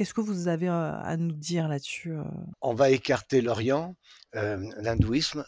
Qu'est-ce 0.00 0.14
que 0.14 0.22
vous 0.22 0.48
avez, 0.48 0.66
à 0.68 1.14
nous 1.18 1.30
dire 1.30 1.68
là-dessus? 1.68 2.14
On 2.62 2.72
va 2.72 2.88
écarter 2.88 3.42
l'Orient, 3.42 3.96
l'hindouisme, 4.32 5.44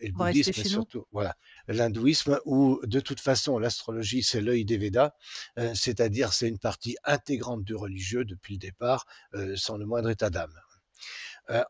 et 0.00 0.06
le 0.06 0.14
bouddhisme 0.14 0.64
surtout, 0.64 1.04
voilà. 1.12 1.36
L'hindouisme 1.68 2.40
où 2.46 2.80
de 2.84 3.00
toute 3.00 3.20
façon 3.20 3.58
l'astrologie 3.58 4.22
c'est 4.22 4.40
l'œil 4.40 4.64
des 4.64 4.78
Védas, 4.78 5.12
c'est-à-dire 5.74 6.32
c'est 6.32 6.48
une 6.48 6.58
partie 6.58 6.96
intégrante 7.04 7.64
du 7.64 7.74
religieux 7.74 8.24
depuis 8.24 8.54
le 8.54 8.60
départ, 8.60 9.04
sans 9.56 9.76
le 9.76 9.84
moindre 9.84 10.08
état 10.08 10.30
d'âme. 10.30 10.58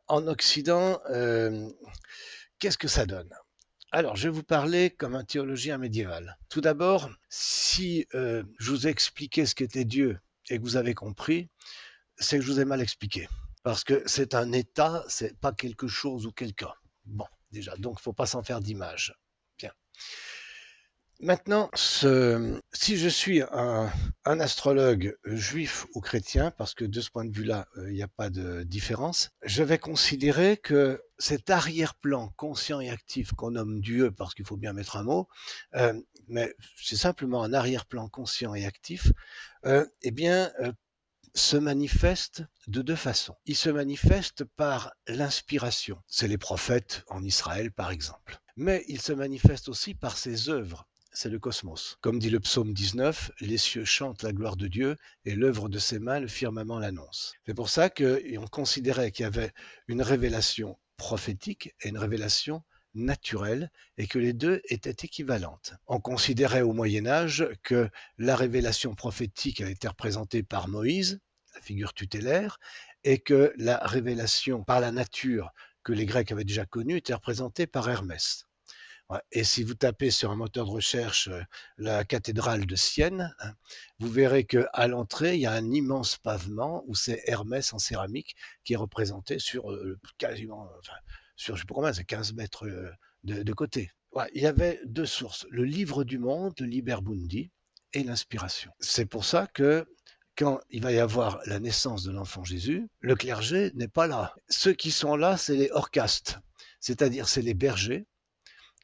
En 0.07 0.29
Occident, 0.29 1.01
qu'est-ce 2.61 2.79
que 2.79 2.87
ça 2.87 3.05
donne? 3.05 3.35
Alors 3.91 4.14
je 4.14 4.29
vais 4.29 4.35
vous 4.35 4.45
parler 4.45 4.91
comme 4.91 5.16
un 5.16 5.25
théologien 5.25 5.77
médiéval. 5.77 6.39
Tout 6.51 6.61
d'abord, 6.61 7.11
si, 7.29 8.07
je 8.12 8.70
vous 8.70 8.87
ai 8.87 8.91
expliqué 8.91 9.45
ce 9.45 9.57
qu'était 9.57 9.85
Dieu 9.85 10.20
et 10.51 10.59
que 10.59 10.62
vous 10.62 10.77
avez 10.77 10.95
compris, 10.95 11.49
c'est 12.19 12.39
que 12.39 12.45
je 12.45 12.53
vous 12.53 12.61
ai 12.61 12.65
mal 12.65 12.81
expliqué. 12.81 13.29
Parce 13.63 13.85
que 13.85 14.03
c'est 14.07 14.35
un 14.35 14.53
état, 14.53 15.05
c'est 15.09 15.39
pas 15.39 15.53
quelque 15.53 15.87
chose 15.87 16.27
ou 16.27 16.33
quelqu'un. 16.33 16.73
Bon, 17.05 17.27
déjà, 17.51 17.77
donc 17.77 17.99
il 18.01 18.03
faut 18.03 18.13
pas 18.13 18.27
s'en 18.27 18.43
faire 18.43 18.61
d'image. 18.61 19.15
Bien. 19.59 19.73
Maintenant, 21.21 21.71
si 21.75 22.97
je 22.97 23.09
suis 23.09 23.43
un, 23.53 23.91
astrologue 24.25 25.17
juif 25.25 25.87
ou 25.95 26.01
chrétien, 26.01 26.51
parce 26.51 26.75
que 26.75 26.85
de 26.85 27.01
ce 27.01 27.11
point 27.11 27.25
de 27.25 27.31
vue-là, 27.31 27.69
il 27.77 27.83
euh, 27.83 27.93
n'y 27.93 28.03
a 28.03 28.09
pas 28.09 28.29
de 28.29 28.65
différence, 28.65 29.31
je 29.45 29.63
vais 29.63 29.79
considérer 29.79 30.57
que 30.57 31.01
cet 31.19 31.51
arrière-plan 31.51 32.33
conscient 32.37 32.81
et 32.81 32.91
actif 32.91 33.33
qu'on 33.35 33.53
nomme 33.53 33.81
Dieu, 33.81 34.11
parce 34.11 34.35
qu'il 34.35 34.45
faut 34.45 34.57
bien 34.57 34.73
mettre 34.73 34.97
un 34.97 35.05
mot, 35.05 35.29
euh, 35.77 35.93
mais 36.27 36.53
c'est 36.75 36.97
simplement 36.97 37.45
un 37.45 37.53
arrière-plan 37.53 38.09
conscient 38.09 38.57
et 38.57 38.65
actif, 38.65 39.13
euh, 39.65 39.87
eh 40.03 40.11
bien, 40.11 40.51
se 41.35 41.57
manifeste 41.57 42.45
de 42.66 42.83
deux 42.83 42.97
façons. 42.97 43.37
Il 43.47 43.57
se 43.57 43.70
manifeste 43.70 44.45
par 44.45 44.93
l'inspiration. 45.07 45.99
C'est 46.07 46.28
les 46.28 46.39
prophètes 46.39 47.05
en 47.09 47.22
Israël, 47.24 47.72
par 47.72 47.91
exemple. 47.91 48.39
Mais 48.57 48.85
il 48.89 49.01
se 49.01 49.12
manifeste 49.12 49.68
aussi 49.68 49.95
par 49.95 50.18
ses 50.18 50.49
œuvres. 50.51 50.87
C'est 51.14 51.28
le 51.28 51.39
cosmos. 51.39 51.99
Comme 52.01 52.18
dit 52.18 52.30
le 52.30 52.41
psaume 52.41 52.72
19, 52.72 53.33
les 53.41 53.59
cieux 53.59 53.85
chantent 53.85 54.22
la 54.22 54.33
gloire 54.33 54.57
de 54.57 54.66
Dieu 54.66 54.97
et 55.24 55.35
l'œuvre 55.35 55.68
de 55.68 55.78
ses 55.78 55.99
mains, 55.99 56.20
le 56.20 56.28
firmament 56.28 56.78
l'annonce. 56.78 57.35
C'est 57.47 57.55
pour 57.55 57.68
ça 57.68 57.91
qu'on 57.91 58.47
considérait 58.51 59.11
qu'il 59.11 59.24
y 59.24 59.26
avait 59.26 59.53
une 59.89 60.03
révélation 60.03 60.78
prophétique 60.97 61.74
et 61.83 61.89
une 61.89 61.99
révélation 61.99 62.62
naturelle 62.95 63.70
et 63.99 64.07
que 64.07 64.18
les 64.18 64.32
deux 64.32 64.62
étaient 64.68 64.90
équivalentes. 64.90 65.74
On 65.86 66.01
considérait 66.01 66.62
au 66.62 66.72
Moyen 66.72 67.07
Âge 67.07 67.49
que 67.62 67.90
la 68.18 68.36
révélation 68.36 68.95
prophétique 68.95 69.61
avait 69.61 69.72
été 69.72 69.88
représentée 69.88 70.43
par 70.43 70.68
Moïse, 70.68 71.20
la 71.55 71.61
figure 71.61 71.95
tutélaire, 71.95 72.59
et 73.05 73.18
que 73.18 73.53
la 73.57 73.78
révélation 73.78 74.64
par 74.64 74.80
la 74.80 74.93
nature 74.93 75.51
que 75.82 75.93
les 75.93 76.07
Grecs 76.07 76.30
avaient 76.30 76.45
déjà 76.45 76.64
connue 76.64 76.97
était 76.97 77.14
représentée 77.14 77.66
par 77.66 77.88
Hermès. 77.88 78.47
Et 79.30 79.45
si 79.45 79.62
vous 79.62 79.74
tapez 79.74 80.11
sur 80.11 80.30
un 80.30 80.36
moteur 80.36 80.64
de 80.66 80.70
recherche 80.70 81.28
la 81.76 82.05
cathédrale 82.05 82.64
de 82.64 82.76
Sienne, 82.76 83.34
hein, 83.40 83.53
vous 83.99 84.09
verrez 84.11 84.45
qu'à 84.45 84.86
l'entrée, 84.86 85.34
il 85.34 85.40
y 85.40 85.47
a 85.47 85.53
un 85.53 85.70
immense 85.70 86.16
pavement 86.16 86.82
où 86.86 86.95
c'est 86.95 87.22
Hermès 87.26 87.72
en 87.74 87.78
céramique 87.78 88.36
qui 88.64 88.72
est 88.72 88.76
représenté 88.76 89.38
sur 89.38 89.64
quasiment, 90.16 90.70
enfin, 90.78 90.95
sur, 91.37 91.57
je 91.57 91.62
sais 91.62 91.66
pas 91.66 91.74
combien, 91.74 91.93
c'est 91.93 92.05
15 92.05 92.35
mètres 92.35 92.66
de, 93.24 93.43
de 93.43 93.53
côté. 93.53 93.91
Il 94.35 94.43
y 94.43 94.47
avait 94.47 94.80
deux 94.85 95.07
sources, 95.07 95.47
le 95.51 95.64
livre 95.64 96.05
du 96.05 96.18
monde, 96.18 96.55
le 96.59 96.66
Liber 96.66 96.99
Mundi, 97.03 97.51
et 97.95 98.03
l'inspiration. 98.03 98.70
C'est 98.80 99.07
pour 99.07 99.24
ça 99.24 99.47
que 99.47 99.87
quand 100.37 100.61
il 100.70 100.83
va 100.83 100.93
y 100.93 100.99
avoir 100.99 101.41
la 101.47 101.61
naissance 101.61 102.05
de 102.05 102.12
l'enfant 102.12 102.45
Jésus, 102.45 102.89
le 103.01 103.14
clergé 103.14 103.70
n'est 103.74 103.89
pas 103.89 104.07
là. 104.07 104.35
Ceux 104.49 104.72
qui 104.72 104.91
sont 104.91 105.16
là, 105.16 105.37
c'est 105.37 105.57
les 105.57 105.70
orcastes, 105.72 106.39
c'est-à-dire 106.80 107.28
c'est 107.28 107.43
les 107.43 107.55
bergers, 107.55 108.07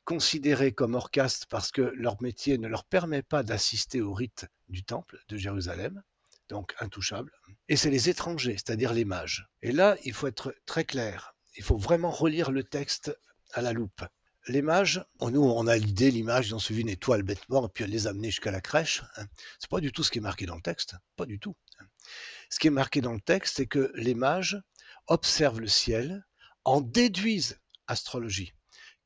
considérés 0.05 0.72
comme 0.72 0.94
orcastes 0.94 1.46
parce 1.46 1.70
que 1.70 1.82
leur 1.82 2.20
métier 2.22 2.59
ne 2.59 2.68
leur 2.68 2.84
permet 2.84 3.22
pas 3.22 3.42
d'assister 3.42 4.01
au 4.01 4.12
rite 4.12 4.46
du 4.68 4.82
temple 4.82 5.18
de 5.28 5.36
Jérusalem, 5.36 6.03
donc 6.49 6.74
intouchables. 6.80 7.32
Et 7.68 7.76
c'est 7.76 7.90
les 7.90 8.09
étrangers, 8.09 8.55
c'est-à-dire 8.55 8.92
les 8.92 9.05
mages. 9.05 9.46
Et 9.62 9.72
là, 9.72 9.96
il 10.05 10.14
faut 10.14 10.26
être 10.26 10.55
très 10.64 10.84
clair. 10.84 11.34
Il 11.59 11.64
faut 11.64 11.76
vraiment 11.76 12.11
relire 12.11 12.50
le 12.50 12.64
texte 12.64 13.16
à 13.52 13.62
la 13.62 13.72
loupe. 13.72 14.04
Les 14.46 14.62
mages, 14.62 15.04
nous, 15.20 15.42
on 15.42 15.66
a 15.66 15.76
l'idée, 15.76 16.11
l'image, 16.11 16.48
ils 16.48 16.54
ont 16.54 16.61
suivi 16.61 16.80
une 16.80 16.88
étoile 16.88 17.22
bêtement, 17.22 17.66
et 17.66 17.68
puis 17.68 17.84
elle 17.84 17.90
les 17.90 18.06
a 18.06 18.11
amenés 18.11 18.30
jusqu'à 18.30 18.52
la 18.52 18.61
crèche. 18.61 19.02
Hein. 19.16 19.26
C'est 19.59 19.68
pas 19.68 19.80
du 19.80 19.92
tout 19.92 20.02
ce 20.02 20.11
qui 20.11 20.18
est 20.18 20.22
marqué 20.22 20.46
dans 20.46 20.54
le 20.54 20.62
texte. 20.62 20.94
Pas 21.16 21.26
du 21.26 21.38
tout. 21.38 21.56
Ce 22.48 22.59
qui 22.59 22.68
est 22.68 22.70
marqué 22.70 23.00
dans 23.00 23.12
le 23.12 23.20
texte, 23.20 23.56
c'est 23.56 23.66
que 23.66 23.92
les 23.94 24.14
mages 24.14 24.62
observent 25.09 25.61
le 25.61 25.68
ciel, 25.68 26.24
en 26.64 26.80
déduisent 26.80 27.61
astrologie, 27.88 28.54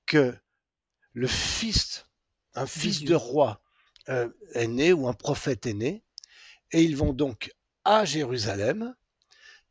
que 0.07 0.37
le 1.15 1.27
fils, 1.27 2.07
un 2.55 2.67
fils 2.67 3.03
de 3.03 3.15
roi 3.15 3.63
euh, 4.09 4.29
est 4.55 4.69
né 4.69 4.93
ou 4.93 5.09
un 5.09 5.15
prophète 5.15 5.67
est 5.67 5.75
né, 5.75 6.05
et 6.73 6.83
ils 6.83 6.97
vont 6.97 7.13
donc 7.13 7.53
à 7.85 8.05
Jérusalem 8.05 8.95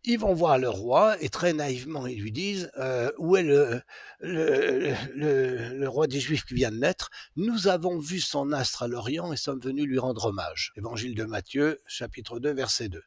ils 0.04 0.18
vont 0.18 0.34
voir 0.34 0.58
le 0.58 0.70
roi 0.70 1.22
et 1.22 1.30
très 1.30 1.54
naïvement 1.54 2.08
ils 2.08 2.22
lui 2.22 2.32
disent 2.32 2.72
euh, 2.78 3.12
où 3.18 3.38
est 3.38 3.43
le, 3.43 3.82
le, 4.20 5.88
roi 5.88 6.08
des 6.08 6.20
Juifs 6.20 6.45
qui 6.45 6.56
vient 6.56 6.72
de 6.72 6.78
naître? 6.78 7.10
Nous 7.36 7.68
avons 7.68 7.99
vu 7.99 8.20
son 8.20 8.52
astre 8.52 8.84
à 8.84 8.88
l'Orient 8.88 9.32
et 9.32 9.38
sommes 9.38 9.60
venus 9.60 9.86
lui 9.86 9.99
rendre 9.99 10.26
hommage. 10.26 10.72
Évangile 10.76 11.16
de 11.16 11.24
Matthieu, 11.26 11.80
chapitre 11.86 12.39
2, 12.39 12.52
verset 12.54 12.89
2. 12.89 13.02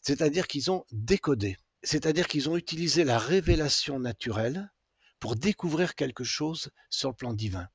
C'est-à-dire 0.00 0.46
qu'ils 0.46 0.70
ont 0.70 0.84
décodé, 0.92 1.56
c'est-à-dire 1.82 2.28
qu'ils 2.28 2.48
ont 2.48 2.56
utilisé 2.56 3.04
la 3.04 3.18
révélation 3.18 3.98
naturelle 3.98 4.70
pour 5.18 5.34
découvrir 5.34 5.96
quelque 5.96 6.24
chose 6.24 6.70
sur 6.90 7.10
le 7.10 7.14
plan 7.16 7.32
divin. 7.32 7.68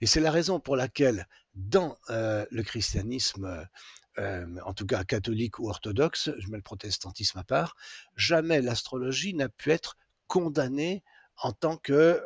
Et 0.00 0.06
c'est 0.06 0.20
la 0.20 0.30
raison 0.30 0.60
pour 0.60 0.76
laquelle 0.76 1.26
dans 1.54 1.96
euh, 2.10 2.44
le 2.50 2.62
christianisme 2.62 3.66
en 4.18 4.72
tout 4.74 4.86
cas 4.86 5.04
catholique 5.04 5.58
ou 5.58 5.68
orthodoxe, 5.68 6.30
je 6.38 6.48
mets 6.48 6.56
le 6.56 6.62
protestantisme 6.62 7.38
à 7.38 7.44
part, 7.44 7.76
jamais 8.16 8.60
l'astrologie 8.60 9.34
n'a 9.34 9.48
pu 9.48 9.70
être 9.70 9.96
condamnée 10.26 11.02
en 11.36 11.52
tant 11.52 11.76
que 11.76 12.22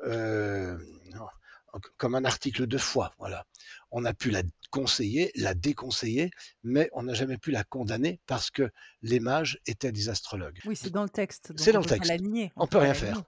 comme 1.96 2.14
un 2.14 2.24
article 2.24 2.66
de 2.66 2.78
foi. 2.78 3.12
Voilà. 3.18 3.46
On 3.90 4.04
a 4.04 4.14
pu 4.14 4.30
la 4.30 4.42
conseiller, 4.70 5.30
la 5.34 5.54
déconseiller, 5.54 6.30
mais 6.62 6.90
on 6.92 7.04
n'a 7.04 7.14
jamais 7.14 7.38
pu 7.38 7.50
la 7.50 7.64
condamner 7.64 8.20
parce 8.26 8.50
que 8.50 8.70
les 9.02 9.20
mages 9.20 9.58
étaient 9.66 9.92
des 9.92 10.08
astrologues. 10.08 10.60
Oui, 10.66 10.76
c'est 10.76 10.90
dans 10.90 11.02
le 11.02 11.08
texte. 11.08 11.52
C'est 11.56 11.72
dans 11.72 11.80
le 11.80 11.86
texte. 11.86 12.10
on, 12.10 12.50
on 12.56 12.66
peut 12.66 12.78
rien 12.78 12.94
faire. 12.94 13.22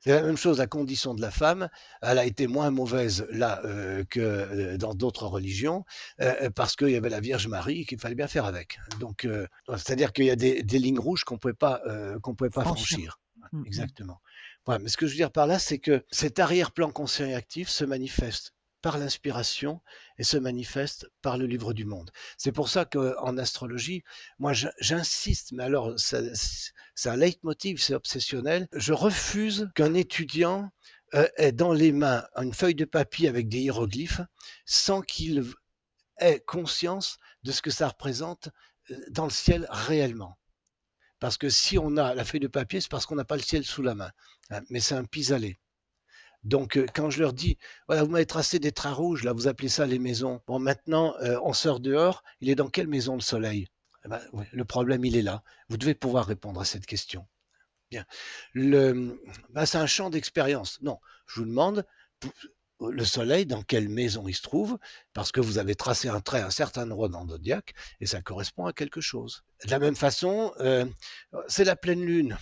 C'est 0.00 0.10
la 0.10 0.22
même 0.22 0.36
chose, 0.36 0.58
la 0.58 0.66
condition 0.66 1.14
de 1.14 1.20
la 1.20 1.30
femme, 1.30 1.68
elle 2.02 2.18
a 2.18 2.24
été 2.24 2.46
moins 2.46 2.70
mauvaise 2.70 3.26
là 3.30 3.60
euh, 3.64 4.04
que 4.04 4.20
euh, 4.20 4.76
dans 4.76 4.94
d'autres 4.94 5.26
religions, 5.26 5.84
euh, 6.20 6.50
parce 6.50 6.76
qu'il 6.76 6.90
y 6.90 6.96
avait 6.96 7.08
la 7.08 7.20
Vierge 7.20 7.46
Marie 7.46 7.86
qu'il 7.86 7.98
fallait 7.98 8.14
bien 8.14 8.28
faire 8.28 8.44
avec. 8.44 8.78
Donc, 9.00 9.26
c'est-à-dire 9.68 10.12
qu'il 10.12 10.26
y 10.26 10.30
a 10.30 10.36
des, 10.36 10.62
lignes 10.62 10.98
rouges 10.98 11.24
qu'on 11.24 11.34
ne 11.34 11.40
pouvait 11.40 11.54
pas, 11.54 11.82
qu'on 12.22 12.34
pouvait 12.34 12.50
pas 12.50 12.62
franchir. 12.62 13.18
Mmh, 13.52 13.60
mmh. 13.60 13.66
Exactement 13.66 14.20
mais 14.68 14.88
ce 14.88 14.96
que 14.96 15.06
je 15.06 15.12
veux 15.12 15.16
dire 15.16 15.30
par 15.30 15.46
là, 15.46 15.58
c'est 15.58 15.78
que 15.78 16.04
cet 16.10 16.38
arrière-plan 16.38 16.90
conscient 16.90 17.26
et 17.26 17.34
actif 17.34 17.68
se 17.68 17.84
manifeste 17.84 18.52
par 18.86 18.98
l'inspiration 18.98 19.80
et 20.16 20.22
se 20.22 20.36
manifeste 20.36 21.10
par 21.20 21.38
le 21.38 21.46
livre 21.46 21.72
du 21.72 21.84
monde. 21.84 22.12
C'est 22.38 22.52
pour 22.52 22.68
ça 22.68 22.84
qu'en 22.84 23.36
astrologie, 23.36 24.04
moi 24.38 24.52
j'insiste, 24.78 25.50
mais 25.50 25.64
alors 25.64 25.94
c'est 25.96 27.08
un 27.08 27.16
leitmotiv, 27.16 27.82
c'est 27.82 27.94
obsessionnel, 27.94 28.68
je 28.72 28.92
refuse 28.92 29.68
qu'un 29.74 29.92
étudiant 29.94 30.70
euh, 31.14 31.26
ait 31.36 31.50
dans 31.50 31.72
les 31.72 31.90
mains 31.90 32.28
une 32.36 32.54
feuille 32.54 32.76
de 32.76 32.84
papier 32.84 33.26
avec 33.28 33.48
des 33.48 33.58
hiéroglyphes 33.58 34.20
sans 34.66 35.00
qu'il 35.02 35.44
ait 36.20 36.38
conscience 36.46 37.18
de 37.42 37.50
ce 37.50 37.62
que 37.62 37.72
ça 37.72 37.88
représente 37.88 38.50
euh, 38.92 38.96
dans 39.10 39.24
le 39.24 39.30
ciel 39.30 39.66
réellement. 39.68 40.38
Parce 41.18 41.38
que 41.38 41.48
si 41.48 41.76
on 41.76 41.96
a 41.96 42.14
la 42.14 42.24
feuille 42.24 42.38
de 42.38 42.46
papier, 42.46 42.80
c'est 42.80 42.90
parce 42.90 43.04
qu'on 43.04 43.16
n'a 43.16 43.24
pas 43.24 43.34
le 43.34 43.42
ciel 43.42 43.64
sous 43.64 43.82
la 43.82 43.96
main. 43.96 44.12
Hein, 44.50 44.60
mais 44.70 44.78
c'est 44.78 44.94
un 44.94 45.04
pis-aller. 45.04 45.58
Donc, 46.46 46.76
euh, 46.76 46.86
quand 46.94 47.10
je 47.10 47.20
leur 47.20 47.32
dis, 47.32 47.58
voilà, 47.88 48.04
vous 48.04 48.10
m'avez 48.10 48.24
tracé 48.24 48.60
des 48.60 48.70
traits 48.70 48.94
rouges, 48.94 49.24
là, 49.24 49.32
vous 49.32 49.48
appelez 49.48 49.68
ça 49.68 49.84
les 49.84 49.98
maisons. 49.98 50.40
Bon, 50.46 50.60
maintenant, 50.60 51.16
euh, 51.20 51.38
on 51.42 51.52
sort 51.52 51.80
dehors, 51.80 52.22
il 52.40 52.48
est 52.48 52.54
dans 52.54 52.68
quelle 52.68 52.86
maison 52.86 53.14
le 53.14 53.20
soleil? 53.20 53.66
Eh 54.04 54.08
ben, 54.08 54.20
Le 54.52 54.64
problème, 54.64 55.04
il 55.04 55.16
est 55.16 55.22
là. 55.22 55.42
Vous 55.68 55.76
devez 55.76 55.94
pouvoir 55.94 56.24
répondre 56.26 56.60
à 56.60 56.64
cette 56.64 56.86
question. 56.86 57.26
Bien. 57.90 58.04
Ben, 58.54 59.66
c'est 59.66 59.78
un 59.78 59.86
champ 59.86 60.08
d'expérience. 60.08 60.80
Non, 60.82 61.00
je 61.26 61.40
vous 61.40 61.46
demande, 61.46 61.84
le 62.80 63.04
soleil, 63.04 63.44
dans 63.44 63.62
quelle 63.62 63.88
maison 63.88 64.28
il 64.28 64.34
se 64.34 64.42
trouve, 64.42 64.78
parce 65.14 65.32
que 65.32 65.40
vous 65.40 65.58
avez 65.58 65.74
tracé 65.74 66.08
un 66.08 66.20
trait, 66.20 66.42
un 66.42 66.50
certain 66.50 66.84
endroit 66.84 67.08
dans 67.08 67.24
le 67.24 67.30
zodiaque, 67.30 67.74
et 68.00 68.06
ça 68.06 68.22
correspond 68.22 68.66
à 68.66 68.72
quelque 68.72 69.00
chose. 69.00 69.42
De 69.64 69.70
la 69.70 69.80
même 69.80 69.96
façon, 69.96 70.52
euh, 70.60 70.86
c'est 71.48 71.64
la 71.64 71.74
pleine 71.74 72.04
lune. 72.04 72.38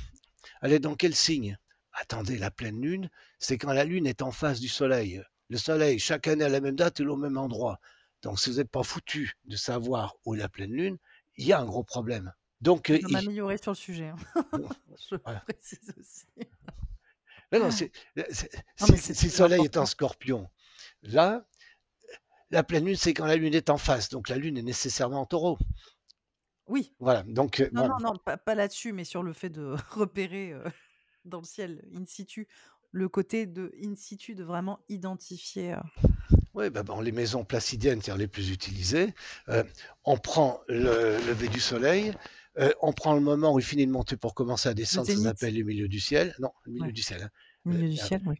Elle 0.61 0.75
est 0.75 0.79
dans 0.79 0.95
quel 0.95 1.15
signe? 1.15 1.57
Attendez, 1.95 2.39
la 2.39 2.51
pleine 2.51 2.81
lune, 2.81 3.11
c'est 3.39 3.59
quand 3.59 3.73
la 3.73 3.85
lune 3.85 4.07
est 4.07 4.23
en 4.23 4.33
face 4.33 4.61
du 4.61 4.69
soleil. 4.69 5.23
Le 5.49 5.59
soleil, 5.59 5.99
chaque 5.99 6.27
année 6.27 6.45
à 6.45 6.49
la 6.49 6.61
même 6.61 6.77
date, 6.77 7.01
est 7.01 7.05
au 7.05 7.17
même 7.17 7.39
endroit. 7.39 7.81
Donc, 8.23 8.41
si 8.41 8.51
vous 8.51 8.57
n'êtes 8.57 8.71
pas 8.71 8.83
foutu 8.83 9.35
de 9.45 9.57
savoir 9.57 10.17
où 10.25 10.35
est 10.35 10.39
la 10.39 10.49
pleine 10.49 10.73
lune, 10.73 10.99
il 11.37 11.47
y 11.47 11.53
a 11.53 11.61
un 11.61 11.65
gros 11.65 11.85
problème. 11.85 12.33
Donc, 12.61 12.91
euh, 12.91 12.99
il... 13.01 13.13
m'améliorer 13.13 13.59
sur 13.59 13.73
le 13.73 13.77
sujet. 13.77 14.09
Hein. 14.09 14.17
Je 15.11 15.17
précise 15.17 15.95
aussi. 15.99 16.49
Non, 17.53 17.71
si, 17.71 17.91
le 18.17 19.31
soleil 19.31 19.65
est 19.65 19.77
en 19.77 19.87
scorpion, 19.87 20.51
là, 21.03 21.47
la 22.51 22.65
pleine 22.65 22.87
lune, 22.87 22.97
c'est 22.97 23.15
quand 23.15 23.27
la 23.27 23.37
lune 23.37 23.55
est 23.55 23.71
en 23.71 23.79
face. 23.79 24.09
Donc, 24.09 24.29
la 24.29 24.37
lune 24.37 24.57
est 24.57 24.63
nécessairement 24.63 25.21
en 25.21 25.27
taureau. 25.27 25.59
Oui. 26.67 26.95
Voilà. 26.99 27.23
Donc, 27.25 27.61
euh, 27.61 27.69
non, 27.73 27.89
non, 27.89 27.99
non, 28.01 28.15
pas, 28.17 28.55
là-dessus, 28.55 28.93
mais 28.93 29.05
sur 29.05 29.23
le 29.23 29.33
fait 29.33 29.51
de 29.51 29.77
repérer. 29.91 30.53
Euh, 30.53 30.69
dans 31.25 31.39
le 31.39 31.45
ciel, 31.45 31.83
in 31.95 32.05
situ, 32.07 32.49
le 32.93 33.09
côté 33.09 33.47
de 33.47 33.73
in 33.83 33.95
situ, 33.97 34.35
de 34.35 34.45
vraiment 34.45 34.81
identifier. 34.89 35.77
Oui, 36.55 36.71
bah, 36.71 36.85
les 37.03 37.13
maisons 37.13 37.45
placidiennes, 37.45 38.01
c'est 38.01 38.17
les 38.17 38.29
plus 38.29 38.51
utilisées. 38.51 39.13
on 40.05 40.17
prend 40.17 40.61
le 40.69 41.19
lever 41.27 41.49
du 41.49 41.61
soleil, 41.61 42.15
on 42.81 42.93
prend 42.93 43.15
le 43.15 43.21
moment 43.21 43.53
où 43.53 43.59
il 43.59 43.65
finit 43.65 43.87
de 43.87 43.91
monter 43.91 44.17
pour 44.17 44.35
commencer 44.35 44.69
à 44.69 44.75
descendre, 44.75 45.09
ça 45.09 45.17
s'appelle 45.17 45.57
le 45.57 45.65
milieu 45.65 45.89
du 45.89 45.99
ciel. 45.99 46.35
Non, 46.39 46.53
le 46.65 46.73
milieu 46.73 46.93
du 46.93 47.03
ciel. 47.03 47.25
Hein. 47.25 47.31
Milieu 47.65 47.89
du 47.89 47.97
ciel, 47.97 48.23
oui. 48.27 48.37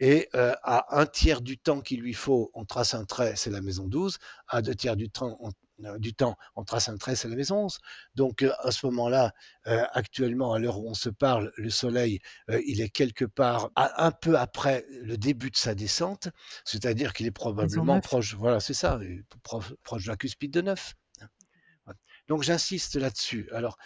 Et 0.00 0.28
à 0.34 1.00
un 1.00 1.06
tiers 1.06 1.40
du 1.40 1.56
temps 1.56 1.80
qu'il 1.80 2.00
lui 2.00 2.14
faut, 2.14 2.50
on 2.52 2.64
trace 2.64 2.94
un 2.94 3.04
trait, 3.04 3.34
c'est 3.36 3.50
la 3.50 3.62
maison 3.62 3.86
12. 3.86 4.18
À 4.48 4.60
deux 4.60 4.74
tiers 4.74 4.96
du 4.96 5.08
temps, 5.08 5.38
on 5.40 5.48
euh, 5.48 5.52
du 5.98 6.14
temps, 6.14 6.36
on 6.56 6.64
trace 6.64 6.88
un 6.88 6.96
trait, 6.96 7.16
c'est 7.16 7.28
la 7.28 7.36
maison 7.36 7.64
11. 7.64 7.78
Donc 8.14 8.42
euh, 8.42 8.52
à 8.60 8.70
ce 8.70 8.86
moment-là, 8.86 9.32
euh, 9.66 9.84
actuellement, 9.92 10.52
à 10.52 10.58
l'heure 10.58 10.78
où 10.78 10.88
on 10.88 10.94
se 10.94 11.08
parle, 11.08 11.52
le 11.56 11.70
Soleil, 11.70 12.20
il 12.48 12.80
est 12.80 12.90
quelque 12.90 13.24
part 13.24 13.70
un 13.76 14.10
peu 14.12 14.38
après 14.38 14.84
le 14.90 15.16
début 15.16 15.50
de 15.50 15.56
sa 15.56 15.74
descente, 15.74 16.28
c'est-à-dire 16.64 17.12
qu'il 17.12 17.26
est 17.26 17.30
probablement 17.32 18.00
proche, 18.00 18.34
voilà, 18.34 18.60
c'est 18.60 18.74
ça, 18.74 19.00
proche, 19.42 20.04
de 20.04 20.08
la 20.08 20.16
cuspide 20.16 20.52
de 20.52 20.60
9. 20.60 20.94
Donc 22.26 22.42
j'insiste 22.42 22.96
là-dessus. 22.96 23.50
Alors, 23.52 23.76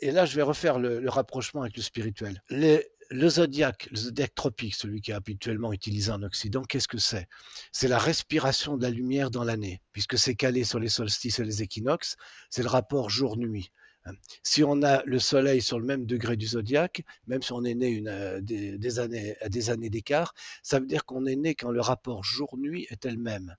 et 0.00 0.10
là, 0.10 0.26
je 0.26 0.36
vais 0.36 0.42
refaire 0.42 0.78
le, 0.78 1.00
le 1.00 1.08
rapprochement 1.08 1.62
avec 1.62 1.76
le 1.76 1.82
spirituel. 1.82 2.42
Les, 2.50 2.86
le 3.10 3.28
zodiaque, 3.28 3.88
le 3.90 3.96
zodiaque 3.96 4.34
tropique, 4.34 4.74
celui 4.74 5.00
qui 5.00 5.10
est 5.10 5.14
habituellement 5.14 5.72
utilisé 5.72 6.10
en 6.10 6.22
Occident, 6.22 6.62
qu'est-ce 6.62 6.88
que 6.88 6.98
c'est? 6.98 7.26
C'est 7.72 7.88
la 7.88 7.98
respiration 7.98 8.76
de 8.76 8.82
la 8.82 8.90
lumière 8.90 9.30
dans 9.30 9.44
l'année, 9.44 9.80
puisque 9.92 10.18
c'est 10.18 10.34
calé 10.34 10.64
sur 10.64 10.78
les 10.78 10.88
solstices 10.88 11.38
et 11.38 11.44
les 11.44 11.62
équinoxes, 11.62 12.16
c'est 12.50 12.62
le 12.62 12.68
rapport 12.68 13.08
jour-nuit. 13.08 13.72
Hein. 14.04 14.12
Si 14.42 14.62
on 14.62 14.82
a 14.82 15.02
le 15.04 15.18
Soleil 15.18 15.62
sur 15.62 15.78
le 15.78 15.86
même 15.86 16.06
degré 16.06 16.36
du 16.36 16.46
zodiaque, 16.46 17.02
même 17.26 17.42
si 17.42 17.52
on 17.52 17.64
est 17.64 17.74
né 17.74 17.88
une, 17.88 18.08
euh, 18.08 18.40
des, 18.40 18.98
années, 18.98 19.36
à 19.40 19.48
des 19.48 19.70
années 19.70 19.90
d'écart, 19.90 20.34
ça 20.62 20.78
veut 20.78 20.86
dire 20.86 21.04
qu'on 21.04 21.24
est 21.26 21.36
né 21.36 21.54
quand 21.54 21.70
le 21.70 21.80
rapport 21.80 22.24
jour-nuit 22.24 22.86
est 22.90 23.06
le 23.06 23.16
même. 23.16 23.56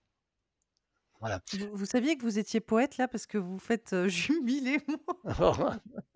Vous, 1.73 1.85
saviez 1.85 2.17
que 2.17 2.23
vous 2.23 2.39
étiez 2.39 2.61
poète 2.61 2.95
là 2.97 3.09
parce 3.09 3.27
que 3.27 3.37
vous 3.37 3.59
faites 3.59 3.93
jubiler 4.07 4.79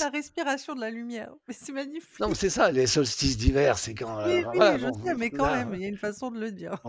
la 0.00 0.08
respiration 0.10 0.74
de 0.74 0.80
la 0.80 0.90
lumière. 0.90 1.32
Mais 1.46 1.54
c'est 1.58 1.72
magnifique. 1.72 2.20
Non, 2.20 2.34
c'est 2.34 2.50
ça, 2.50 2.70
les 2.70 2.86
solstices 2.86 3.36
d'hiver, 3.36 3.78
c'est 3.78 3.94
quand. 3.94 4.24
Oui, 4.26 4.44
oui, 4.54 4.66
je 4.78 5.04
sais, 5.04 5.14
mais 5.14 5.30
quand 5.30 5.50
même, 5.54 5.74
il 5.74 5.80
y 5.80 5.84
a 5.84 5.88
une 5.88 5.96
façon 5.96 6.30
de 6.30 6.38
le 6.38 6.52
dire. 6.52 6.80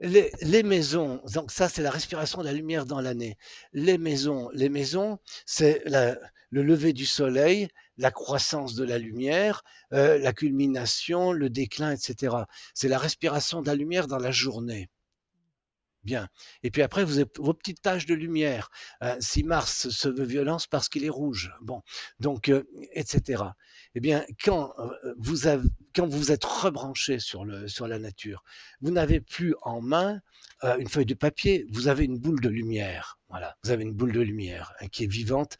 Les, 0.00 0.32
les, 0.42 0.64
maisons, 0.64 1.22
donc 1.34 1.52
ça 1.52 1.68
c'est 1.68 1.80
la 1.80 1.90
respiration 1.92 2.40
de 2.40 2.46
la 2.46 2.52
lumière 2.52 2.84
dans 2.84 3.00
l'année. 3.00 3.38
Les 3.72 3.96
maisons, 3.96 4.50
les 4.52 4.68
maisons, 4.68 5.18
c'est 5.46 5.84
le 5.86 6.62
lever 6.62 6.92
du 6.92 7.06
soleil, 7.06 7.68
la 7.96 8.10
croissance 8.10 8.74
de 8.74 8.84
la 8.84 8.98
lumière, 8.98 9.62
la 9.92 10.32
culmination, 10.32 11.32
le 11.32 11.48
déclin, 11.48 11.92
etc. 11.92 12.36
C'est 12.74 12.88
la 12.88 12.98
respiration 12.98 13.62
de 13.62 13.68
la 13.68 13.76
lumière 13.76 14.08
dans 14.08 14.18
la 14.18 14.32
journée. 14.32 14.90
Et 16.62 16.70
puis 16.70 16.82
après, 16.82 17.04
vous 17.04 17.18
avez 17.18 17.30
vos 17.38 17.54
petites 17.54 17.82
taches 17.82 18.06
de 18.06 18.14
lumière. 18.14 18.70
Euh, 19.02 19.16
si 19.20 19.42
Mars 19.42 19.88
se 19.88 20.08
veut 20.08 20.24
violence 20.24 20.66
parce 20.66 20.88
qu'il 20.88 21.04
est 21.04 21.10
rouge. 21.10 21.52
Bon. 21.60 21.82
Donc, 22.20 22.48
euh, 22.48 22.64
etc. 22.92 23.42
Eh 23.94 24.00
bien, 24.00 24.24
quand 24.44 24.74
euh, 24.78 25.14
vous, 25.18 25.48
quand 25.94 26.06
vous 26.06 26.32
êtes 26.32 26.44
rebranché 26.44 27.18
sur, 27.18 27.44
la 27.44 27.98
nature, 27.98 28.42
vous 28.80 28.90
n'avez 28.90 29.20
plus 29.20 29.54
en 29.62 29.80
main 29.80 30.20
une 30.78 30.88
feuille 30.88 31.06
de 31.06 31.14
papier, 31.14 31.66
vous 31.72 31.88
avez 31.88 32.04
une 32.04 32.18
boule 32.18 32.40
de 32.40 32.48
lumière. 32.48 33.18
Voilà. 33.28 33.56
Vous 33.64 33.70
avez 33.70 33.82
une 33.82 33.92
boule 33.92 34.12
de 34.12 34.20
lumière 34.20 34.72
hein, 34.80 34.88
qui 34.88 35.04
est 35.04 35.10
vivante, 35.10 35.58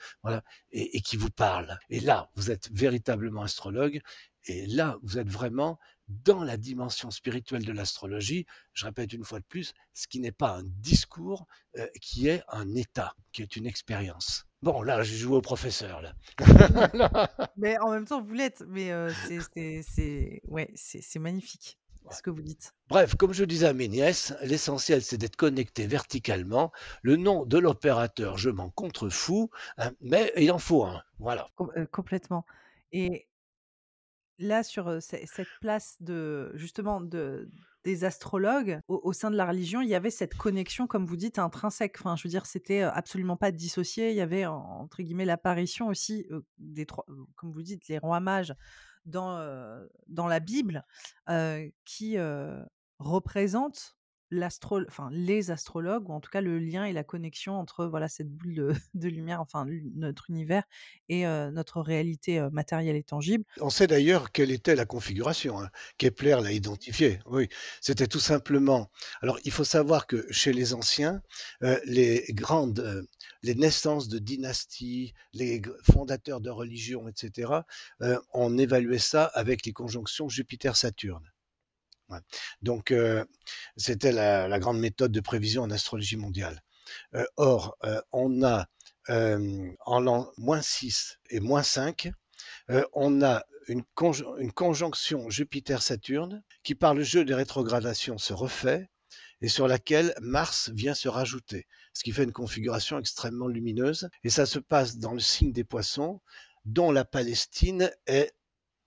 et, 0.73 0.97
et 0.97 1.01
qui 1.01 1.17
vous 1.17 1.31
parle. 1.31 1.79
Et 1.91 2.01
là, 2.01 2.31
vous 2.37 2.51
êtes 2.51 2.71
véritablement 2.73 3.43
astrologue. 3.43 4.01
Et 4.47 4.67
là, 4.67 4.99
vous 5.03 5.19
êtes 5.19 5.29
vraiment 5.29 5.79
dans 6.09 6.43
la 6.45 6.57
dimension 6.57 7.11
spirituelle 7.11 7.65
de 7.65 7.73
l'astrologie, 7.73 8.47
je 8.73 8.85
répète 8.87 9.13
une 9.13 9.25
fois 9.25 9.41
de 9.41 9.45
plus, 9.45 9.73
ce 9.93 10.07
qui 10.07 10.21
n'est 10.21 10.33
pas 10.33 10.57
un 10.57 10.63
discours, 10.65 11.47
euh, 11.79 11.87
qui 12.01 12.29
est 12.29 12.43
un 12.49 12.75
état, 12.75 13.15
qui 13.33 13.43
est 13.43 13.57
une 13.57 13.67
expérience. 13.67 14.47
Bon, 14.63 14.83
là, 14.83 15.03
je 15.03 15.15
joue 15.15 15.35
au 15.35 15.43
professeur. 15.43 16.01
Là. 16.03 16.15
mais 17.57 17.79
en 17.79 17.91
même 17.91 18.07
temps, 18.07 18.23
vous 18.23 18.33
l'êtes, 18.33 18.65
mais 18.67 18.93
euh, 18.93 19.11
c'est 19.13 20.41
ouais, 20.49 20.73
magnifique. 21.17 21.79
ce 22.11 22.23
que 22.23 22.31
vous 22.31 22.43
dites. 22.43 22.75
Bref, 22.89 23.15
comme 23.15 23.33
je 23.33 23.45
disais 23.45 23.67
à 23.67 23.73
mes 23.73 23.89
nièces, 23.89 24.35
l'essentiel 24.43 25.03
c'est 25.03 25.19
d'être 25.19 25.37
connecté 25.37 25.87
verticalement. 25.87 26.73
Le 27.03 27.17
nom 27.17 27.45
de 27.45 27.59
l'opérateur, 27.59 28.39
je 28.39 28.51
m'en 28.51 28.71
contrefous, 28.71 29.51
hein, 29.79 29.93
mais 30.01 30.33
il 30.37 30.51
en 30.53 30.59
faut 30.59 30.85
un. 30.85 31.03
Voilà. 31.19 31.49
Com- 31.57 31.73
euh, 31.77 31.87
complètement. 31.87 32.45
Et 32.93 33.27
là, 34.39 34.63
sur 34.63 35.03
ce- 35.03 35.17
cette 35.27 35.49
place 35.61 35.97
de 36.01 36.51
justement 36.55 37.01
de 37.01 37.49
des 37.85 38.05
astrologues 38.05 38.81
au, 38.89 39.13
sein 39.13 39.31
de 39.31 39.37
la 39.37 39.45
religion, 39.47 39.83
il 39.83 39.89
y 39.91 39.95
avait 39.95 40.11
cette 40.11 40.35
connexion, 40.35 40.87
comme 40.87 41.05
vous 41.05 41.17
dites, 41.17 41.39
intrinsèque. 41.39 41.97
Enfin, 42.01 42.17
je 42.17 42.23
veux 42.25 42.31
dire, 42.31 42.47
c'était 42.47 42.81
absolument 42.81 43.37
pas 43.37 43.51
dissocié. 43.53 44.09
Il 44.11 44.17
y 44.17 44.23
avait 44.23 44.47
en- 44.47 44.55
entre 44.81 45.03
guillemets 45.03 45.27
l'apparition 45.27 45.89
aussi 45.89 46.27
des 46.57 46.87
trois, 46.87 47.05
comme 47.37 47.53
vous 47.53 47.63
dites, 47.63 47.87
les 47.89 47.99
rois 47.99 48.21
mages 48.21 48.55
dans 49.05 49.39
dans 50.09 50.27
la 50.29 50.41
Bible 50.41 50.85
qui 51.85 52.17
représentent 52.99 53.97
l'astro, 54.35 54.81
enfin 54.89 55.09
les 55.13 55.51
astrologues 55.51 56.09
ou 56.09 56.13
en 56.13 56.21
tout 56.21 56.31
cas 56.31 56.41
le 56.41 56.59
lien 56.59 56.85
et 56.85 56.93
la 56.93 57.05
connexion 57.05 57.55
entre 57.55 57.87
voilà 57.87 58.09
cette 58.09 58.29
boule 58.29 58.55
de, 58.55 58.73
de 58.95 59.09
lumière, 59.09 59.41
enfin 59.41 59.67
notre 59.95 60.31
univers 60.31 60.65
et 61.09 61.27
euh, 61.27 61.51
notre 61.51 61.81
réalité 61.81 62.39
euh, 62.39 62.51
matérielle 62.51 62.97
et 62.97 63.03
tangible. 63.03 63.45
On 63.61 63.71
sait 63.71 63.87
d'ailleurs 63.87 64.33
quelle 64.33 64.51
était 64.51 64.75
la 64.75 64.87
configuration. 64.87 65.61
hein. 65.61 65.71
Kepler 65.99 66.39
l'a 66.43 66.53
identifiée. 66.53 67.21
Oui, 67.27 67.49
c'était 67.81 68.07
tout 68.07 68.21
simplement. 68.21 68.91
Alors, 69.23 69.39
il 69.45 69.53
faut 69.53 69.65
savoir 69.65 70.07
que 70.07 70.27
chez 70.31 70.53
les 70.53 70.75
anciens, 70.75 71.23
euh, 71.63 71.79
les 71.85 72.25
grandes, 72.31 73.07
les 73.43 73.55
naissances 73.55 74.09
de 74.09 74.19
dynasties, 74.19 75.15
les 75.33 75.63
fondateurs 75.83 76.41
de 76.41 76.51
religions, 76.51 77.09
etc., 77.09 77.53
on 78.33 78.59
évaluait 78.59 78.99
ça 78.99 79.25
avec 79.35 79.67
les 79.67 79.73
conjonctions 79.73 80.29
Jupiter-Saturne. 80.29 81.31
Donc, 82.63 82.91
euh, 82.91 83.25
c'était 83.77 84.13
la, 84.13 84.59
grande 84.59 84.79
méthode 84.79 85.13
de 85.13 85.21
prévision 85.21 85.63
en 85.63 85.71
astrologie 85.71 86.17
mondiale. 86.17 86.63
Euh, 87.15 87.25
or, 87.37 87.77
euh, 87.85 88.01
on 88.13 88.43
a 88.43 88.67
en 89.07 90.01
l'an 90.01 90.33
moins 90.39 90.63
6 90.63 91.19
et 91.29 91.41
moins 91.41 91.63
5, 91.63 92.11
euh, 92.71 92.85
on 92.95 93.23
a 93.23 93.45
une, 93.69 93.83
une 94.39 94.53
conjonction 94.53 95.29
Jupiter-Saturne 95.29 96.43
qui, 96.63 96.75
par 96.75 96.95
le 96.95 97.03
jeu 97.03 97.25
des 97.25 97.35
rétrogradations, 97.35 98.19
se 98.19 98.33
refait 98.33 98.89
et 99.41 99.49
sur 99.49 99.69
laquelle 99.69 100.15
Mars 100.23 100.71
vient 100.75 100.95
se 100.95 101.09
rajouter, 101.09 101.67
ce 101.93 102.03
qui 102.03 102.13
fait 102.13 102.25
une 102.25 102.33
configuration 102.33 102.99
extrêmement 102.99 103.49
lumineuse. 103.49 104.09
Et 104.23 104.31
ça 104.31 104.47
se 104.47 104.59
passe 104.59 104.97
dans 104.97 105.13
le 105.13 105.21
signe 105.21 105.53
des 105.53 105.65
poissons, 105.65 106.23
dont 106.65 106.91
la 106.91 107.05
Palestine 107.05 107.93
est 108.07 108.33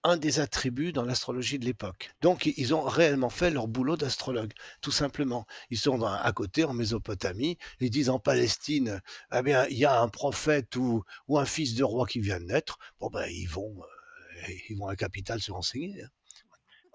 un 0.07 0.17
des 0.17 0.39
attributs 0.39 0.93
dans 0.93 1.03
l'astrologie 1.03 1.59
de 1.59 1.65
l'époque. 1.65 2.11
Donc, 2.21 2.45
ils 2.45 2.73
ont 2.73 2.81
réellement 2.81 3.29
fait 3.29 3.49
leur 3.51 3.67
boulot 3.67 3.97
d'astrologue, 3.97 4.53
tout 4.81 4.91
simplement. 4.91 5.45
Ils 5.69 5.77
sont 5.77 6.01
à 6.01 6.31
côté, 6.31 6.63
en 6.63 6.73
Mésopotamie, 6.73 7.57
ils 7.81 7.89
disent 7.89 8.09
en 8.09 8.17
Palestine, 8.19 9.01
eh 9.33 9.41
bien, 9.41 9.65
il 9.67 9.77
y 9.77 9.85
a 9.85 9.99
un 10.01 10.07
prophète 10.07 10.75
ou, 10.77 11.03
ou 11.27 11.37
un 11.37 11.45
fils 11.45 11.75
de 11.75 11.83
roi 11.83 12.07
qui 12.07 12.21
vient 12.21 12.39
de 12.39 12.45
naître. 12.45 12.79
Bon, 12.99 13.09
ben, 13.09 13.27
ils 13.29 13.49
vont, 13.49 13.75
euh, 13.81 14.51
ils 14.69 14.77
vont 14.77 14.87
à 14.87 14.91
la 14.91 14.95
capitale 14.95 15.41
se 15.41 15.51
renseigner. 15.51 16.03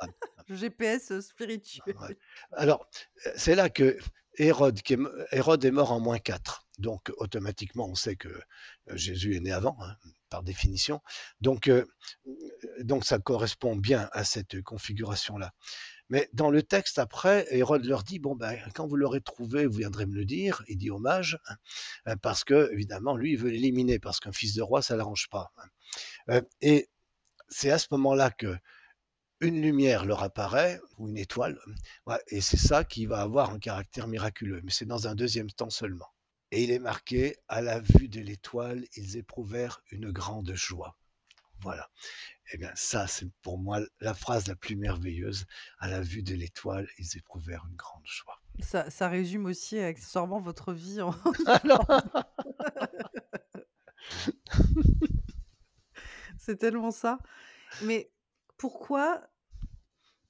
hein. 0.01 0.09
GPS 0.49 1.21
spirituel. 1.21 1.95
Ouais. 2.01 2.17
Alors, 2.53 2.89
c'est 3.37 3.55
là 3.55 3.69
que 3.69 3.99
Hérode, 4.39 4.81
qui 4.81 4.95
est, 4.95 4.99
Hérode 5.33 5.65
est 5.65 5.71
mort 5.71 5.93
en 5.93 6.01
moins 6.01 6.19
4. 6.19 6.67
Donc, 6.79 7.13
automatiquement, 7.19 7.87
on 7.89 7.95
sait 7.95 8.17
que 8.17 8.29
euh, 8.29 8.97
Jésus 8.97 9.37
est 9.37 9.41
né 9.41 9.53
avant, 9.53 9.77
hein, 9.83 9.97
par 10.33 10.43
définition. 10.43 11.01
Donc, 11.41 11.69
euh, 11.69 11.85
donc, 12.81 13.05
ça 13.05 13.19
correspond 13.19 13.77
bien 13.77 14.09
à 14.13 14.25
cette 14.25 14.63
configuration-là. 14.63 15.53
Mais 16.11 16.29
dans 16.35 16.51
le 16.51 16.63
texte 16.63 16.99
après, 16.99 17.47
Hérode 17.51 17.85
leur 17.87 18.03
dit 18.05 18.19
bon 18.19 18.37
ben 18.37 18.59
quand 18.75 18.87
vous 18.87 18.97
l'aurez 18.97 19.21
trouvé, 19.23 19.67
vous 19.67 19.79
viendrez 19.79 20.07
me 20.07 20.15
le 20.15 20.25
dire. 20.27 20.63
Il 20.69 20.79
dit 20.79 20.91
hommage 20.91 21.39
hein, 21.49 21.57
euh, 22.09 22.17
parce 22.23 22.45
que 22.45 22.71
évidemment 22.73 23.17
lui 23.17 23.33
il 23.33 23.39
veut 23.39 23.51
l'éliminer 23.51 23.99
parce 23.99 24.21
qu'un 24.21 24.33
fils 24.33 24.55
de 24.55 24.63
roi 24.63 24.83
ça 24.83 24.97
l'arrange 24.97 25.29
pas. 25.31 25.53
hein. 25.59 25.69
Euh, 26.31 26.43
et 26.61 26.89
c'est 27.49 27.71
à 27.71 27.79
ce 27.79 27.89
moment-là 27.93 28.31
que 28.31 28.57
une 29.41 29.61
lumière 29.63 30.05
leur 30.07 30.23
apparaît 30.23 30.81
ou 30.99 31.09
une 31.09 31.19
étoile, 31.19 31.59
et 32.29 32.41
c'est 32.41 32.57
ça 32.59 32.85
qui 32.85 33.07
va 33.07 33.21
avoir 33.23 33.51
un 33.51 33.59
caractère 33.59 34.07
miraculeux. 34.09 34.61
Mais 34.65 34.71
c'est 34.73 34.87
dans 34.87 35.09
un 35.09 35.15
deuxième 35.17 35.51
temps 35.51 35.71
seulement. 35.71 36.12
Et 36.55 36.63
il 36.65 36.71
est 36.71 36.79
marqué 36.79 37.37
à 37.49 37.63
la 37.63 37.81
vue 37.81 38.09
de 38.09 38.21
l'étoile, 38.21 38.85
ils 38.95 39.17
éprouvèrent 39.17 39.81
une 39.91 40.13
grande 40.13 40.53
joie. 40.55 40.99
Voilà. 41.63 41.89
Eh 42.53 42.59
bien, 42.59 42.71
ça, 42.75 43.07
c'est 43.07 43.31
pour 43.41 43.59
moi 43.59 43.81
la 44.01 44.13
phrase 44.13 44.47
la 44.49 44.55
plus 44.55 44.77
merveilleuse. 44.77 45.47
À 45.79 45.89
la 45.89 46.03
vue 46.03 46.23
de 46.23 46.35
l'étoile, 46.35 46.87
ils 46.99 47.17
éprouvèrent 47.17 47.65
une 47.71 47.77
grande 47.77 48.05
joie. 48.05 48.39
Ça, 48.61 48.91
ça 48.91 49.09
résume 49.09 49.47
aussi 49.47 49.79
accessoirement 49.79 50.41
votre 50.41 50.75
vie. 50.75 51.01
en- 51.01 51.15
Alors, 51.47 51.87
C'est 56.39 56.57
tellement 56.59 56.91
ça. 56.91 57.19
Mais 57.83 58.11
pourquoi 58.59 59.23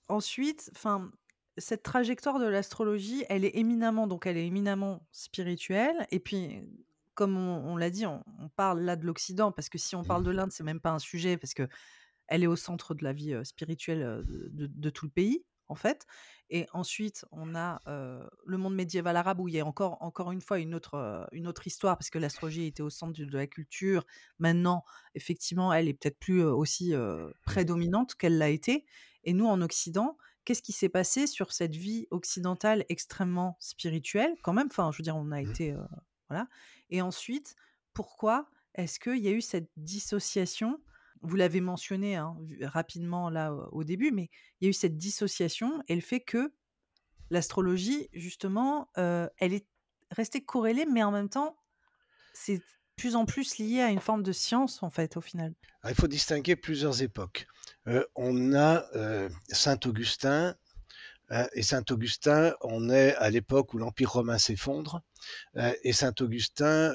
ensuite, 0.09 0.71
enfin, 0.77 1.11
cette 1.59 1.83
trajectoire 1.83 2.39
de 2.39 2.47
l'astrologie, 2.47 3.25
elle 3.29 3.45
est 3.45 3.57
éminemment, 3.57 4.07
donc 4.07 4.27
elle 4.27 4.37
est 4.37 4.47
éminemment 4.47 5.07
spirituelle. 5.13 6.07
Et 6.11 6.21
puis, 6.21 6.69
comme 7.15 7.37
on, 7.37 7.73
on 7.73 7.77
l'a 7.77 7.91
dit, 7.91 8.07
on, 8.07 8.25
on 8.39 8.49
parle 8.49 8.81
là 8.81 8.97
de 8.97 9.05
l'Occident, 9.05 9.53
parce 9.53 9.69
que 9.69 9.79
si 9.79 9.95
on 9.95 10.03
parle 10.03 10.25
de 10.25 10.31
l'Inde, 10.31 10.51
c'est 10.51 10.65
même 10.65 10.81
pas 10.81 10.93
un 10.93 10.99
sujet, 10.99 11.37
parce 11.37 11.55
que 11.55 11.69
elle 12.29 12.43
est 12.43 12.47
au 12.47 12.57
centre 12.57 12.95
de 12.95 13.05
la 13.05 13.13
vie 13.13 13.35
spirituelle 13.45 14.23
de, 14.25 14.91
tout 14.91 15.05
le 15.05 15.11
pays, 15.11 15.45
en 15.69 15.75
fait. 15.75 16.07
Et 16.49 16.67
ensuite, 16.73 17.27
on 17.31 17.55
a 17.55 17.81
euh, 17.87 18.27
le 18.47 18.57
monde 18.57 18.75
médiéval 18.75 19.17
arabe 19.17 19.41
où 19.41 19.49
il 19.49 19.55
y 19.55 19.61
a 19.61 19.67
encore, 19.67 19.99
encore 20.01 20.33
une 20.33 20.41
fois 20.41 20.59
une 20.59 20.75
autre, 20.75 21.27
une 21.33 21.47
autre 21.47 21.67
histoire, 21.67 21.99
parce 21.99 22.09
que 22.09 22.19
l'astrologie 22.19 22.67
était 22.67 22.83
au 22.83 22.89
centre 22.89 23.19
de, 23.19 23.27
de 23.27 23.37
la 23.37 23.47
culture. 23.47 24.07
Maintenant, 24.39 24.83
effectivement, 25.15 25.73
elle 25.75 25.89
est 25.89 25.95
peut-être 25.95 26.19
plus 26.19 26.43
aussi 26.43 26.95
euh, 26.95 27.31
prédominante 27.45 28.15
qu'elle 28.15 28.39
l'a 28.39 28.49
été. 28.49 28.87
Et 29.25 29.35
nous, 29.35 29.47
en 29.47 29.61
Occident, 29.61 30.17
qu'est-ce 30.45 30.63
qui 30.63 30.73
s'est 30.73 30.89
passé 30.89 31.27
sur 31.27 31.53
cette 31.53 31.77
vie 31.77 32.07
occidentale 32.11 32.85
extrêmement 32.89 33.57
spirituelle, 33.61 34.35
quand 34.43 34.53
même? 34.53 34.69
Enfin, 34.71 34.91
je 34.93 34.99
veux 34.99 35.03
dire, 35.03 35.17
on 35.17 35.31
a 35.33 35.41
été. 35.41 35.73
euh, 35.73 35.83
voilà. 36.29 36.49
Et 36.91 37.03
ensuite, 37.03 37.55
pourquoi 37.93 38.49
est-ce 38.75 38.99
qu'il 38.99 39.19
y 39.19 39.29
a 39.29 39.33
eu 39.33 39.41
cette 39.41 39.71
dissociation? 39.77 40.81
Vous 41.21 41.37
l'avez 41.37 41.61
mentionné 41.61 42.17
hein, 42.17 42.37
rapidement 42.63 43.31
là 43.31 43.53
au 43.71 43.85
début, 43.85 44.11
mais 44.11 44.31
il 44.61 44.65
y 44.65 44.67
a 44.67 44.71
eu 44.71 44.73
cette 44.73 44.97
dissociation 44.97 45.83
et 45.89 45.95
le 45.95 46.01
fait 46.01 46.21
que 46.21 46.53
l'astrologie, 47.31 48.09
justement, 48.13 48.89
euh, 48.99 49.29
elle 49.39 49.53
est 49.53 49.67
restée 50.11 50.45
corrélée, 50.45 50.87
mais 50.87 51.03
en 51.03 51.13
même 51.13 51.29
temps, 51.29 51.57
c'est 52.35 52.61
plus 52.97 53.15
en 53.15 53.25
plus 53.25 53.59
lié 53.59 53.81
à 53.81 53.91
une 53.91 54.01
forme 54.01 54.23
de 54.23 54.33
science, 54.33 54.83
en 54.83 54.91
fait, 54.91 55.17
au 55.17 55.21
final. 55.21 55.55
Ah, 55.83 55.91
il 55.91 55.95
faut 55.95 56.09
distinguer 56.09 56.57
plusieurs 56.57 57.03
époques. 57.03 57.47
Euh, 57.89 58.05
on 58.15 58.55
a 58.55 58.87
euh, 58.95 59.29
Saint 59.49 59.79
Augustin, 59.87 60.55
hein, 61.31 61.47
et 61.55 61.63
Saint 61.63 61.85
Augustin, 61.91 62.55
on 62.61 62.91
est 62.91 63.15
à 63.17 63.31
l'époque 63.31 63.75
où 63.75 63.79
l'Empire 63.79 64.13
romain 64.13 64.39
s'effondre, 64.39 65.03
euh, 65.57 65.73
et 65.83 65.93
Saint 65.93 66.15
Augustin, 66.21 66.95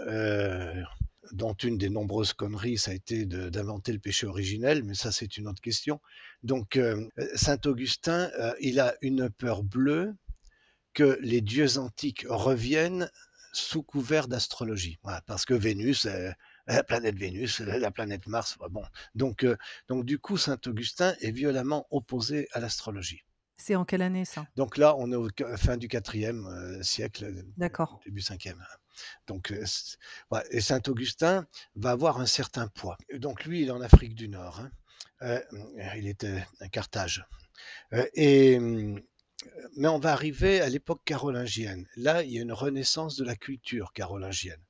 dont 1.34 1.54
une 1.56 1.78
des 1.78 1.90
nombreuses 1.90 2.32
conneries, 2.32 2.78
ça 2.78 2.92
a 2.92 2.94
été 2.94 3.26
d'inventer 3.26 3.92
le 3.92 4.00
péché 4.00 4.28
originel, 4.28 4.84
mais 4.84 4.94
ça 4.94 5.12
c'est 5.12 5.38
une 5.38 5.48
autre 5.48 5.62
question. 5.62 6.00
Donc 6.44 6.80
Saint 7.36 7.60
Augustin, 7.66 8.32
il 8.62 8.80
a 8.80 8.96
une 9.02 9.30
peur 9.30 9.64
bleue 9.64 10.16
que 10.94 11.20
les 11.22 11.42
dieux 11.42 11.78
antiques 11.78 12.26
reviennent 12.30 13.12
sous 13.52 13.84
couvert 13.84 14.30
d'astrologie, 14.30 15.00
Voilà, 15.04 15.22
parce 15.22 15.44
que 15.44 15.54
Vénus, 15.54 16.08
la 16.68 16.84
planète 16.84 17.16
Vénus, 17.16 17.60
la 17.60 17.92
planète 17.92 18.28
Mars, 18.28 18.58
bon. 18.70 18.84
Donc, 19.16 19.44
euh, 19.44 19.58
donc 19.88 20.06
du 20.06 20.20
coup, 20.20 20.38
Saint 20.38 20.60
Augustin 20.66 21.16
est 21.22 21.32
violemment 21.32 21.88
opposé 21.92 22.48
à 22.52 22.60
l'astrologie. 22.60 23.22
C'est 23.60 23.76
en 23.76 23.86
quelle 23.86 24.04
année 24.04 24.26
ça? 24.26 24.46
Donc 24.56 24.78
là, 24.78 24.96
on 24.98 25.12
est 25.12 25.16
au 25.16 25.30
fin 25.58 25.78
du 25.78 25.88
IVe 25.88 26.46
euh, 26.46 26.84
siècle, 26.84 27.44
début 28.06 28.22
5e. 28.22 28.56
Donc, 29.28 29.52
euh, 29.52 29.64
ouais, 30.32 30.44
et 30.52 30.62
Saint 30.62 30.82
Augustin 30.88 31.48
va 31.76 31.92
avoir 31.92 32.20
un 32.20 32.28
certain 32.28 32.68
poids. 32.68 32.98
Donc 33.16 33.46
lui, 33.46 33.62
il 33.62 33.68
est 33.70 33.72
en 33.72 33.82
Afrique 33.82 34.16
du 34.16 34.30
Nord. 34.30 34.60
hein. 34.60 34.72
Euh, 35.24 35.42
il 35.96 36.08
était 36.08 36.46
à 36.60 36.70
Carthage. 36.70 37.26
Euh, 37.94 38.06
et, 38.14 38.60
mais 39.76 39.88
on 39.88 40.00
va 40.00 40.12
arriver 40.12 40.62
à 40.62 40.70
l'époque 40.70 41.02
carolingienne. 41.06 41.88
Là, 41.96 42.24
il 42.24 42.32
y 42.32 42.40
a 42.40 42.42
une 42.42 42.54
renaissance 42.54 43.16
de 43.16 43.24
la 43.26 43.36
culture 43.36 43.94
carolingienne. 43.94 44.62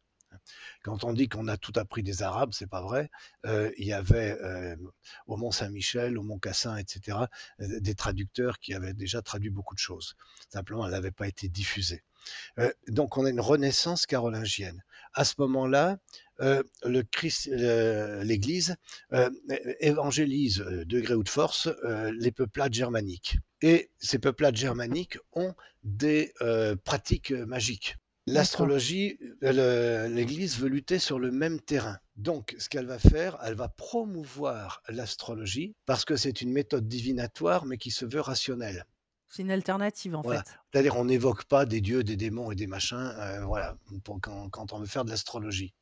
Quand 0.84 1.04
on 1.04 1.14
dit 1.14 1.30
qu'on 1.30 1.48
a 1.48 1.58
tout 1.58 1.74
appris 1.76 2.04
des 2.04 2.24
Arabes, 2.24 2.52
c'est 2.54 2.70
pas 2.70 2.82
vrai. 2.82 3.10
Euh, 3.45 3.72
il 3.78 3.88
y 3.88 3.93
avait 3.93 4.38
euh, 4.41 4.76
au 5.28 5.38
Mont 5.38 5.52
Saint-Michel, 5.52 6.18
au 6.18 6.24
Mont 6.24 6.39
Cassin, 6.39 6.78
etc., 6.78 7.18
euh, 7.62 7.80
des 7.80 7.95
traducteurs 7.95 8.60
qui 8.60 8.74
avaient 8.74 8.93
déjà 8.93 9.22
traduit 9.22 9.50
beaucoup 9.50 9.76
de 9.76 9.80
choses. 9.80 10.16
Simplement, 10.50 10.86
elle 10.86 10.91
n'avait 10.91 11.12
pas 11.12 11.28
été 11.28 11.50
diffusée. 11.50 12.04
Euh, 12.60 12.72
donc, 12.88 13.18
on 13.18 13.26
a 13.26 13.30
une 13.30 13.41
renaissance 13.41 14.06
carolingienne. 14.06 14.84
À 15.14 15.24
ce 15.26 15.36
moment-là, 15.39 15.98
l'Église 16.84 17.50
euh, 19.14 19.30
évangélise 19.80 20.62
euh, 20.62 20.86
de 20.86 21.00
gré 21.00 21.16
ou 21.16 21.24
de 21.24 21.30
force 21.30 21.68
les 22.14 22.32
peuplades 22.32 22.74
germaniques. 22.74 23.38
Et 23.62 23.89
ces 23.98 24.20
peuplades 24.20 24.56
germaniques 24.56 25.18
ont 25.34 25.56
des 25.84 26.32
pratiques 26.84 27.32
magiques. 27.32 27.95
L'astrologie, 28.28 29.17
l'Église 29.41 30.59
veut 30.59 30.67
lutter 30.67 30.99
sur 30.99 31.17
le 31.17 31.32
même 31.32 31.61
terrain. 31.61 31.97
Donc, 32.17 32.55
ce 32.59 32.67
qu'elle 32.67 32.86
va 32.86 32.99
faire, 32.99 33.38
elle 33.41 33.55
va 33.55 33.69
promouvoir 33.69 34.84
l'astrologie 34.89 35.75
parce 35.86 36.03
que 36.03 36.17
c'est 36.17 36.41
une 36.41 36.51
méthode 36.51 36.89
divinatoire, 36.89 37.65
mais 37.65 37.78
qui 37.78 37.89
se 37.89 38.05
veut 38.05 38.19
rationnelle. 38.19 38.86
C'est 39.30 39.43
une 39.43 39.51
alternative 39.51 40.15
en 40.15 40.23
fait. 40.23 40.41
C'est-à-dire 40.71 40.95
on 40.95 41.05
n'évoque 41.05 41.45
pas 41.45 41.65
des 41.65 41.82
dieux, 41.82 42.03
des 42.03 42.15
démons 42.15 42.51
et 42.51 42.55
des 42.55 42.67
machins, 42.67 43.13
euh, 43.17 43.43
voilà, 43.45 43.78
quand, 44.21 44.73
on 44.73 44.80
veut 44.80 44.86
faire 44.86 45.05
de 45.05 45.09
l'astrologie. 45.09 45.73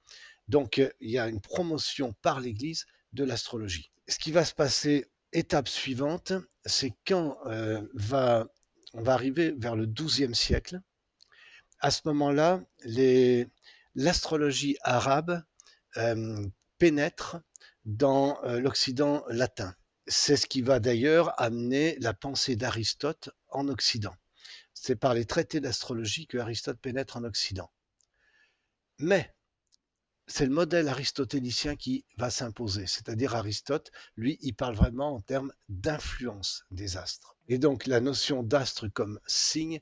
Donc 0.47 0.79
euh, 0.79 0.89
il 0.99 1.11
y 1.11 1.19
a 1.19 1.27
une 1.27 1.41
promotion 1.41 2.13
par 2.21 2.39
l'Église 2.39 2.85
de 3.13 3.23
l'astrologie. 3.23 3.91
Ce 4.07 4.19
qui 4.19 4.31
va 4.31 4.45
se 4.45 4.53
passer, 4.53 5.05
étape 5.31 5.67
suivante, 5.67 6.33
c'est 6.65 6.93
quand 7.07 7.37
euh, 7.45 7.81
va, 7.93 8.47
on 8.93 9.03
va 9.03 9.13
arriver 9.13 9.53
vers 9.57 9.75
le 9.75 9.85
XIIe 9.85 10.35
siècle. 10.35 10.81
À 11.85 11.91
ce 11.91 12.01
moment-là, 12.05 12.63
l'astrologie 13.93 14.75
arabe 14.81 15.43
pénètre 16.79 17.37
dans 17.85 18.41
l'Occident 18.41 19.23
latin. 19.29 19.75
C'est 20.07 20.35
ce 20.35 20.47
qui 20.47 20.63
va 20.63 20.79
d'ailleurs 20.79 21.39
amener 21.39 21.95
la 21.99 22.15
pensée 22.15 22.55
d'Aristote 22.55 23.29
en 23.49 23.67
Occident. 23.67 24.15
C'est 24.73 24.95
par 24.95 25.13
les 25.13 25.25
traités 25.25 25.59
d'astrologie 25.59 26.25
que 26.25 26.39
Aristote 26.39 26.79
pénètre 26.79 27.17
en 27.17 27.23
Occident. 27.23 27.69
Mais 28.97 29.35
c'est 30.25 30.47
le 30.47 30.53
modèle 30.53 30.87
aristotélicien 30.89 31.75
qui 31.75 32.03
va 32.17 32.31
s'imposer, 32.31 32.87
c'est-à-dire 32.87 33.35
Aristote, 33.35 33.91
lui, 34.15 34.39
il 34.41 34.55
parle 34.55 34.75
vraiment 34.75 35.13
en 35.13 35.21
termes 35.21 35.53
d'influence 35.69 36.65
des 36.71 36.97
astres. 36.97 37.37
Et 37.47 37.59
donc 37.59 37.85
la 37.85 37.99
notion 37.99 38.41
d'astre 38.41 38.87
comme 38.87 39.19
signe 39.27 39.81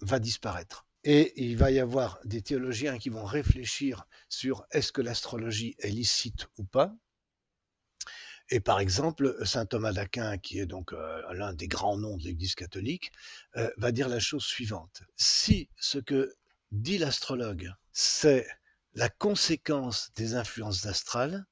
va 0.00 0.18
disparaître. 0.18 0.86
Et 1.04 1.32
il 1.42 1.56
va 1.56 1.70
y 1.70 1.80
avoir 1.80 2.20
des 2.24 2.42
théologiens 2.42 2.98
qui 2.98 3.08
vont 3.08 3.24
réfléchir 3.24 4.06
sur 4.28 4.64
est-ce 4.70 4.92
que 4.92 5.02
l'astrologie 5.02 5.74
est 5.78 5.90
licite 5.90 6.46
ou 6.58 6.64
pas, 6.64 6.94
et 8.52 8.60
par 8.60 8.80
exemple, 8.80 9.34
saint 9.46 9.64
Thomas 9.64 9.94
d'Aquin, 9.94 10.36
qui 10.36 10.58
est 10.58 10.66
donc 10.66 10.92
euh, 10.92 11.22
l'un 11.32 11.54
des 11.54 11.68
grands 11.68 11.96
noms 11.96 12.18
de 12.18 12.24
l'Église 12.24 12.54
catholique, 12.54 13.10
euh, 13.56 13.70
va 13.78 13.92
dire 13.92 14.10
la 14.10 14.20
chose 14.20 14.44
suivante. 14.44 15.02
Si 15.16 15.70
ce 15.78 15.96
que 15.96 16.34
dit 16.70 16.98
l'astrologue, 16.98 17.72
c'est 17.92 18.46
la 18.92 19.08
conséquence 19.08 20.10
des 20.16 20.34
influences 20.34 20.84
astrales, 20.84 21.46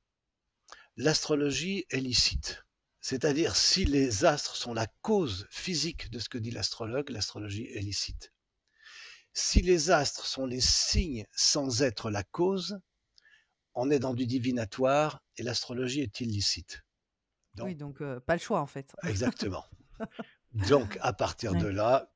l'astrologie 0.98 1.86
est 1.88 2.00
licite. 2.00 2.66
C'est-à-dire, 3.00 3.56
si 3.56 3.86
les 3.86 4.26
astres 4.26 4.56
sont 4.56 4.74
la 4.74 4.86
cause 5.00 5.46
physique 5.50 6.10
de 6.10 6.18
ce 6.18 6.28
que 6.28 6.36
dit 6.36 6.50
l'astrologue, 6.50 7.08
l'astrologie 7.08 7.68
est 7.72 7.80
licite. 7.80 8.30
Si 9.32 9.62
les 9.62 9.90
astres 9.90 10.26
sont 10.26 10.46
les 10.46 10.60
signes 10.60 11.26
sans 11.32 11.82
être 11.82 12.10
la 12.10 12.22
cause, 12.22 12.80
on 13.74 13.90
est 13.90 13.98
dans 13.98 14.14
du 14.14 14.26
divinatoire 14.26 15.22
et 15.36 15.42
l'astrologie 15.42 16.00
est 16.00 16.20
illicite 16.20 16.82
oui, 17.58 17.74
donc 17.74 18.02
pas 18.20 18.34
le 18.34 18.40
choix 18.40 18.60
en 18.60 18.66
fait. 18.66 18.94
Exactement. 19.04 19.64
Donc 20.68 20.98
à 21.02 21.12
partir 21.12 21.54
de 21.54 21.66
là, 21.66 22.10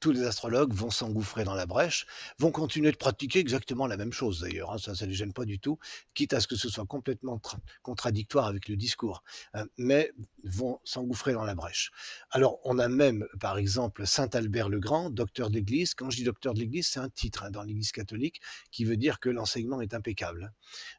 tous 0.00 0.12
les 0.12 0.24
astrologues 0.24 0.72
vont 0.72 0.90
s'engouffrer 0.90 1.44
dans 1.44 1.54
la 1.54 1.66
brèche, 1.66 2.06
vont 2.38 2.50
continuer 2.50 2.90
de 2.90 2.96
pratiquer 2.96 3.38
exactement 3.38 3.86
la 3.86 3.96
même 3.96 4.12
chose 4.12 4.40
d'ailleurs, 4.40 4.72
hein, 4.72 4.78
ça 4.78 4.92
ne 4.92 5.10
les 5.10 5.14
gêne 5.14 5.32
pas 5.32 5.44
du 5.44 5.58
tout, 5.58 5.78
quitte 6.14 6.32
à 6.32 6.40
ce 6.40 6.48
que 6.48 6.56
ce 6.56 6.68
soit 6.68 6.86
complètement 6.86 7.40
contradictoire 7.82 8.46
avec 8.46 8.68
le 8.68 8.76
discours, 8.76 9.22
hein, 9.54 9.66
mais 9.76 10.12
vont 10.44 10.80
s'engouffrer 10.84 11.32
dans 11.32 11.44
la 11.44 11.54
brèche. 11.54 11.90
Alors 12.30 12.58
on 12.64 12.78
a 12.78 12.88
même 12.88 13.26
par 13.38 13.58
exemple 13.58 14.06
Saint 14.06 14.30
Albert 14.32 14.68
le 14.68 14.80
Grand, 14.80 15.10
docteur 15.10 15.50
d'Église, 15.50 15.94
quand 15.94 16.10
je 16.10 16.16
dis 16.16 16.24
docteur 16.24 16.54
de 16.54 16.60
l'Église, 16.60 16.88
c'est 16.88 17.00
un 17.00 17.10
titre 17.10 17.44
hein, 17.44 17.50
dans 17.50 17.62
l'Église 17.62 17.92
catholique 17.92 18.40
qui 18.70 18.84
veut 18.84 18.96
dire 18.96 19.20
que 19.20 19.28
l'enseignement 19.28 19.80
est 19.80 19.94
impeccable. 19.94 20.52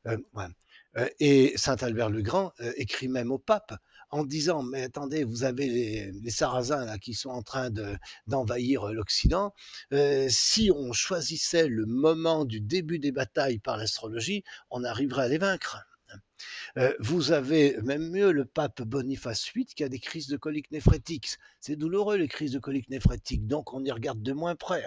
Euh, 0.08 0.18
euh, 0.98 1.08
et 1.20 1.54
Saint 1.58 1.78
Albert 1.78 2.10
le 2.10 2.22
Grand 2.22 2.54
euh, 2.60 2.74
écrit 2.76 3.08
même 3.08 3.32
au 3.32 3.40
pape 3.40 3.74
en 4.12 4.24
disant 4.24 4.64
mais 4.64 4.84
attendez 4.84 5.24
vous 5.24 5.44
avez 5.44 6.12
les, 6.12 6.30
Sarrasins 6.30 6.86
là 6.86 6.98
qui 6.98 7.14
sont 7.14 7.30
en 7.30 7.42
train 7.42 7.70
d'envahir 8.28 8.88
l'Occident 8.88 9.54
si 10.30 10.72
on 10.76 10.94
choisissait 10.94 11.68
le 11.68 11.86
moment 11.86 12.46
du 12.46 12.62
début 12.62 13.00
des 13.00 13.12
batailles 13.12 13.60
par 13.60 13.78
l'astrologie 13.78 14.44
on 14.70 14.84
arriverait 14.84 15.26
à 15.26 15.28
les 15.28 15.38
vaincre 15.38 15.80
euh, 16.78 16.94
vous 17.00 17.32
avez 17.32 17.78
même 17.84 18.10
mieux 18.10 18.32
le 18.32 18.46
pape 18.46 18.82
Boniface 18.82 19.52
VIII 19.54 19.66
qui 19.66 19.84
a 19.84 19.90
des 19.90 20.00
crises 20.00 20.28
de 20.28 20.38
colique 20.38 20.72
néphrétique. 20.72 21.38
C'est 21.60 21.76
douloureux 21.76 22.18
les 22.18 22.28
crises 22.28 22.52
de 22.52 22.60
colique 22.60 22.90
néphrétique, 22.90 23.48
donc 23.48 23.74
on 23.74 23.84
y 23.84 23.92
regarde 23.92 24.22
de 24.22 24.34
moins 24.34 24.56
près. 24.56 24.84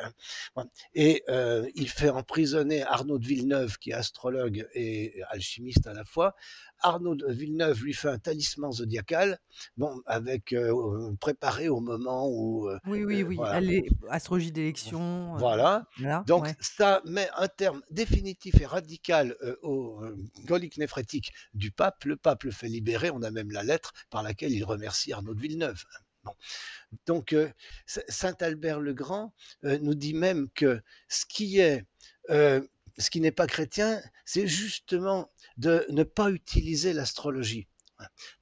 Hein. 0.56 0.64
Et 0.94 1.22
euh, 1.28 1.68
il 1.74 1.88
fait 1.88 2.08
emprisonner 2.08 2.82
Arnaud 2.82 3.18
de 3.18 3.26
Villeneuve, 3.26 3.78
qui 3.78 3.90
est 3.90 3.94
astrologue 3.94 4.66
et 4.74 5.22
alchimiste 5.30 5.86
à 5.86 5.92
la 5.92 6.04
fois, 6.04 6.34
Arnaud 6.80 7.14
de 7.14 7.30
Villeneuve 7.32 7.82
lui 7.82 7.94
fait 7.94 8.08
un 8.08 8.18
talisman 8.18 8.72
zodiacal, 8.72 9.38
bon, 9.76 10.00
avec 10.06 10.52
euh, 10.52 11.14
préparé 11.20 11.68
au 11.68 11.80
moment 11.80 12.28
où. 12.28 12.68
Oui, 12.86 13.04
oui, 13.04 13.22
oui. 13.22 13.38
Est 13.40 13.86
astrologie 14.10 14.52
d'élection. 14.52 15.36
Voilà. 15.36 15.86
Donc 16.26 16.46
ça 16.60 17.00
met 17.04 17.28
un 17.36 17.48
terme 17.48 17.82
définitif 17.90 18.60
et 18.60 18.66
radical 18.66 19.36
au 19.62 20.02
colique 20.46 20.76
néphrétique 20.78 21.32
du 21.52 21.70
pape. 21.70 22.04
Le 22.04 22.16
pape 22.16 22.44
le 22.44 22.50
fait 22.50 22.68
libérer. 22.68 23.10
On 23.10 23.22
a 23.22 23.30
même 23.30 23.50
la 23.50 23.62
lettre 23.62 23.92
par 24.10 24.22
laquelle 24.22 24.52
il 24.52 24.64
remercie 24.64 25.12
Arnaud 25.12 25.34
de 25.34 25.40
Villeneuve. 25.40 25.84
Donc, 27.06 27.36
Saint 27.86 28.36
Albert 28.40 28.80
le 28.80 28.94
Grand 28.94 29.34
nous 29.62 29.94
dit 29.94 30.14
même 30.14 30.48
que 30.54 30.80
ce 31.08 31.26
qui 31.26 31.58
est, 31.58 31.84
ce 32.28 33.10
qui 33.10 33.20
n'est 33.20 33.32
pas 33.32 33.46
chrétien, 33.46 34.00
c'est 34.24 34.46
justement 34.46 35.30
de 35.56 35.84
ne 35.90 36.02
pas 36.02 36.30
utiliser 36.30 36.92
l'astrologie. 36.92 37.68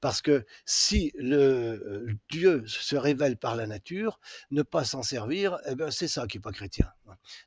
Parce 0.01 0.23
que 0.23 0.47
si 0.65 1.13
le 1.15 1.37
euh, 1.37 2.15
Dieu 2.31 2.65
se 2.67 2.97
révèle 2.97 3.37
par 3.37 3.57
la 3.57 3.67
nature, 3.67 4.19
ne 4.51 4.63
pas 4.63 4.85
s'en 4.85 5.03
servir, 5.03 5.59
eh 5.67 5.75
ben 5.75 5.91
c'est 5.91 6.09
ça 6.09 6.27
qui 6.27 6.39
n'est 6.39 6.43
pas 6.43 6.53
chrétien. 6.53 6.91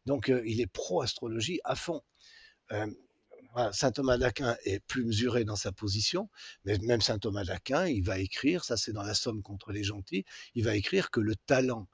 Donc 0.05 0.29
euh, 0.29 0.41
il 0.45 0.61
est 0.61 0.67
pro-astrologie 0.67 1.59
à 1.63 1.75
fond. 1.75 2.03
Euh, 3.57 3.71
Saint 3.71 3.91
Thomas 3.91 4.17
d'Aquin 4.17 4.55
est 4.65 4.79
plus 4.79 5.05
mesuré 5.05 5.45
dans 5.45 5.55
sa 5.55 5.71
position, 5.71 6.29
mais 6.65 6.77
même 6.79 7.01
Saint 7.01 7.19
Thomas 7.19 7.43
d'Aquin, 7.43 7.87
il 7.87 8.03
va 8.03 8.19
écrire, 8.19 8.63
ça 8.63 8.77
c'est 8.77 8.93
dans 8.93 9.03
la 9.03 9.13
Somme 9.13 9.41
contre 9.41 9.71
les 9.71 9.83
gentils, 9.83 10.25
il 10.55 10.63
va 10.63 10.75
écrire 10.75 11.11
que 11.11 11.19
le 11.19 11.35
talent 11.35 11.87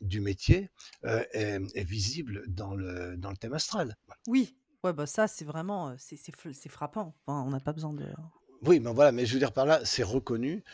du 0.00 0.20
métier 0.20 0.70
est, 1.02 1.84
visible 1.84 2.42
dans 2.48 2.74
le, 2.74 3.16
dans 3.18 3.30
le 3.30 3.36
thème 3.36 3.52
astral. 3.52 3.96
Oui, 4.26 4.56
Ouais, 4.84 4.92
bah 4.92 5.06
ça, 5.06 5.26
c'est 5.26 5.46
vraiment, 5.46 5.94
c'est 5.96 6.16
c'est 6.16 6.68
frappant. 6.68 7.14
Enfin, 7.26 7.42
on 7.46 7.48
n'a 7.48 7.60
pas 7.60 7.72
besoin 7.72 7.94
de. 7.94 8.06
Oui, 8.66 8.80
mais 8.80 8.92
voilà, 8.92 9.12
mais 9.12 9.26
je 9.26 9.34
veux 9.34 9.38
dire 9.38 9.52
par 9.52 9.66
là, 9.66 9.80
c'est 9.84 10.02
reconnu 10.02 10.64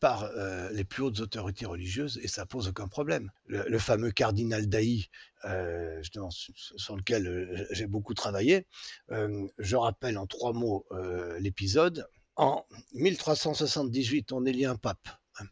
par 0.00 0.30
les 0.72 0.84
plus 0.84 1.02
hautes 1.02 1.20
autorités 1.20 1.66
religieuses 1.66 2.20
et 2.22 2.28
ça 2.28 2.46
pose 2.46 2.68
aucun 2.68 2.88
problème. 2.88 3.30
Le, 3.46 3.78
fameux 3.78 4.10
cardinal 4.10 4.68
Daï, 4.68 5.08
justement, 5.98 6.30
sur 6.30 6.96
lequel 6.96 7.66
j'ai 7.72 7.86
beaucoup 7.86 8.14
travaillé, 8.14 8.66
je 9.10 9.76
rappelle 9.76 10.18
en 10.18 10.26
trois 10.26 10.52
mots 10.52 10.86
l'épisode. 11.40 12.06
En 12.36 12.64
1378, 12.94 14.32
on 14.32 14.44
élit 14.44 14.64
un 14.64 14.74
pape. 14.74 15.08
Hein. 15.38 15.44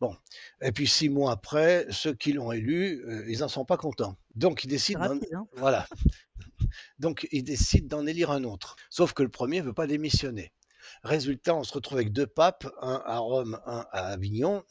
Bon, 0.00 0.16
et 0.60 0.72
puis 0.72 0.88
six 0.88 1.08
mois 1.08 1.30
après, 1.30 1.86
ceux 1.90 2.14
qui 2.14 2.32
l'ont 2.32 2.50
élu, 2.50 3.04
ils 3.28 3.38
n'en 3.40 3.48
sont 3.48 3.64
pas 3.64 3.76
contents. 3.76 4.16
Donc 4.34 4.64
ils 4.64 4.68
décident, 4.68 5.02
hein. 5.02 5.46
voilà, 5.54 5.86
donc 6.98 7.28
il 7.30 7.44
décide 7.44 7.86
d'en 7.86 8.06
élire 8.06 8.32
un 8.32 8.42
autre. 8.42 8.76
Sauf 8.90 9.12
que 9.12 9.22
le 9.22 9.28
premier 9.28 9.60
ne 9.60 9.66
veut 9.66 9.72
pas 9.72 9.86
démissionner. 9.86 10.52
Résultat, 11.02 11.54
on 11.54 11.64
se 11.64 11.72
retrouve 11.72 11.98
avec 11.98 12.12
deux 12.12 12.26
papes, 12.26 12.66
un 12.80 13.02
à 13.04 13.18
Rome, 13.18 13.60
un 13.66 13.86
à 13.92 14.06
Avignon, 14.08 14.64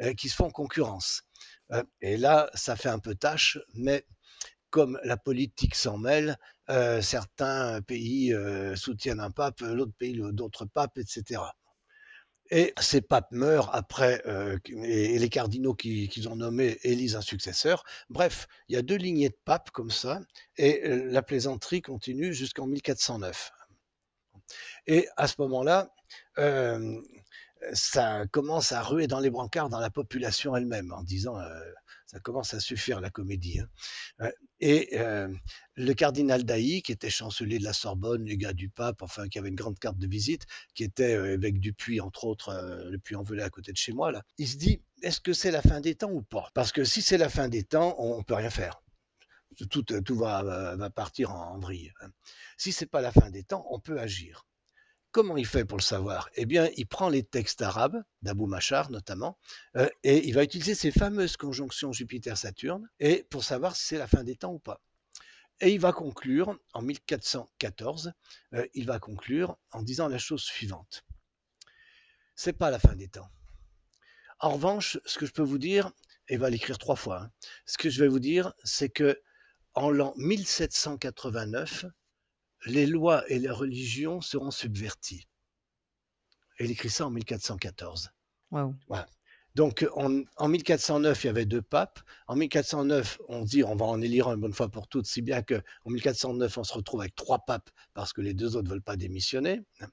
euh, 0.00 0.14
qui 0.14 0.28
se 0.28 0.34
font 0.34 0.50
concurrence. 0.50 1.22
Euh, 1.70 1.82
et 2.00 2.16
là, 2.16 2.50
ça 2.54 2.76
fait 2.76 2.88
un 2.88 2.98
peu 2.98 3.14
tâche, 3.14 3.58
mais 3.74 4.06
comme 4.70 4.98
la 5.04 5.16
politique 5.16 5.74
s'en 5.74 5.98
mêle, 5.98 6.38
euh, 6.70 7.02
certains 7.02 7.82
pays 7.82 8.34
soutiennent 8.74 9.20
un 9.20 9.30
pape, 9.30 9.60
l'autre 9.60 9.92
pays 9.98 10.18
d'autres 10.32 10.64
papes, 10.64 10.96
etc. 10.96 11.42
Et 12.50 12.72
ces 12.80 13.00
papes 13.02 13.30
meurent 13.32 13.74
après, 13.74 14.22
et, 14.66 15.18
les 15.18 15.28
cardinaux 15.28 15.74
qu'ils 15.74 16.28
ont 16.28 16.36
nommés 16.36 16.78
élisent 16.82 17.16
un 17.16 17.22
successeur. 17.22 17.84
Bref, 18.08 18.46
il 18.68 18.74
y 18.74 18.78
a 18.78 18.82
deux 18.82 18.96
lignées 18.96 19.28
de 19.28 19.38
papes 19.44 19.70
comme 19.70 19.90
ça, 19.90 20.20
et 20.56 20.80
la 20.86 21.22
plaisanterie 21.22 21.82
continue 21.82 22.32
jusqu'en 22.32 22.66
1409. 22.66 23.52
Et 24.86 25.08
à 25.16 25.26
ce 25.26 25.34
moment-là, 25.38 25.90
euh, 26.38 27.00
ça 27.72 28.26
commence 28.32 28.72
à 28.72 28.82
ruer 28.82 29.06
dans 29.06 29.20
les 29.20 29.30
brancards 29.30 29.68
dans 29.68 29.80
la 29.80 29.90
population 29.90 30.56
elle-même, 30.56 30.92
en 30.92 31.02
disant 31.02 31.38
Ça 32.06 32.18
commence 32.20 32.54
à 32.54 32.60
suffire 32.60 33.00
la 33.00 33.10
comédie. 33.10 33.60
hein. 33.60 33.68
Euh, 34.20 34.30
Et 34.60 34.98
euh, 35.00 35.28
le 35.76 35.94
cardinal 35.94 36.44
Dailly, 36.44 36.82
qui 36.82 36.92
était 36.92 37.08
chancelier 37.10 37.58
de 37.58 37.64
la 37.64 37.72
Sorbonne, 37.72 38.28
le 38.28 38.34
gars 38.36 38.52
du 38.52 38.68
pape, 38.68 39.00
enfin 39.02 39.28
qui 39.28 39.38
avait 39.38 39.48
une 39.48 39.54
grande 39.54 39.78
carte 39.78 39.98
de 39.98 40.06
visite, 40.06 40.42
qui 40.74 40.84
était 40.84 41.14
euh, 41.14 41.34
évêque 41.34 41.58
du 41.60 41.72
Puy, 41.72 42.00
entre 42.00 42.24
autres, 42.24 42.50
euh, 42.50 42.90
le 42.90 42.98
Puy-en-Velay 42.98 43.42
à 43.42 43.50
côté 43.50 43.72
de 43.72 43.78
chez 43.78 43.92
moi, 43.92 44.12
là, 44.12 44.22
il 44.38 44.48
se 44.48 44.56
dit, 44.56 44.82
est-ce 45.02 45.20
que 45.20 45.32
c'est 45.32 45.50
la 45.50 45.62
fin 45.62 45.80
des 45.80 45.94
temps 45.94 46.10
ou 46.12 46.22
pas? 46.22 46.50
Parce 46.54 46.72
que 46.72 46.84
si 46.84 47.00
c'est 47.02 47.18
la 47.18 47.28
fin 47.28 47.48
des 47.48 47.64
temps, 47.64 47.94
on 47.98 48.18
ne 48.18 48.22
peut 48.24 48.34
rien 48.34 48.50
faire. 48.50 48.82
Tout, 49.70 49.82
tout 49.82 50.16
va, 50.16 50.90
partir 50.94 51.32
en, 51.32 51.58
vrille. 51.58 51.92
hein. 52.00 52.08
Si 52.56 52.72
c'est 52.72 52.86
pas 52.86 53.00
la 53.00 53.12
fin 53.12 53.30
des 53.30 53.44
temps, 53.44 53.66
on 53.70 53.80
peut 53.80 53.98
agir. 53.98 54.46
Comment 55.12 55.36
il 55.36 55.46
fait 55.46 55.66
pour 55.66 55.76
le 55.76 55.82
savoir? 55.82 56.30
Eh 56.36 56.46
bien, 56.46 56.70
il 56.76 56.86
prend 56.86 57.10
les 57.10 57.22
textes 57.22 57.60
arabes, 57.60 58.02
d'Abou 58.22 58.46
Machar 58.46 58.90
notamment, 58.90 59.38
euh, 59.76 59.88
et 60.04 60.26
il 60.26 60.34
va 60.34 60.42
utiliser 60.42 60.74
ces 60.74 60.90
fameuses 60.90 61.36
conjonctions 61.36 61.92
Jupiter-Saturne, 61.92 62.88
et 62.98 63.26
pour 63.28 63.44
savoir 63.44 63.76
si 63.76 63.84
c'est 63.84 63.98
la 63.98 64.06
fin 64.06 64.24
des 64.24 64.36
temps 64.36 64.54
ou 64.54 64.58
pas. 64.58 64.80
Et 65.60 65.70
il 65.70 65.80
va 65.80 65.92
conclure, 65.92 66.58
en 66.72 66.80
1414, 66.80 68.14
euh, 68.54 68.66
il 68.72 68.86
va 68.86 68.98
conclure 68.98 69.58
en 69.70 69.82
disant 69.82 70.08
la 70.08 70.18
chose 70.18 70.42
suivante. 70.42 71.04
C'est 72.34 72.54
pas 72.54 72.70
la 72.70 72.78
fin 72.78 72.96
des 72.96 73.08
temps. 73.08 73.28
En 74.40 74.50
revanche, 74.50 74.98
ce 75.04 75.18
que 75.18 75.26
je 75.26 75.32
peux 75.32 75.42
vous 75.42 75.58
dire, 75.58 75.92
et 76.28 76.34
il 76.34 76.40
va 76.40 76.48
l'écrire 76.48 76.78
trois 76.78 76.96
fois, 76.96 77.24
hein, 77.24 77.30
ce 77.66 77.76
que 77.76 77.90
je 77.90 78.02
vais 78.02 78.08
vous 78.08 78.18
dire, 78.18 78.54
c'est 78.64 78.88
que 78.88 79.20
en 79.74 79.90
l'an 79.90 80.14
1789, 80.16 81.86
les 82.66 82.86
lois 82.86 83.28
et 83.30 83.38
les 83.38 83.50
religions 83.50 84.20
seront 84.20 84.50
subverties. 84.50 85.26
Et 86.58 86.64
il 86.64 86.70
écrit 86.70 86.90
ça 86.90 87.06
en 87.06 87.10
1414. 87.10 88.10
Waouh. 88.50 88.74
Donc 89.54 89.86
en, 89.94 90.22
en 90.36 90.48
1409, 90.48 91.24
il 91.24 91.26
y 91.26 91.30
avait 91.30 91.44
deux 91.44 91.62
papes. 91.62 92.00
En 92.26 92.36
1409, 92.36 93.18
on 93.28 93.42
dit 93.42 93.64
on 93.64 93.76
va 93.76 93.86
en 93.86 94.00
élire 94.00 94.28
un 94.28 94.34
une 94.34 94.40
bonne 94.40 94.54
fois 94.54 94.68
pour 94.70 94.88
toutes, 94.88 95.06
si 95.06 95.20
bien 95.20 95.42
que 95.42 95.62
en 95.84 95.90
1409, 95.90 96.58
on 96.58 96.64
se 96.64 96.72
retrouve 96.72 97.00
avec 97.00 97.14
trois 97.14 97.40
papes 97.40 97.70
parce 97.92 98.12
que 98.12 98.22
les 98.22 98.34
deux 98.34 98.56
autres 98.56 98.64
ne 98.64 98.70
veulent 98.70 98.82
pas 98.82 98.96
démissionner. 98.96 99.62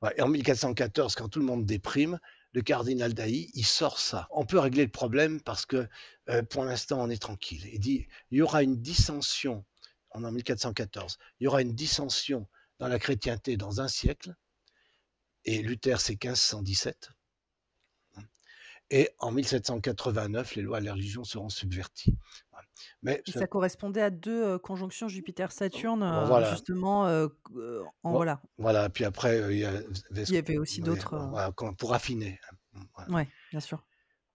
Ouais, 0.00 0.14
et 0.16 0.22
en 0.22 0.28
1414, 0.28 1.16
quand 1.16 1.28
tout 1.28 1.40
le 1.40 1.44
monde 1.44 1.66
déprime, 1.66 2.20
le 2.58 2.62
cardinal 2.62 3.14
Dailly, 3.14 3.52
il 3.54 3.64
sort 3.64 4.00
ça. 4.00 4.26
On 4.32 4.44
peut 4.44 4.58
régler 4.58 4.84
le 4.84 4.90
problème 4.90 5.40
parce 5.40 5.64
que 5.64 5.88
euh, 6.28 6.42
pour 6.42 6.64
l'instant, 6.64 7.00
on 7.00 7.08
est 7.08 7.22
tranquille. 7.22 7.64
Il 7.72 7.78
dit 7.78 8.08
il 8.32 8.38
y 8.38 8.42
aura 8.42 8.64
une 8.64 8.82
dissension, 8.82 9.64
on 10.10 10.24
en 10.24 10.32
1414, 10.32 11.18
il 11.38 11.44
y 11.44 11.46
aura 11.46 11.62
une 11.62 11.76
dissension 11.76 12.48
dans 12.80 12.88
la 12.88 12.98
chrétienté 12.98 13.56
dans 13.56 13.80
un 13.80 13.86
siècle. 13.86 14.34
Et 15.44 15.62
Luther, 15.62 16.00
c'est 16.00 16.20
1517. 16.20 17.10
Et 18.90 19.10
en 19.20 19.30
1789, 19.30 20.56
les 20.56 20.62
lois 20.62 20.80
de 20.80 20.86
la 20.86 20.94
religion 20.94 21.22
seront 21.22 21.50
subverties. 21.50 22.16
Mais 23.02 23.22
Et 23.26 23.32
ça- 23.32 23.46
correspondait 23.46 24.02
à 24.02 24.10
deux 24.10 24.44
euh, 24.44 24.58
conjonctions 24.58 25.08
Jupiter-Saturne, 25.08 26.00
Bon, 26.00 26.24
voilà. 26.26 26.50
justement. 26.50 27.06
euh, 27.06 27.26
en, 28.02 28.10
Bon, 28.10 28.16
voilà. 28.16 28.40
Voilà, 28.58 28.88
puis 28.88 29.04
après, 29.04 29.38
il 29.52 29.58
y, 29.58 29.64
a- 29.64 29.82
Il 30.12 30.30
y 30.34 30.36
avait 30.38 30.58
aussi 30.58 30.80
d'autres. 30.80 31.16
voilà, 31.16 31.52
pour 31.52 31.94
affiner. 31.94 32.38
Voilà. 32.94 33.10
Ouais, 33.12 33.28
bien 33.50 33.60
sûr. 33.60 33.82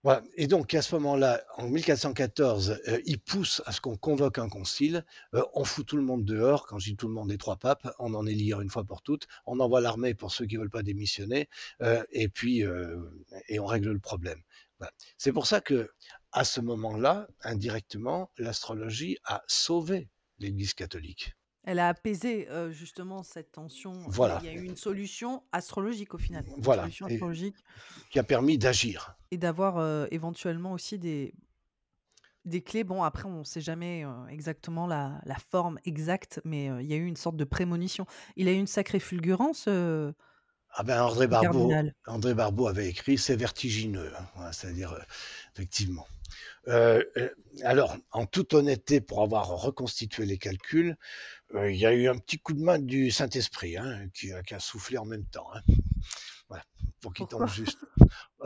Voilà. 0.05 0.21
Et 0.35 0.47
donc, 0.47 0.73
à 0.73 0.81
ce 0.81 0.93
moment-là, 0.95 1.41
en 1.55 1.69
1414, 1.69 2.77
euh, 2.89 2.99
il 3.05 3.21
pousse 3.21 3.61
à 3.65 3.71
ce 3.71 3.79
qu'on 3.79 3.95
convoque 3.95 4.37
un 4.37 4.49
concile. 4.49 5.05
Euh, 5.33 5.41
on 5.53 5.63
fout 5.63 5.85
tout 5.85 5.95
le 5.95 6.03
monde 6.03 6.25
dehors. 6.25 6.65
Quand 6.67 6.77
je 6.77 6.89
dis 6.89 6.97
tout 6.97 7.07
le 7.07 7.13
monde, 7.13 7.29
les 7.29 7.37
trois 7.37 7.55
papes, 7.55 7.87
on 7.99 8.13
en 8.13 8.25
élire 8.25 8.59
une 8.59 8.69
fois 8.69 8.83
pour 8.83 9.01
toutes. 9.01 9.27
On 9.45 9.61
envoie 9.61 9.79
l'armée 9.79 10.13
pour 10.13 10.33
ceux 10.33 10.45
qui 10.45 10.57
veulent 10.57 10.69
pas 10.69 10.83
démissionner. 10.83 11.47
euh, 11.81 12.03
et 12.11 12.27
puis, 12.27 12.65
et 13.47 13.59
on 13.61 13.65
règle 13.65 13.91
le 13.91 13.99
problème. 13.99 14.41
Voilà. 14.77 14.91
C'est 15.17 15.31
pour 15.31 15.47
ça 15.47 15.61
que, 15.61 15.89
à 16.33 16.43
ce 16.43 16.59
moment-là, 16.61 17.27
indirectement, 17.43 18.29
l'astrologie 18.37 19.17
a 19.23 19.43
sauvé 19.47 20.09
l'Église 20.39 20.73
catholique. 20.73 21.33
Elle 21.65 21.79
a 21.79 21.87
apaisé 21.87 22.49
euh, 22.49 22.71
justement 22.71 23.23
cette 23.23 23.51
tension. 23.53 23.93
Voilà. 24.07 24.39
Il 24.43 24.47
y 24.47 24.49
a 24.49 24.53
eu 24.53 24.63
une 24.65 24.75
solution 24.75 25.43
astrologique 25.53 26.13
au 26.13 26.17
final. 26.17 26.43
Une 26.57 26.61
Voilà. 26.61 26.81
solution 26.83 27.05
astrologique. 27.05 27.55
qui 28.09 28.19
a 28.19 28.23
permis 28.23 28.57
d'agir. 28.57 29.15
Et 29.31 29.37
d'avoir 29.37 29.77
euh, 29.77 30.05
éventuellement 30.11 30.73
aussi 30.73 30.99
des, 30.99 31.33
des 32.43 32.61
clés. 32.61 32.83
Bon, 32.83 33.03
après, 33.03 33.25
on 33.29 33.39
ne 33.39 33.43
sait 33.45 33.61
jamais 33.61 34.03
euh, 34.03 34.25
exactement 34.27 34.87
la, 34.87 35.21
la 35.25 35.37
forme 35.37 35.79
exacte, 35.85 36.41
mais 36.43 36.65
il 36.81 36.87
y 36.87 36.93
a 36.93 36.97
eu 36.97 37.05
une 37.05 37.15
sorte 37.15 37.37
de 37.37 37.45
prémonition. 37.45 38.05
Il 38.35 38.49
a 38.49 38.51
eu 38.51 38.57
une 38.57 38.67
sacrée 38.67 38.99
fulgurance, 38.99 39.69
Ah 39.69 40.83
ben 40.83 41.01
André 41.01 41.27
Barbeau. 41.27 41.71
André 42.07 42.33
Barbeau 42.33 42.67
avait 42.67 42.89
écrit 42.89 43.17
c'est 43.17 43.37
vertigineux, 43.37 44.11
hein. 44.37 44.51
C'est-à-dire 44.51 44.97
effectivement. 45.55 46.07
Euh, 46.67 47.03
euh, 47.17 47.29
alors, 47.63 47.97
en 48.11 48.25
toute 48.25 48.53
honnêteté, 48.53 49.01
pour 49.01 49.21
avoir 49.21 49.47
reconstitué 49.49 50.25
les 50.25 50.37
calculs, 50.37 50.95
euh, 51.55 51.71
il 51.71 51.77
y 51.77 51.85
a 51.85 51.93
eu 51.93 52.07
un 52.07 52.17
petit 52.17 52.39
coup 52.39 52.53
de 52.53 52.61
main 52.61 52.79
du 52.79 53.11
Saint-Esprit 53.11 53.77
hein, 53.77 54.07
qui, 54.13 54.31
a- 54.31 54.41
qui 54.43 54.53
a 54.53 54.59
soufflé 54.59 54.97
en 54.97 55.05
même 55.05 55.25
temps. 55.25 55.47
hein. 55.53 55.61
Voilà, 56.49 56.63
pour 57.01 57.13
qu'il 57.13 57.25
tombe 57.27 57.47
juste. 57.47 57.79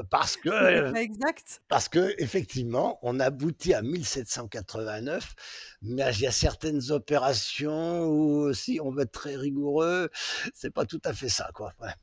Parce 0.10 0.38
que, 0.38 0.50
exact 0.96 1.62
parce 1.68 1.90
que 1.90 2.14
effectivement, 2.20 3.00
on 3.02 3.20
aboutit 3.20 3.74
à 3.74 3.82
1789, 3.82 5.36
mais 5.82 6.04
il 6.14 6.22
y 6.22 6.28
a 6.28 6.32
certaines 6.32 6.92
opérations 6.92 8.06
où, 8.06 8.54
si 8.54 8.80
on 8.82 8.92
veut 8.92 9.04
être 9.04 9.12
très 9.12 9.36
rigoureux, 9.36 10.10
c'est 10.54 10.72
pas 10.72 10.86
tout 10.86 11.02
à 11.04 11.14
fait 11.14 11.30
ça, 11.30 11.50
quoi. 11.54 11.74
Voilà. 11.80 11.96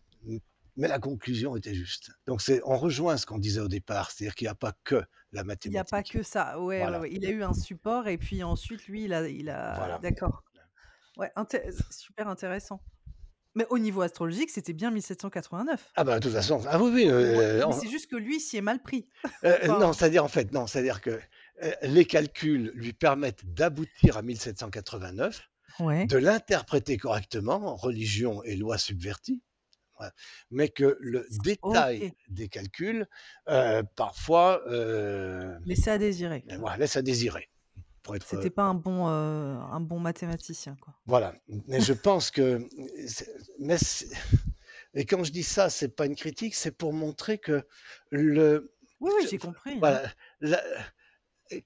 Mais 0.77 0.89
la 0.89 0.99
conclusion 0.99 1.57
était 1.57 1.75
juste. 1.75 2.11
Donc, 2.27 2.43
c'est, 2.43 2.61
on 2.65 2.77
rejoint 2.77 3.17
ce 3.17 3.27
qu'on 3.27 3.39
disait 3.39 3.61
au 3.61 3.69
départ, 3.69 4.11
c'est-à-dire 4.11 4.35
qu'il 4.35 4.47
n'y 4.47 4.51
a 4.51 4.57
pas 4.57 4.73
que 4.83 5.05
la 5.35 5.43
Il 5.65 5.71
n'y 5.71 5.77
a 5.79 5.85
pas 5.85 5.97
mathématique. 5.99 6.13
que 6.13 6.23
ça. 6.23 6.59
Ouais, 6.59 6.65
ouais, 6.65 6.79
Voilà. 6.81 7.01
ouais. 7.01 7.11
Il 7.13 7.25
a 7.27 7.31
eu 7.31 7.43
un 7.43 7.55
support 7.55 8.09
et 8.09 8.19
puis 8.19 8.43
ensuite, 8.43 8.87
lui, 8.87 9.05
il 9.05 9.13
a. 9.15 9.29
Il 9.29 9.51
a... 9.51 9.75
Voilà. 9.77 9.99
D'accord. 9.99 10.43
Ouais, 11.17 11.31
inté- 11.37 11.71
super 11.91 12.29
intéressant. 12.29 12.81
Mais 13.57 13.67
au 13.71 13.79
niveau 13.79 14.01
astrologique, 14.03 14.51
c'était 14.51 14.73
bien 14.73 14.91
1789. 14.91 15.93
Ah 15.95 16.03
ben, 16.03 16.17
de 16.17 16.21
toute 16.21 16.33
façon, 16.33 16.61
ah 16.69 16.83
oui, 16.83 16.91
oui. 16.93 17.05
Ouais, 17.05 17.13
euh, 17.13 17.65
mais 17.69 17.73
c'est 17.73 17.89
juste 17.89 18.11
que 18.11 18.17
lui 18.17 18.41
s'y 18.41 18.57
est 18.57 18.61
mal 18.63 18.83
pris. 18.83 19.09
euh, 19.45 19.57
Enfin, 19.63 19.79
non, 19.79 19.93
c'est-à-dire 19.93 20.25
en 20.25 20.29
fait, 20.29 20.51
non, 20.53 20.67
c'est-à-dire 20.67 21.01
que 21.01 21.21
euh, 21.63 21.73
les 21.83 22.05
calculs 22.05 22.73
lui 22.75 22.93
permettent 22.93 23.45
d'aboutir 23.55 24.17
à 24.17 24.23
1789, 24.23 25.41
ouais. 25.79 26.07
de 26.07 26.17
l'interpréter 26.17 26.97
correctement, 26.97 27.77
religion 27.77 28.43
et 28.43 28.57
loi 28.57 28.77
subverties. 28.77 29.41
Mais 30.51 30.69
que 30.69 30.97
le 31.01 31.27
détail 31.43 32.13
des 32.29 32.49
calculs, 32.49 33.07
euh, 33.49 33.83
parfois, 33.97 34.63
euh, 34.69 35.59
à 35.87 35.99
désirer. 35.99 36.45
voilà, 36.59 36.77
laisse 36.79 36.97
à 36.97 37.03
désirer. 37.03 37.49
C'était 38.21 38.51
pas 38.51 38.65
un 38.65 38.75
bon, 38.75 39.09
euh, 39.09 39.57
un 39.57 39.81
bon 39.81 39.99
mathématicien, 39.99 40.77
quoi. 40.81 40.95
voilà. 41.07 41.35
Mais 41.69 41.81
je 41.81 41.93
pense 42.03 42.31
que, 42.31 42.69
mais 43.59 43.77
et 44.95 45.07
quand 45.07 45.25
je 45.25 45.33
dis 45.33 45.43
ça, 45.43 45.71
c'est 45.71 45.89
pas 45.89 46.07
une 46.07 46.17
critique, 46.17 46.55
c'est 46.55 46.71
pour 46.71 46.93
montrer 46.93 47.39
que 47.39 47.67
le, 48.11 48.73
Oui, 49.01 49.11
oui, 49.17 49.27
j'ai 49.31 49.39
compris. 49.39 49.73
hein. 49.73 49.79
voilà, 49.81 50.03
la- 50.41 50.63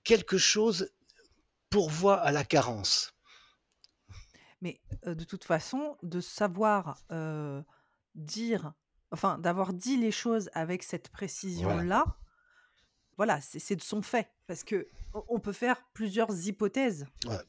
quelque 0.05 0.39
chose 0.39 0.91
pourvoit 1.71 2.21
à 2.21 2.33
la 2.33 2.45
carence. 2.45 3.15
Mais 4.61 4.81
euh, 5.07 5.15
de 5.15 5.25
toute 5.25 5.45
façon, 5.45 5.97
de 6.03 6.21
savoir 6.21 6.99
euh, 7.13 7.63
dire, 8.19 8.73
enfin, 9.11 9.39
d'avoir 9.39 9.73
dit 9.73 9.97
les 9.97 10.11
choses 10.13 10.51
avec 10.53 10.83
cette 10.83 11.09
précision-là, 11.09 12.05
voilà, 13.17 13.41
c'est 13.41 13.59
c'est 13.59 13.77
de 13.77 13.83
son 13.83 14.03
fait. 14.03 14.29
Parce 14.47 14.65
que 14.65 14.87
on 15.29 15.41
peut 15.41 15.53
faire 15.53 15.83
plusieurs 15.93 16.47
hypothèses. 16.47 17.07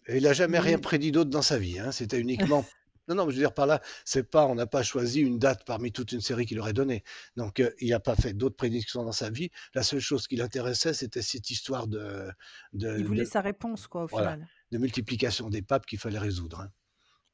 Et 0.07 0.17
il 0.17 0.23
n'a 0.23 0.33
jamais 0.33 0.59
rien 0.59 0.79
prédit 0.79 1.11
d'autre 1.11 1.29
dans 1.29 1.41
sa 1.41 1.59
vie. 1.59 1.79
hein. 1.79 1.91
C'était 1.91 2.19
uniquement. 2.19 2.65
Non, 3.07 3.15
non, 3.15 3.25
mais 3.25 3.31
je 3.31 3.37
veux 3.37 3.41
dire 3.41 3.55
par 3.55 3.65
là, 3.65 3.81
c'est 4.05 4.21
pas, 4.29 4.45
on 4.45 4.53
n'a 4.53 4.67
pas 4.67 4.83
choisi 4.83 5.19
une 5.21 5.39
date 5.39 5.65
parmi 5.65 5.91
toute 5.91 6.11
une 6.11 6.21
série 6.21 6.45
qu'il 6.45 6.59
aurait 6.59 6.73
donnée. 6.73 7.03
Donc, 7.37 7.59
euh, 7.59 7.71
il 7.79 7.89
n'a 7.89 7.99
pas 7.99 8.15
fait 8.15 8.33
d'autres 8.33 8.55
prédictions 8.55 9.03
dans 9.03 9.11
sa 9.11 9.31
vie. 9.31 9.49
La 9.73 9.81
seule 9.81 9.99
chose 9.99 10.27
qui 10.27 10.35
l'intéressait, 10.35 10.93
c'était 10.93 11.23
cette 11.23 11.49
histoire 11.49 11.87
de, 11.87 12.29
de, 12.73 12.99
il 12.99 13.05
voulait 13.07 13.23
de- 13.23 13.27
sa 13.27 13.41
réponse, 13.41 13.87
quoi, 13.87 14.03
au 14.03 14.07
voilà, 14.07 14.33
final. 14.33 14.47
de 14.71 14.77
multiplication 14.77 15.49
des 15.49 15.63
papes 15.63 15.87
qu'il 15.87 15.97
fallait 15.97 16.19
résoudre. 16.19 16.59
hein. 16.59 16.69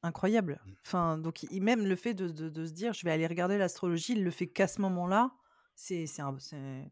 Incroyable. 0.06 0.60
Enfin, 0.86 1.18
donc, 1.18 1.44
il- 1.44 1.62
même 1.64 1.86
le 1.86 1.96
fait 1.96 2.14
de, 2.14 2.28
de- 2.30 2.50
de 2.50 2.66
se 2.66 2.72
dire, 2.72 2.94
je 2.94 3.04
vais 3.06 3.12
aller 3.12 3.26
regarder 3.28 3.58
l'astrologie, 3.58 4.14
il 4.14 4.24
le 4.24 4.32
fait 4.32 4.48
qu'à 4.48 4.68
ce 4.68 4.80
moment-là. 4.82 5.32
C'est, 5.76 6.06
c'est 6.08 6.22
un- 6.22 6.38
c'est- 6.40 6.92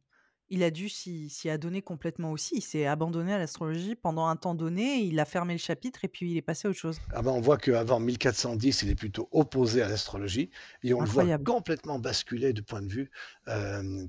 Il 0.49 0.61
a 0.61 0.71
dû 0.71 0.89
s'y 0.89 1.29
s'y 1.29 1.49
adonner 1.49 1.81
complètement 1.81 2.31
aussi. 2.31 2.55
Il 2.57 2.61
s'est 2.61 2.85
abandonné 2.85 3.33
à 3.33 3.37
l'astrologie 3.37 3.95
pendant 3.95 4.27
un 4.27 4.35
temps 4.35 4.55
donné. 4.55 4.99
Il 5.01 5.19
a 5.19 5.25
fermé 5.25 5.53
le 5.53 5.57
chapitre 5.59 6.03
et 6.05 6.07
puis 6.07 6.29
il 6.31 6.37
est 6.37 6.41
passé 6.43 6.67
à 6.67 6.71
autre 6.71 6.79
chose. 6.79 6.99
Ah 7.13 7.21
ben, 7.21 7.31
on 7.31 7.39
voit 7.41 7.57
qu'avant 7.57 7.99
1410, 7.99 8.81
il 8.83 8.89
est 8.89 8.95
plutôt 8.95 9.29
opposé 9.31 9.81
à 9.81 9.87
l'astrologie 9.89 10.49
et 10.83 10.93
on 10.93 10.99
le 11.01 11.05
voit 11.13 11.23
complètement 11.45 11.97
basculer 11.97 12.51
de 12.53 12.61
point 12.61 12.81
de 12.81 12.87
vue 12.91 13.09
euh, 13.47 14.05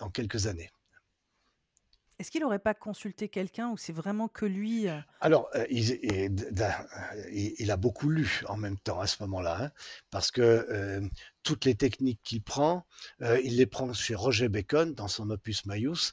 en 0.00 0.10
quelques 0.10 0.46
années. 0.48 0.70
Est-ce 2.18 2.30
qu'il 2.30 2.44
aurait 2.44 2.58
pas 2.58 2.72
consulté 2.74 3.28
quelqu'un 3.28 3.68
ou 3.70 3.76
c'est 3.76 3.92
vraiment 3.92 4.28
que 4.28 4.46
lui, 4.46 4.88
heu? 4.88 5.02
Alors, 5.20 5.48
il 5.70 6.34
d 6.34 6.50
da 6.52 6.86
il 7.32 7.54
il 7.58 7.70
a 7.70 7.76
beaucoup 7.78 8.10
lu 8.10 8.42
en 8.48 8.56
même 8.58 8.78
temps 8.78 9.00
à 9.00 9.06
ce 9.06 9.22
moment-là, 9.22 9.64
hein, 9.64 9.70
parce 10.10 10.30
que, 10.30 11.00
toutes 11.42 11.64
les 11.64 11.74
techniques 11.74 12.20
qu'il 12.22 12.42
prend, 12.42 12.86
il 13.20 13.56
les 13.56 13.66
prend 13.66 13.92
chez 13.94 14.14
Roger 14.14 14.48
Bacon 14.50 14.92
dans 14.94 15.08
son 15.08 15.30
Opus 15.30 15.64
Maius, 15.66 16.12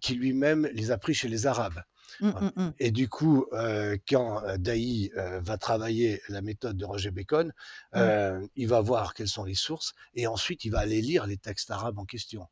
qui 0.00 0.14
lui-même 0.14 0.66
les 0.74 0.90
a 0.90 0.98
pris 0.98 1.14
chez 1.14 1.28
les 1.28 1.46
Arabes. 1.46 1.80
Mmh, 2.20 2.28
mmh 2.40 2.52
mh. 2.56 2.72
et 2.78 2.90
du 2.92 3.08
coup, 3.08 3.46
quand, 4.08 4.42
heu, 4.46 4.58
va 5.42 5.58
travailler 5.58 6.22
la 6.28 6.42
méthode 6.42 6.76
de 6.78 6.84
Roger 6.86 7.10
Bacon, 7.12 7.52
Mmh. 7.94 8.10
il 8.56 8.68
va 8.68 8.80
voir 8.82 9.14
quelles 9.14 9.28
sont 9.28 9.44
les 9.44 9.54
sources 9.56 9.94
et 10.14 10.26
ensuite 10.26 10.64
il 10.64 10.70
va 10.72 10.80
aller 10.80 11.00
lire 11.02 11.26
les 11.26 11.38
textes 11.38 11.70
arabes 11.70 11.98
en 11.98 12.06
question. 12.06 12.46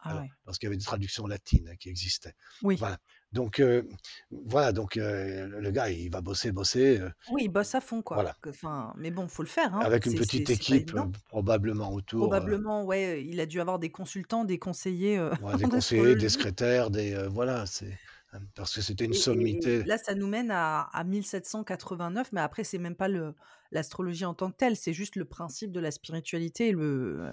Ah 0.00 0.14
Alors, 0.14 0.22
ouais. 0.22 0.34
parce 0.44 0.58
qu'il 0.58 0.66
y 0.66 0.68
avait 0.68 0.76
des 0.78 0.84
traductions 0.84 1.26
latines, 1.26 1.68
hein, 1.68 1.76
qui 1.78 1.88
existaient. 1.90 2.34
Oui. 2.60 2.78
Voilà, 2.78 2.98
donc 3.32 3.60
heu, 3.60 3.88
voilà, 4.30 4.72
donc 4.72 4.96
heu, 4.96 5.46
le 5.48 5.70
gars, 5.70 5.90
il 5.90 6.10
va 6.10 6.20
bosser, 6.22 6.52
bosser, 6.52 6.98
heu, 7.00 7.12
Oui, 7.26 7.44
il 7.44 7.48
bosse 7.48 7.74
à 7.76 7.80
fond 7.80 8.02
quoi, 8.02 8.24
voilà, 8.24 8.36
que 8.40 8.50
enfin 8.50 8.92
mais 8.96 9.10
bon, 9.12 9.28
faut 9.28 9.42
le 9.44 9.48
faire, 9.48 9.74
hein, 9.74 9.86
avec 9.86 10.06
une 10.06 10.14
c'est 10.14 10.22
c'est 10.24 10.46
petite 10.46 10.50
c'est 10.50 10.64
pas 10.64 10.78
équipe, 10.78 10.94
évident. 10.94 11.12
probablement 11.26 11.92
autour, 11.92 12.36
Probablement, 12.36 12.84
ouais, 12.84 13.24
il 13.24 13.40
a 13.40 13.46
dû 13.46 13.60
avoir 13.60 13.78
des 13.78 13.90
consultants, 13.90 14.44
des 14.44 14.58
conseillers, 14.58 15.18
des 15.54 15.66
conseillers, 15.68 16.16
des 16.16 16.28
astrologie 16.28 16.28
secrétaires, 16.28 16.90
des, 16.90 17.26
voilà, 17.28 17.66
c'est, 17.66 17.98
hem, 18.32 18.48
parce 18.54 18.74
que 18.74 18.80
c'était 18.82 19.04
une 19.04 19.12
et 19.12 19.18
et 19.30 19.68
et 19.70 19.74
sommité. 19.74 19.84
là, 19.84 19.96
ça 19.98 20.14
nous 20.14 20.26
mène 20.26 20.50
à 20.50 20.82
à 20.82 21.04
1789, 21.04 22.32
mais 22.32 22.40
après 22.40 22.64
c'est 22.64 22.78
même 22.78 22.96
pas 22.96 23.08
le 23.08 23.34
l'astrologie 23.70 24.24
en 24.24 24.34
tant 24.34 24.50
que 24.50 24.56
telle, 24.56 24.76
c'est 24.76 24.92
juste 24.92 25.16
le 25.16 25.24
principe 25.24 25.72
de 25.72 25.80
la 25.80 25.90
spiritualité, 25.90 26.72
le, 26.72 27.32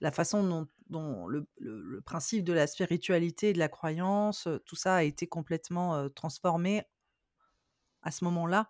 la 0.00 0.12
façon 0.12 0.46
dont 0.46 0.68
dont 0.94 1.26
le 1.28 1.46
le 1.58 1.82
le 1.82 2.00
principe 2.02 2.44
de 2.44 2.54
la 2.54 2.66
spiritualité 2.68 3.52
de 3.52 3.58
la 3.60 3.68
croyance, 3.68 4.48
tout 4.66 4.76
ça 4.76 4.96
a 4.96 5.04
été 5.04 5.26
complètement, 5.28 6.08
transformé 6.10 6.84
à 8.02 8.10
ce 8.10 8.24
moment-là, 8.24 8.68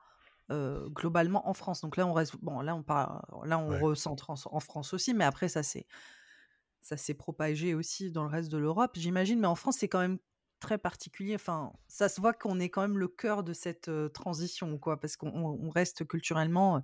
globalement 0.50 1.48
en 1.48 1.54
France. 1.54 1.80
Donc 1.80 1.96
là, 1.96 2.06
on 2.06 2.12
reste 2.12 2.36
bon, 2.42 2.60
là, 2.60 2.74
on 2.76 2.82
parle 2.82 3.20
là, 3.44 3.58
on 3.58 3.76
Ouais. 3.76 3.78
recentre 3.78 4.30
en 4.30 4.34
en 4.50 4.60
France 4.60 4.94
aussi, 4.94 5.14
mais 5.14 5.24
après 5.24 5.48
ça 5.48 5.62
s'est 5.62 5.86
ça 6.82 6.96
s'est 6.98 7.14
propagé 7.14 7.74
aussi 7.74 8.10
dans 8.12 8.24
le 8.24 8.30
reste 8.30 8.50
de 8.52 8.58
l'Europe, 8.58 8.92
j'imagine. 8.96 9.40
Mais 9.40 9.46
en 9.48 9.54
France, 9.56 9.78
c'est 9.78 9.88
quand 9.88 10.00
même 10.00 10.18
très 10.60 10.78
particulier. 10.78 11.34
Enfin, 11.36 11.72
ça 11.88 12.08
se 12.10 12.20
voit 12.20 12.34
qu'on 12.34 12.60
est 12.60 12.70
quand 12.70 12.82
même 12.82 12.98
le 12.98 13.08
cœur 13.08 13.44
de 13.44 13.52
cette, 13.54 13.90
transition, 14.14 14.78
quoi, 14.78 15.00
parce 15.00 15.16
qu'on 15.16 15.28
on 15.30 15.66
on 15.66 15.70
reste 15.70 16.06
culturellement, 16.06 16.82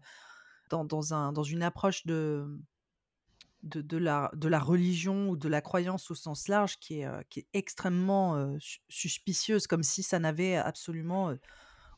dans 0.70 0.84
dans 0.84 1.14
un 1.14 1.32
dans 1.32 1.44
une 1.44 1.62
approche 1.64 2.06
de 2.06 2.46
de 3.62 3.80
de 3.82 3.96
la 3.98 4.30
de 4.34 4.48
la 4.48 4.58
religion 4.60 5.30
ou 5.30 5.36
de 5.36 5.48
la 5.48 5.60
croyance 5.62 6.10
au 6.10 6.14
sens 6.14 6.48
large 6.48 6.78
qui 6.78 7.00
est, 7.00 7.06
heu, 7.06 7.22
qui 7.30 7.40
est 7.40 7.48
extrêmement, 7.54 8.56
sus 8.60 8.80
suspicieuse, 8.88 9.66
comme 9.66 9.82
si 9.82 10.02
ça 10.02 10.18
n'avait 10.18 10.56
absolument, 10.56 11.30
heu, 11.32 11.40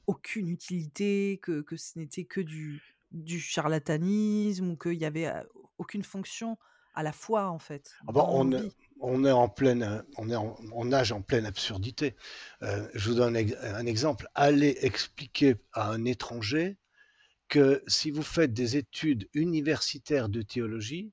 aucune 0.06 0.48
utilité, 0.48 1.38
que 1.42 1.62
que 1.62 1.76
ce 1.76 1.98
n'était 1.98 2.24
que 2.26 2.40
du 2.42 2.82
du 3.12 3.40
charlatanisme 3.40 4.70
ou 4.72 4.76
qu'il 4.78 4.94
y 4.94 5.04
avait, 5.06 5.32
aucune 5.78 6.04
fonction 6.04 6.58
à 6.94 7.02
la 7.04 7.12
foi, 7.12 7.48
en 7.50 7.58
fait, 7.60 7.92
Ah 8.06 8.24
on 8.28 8.52
est 8.52 8.72
on 9.00 9.24
est 9.24 9.30
en 9.32 9.48
pleine, 9.48 10.04
on 10.16 10.28
est 10.30 10.36
en 10.36 10.56
on 10.72 10.84
nage 10.86 11.12
en 11.12 11.22
pleine 11.22 11.46
absurdité. 11.46 12.14
Je 12.60 13.08
vous 13.08 13.14
donne 13.16 13.36
un 13.36 13.86
exemple. 13.86 14.28
Allez 14.34 14.76
expliquer 14.80 15.56
à 15.72 15.90
un 15.90 16.04
étranger 16.04 16.78
que 17.48 17.82
si 17.88 18.10
vous 18.10 18.22
faites 18.24 18.52
des 18.54 18.76
études 18.78 19.28
universitaires 19.34 20.28
de 20.30 20.42
théologie, 20.42 21.12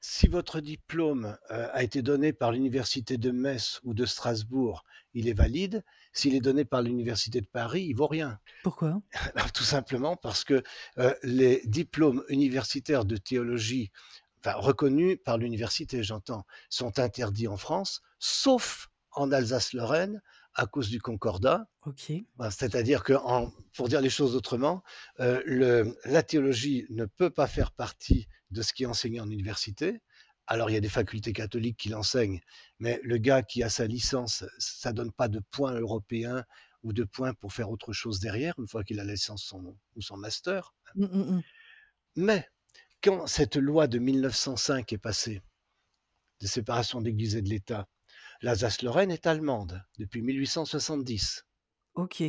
si 0.00 0.28
votre 0.28 0.60
diplôme, 0.60 1.36
heu, 1.50 1.68
a 1.72 1.82
été 1.82 2.02
donné 2.02 2.32
par 2.32 2.52
l'université 2.52 3.18
de 3.18 3.30
Metz 3.30 3.80
ou 3.84 3.94
de 3.94 4.06
Strasbourg, 4.06 4.84
il 5.14 5.28
est 5.28 5.34
valide. 5.34 5.84
S'il 6.12 6.34
est 6.34 6.40
donné 6.40 6.64
par 6.64 6.82
l'université 6.82 7.40
de 7.40 7.46
Paris, 7.46 7.86
il 7.88 7.94
vaut 7.94 8.06
rien. 8.06 8.38
Pourquoi? 8.62 9.02
Tout 9.54 9.64
simplement 9.64 10.16
parce 10.16 10.44
que, 10.44 10.62
heu, 10.98 11.14
les 11.22 11.62
diplômes 11.66 12.24
universitaires 12.28 13.04
de 13.04 13.16
théologie, 13.16 13.90
enfin 14.38 14.56
reconnus 14.56 15.18
par 15.24 15.36
l'université, 15.36 16.02
j'entends, 16.02 16.46
sont 16.70 16.98
interdits 16.98 17.48
en 17.48 17.56
France, 17.56 18.00
sauf 18.18 18.88
en 19.12 19.32
Alsace-Lorraine 19.32 20.22
à 20.54 20.66
cause 20.66 20.88
du 20.88 21.00
concordat. 21.00 21.68
OK. 21.84 22.12
Bah, 22.36 22.50
c'est-à-dire 22.50 23.02
que 23.04 23.12
en 23.12 23.52
pour 23.74 23.88
dire 23.88 24.00
les 24.00 24.10
choses 24.10 24.34
autrement, 24.34 24.82
le 25.18 25.94
la 26.04 26.22
théologie 26.22 26.86
ne 26.90 27.04
peut 27.04 27.30
pas 27.30 27.46
faire 27.46 27.70
partie 27.72 28.28
de 28.50 28.62
ce 28.62 28.72
qui 28.72 28.84
est 28.84 28.86
enseigné 28.86 29.20
en 29.20 29.30
université. 29.30 30.00
Alors 30.46 30.70
il 30.70 30.74
y 30.74 30.76
a 30.76 30.80
des 30.80 30.88
facultés 30.88 31.32
catholiques 31.32 31.76
qui 31.76 31.90
l'enseignent, 31.90 32.40
mais 32.78 33.00
le 33.04 33.18
gars 33.18 33.42
qui 33.42 33.62
a 33.62 33.68
sa 33.68 33.86
licence, 33.86 34.44
ça 34.58 34.92
donne 34.92 35.12
pas 35.12 35.28
de 35.28 35.40
points 35.50 35.78
européens 35.78 36.44
ou 36.82 36.92
de 36.92 37.04
points 37.04 37.34
pour 37.34 37.52
faire 37.52 37.70
autre 37.70 37.92
chose 37.92 38.20
derrière, 38.20 38.54
une 38.58 38.66
fois 38.66 38.82
qu'il 38.82 38.98
a 39.00 39.04
la 39.04 39.12
licence 39.12 39.44
son 39.44 39.76
ou 39.94 40.02
son 40.02 40.16
master. 40.16 40.74
Mmh, 40.96 41.04
mmh 41.04 41.36
mh. 41.36 41.42
Mais 42.16 42.48
quand 43.02 43.26
cette 43.26 43.56
loi 43.56 43.86
de 43.86 43.98
1905 43.98 44.92
est 44.92 44.98
passée, 44.98 45.40
de 46.40 46.46
séparation 46.46 47.00
d'Église 47.00 47.36
et 47.36 47.42
de 47.42 47.48
l'État, 47.48 47.86
l'Alsace-Lorraine 48.42 49.10
est 49.10 49.26
allemande 49.26 49.82
depuis 49.98 50.22
1870. 50.22 51.44
OK. 51.94 52.22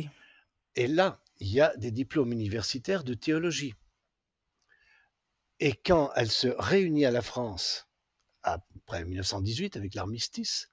Et 0.74 0.86
là, 0.86 1.20
il 1.38 1.48
y 1.48 1.60
a 1.60 1.74
des 1.76 1.90
diplômes 1.90 2.32
universitaires 2.32 3.04
de 3.04 3.14
théologie. 3.14 3.74
Et 5.64 5.74
quand 5.74 6.10
elle 6.16 6.28
se 6.28 6.48
réunit 6.48 7.04
à 7.04 7.12
la 7.12 7.22
France, 7.22 7.86
après 8.42 9.04
1918, 9.04 9.76
avec 9.76 9.94
l'armistice, 9.94 10.72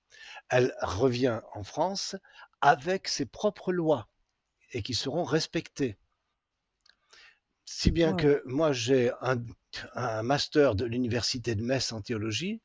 elle 0.49 0.74
revient 0.82 1.41
en 1.53 1.64
France 1.64 2.16
avec 2.60 3.07
ses 3.07 3.28
propres 3.28 3.72
lois 3.72 4.10
et 4.72 4.82
qui 4.82 4.95
seront 4.95 5.24
respectées. 5.24 5.99
Si 7.66 7.91
bien 7.91 8.16
que 8.16 8.41
moi, 8.48 8.74
j'ai 8.74 9.11
un, 9.22 9.38
un 9.94 10.24
master 10.24 10.74
de 10.74 10.86
l'université 10.86 11.53
de 11.53 11.61
Metz 11.61 11.91
en 11.91 12.02
théologie, 12.02 12.60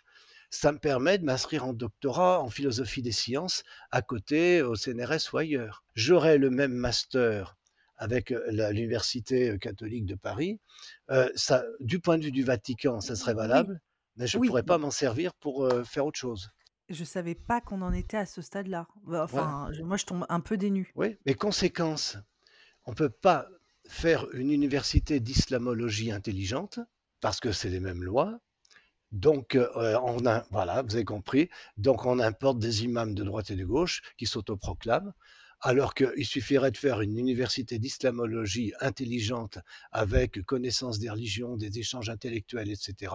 ça 0.48 0.72
me 0.72 0.78
permet 0.78 1.18
de 1.18 1.26
m'inscrire 1.26 1.66
en 1.66 1.74
doctorat 1.74 2.40
en 2.40 2.48
philosophie 2.48 3.02
des 3.02 3.12
sciences 3.12 3.64
à 3.90 4.00
côté 4.00 4.62
au 4.62 4.76
CNRS 4.76 5.34
ou 5.34 5.36
ailleurs. 5.36 5.84
J'aurai 5.94 6.38
le 6.38 6.48
même 6.48 6.72
master 6.72 7.58
avec 7.96 8.30
l'université 8.50 9.58
catholique 9.58 10.06
de 10.06 10.14
Paris. 10.16 10.60
Euh, 11.10 11.28
ça, 11.36 11.64
du 11.80 12.00
point 12.00 12.18
de 12.18 12.24
vue 12.24 12.32
du 12.32 12.44
Vatican, 12.44 13.00
ça 13.00 13.16
serait 13.16 13.34
Oui, 13.34 13.34
valable, 13.34 13.80
mais 14.16 14.26
je 14.26 14.38
ne 14.38 14.42
oui, 14.42 14.48
pourrais 14.48 14.62
pas 14.64 14.78
m'en 14.78 14.90
servir 14.90 15.34
pour 15.34 15.64
euh, 15.66 15.84
faire 15.84 16.06
autre 16.06 16.18
chose. 16.18 16.50
je 16.88 17.04
savais 17.04 17.34
pas 17.34 17.60
qu'on 17.60 17.82
en 17.82 17.92
était 17.92 18.16
à 18.16 18.24
ce 18.26 18.40
stade-là. 18.40 18.88
Bah, 19.02 19.22
enfin, 19.24 19.70
moi, 19.82 19.96
je 19.98 20.06
tombe 20.06 20.24
un 20.30 20.40
peu 20.40 20.56
nues. 20.56 20.94
Oui, 20.94 21.16
mais 21.26 21.34
conséquence, 21.34 22.16
on 22.86 22.92
ne 22.92 22.96
peut 22.96 23.10
pas 23.10 23.48
faire 23.88 24.26
une 24.34 24.50
université 24.50 25.20
d'islamologie 25.20 26.12
intelligente 26.12 26.80
parce 27.20 27.40
que 27.40 27.52
c'est 27.52 27.70
les 27.70 27.80
mêmes 27.80 28.04
lois. 28.04 28.38
Donc, 29.12 29.56
euh, 29.56 29.98
on 30.04 30.26
a, 30.26 30.46
voilà, 30.50 30.82
vous 30.82 30.94
avez 30.96 31.04
compris. 31.04 31.50
Donc, 31.76 32.06
on 32.06 32.18
importe 32.20 32.58
des 32.58 32.84
imams 32.84 33.14
de 33.14 33.24
droite 33.24 33.50
et 33.50 33.56
de 33.56 33.64
gauche 33.64 34.02
qui 34.18 34.26
s'autoproclament, 34.26 35.12
alors 35.64 35.94
qu'il 35.94 36.26
suffirait 36.26 36.70
de 36.70 36.76
faire 36.76 37.00
une 37.00 37.18
université 37.18 37.78
d'islamologie 37.78 38.74
intelligente 38.80 39.58
avec 39.92 40.42
connaissance 40.44 40.98
des 40.98 41.08
religions, 41.08 41.56
des 41.56 41.78
échanges 41.78 42.10
intellectuels, 42.10 42.70
etc. 42.70 43.14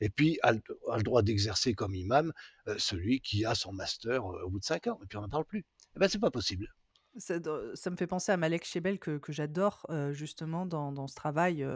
Et 0.00 0.08
puis, 0.08 0.38
a, 0.42 0.54
a 0.90 0.96
le 0.96 1.02
droit 1.02 1.20
d'exercer 1.20 1.74
comme 1.74 1.94
imam 1.94 2.32
euh, 2.68 2.76
celui 2.78 3.20
qui 3.20 3.44
a 3.44 3.54
son 3.54 3.72
master 3.72 4.24
euh, 4.24 4.44
au 4.44 4.50
bout 4.50 4.60
de 4.60 4.64
cinq 4.64 4.86
ans. 4.86 4.98
Et 5.02 5.06
puis, 5.06 5.18
on 5.18 5.20
n'en 5.20 5.28
parle 5.28 5.44
plus. 5.44 5.66
Eh 5.94 5.98
ben, 5.98 6.08
c'est 6.08 6.18
pas 6.18 6.30
possible. 6.30 6.72
Ça 7.18 7.90
me 7.90 7.96
fait 7.96 8.06
penser 8.06 8.32
à 8.32 8.38
Malek 8.38 8.64
Chebel 8.64 8.98
que 8.98 9.20
j'adore, 9.28 9.84
heu, 9.90 10.12
justement 10.12 10.64
dans 10.64 11.06
ce 11.06 11.14
travail, 11.14 11.66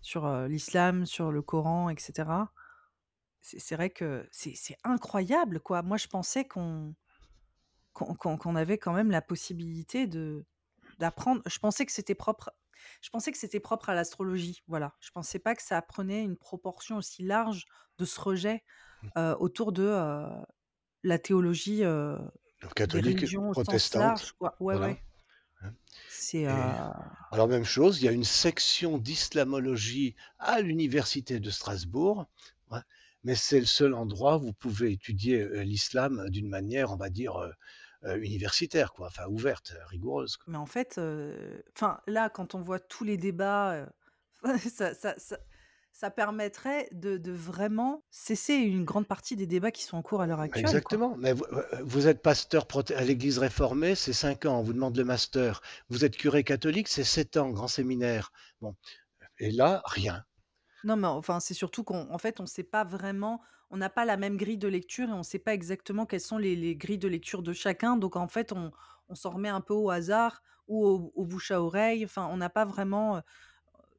sur, 0.00 0.30
l'islam, 0.46 1.06
sur 1.06 1.32
le 1.32 1.42
Coran 1.42 1.88
et 1.88 1.98
cetera. 1.98 2.52
C'est 3.40 3.74
vrai 3.74 3.90
que 3.90 4.28
c'est 4.30 4.76
incroyable, 4.84 5.60
quoi. 5.60 5.82
Moi, 5.82 5.96
je 5.96 6.08
pensais 6.08 6.44
qu'on 6.44 6.94
qu'on 7.94 8.56
avait 8.56 8.78
quand 8.78 8.92
même 8.92 9.10
la 9.10 9.22
possibilité 9.22 10.06
de 10.06 10.46
d'apprendre 10.98 11.42
je 11.46 11.58
pensais 11.58 11.86
que 11.86 11.92
c'était 11.92 12.14
propre 12.14 12.52
je 13.02 13.10
pensais 13.10 13.32
que 13.32 13.38
c'était 13.38 13.60
propre 13.60 13.88
à 13.90 13.94
l'astrologie, 13.94 14.62
voilà. 14.68 14.94
Je 15.00 15.10
pensais 15.10 15.38
pas 15.38 15.54
que 15.54 15.62
ça 15.62 15.80
prenait 15.82 16.22
une 16.24 16.36
proportion 16.36 16.96
aussi 16.98 17.22
large 17.24 17.64
de 17.98 18.04
ce 18.04 18.20
rejet, 18.20 18.64
heu, 19.18 19.36
autour 19.40 19.72
de, 19.72 19.84
heu, 19.84 20.28
la 21.04 21.18
théologie, 21.18 21.82
des 22.92 23.14
Catholique, 23.14 23.24
au 23.46 23.54
sens 23.54 23.94
protestante, 23.94 23.94
large, 23.94 24.32
quoi. 24.32 24.56
Ouais, 24.60 24.76
voilà. 24.76 24.98
ouais. 25.62 25.70
C'est, 26.06 26.46
Et 26.46 26.76
heu 26.76 26.90
alors 27.30 27.48
même 27.48 27.64
chose, 27.64 28.00
il 28.00 28.06
y 28.06 28.08
a 28.08 28.12
une 28.12 28.24
section 28.24 28.98
d'islamologie 28.98 30.14
à 30.38 30.60
l'université 30.62 31.40
de 31.40 31.50
Strasbourg, 31.50 32.26
ouais, 32.70 32.80
mais 33.24 33.34
c'est 33.34 33.60
le 33.60 33.66
seul 33.66 33.94
endroit 33.94 34.36
où 34.38 34.40
vous 34.42 34.52
pouvez 34.54 34.92
étudier 34.92 35.40
euh, 35.40 35.62
l'islam 35.64 36.28
d'une 36.30 36.48
manière, 36.48 36.92
on 36.92 36.96
va 36.96 37.10
dire, 37.10 37.36
euh, 38.04 38.14
euh, 38.14 38.22
universitaire, 38.22 38.92
quoi, 38.92 39.08
enfin 39.08 39.26
ouverte, 39.28 39.74
rigoureuse. 39.86 40.36
quoi. 40.36 40.52
Mais 40.52 40.58
en 40.58 40.66
fait, 40.66 40.98
heu, 40.98 41.62
enfin, 41.76 42.00
là, 42.06 42.30
quand 42.30 42.54
on 42.54 42.60
voit 42.60 42.80
tous 42.80 43.04
les 43.04 43.16
débats, 43.16 43.86
ça 44.58 44.94
ça 44.94 45.14
ça 45.18 45.38
ça 45.92 46.10
permettrait 46.10 46.88
de 46.92 47.16
de 47.16 47.32
vraiment 47.32 48.04
cesser 48.10 48.54
une 48.54 48.84
grande 48.84 49.06
partie 49.06 49.36
des 49.36 49.46
débats 49.46 49.70
qui 49.70 49.84
sont 49.84 49.96
en 49.96 50.02
cours 50.02 50.20
à 50.20 50.26
l'heure 50.26 50.40
actuelle, 50.40 50.62
quoi. 50.62 50.70
Exactement, 50.70 51.16
mais 51.16 51.32
vous, 51.82 52.08
êtes 52.08 52.20
pasteur 52.22 52.66
à 52.96 53.04
l'église 53.04 53.38
réformée, 53.38 53.94
c'est 53.94 54.12
5 54.12 54.46
ans, 54.46 54.58
on 54.58 54.62
vous 54.62 54.72
demande 54.72 54.96
le 54.96 55.04
master. 55.04 55.62
Vous 55.88 56.04
êtes 56.04 56.16
curé 56.16 56.44
catholique, 56.44 56.88
c'est 56.88 57.04
7 57.04 57.36
ans, 57.36 57.50
grand 57.50 57.68
séminaire. 57.68 58.32
Bon, 58.60 58.74
et 59.38 59.50
là, 59.50 59.82
rien. 59.86 60.24
Non, 60.84 60.96
mais 60.96 61.06
enfin, 61.06 61.40
c'est 61.40 61.54
surtout 61.54 61.82
qu'en 61.84 62.10
en 62.10 62.18
fait, 62.18 62.40
on 62.40 62.46
sait 62.46 62.62
pas 62.64 62.84
vraiment 62.84 63.40
on 63.70 63.78
n'a 63.78 63.90
pas 63.90 64.04
la 64.04 64.16
même 64.16 64.36
grille 64.36 64.58
de 64.58 64.68
lecture 64.68 65.08
et 65.08 65.12
on 65.12 65.22
sait 65.24 65.38
pas 65.38 65.54
exactement 65.54 66.06
quelles 66.06 66.20
sont 66.20 66.38
les 66.38 66.54
les 66.56 66.76
grilles 66.76 66.98
de 66.98 67.08
lecture 67.08 67.42
de 67.42 67.52
chacun. 67.52 67.96
Donc 67.96 68.16
en 68.16 68.28
fait, 68.28 68.52
on 68.52 68.70
on 69.08 69.14
s'en 69.14 69.30
remet 69.30 69.48
un 69.48 69.60
peu 69.62 69.74
au 69.74 69.90
hasard 69.90 70.42
ou 70.68 70.84
au 70.86 71.12
au 71.14 71.24
bouche 71.26 71.50
à 71.50 71.62
oreille. 71.62 72.04
Enfin, 72.04 72.28
on 72.30 72.36
n'a 72.36 72.50
pas 72.50 72.64
vraiment, 72.66 73.22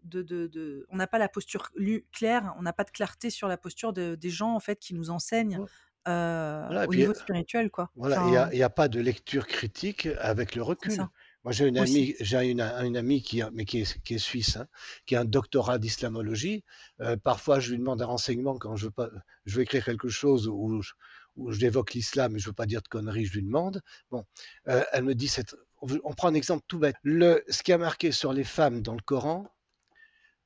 de 0.03 0.21
de 0.23 0.47
de 0.47 0.85
on 0.89 0.97
n'a 0.97 1.07
pas 1.07 1.19
la 1.19 1.29
posture 1.29 1.69
lu 1.75 2.07
claire, 2.13 2.55
on 2.59 2.63
n'a 2.63 2.73
pas 2.73 2.83
de 2.85 2.91
clarté 2.91 3.29
sur 3.31 3.47
la 3.49 3.57
posture 3.57 3.93
de 3.93 4.15
des 4.15 4.29
gens, 4.31 4.55
en 4.55 4.59
fait, 4.61 4.79
qui 4.79 4.93
nous 4.95 5.09
enseignent, 5.11 5.59
Voi 5.59 5.69
heu, 6.07 6.63
voilà 6.67 6.87
au 6.87 6.93
puis, 6.93 6.95
niveau 6.95 7.13
spirituel, 7.15 7.71
quoi. 7.71 7.91
voilà, 7.95 8.21
il 8.25 8.31
y 8.31 8.37
Enfin 8.37 8.61
a 8.63 8.69
pas 8.69 8.87
de 8.89 8.99
lecture 8.99 9.47
critique 9.47 10.07
avec 10.19 10.55
le 10.55 10.63
recul. 10.63 11.09
Moi, 11.45 11.51
j'ai 11.51 11.67
une 11.67 11.77
amie 11.77 12.15
j'ai 12.19 12.49
une 12.49 12.59
une 12.59 12.97
amie 12.97 13.21
qui 13.21 13.43
a 13.43 13.51
mais 13.51 13.65
qui 13.65 13.81
est 13.81 14.01
qui 14.01 14.15
est 14.15 14.17
suisse, 14.17 14.57
hein, 14.57 14.67
qui 15.05 15.15
a 15.15 15.21
un 15.21 15.25
doctorat 15.25 15.77
d'islamologie. 15.77 16.63
Heu, 17.01 17.17
parfois, 17.17 17.59
je 17.59 17.69
lui 17.69 17.77
demande 17.77 18.01
un 18.01 18.07
renseignement 18.07 18.57
quand 18.57 18.75
je 18.75 18.85
veux 18.85 18.91
pas 18.91 19.09
je 19.45 19.55
veux 19.55 19.61
écrire 19.61 19.85
quelque 19.85 20.09
chose 20.09 20.47
où 20.47 20.81
je 20.81 20.93
où 21.35 21.51
j'évoque 21.51 21.93
l'islam 21.93 22.35
et 22.35 22.39
je 22.39 22.47
veux 22.47 22.53
pas 22.53 22.65
dire 22.65 22.81
de 22.81 22.87
conneries, 22.87 23.25
je 23.25 23.33
lui 23.33 23.43
demande. 23.43 23.83
Bon, 24.09 24.25
heu, 24.67 24.83
elle 24.91 25.03
me 25.03 25.13
dit 25.13 25.27
cette 25.27 25.55
on 26.03 26.13
prend 26.13 26.29
un 26.29 26.33
exemple 26.33 26.63
tout 26.67 26.79
bête. 26.79 26.95
Le 27.03 27.43
ce 27.47 27.61
qui 27.61 27.71
a 27.73 27.77
marqué 27.77 28.11
sur 28.11 28.33
les 28.33 28.43
femmes 28.43 28.81
dans 28.81 28.95
le 28.95 29.01
Coran, 29.01 29.47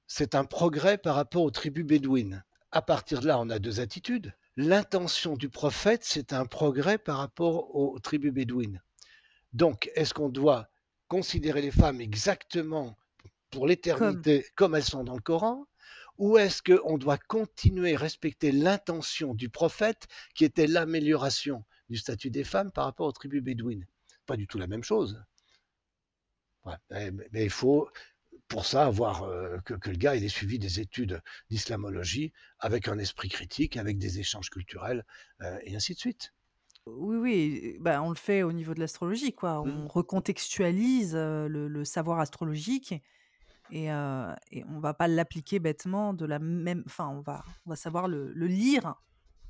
c'est 0.06 0.36
un 0.36 0.44
progrès 0.44 0.98
par 0.98 1.16
rapport 1.16 1.44
aux 1.44 1.52
tribus 1.52 1.86
bédouines. 1.86 2.44
À 2.72 2.82
partir 2.82 3.22
de 3.22 3.28
là, 3.28 3.40
on 3.40 3.50
a 3.50 3.60
2 3.60 3.80
attitudes. 3.80 4.36
L'intention 4.58 5.38
du 5.38 5.48
prophète, 5.48 6.02
c'est 6.04 6.34
un 6.34 6.46
progrès 6.46 6.98
par 6.98 7.20
rapport 7.20 7.74
aux 7.74 7.98
tribus 8.00 8.34
bédouines. 8.34 8.82
Donc, 9.54 9.90
est-ce 9.96 10.14
qu'on 10.14 10.28
doit 10.28 10.68
considérer 11.10 11.61
les 11.61 11.72
femmes 11.72 12.02
exactement 12.02 12.98
pour 13.52 13.68
l'éternité 13.68 14.45
comme 14.56 14.76
elles 14.76 14.84
sont 14.84 15.03
dans 15.03 15.15
le 15.15 15.22
Coran? 15.22 15.65
Ou 16.18 16.38
est-ce 16.38 16.61
qu'on 16.64 16.98
doit 16.98 17.18
continuer, 17.18 17.95
respecter 17.98 18.52
l'intention 18.53 19.34
du 19.34 19.49
prophète 19.49 20.07
qui 20.36 20.45
était 20.45 20.68
l'amélioration 20.68 21.65
du 21.90 21.98
statut 21.98 22.31
des 22.31 22.45
femmes 22.45 22.72
par 22.72 22.86
rapport 22.86 23.07
aux 23.07 23.11
tribus 23.14 23.44
bédouines? 23.44 23.88
Pas 24.27 24.38
du 24.38 24.48
tout 24.48 24.60
la 24.60 24.68
même 24.68 24.84
chose. 24.84 25.22
Ouais, 26.65 27.11
mais 27.31 27.44
il 27.44 27.49
faut 27.49 27.90
pour 28.49 28.65
ça 28.65 28.86
avoir, 28.86 29.26
heu, 29.26 29.61
que 29.65 29.76
que 29.76 29.90
le 29.91 29.98
gars 29.98 30.15
il 30.15 30.23
ait 30.26 30.30
suivi 30.30 30.60
des 30.60 30.80
études 30.81 31.22
d'islamologie 31.49 32.34
avec 32.60 32.88
un 32.90 32.99
esprit 32.99 33.30
critique, 33.30 33.77
avec 33.77 33.98
des 33.99 34.19
échanges 34.19 34.49
culturels, 34.52 35.06
heu, 35.41 35.60
et 35.64 35.76
ainsi 35.76 35.94
de 35.95 35.99
suite. 35.99 36.34
Oui, 36.88 37.18
oui, 37.18 37.77
bah, 37.80 38.01
on 38.01 38.10
le 38.10 38.15
fait 38.15 38.41
au 38.43 38.51
niveau 38.51 38.73
de 38.73 38.80
l'astrologie, 38.80 39.34
quoi. 39.34 39.64
Mmh. 39.64 39.69
On 39.69 39.88
recontextualise, 39.88 41.15
le 41.15 41.68
le 41.68 41.85
savoir 41.85 42.19
astrologique 42.19 42.93
et 43.72 43.91
heu 43.91 44.27
et 44.51 44.64
on 44.65 44.80
va 44.80 44.93
pas 44.93 45.07
l'appliquer 45.07 45.60
bêtement 45.60 46.14
de 46.14 46.26
la 46.26 46.39
même 46.39 46.84
enfin, 46.88 47.07
on 47.10 47.22
va 47.22 47.43
on 47.65 47.69
va 47.72 47.76
savoir 47.76 48.07
le 48.07 48.31
le 48.34 48.47
lire 48.47 48.95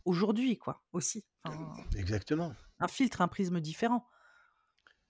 aujourd'hui, 0.05 0.57
quoi, 0.57 0.83
aussi. 0.91 1.25
Enfin, 1.43 1.71
Exactement. 1.95 2.53
un 2.79 2.87
filtre, 2.87 3.21
un 3.21 3.27
prisme 3.27 3.59
différent. 3.61 4.07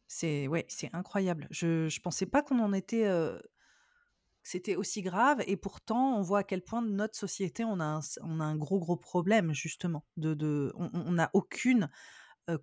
C'est 0.08 0.48
ouais, 0.48 0.66
c'est 0.70 0.90
incroyable. 0.94 1.48
Je 1.52 1.88
je 1.88 2.02
pensais 2.02 2.26
pas 2.26 2.42
qu'on 2.44 2.60
en 2.60 2.74
était, 2.74 3.06
c'était 4.44 4.76
aussi 4.76 5.02
grave 5.02 5.44
et 5.48 5.58
pourtant 5.58 6.18
on 6.18 6.22
voit 6.22 6.40
à 6.40 6.44
quel 6.44 6.62
point 6.62 6.82
notre 6.82 7.18
société, 7.18 7.64
on 7.64 7.80
a 7.80 7.84
un 7.84 8.00
on 8.22 8.40
a 8.40 8.44
un 8.46 8.56
gros, 8.56 8.80
gros 8.80 8.98
problème 8.98 9.54
justement 9.54 10.06
de 10.18 10.34
de 10.34 10.74
on 10.76 11.12
n'a 11.12 11.30
aucune, 11.34 11.90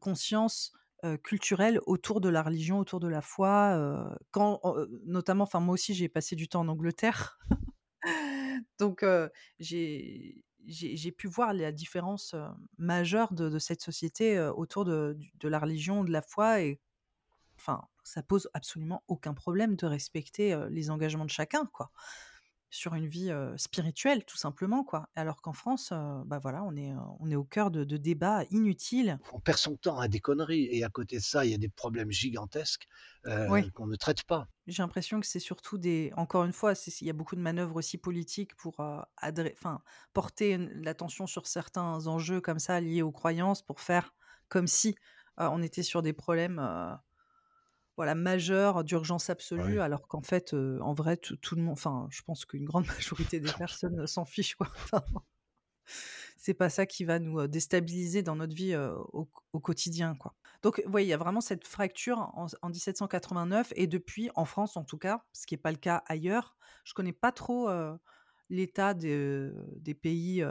conscience, 0.01 0.73
culturelle 1.23 1.81
autour 1.86 2.20
de 2.20 2.28
la 2.28 2.43
religion, 2.43 2.78
autour 2.81 3.01
de 3.01 3.09
la 3.09 3.20
foi, 3.23 4.16
quand, 4.32 4.61
notamment 5.05 5.44
enfin 5.44 5.61
moi 5.61 5.74
aussi 5.74 5.94
j'ai 5.94 6.09
passé 6.09 6.35
du 6.36 6.48
temps 6.48 6.61
en 6.61 6.69
Angleterre, 6.69 7.39
donc 8.78 9.05
j'ai 9.59 10.44
j'ai 10.66 11.12
pu 11.12 11.28
voir 11.28 11.55
la 11.55 11.70
différence, 11.70 12.35
majeure 12.78 13.32
de 13.35 13.48
de 13.48 13.59
cette 13.59 13.82
société, 13.82 14.40
autour 14.57 14.85
de 14.85 15.16
de 15.35 15.48
la 15.48 15.59
religion, 15.61 16.03
de 16.05 16.11
la 16.11 16.23
foi 16.23 16.62
et 16.62 16.81
Enfin, 17.59 17.82
ça 18.06 18.22
pose 18.22 18.48
absolument 18.54 19.04
aucun 19.08 19.34
problème 19.34 19.76
de 19.76 19.86
respecter, 19.86 20.56
les 20.70 20.90
engagements 20.90 21.24
de 21.24 21.30
chacun, 21.30 21.66
quoi. 21.66 21.90
Sur 22.70 22.94
une 22.94 23.06
vie, 23.06 23.30
spirituelle, 23.56 24.24
tout 24.24 24.36
simplement, 24.36 24.84
quoi. 24.84 25.08
Alors 25.14 25.40
qu'en 25.40 25.52
France, 25.52 25.92
bah, 26.26 26.38
voilà, 26.40 26.62
on 26.64 26.74
est, 26.76 26.92
on 27.20 27.30
est 27.30 27.36
au 27.36 27.44
cœur 27.44 27.70
de 27.70 27.84
de 27.84 27.96
débats 27.96 28.44
inutiles. 28.50 29.18
On 29.32 29.40
perd 29.40 29.58
son 29.58 29.76
temps 29.76 29.98
à 29.98 30.08
des 30.08 30.18
conneries 30.20 30.68
et 30.70 30.82
à 30.82 30.88
côté 30.88 31.18
de 31.18 31.22
ça, 31.22 31.44
il 31.44 31.52
y 31.52 31.54
a 31.54 31.58
des 31.58 31.68
problèmes 31.68 32.10
gigantesques, 32.10 32.88
Oui, 33.48 33.70
qu'on 33.72 33.86
ne 33.86 33.96
traite 33.96 34.24
pas. 34.24 34.48
j'ai 34.66 34.82
l'impression 34.82 35.20
que 35.20 35.26
c'est 35.26 35.38
surtout 35.40 35.78
des 35.78 36.12
encore 36.16 36.44
une 36.44 36.52
fois, 36.52 36.72
il 37.00 37.06
y 37.06 37.10
a 37.10 37.12
beaucoup 37.12 37.36
de 37.36 37.40
manœuvres 37.40 37.76
aussi 37.76 37.98
politiques 37.98 38.56
pour, 38.56 38.80
enfin, 38.80 39.82
porter 40.12 40.58
l'attention 40.58 41.26
sur 41.26 41.46
certains 41.46 42.06
enjeux 42.06 42.40
comme 42.40 42.58
ça 42.58 42.80
liés 42.80 43.02
aux 43.02 43.12
croyances 43.12 43.62
pour 43.62 43.80
faire 43.80 44.14
comme 44.48 44.66
si, 44.66 44.96
on 45.38 45.62
était 45.62 45.82
sur 45.82 46.02
des 46.02 46.12
problèmes, 46.12 46.58
Voilà, 47.97 48.14
majeur, 48.14 48.85
d'urgence 48.85 49.31
absolue, 49.31 49.74
Oui. 49.74 49.78
alors 49.78 50.06
qu'en 50.09 50.23
fait, 50.23 50.55
en 50.55 50.93
vrai, 50.93 51.16
tout 51.16 51.36
tout 51.36 51.56
le 51.56 51.62
monde 51.62 51.73
enfin, 51.73 52.06
je 52.10 52.23
pense 52.23 52.44
qu'une 52.44 52.64
grande 52.64 52.86
majorité 52.86 53.40
des 53.40 53.52
personnes, 53.52 54.06
s'en 54.06 54.24
fichent, 54.24 54.55
quoi. 54.56 54.68
Enfin, 54.85 55.02
c'est 56.36 56.55
pas 56.55 56.68
ça 56.68 56.86
qui 56.86 57.05
va 57.05 57.18
nous, 57.18 57.47
déstabiliser 57.47 58.23
dans 58.23 58.36
notre 58.36 58.55
vie, 58.55 58.77
au 58.77 59.28
au 59.52 59.60
quotidien, 59.60 60.14
quoi. 60.14 60.35
Donc, 60.62 60.82
ouais, 60.86 61.05
il 61.05 61.09
y 61.09 61.12
a 61.12 61.16
vraiment 61.16 61.40
cette 61.40 61.66
fracture 61.66 62.18
en 62.18 62.47
en 62.62 62.68
1789 62.68 63.73
et 63.77 63.86
depuis, 63.86 64.31
en 64.35 64.44
France 64.44 64.77
en 64.77 64.85
tout 64.85 64.98
cas, 64.98 65.24
ce 65.32 65.47
qui 65.47 65.55
est 65.55 65.59
pas 65.59 65.70
le 65.73 65.78
cas 65.78 66.02
ailleurs. 66.06 66.56
Je 66.85 66.94
connais 66.94 67.12
pas 67.12 67.32
trop, 67.32 67.68
l'état 68.51 68.94
de 68.94 69.55
des 69.77 69.94
pays, 69.94 70.44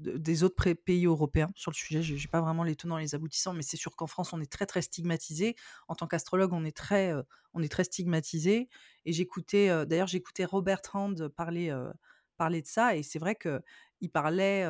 des 0.00 0.42
autres 0.44 0.72
pays 0.74 1.06
européens 1.06 1.50
sur 1.56 1.70
le 1.70 1.76
sujet. 1.76 2.02
J'ai 2.02 2.16
j'ai 2.18 2.28
pas 2.28 2.40
vraiment 2.40 2.64
les 2.64 2.76
tenants 2.76 2.98
et 2.98 3.02
les 3.02 3.14
aboutissants, 3.14 3.54
mais 3.54 3.62
c'est 3.62 3.76
sûr 3.76 3.96
qu'en 3.96 4.06
France, 4.06 4.32
on 4.32 4.40
est 4.40 4.50
très, 4.50 4.66
très 4.66 4.82
stigmatisé. 4.82 5.56
En 5.88 5.94
tant 5.94 6.06
qu'astrologue, 6.06 6.52
on 6.52 6.64
est 6.64 6.76
très, 6.76 7.12
heu, 7.12 7.24
on 7.54 7.62
est 7.62 7.68
très 7.70 7.84
stigmatisé 7.84 8.68
et 9.04 9.12
j'écoutais, 9.12 9.70
heu, 9.70 9.86
d'ailleurs, 9.86 10.08
j'écoutais 10.08 10.44
Robert 10.44 10.80
Hand 10.94 11.28
parler, 11.28 11.70
heu, 11.70 11.92
parler 12.38 12.62
de 12.62 12.66
ça 12.66 12.96
et 12.96 13.02
c'est 13.02 13.18
vrai 13.18 13.36
qu'il 13.36 14.10
parlait, 14.12 14.64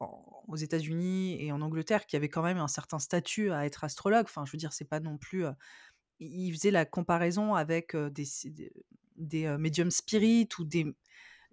aux 0.00 0.56
États-Unis 0.56 1.42
et 1.42 1.52
en 1.52 1.60
Angleterre 1.62 2.04
qu'il 2.06 2.16
y 2.16 2.18
avait 2.18 2.28
quand 2.28 2.42
même 2.42 2.58
un 2.58 2.68
certain 2.68 2.98
statut 2.98 3.50
à 3.52 3.64
être 3.66 3.84
astrologue. 3.84 4.26
Enfin, 4.26 4.44
je 4.44 4.52
veux 4.52 4.58
dire, 4.58 4.72
c'est 4.72 4.84
pas 4.84 5.00
non 5.00 5.16
plus, 5.16 5.44
il 6.20 6.52
faisait 6.54 6.70
la 6.72 6.84
comparaison 6.86 7.54
avec, 7.54 7.96
des 7.96 8.26
des 9.16 9.56
médiums 9.58 9.90
spirites 9.92 10.58
ou 10.58 10.64
des 10.64 10.86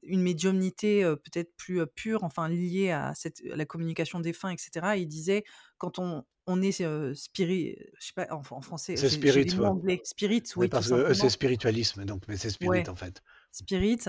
une 0.03 0.21
médiumnité, 0.21 1.03
peut-être 1.03 1.55
plus, 1.57 1.85
pure, 1.95 2.23
enfin 2.23 2.49
liée 2.49 2.91
à 2.91 3.13
cette 3.15 3.41
à 3.51 3.55
la 3.55 3.65
communication 3.65 4.19
des 4.19 4.31
défunts 4.31 4.51
et 4.51 4.57
cetera. 4.57 4.97
Il 4.97 5.07
disait: 5.07 5.43
«Quand 5.77 5.99
on 5.99 6.23
on 6.47 6.61
est, 6.61 6.81
heu, 6.81 7.13
spiri» 7.15 7.77
je 7.99 8.07
sais 8.07 8.13
pas 8.15 8.27
en 8.33 8.41
en 8.49 8.61
français, 8.61 8.95
C'est 8.97 9.09
spirit, 9.09 9.47
ouais. 9.57 9.67
anglais. 9.67 10.01
Spirit, 10.03 10.43
Oui, 10.55 10.67
parce 10.67 10.89
que 10.89 11.13
c'est 11.13 11.29
spiritualisme, 11.29 12.05
donc 12.05 12.23
mais 12.27 12.37
c'est 12.37 12.49
spirit, 12.49 12.83
Ouais, 12.83 12.89
en 12.89 12.95
fait. 12.95 13.21
spirit, 13.51 13.99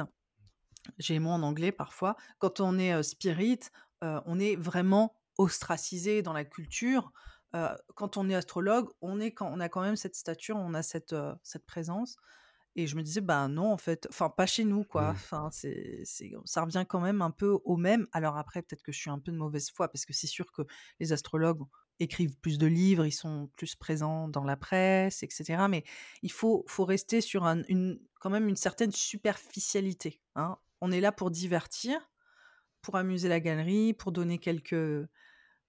j'ai 0.99 1.15
les 1.15 1.21
mots 1.21 1.31
en 1.31 1.43
anglais 1.43 1.73
parfois. 1.73 2.17
Quand 2.39 2.61
on 2.61 2.79
est, 2.79 3.03
spirit, 3.03 3.61
on 4.03 4.39
est 4.41 4.57
vraiment 4.57 5.15
ostracisé 5.39 6.23
dans 6.23 6.33
la 6.33 6.45
culture. 6.45 7.13
Quand 7.95 8.17
on 8.17 8.29
est 8.31 8.35
astrologue, 8.35 8.89
on 9.01 9.21
est 9.21 9.33
quand 9.33 9.51
on 9.53 9.61
a 9.61 9.69
quand 9.69 9.83
même 9.83 9.97
cette 9.97 10.17
stature, 10.17 10.57
on 10.57 10.75
a 10.75 10.83
cette, 10.83 11.15
cette 11.43 11.67
présence 11.67 12.17
et 12.77 12.87
je 12.87 12.97
me 12.97 13.03
disais: 13.03 13.21
«Bah, 13.21 13.49
non, 13.49 13.73
en 13.73 13.77
fait, 13.79 14.07
enfin, 14.11 14.31
pas 14.31 14.47
chez 14.47 14.65
nous, 14.65 14.85
quoi». 14.85 15.11
Mmh. 15.11 15.13
Enfin, 15.13 15.49
c'est 15.53 16.03
c'est 16.05 16.33
ça 16.45 16.63
revient 16.63 16.85
quand 16.89 17.01
même 17.01 17.23
un 17.23 17.31
peu 17.31 17.59
au 17.65 17.77
même. 17.77 18.07
Alors 18.13 18.37
après, 18.37 18.63
peut-être 18.63 18.83
que 18.83 18.93
je 18.93 18.99
suis 18.99 19.11
un 19.11 19.19
peu 19.19 19.33
de 19.33 19.37
mauvaise 19.37 19.71
foi 19.71 19.89
parce 19.89 20.07
que 20.07 20.13
c'est 20.13 20.27
sûr 20.27 20.53
que 20.53 20.63
les 21.01 21.13
astrologues 21.13 21.63
écrivent 22.01 22.37
plus 22.39 22.59
de 22.59 22.67
livres, 22.67 23.07
ils 23.07 23.13
sont 23.13 23.49
plus 23.57 23.77
présents 23.77 24.29
dans 24.29 24.45
la 24.45 24.57
presse 24.57 25.23
et 25.23 25.29
cetera, 25.31 25.69
mais 25.69 25.85
il 26.23 26.33
faut 26.33 26.65
faut 26.69 26.85
rester 26.85 27.21
sur 27.21 27.45
un 27.45 27.63
une 27.69 28.01
quand 28.21 28.31
même 28.31 28.49
une 28.49 28.57
certaine 28.57 28.93
superficialité, 28.93 30.23
hein. 30.35 30.57
On 30.85 30.91
est 30.91 31.01
là 31.01 31.13
pour 31.13 31.31
divertir, 31.31 32.11
pour 32.83 32.97
amuser 32.97 33.29
la 33.29 33.41
galerie, 33.41 33.95
pour 33.95 34.13
donner 34.13 34.39
quelques 34.39 35.09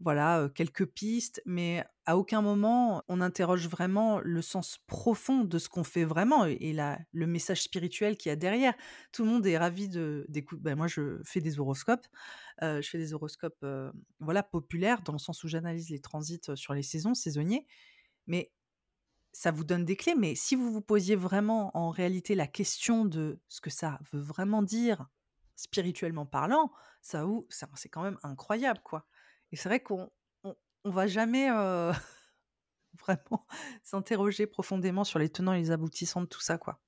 voilà, 0.04 0.50
quelques 0.54 0.86
pistes, 0.86 1.42
mais 1.46 1.84
à 2.06 2.18
aucun 2.18 2.42
moment 2.42 3.04
on 3.08 3.22
interroge 3.22 3.68
vraiment 3.68 4.20
le 4.20 4.42
sens 4.42 4.78
profond 4.88 5.44
de 5.46 5.58
ce 5.58 5.70
qu'on 5.70 5.84
fait 5.84 6.04
vraiment 6.04 6.46
et 6.46 6.74
la 6.74 7.00
le 7.14 7.28
message 7.28 7.64
spirituel 7.64 8.18
qu'il 8.18 8.30
y 8.30 8.34
a 8.34 8.36
derrière. 8.36 8.74
Tout 9.14 9.24
le 9.24 9.30
monde 9.30 9.46
est 9.48 9.58
ravi 9.58 9.88
de 9.90 10.26
d'écoute 10.30 10.60
bah, 10.62 10.76
moi 10.76 10.88
je 10.88 11.22
fais 11.26 11.42
des 11.42 11.60
horoscopes, 11.60 12.06
je 12.62 12.82
fais 12.90 12.98
des 12.98 13.14
horoscopes, 13.14 13.66
voilà, 14.20 14.44
populaires 14.44 15.02
dans 15.04 15.14
le 15.14 15.20
sens 15.20 15.44
où 15.44 15.48
j'analyse 15.48 15.90
les 15.90 16.00
transits, 16.00 16.42
sur 16.56 16.74
les 16.74 16.84
saisons, 16.84 17.14
saisonniers, 17.14 17.66
mais 18.28 18.52
ça 19.32 19.52
vous 19.52 19.64
donne 19.64 19.86
des 19.86 19.96
clés, 19.96 20.16
mais 20.16 20.36
si 20.36 20.56
vous 20.56 20.72
vous 20.72 20.82
posiez 20.82 21.16
vraiment 21.16 21.72
en 21.76 21.90
réalité 21.90 22.36
la 22.36 22.48
question 22.48 23.06
de 23.06 23.40
ce 23.50 23.62
que 23.62 23.72
ça 23.72 24.00
veut 24.12 24.22
vraiment 24.22 24.62
dire 24.62 25.08
spirituellement 25.56 26.26
parlant, 26.26 26.72
ça 27.02 27.26
c'est 27.76 27.90
quand 27.90 28.04
même 28.04 28.20
incroyable, 28.24 28.82
quoi. 28.84 29.08
C'est 29.54 29.70
vrai 29.70 29.80
qu'on 29.82 30.10
on, 30.44 30.56
on 30.84 30.92
va 30.92 31.08
jamais 31.08 31.50
euh, 31.52 31.94
vraiment 33.00 33.46
s'interroger 33.84 34.48
profondément 34.48 35.04
sur 35.04 35.20
les 35.20 35.30
tenants 35.30 35.54
et 35.54 35.60
les 35.60 35.72
aboutissants 35.72 36.22
de 36.22 36.28
tout 36.28 36.42
ça, 36.42 36.58
quoi. 36.58 36.80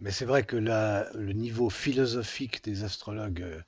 Mais 0.00 0.12
c'est 0.12 0.24
vrai 0.24 0.44
que 0.44 0.56
le 0.56 1.32
niveau 1.32 1.70
philosophique 1.70 2.62
des 2.62 2.84
astrologues 2.84 3.42
euh, 3.42 3.60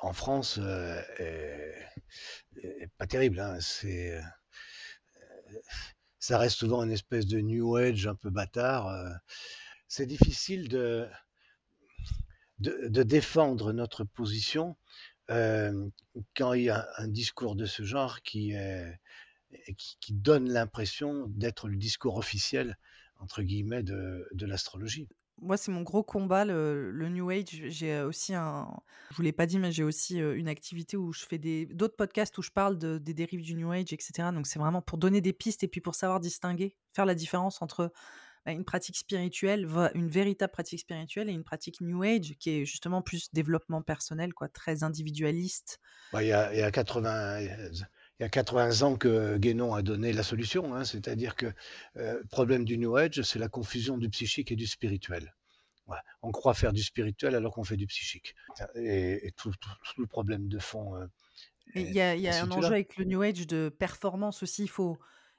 en 0.00 0.12
France 0.12 0.58
euh, 0.60 1.02
est, 1.18 2.88
pas 2.98 3.06
terrible. 3.06 3.40
hein. 3.40 3.58
C'est, 3.60 4.14
euh, 4.14 4.22
ça 6.20 6.38
reste 6.38 6.56
souvent 6.56 6.84
une 6.84 6.92
espèce 6.92 7.26
de 7.26 7.40
New 7.40 7.74
Age 7.76 8.06
un 8.06 8.14
peu 8.14 8.30
bâtard. 8.30 8.96
C'est 9.88 10.06
difficile 10.06 10.68
de, 10.68 11.08
de 12.58 13.02
défendre 13.02 13.72
notre 13.72 14.04
position 14.04 14.76
quand 15.28 16.52
il 16.52 16.62
y 16.62 16.70
a 16.70 16.88
un 16.98 17.08
discours 17.08 17.56
de 17.56 17.66
ce 17.66 17.82
genre 17.82 18.22
qui, 18.22 18.54
qui, 20.00 20.12
donne 20.12 20.50
l'impression 20.50 21.26
d'être 21.28 21.68
le 21.68 21.76
discours 21.76 22.16
officiel 22.16 22.76
entre 23.18 23.42
guillemets 23.42 23.82
de, 23.82 24.28
de 24.32 24.46
l'astrologie. 24.46 25.08
Moi, 25.40 25.56
c'est 25.56 25.72
mon 25.72 25.82
gros 25.82 26.02
combat, 26.02 26.44
le, 26.44 27.08
New 27.08 27.30
Age. 27.30 27.64
J'ai 27.66 28.00
aussi 28.00 28.34
un. 28.34 28.68
Je 29.10 29.16
vous 29.16 29.22
l'ai 29.22 29.32
pas 29.32 29.46
dit, 29.46 29.58
mais 29.58 29.72
j'ai 29.72 29.82
aussi 29.82 30.18
une 30.18 30.48
activité 30.48 30.96
où 30.96 31.12
je 31.12 31.24
fais 31.24 31.38
d'autres 31.38 31.96
podcasts 31.96 32.36
où 32.38 32.42
je 32.42 32.50
parle 32.50 32.78
de- 32.78 32.98
des 32.98 33.14
dérives 33.14 33.42
du 33.42 33.54
New 33.54 33.72
Age, 33.72 33.92
etc. 33.92 34.30
Donc, 34.32 34.46
c'est 34.46 34.58
vraiment 34.58 34.82
pour 34.82 34.98
donner 34.98 35.20
des 35.20 35.32
pistes 35.32 35.64
et 35.64 35.68
puis 35.68 35.80
pour 35.80 35.94
savoir 35.94 36.20
distinguer, 36.20 36.76
faire 36.92 37.06
la 37.06 37.14
différence 37.14 37.60
entre 37.60 37.92
une 38.46 38.64
pratique 38.64 38.96
spirituelle, 38.96 39.68
une 39.94 40.08
véritable 40.08 40.52
pratique 40.52 40.80
spirituelle 40.80 41.28
et 41.30 41.32
une 41.32 41.44
pratique 41.44 41.80
New 41.80 42.02
Age 42.02 42.34
qui 42.40 42.50
est 42.50 42.64
justement 42.64 43.00
plus 43.02 43.32
développement 43.32 43.82
personnel, 43.82 44.34
quoi, 44.34 44.48
très 44.48 44.82
individualiste. 44.82 45.78
Bah, 46.12 46.22
il 46.22 46.28
y 46.28 46.32
a, 46.32 46.52
y 46.54 46.62
a 46.62 46.70
80, 46.70 47.40
il 47.40 47.86
y 48.20 48.24
a 48.24 48.28
80 48.28 48.82
ans 48.82 48.96
que 48.96 49.38
Guénon 49.38 49.74
a 49.74 49.82
donné 49.82 50.12
la 50.12 50.22
solution, 50.24 50.74
hein, 50.74 50.84
c'est-à-dire 50.84 51.36
que 51.36 51.46
euh, 51.96 52.18
le 52.18 52.26
problème 52.26 52.64
du 52.64 52.78
New 52.78 52.96
Age, 52.96 53.22
c'est 53.22 53.38
la 53.38 53.48
confusion 53.48 53.96
du 53.96 54.08
psychique 54.10 54.50
et 54.50 54.56
du 54.56 54.66
spirituel. 54.66 55.34
Ouais, 55.86 55.96
On 56.22 56.30
croit 56.32 56.54
faire 56.54 56.72
du 56.72 56.82
spirituel 56.82 57.34
alors 57.34 57.54
qu'on 57.54 57.64
fait 57.64 57.76
du 57.76 57.86
psychique. 57.86 58.34
Et, 58.76 59.26
et 59.26 59.32
tout, 59.32 59.50
tout- 59.60 59.70
tout 59.94 60.00
le 60.00 60.06
problème 60.06 60.48
de 60.48 60.58
fond 60.58 60.96
euh, 60.96 61.06
il 61.74 61.90
y 61.92 62.00
a, 62.00 62.14
y 62.16 62.28
a 62.28 62.40
un 62.42 62.50
enjeu 62.50 62.72
avec 62.74 62.96
le 62.96 63.04
New 63.04 63.22
Age 63.22 63.46
de 63.46 63.68
performance 63.68 64.42
aussi. 64.42 64.64
Il 64.64 64.68
faut, 64.68 64.98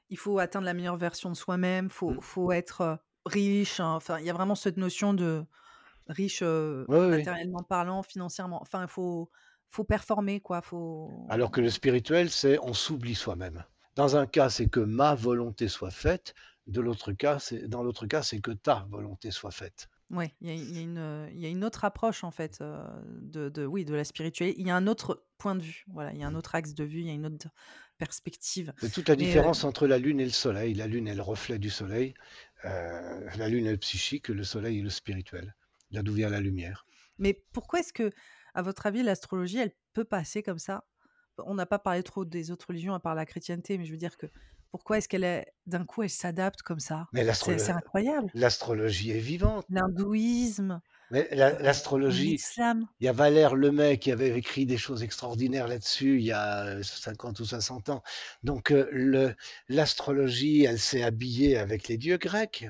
il 0.09 0.17
faut 0.17 0.39
atteindre 0.39 0.65
la 0.65 0.73
meilleure 0.73 0.97
version 0.97 1.29
de 1.29 1.35
soi-même. 1.35 1.85
Il 1.85 1.91
faut, 1.91 2.11
Mm. 2.11 2.21
faut 2.21 2.51
être 2.51 2.99
riche. 3.25 3.79
hein. 3.79 3.93
Enfin, 3.95 4.19
il 4.19 4.25
y 4.25 4.29
a 4.29 4.33
vraiment 4.33 4.55
cette 4.55 4.77
notion 4.77 5.13
de 5.13 5.45
riche 6.07 6.41
euh, 6.43 6.85
Oui, 6.89 6.97
oui, 6.99 7.05
oui. 7.05 7.09
matériellement 7.17 7.63
parlant, 7.63 8.03
financièrement. 8.03 8.61
Enfin, 8.61 8.83
il 8.83 8.89
faut, 8.89 9.31
faut 9.69 9.83
performer, 9.83 10.41
quoi. 10.41 10.61
Faut... 10.61 11.25
Alors 11.29 11.51
que 11.51 11.61
le 11.61 11.69
spirituel, 11.69 12.29
c'est 12.29 12.59
on 12.59 12.73
s'oublie 12.73 13.15
soi-même. 13.15 13.63
Dans 13.95 14.15
un 14.17 14.25
cas, 14.25 14.49
c'est 14.49 14.67
que 14.67 14.79
ma 14.79 15.15
volonté 15.15 15.67
soit 15.67 15.91
faite. 15.91 16.33
De 16.67 16.81
l'autre 16.81 17.11
cas, 17.13 17.39
c'est 17.39 17.67
dans 17.67 17.83
l'autre 17.83 18.05
cas, 18.07 18.23
c'est 18.23 18.39
que 18.41 18.51
ta 18.51 18.85
volonté 18.89 19.31
soit 19.31 19.51
faite. 19.51 19.89
Ouais, 20.09 20.33
il 20.41 20.47
y 20.47 20.51
a, 20.51 20.53
il 20.55 20.75
y 20.75 20.79
a 20.79 20.81
une, 20.81 21.29
il 21.33 21.39
y 21.39 21.45
a 21.45 21.49
une 21.49 21.63
autre 21.63 21.85
approche, 21.85 22.23
en 22.23 22.31
fait, 22.31 22.59
euh, 22.61 22.85
de, 23.21 23.49
de, 23.49 23.65
oui, 23.65 23.83
de 23.85 23.95
la 23.95 24.03
spiritualité. 24.03 24.59
Il 24.59 24.67
y 24.67 24.69
a 24.71 24.75
un 24.75 24.85
autre 24.87 25.25
point 25.43 25.55
de 25.55 25.61
vue. 25.61 25.83
Voilà, 25.87 26.13
il 26.13 26.19
y 26.19 26.23
a 26.23 26.27
un 26.27 26.35
autre 26.35 26.55
axe 26.55 26.73
de 26.73 26.85
vue, 26.85 27.01
il 27.01 27.07
y 27.07 27.09
a 27.09 27.13
une 27.13 27.25
autre 27.25 27.49
perspective. 27.97 28.73
C'est 28.79 28.91
toute 28.91 29.09
la 29.09 29.17
Mais 29.17 29.23
euh, 29.23 29.25
différence 29.25 29.65
entre 29.65 29.87
la 29.87 29.97
Lune 29.97 30.21
et 30.21 30.25
le 30.25 30.31
Soleil. 30.31 30.73
La 30.73 30.87
Lune 30.87 31.09
est 31.09 31.15
le 31.15 31.21
reflet 31.21 31.59
du 31.59 31.69
Soleil. 31.69 32.13
Euh, 32.63 33.29
la 33.35 33.49
Lune 33.49 33.65
est 33.65 33.71
le 33.71 33.77
psychique, 33.77 34.29
le 34.29 34.45
Soleil 34.45 34.79
est 34.79 34.81
le 34.81 34.89
spirituel. 34.89 35.53
Là 35.91 36.01
d'où 36.01 36.13
vient 36.13 36.29
la 36.29 36.39
lumière. 36.39 36.85
Mais 37.17 37.33
pourquoi 37.51 37.81
est-ce 37.81 37.91
que, 37.91 38.09
à 38.53 38.61
votre 38.61 38.85
avis, 38.85 39.03
l'astrologie, 39.03 39.57
elle 39.57 39.73
peut 39.91 40.05
passer 40.05 40.43
comme 40.43 40.59
ça? 40.59 40.85
On 41.37 41.55
n'a 41.55 41.65
pas 41.65 41.79
parlé 41.79 42.03
trop 42.03 42.23
des 42.23 42.49
autres 42.49 42.67
religions 42.69 42.93
à 42.93 43.01
part 43.01 43.15
la 43.15 43.25
chrétienté, 43.25 43.77
mais 43.77 43.83
je 43.83 43.91
veux 43.91 43.97
dire 43.97 44.15
que 44.15 44.27
pourquoi 44.73 44.97
est-ce 44.97 45.07
qu'elle 45.07 45.23
est 45.23 45.53
d'un 45.67 45.85
coup 45.85 46.01
elle 46.01 46.09
s'adapte 46.09 46.63
comme 46.63 46.79
ça? 46.79 47.05
Mais 47.13 47.31
C'est 47.31 47.69
incroyable. 47.69 48.31
l'astrologie 48.33 49.11
est 49.11 49.19
vivante. 49.19 49.67
L'hindouisme, 49.69 50.81
euh, 51.13 51.23
l'astrologie, 51.59 52.31
l'islam. 52.31 52.87
il 52.99 53.05
y 53.05 53.07
a 53.07 53.11
Valère 53.11 53.53
Lemay 53.53 53.99
qui 53.99 54.11
avait 54.11 54.35
écrit 54.35 54.65
des 54.65 54.77
choses 54.77 55.03
extraordinaires 55.03 55.67
là-dessus 55.67 56.17
il 56.17 56.25
y 56.25 56.31
a 56.31 56.65
euh, 56.65 56.81
50 56.81 57.39
ou 57.39 57.45
60 57.45 57.89
ans. 57.89 58.01
Donc 58.41 58.71
euh, 58.71 59.35
l'astrologie, 59.69 60.63
elle 60.63 60.79
s'est 60.79 61.03
habillée 61.03 61.55
avec 61.55 61.87
les 61.87 61.97
dieux 61.97 62.17
grecs. 62.17 62.65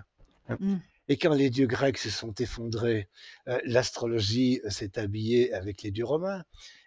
Mm. 0.49 0.79
Et 1.07 1.15
quand 1.15 1.33
les 1.33 1.49
dieux 1.49 1.67
grecs 1.67 1.97
se 1.97 2.09
sont 2.09 2.33
effondrés, 2.35 3.07
euh, 3.47 3.61
l'astrologie 3.63 4.59
s'est 4.67 4.99
habillée 4.99 5.53
avec 5.53 5.83
les 5.83 5.91
dieux 5.91 6.05
romains. 6.05 6.43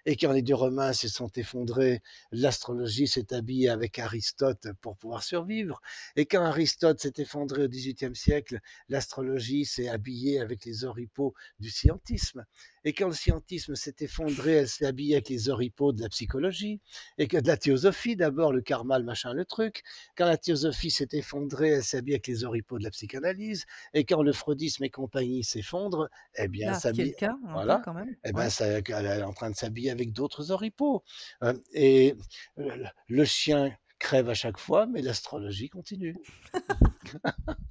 Et 0.08 0.16
quand 0.16 0.30
les 0.30 0.42
dieux 0.42 0.54
romains 0.54 0.92
se 0.92 1.08
sont 1.08 1.30
effondrés, 1.34 2.00
l'astrologie 2.30 3.08
s'est 3.08 3.34
habillée 3.34 3.68
avec 3.68 3.98
Aristote 3.98 4.68
pour 4.80 4.96
pouvoir 4.96 5.24
survivre. 5.24 5.82
Et 6.14 6.26
quand 6.26 6.42
Aristote 6.44 7.00
s'est 7.00 7.14
effondré 7.16 7.64
au 7.64 7.68
XVIIIe 7.68 8.14
siècle, 8.14 8.60
l'astrologie 8.88 9.64
s'est 9.64 9.88
habillée 9.88 10.38
avec 10.38 10.64
les 10.64 10.84
oripeaux 10.84 11.34
du 11.58 11.70
scientisme. 11.70 12.44
Et 12.84 12.92
quand 12.92 13.08
le 13.08 13.14
scientisme 13.14 13.74
s'est 13.74 13.96
effondré, 13.98 14.52
elle 14.52 14.68
s'est 14.68 14.86
habillée 14.86 15.16
avec 15.16 15.28
les 15.28 15.48
oripeaux 15.48 15.92
de 15.92 16.00
la 16.00 16.08
psychologie 16.08 16.80
et 17.18 17.26
que 17.26 17.36
de 17.38 17.48
la 17.48 17.56
théosophie, 17.56 18.14
d'abord 18.14 18.52
le 18.52 18.60
karma, 18.60 19.00
le 19.00 19.04
machin, 19.04 19.32
le 19.32 19.44
truc. 19.44 19.82
Quand 20.16 20.26
la 20.26 20.36
théosophie 20.36 20.92
s'est 20.92 21.08
effondrée, 21.10 21.70
elle 21.70 21.82
s'est 21.82 21.96
habillée 21.96 22.14
avec 22.14 22.28
les 22.28 22.44
oripeaux 22.44 22.78
de 22.78 22.84
la 22.84 22.90
psychanalyse. 22.90 23.66
Et 23.92 24.04
quand 24.04 24.22
le 24.22 24.32
freudisme 24.32 24.84
et 24.84 24.90
compagnie 24.90 25.42
s'effondrent, 25.42 26.08
eh 26.36 26.46
bien, 26.46 26.74
un 26.74 27.52
voilà. 27.52 27.78
peu 27.78 27.82
quand 27.84 27.94
même. 27.94 28.14
Eh 28.24 28.32
ben, 28.32 28.44
Ouais. 28.44 28.50
ça, 28.50 28.66
elle 28.66 28.84
est 28.88 29.22
en 29.22 29.32
train 29.32 29.50
de 29.50 29.56
s'habiller 29.56 29.95
avec 29.96 30.12
d'autres 30.12 30.50
oripeaux. 30.50 31.02
Euh, 31.42 31.54
et 31.72 32.14
le, 32.56 33.24
chien 33.24 33.74
crève 33.98 34.28
à 34.28 34.34
chaque 34.34 34.58
fois, 34.58 34.86
mais 34.86 35.02
l'astrologie 35.02 35.70
continue. 35.70 36.16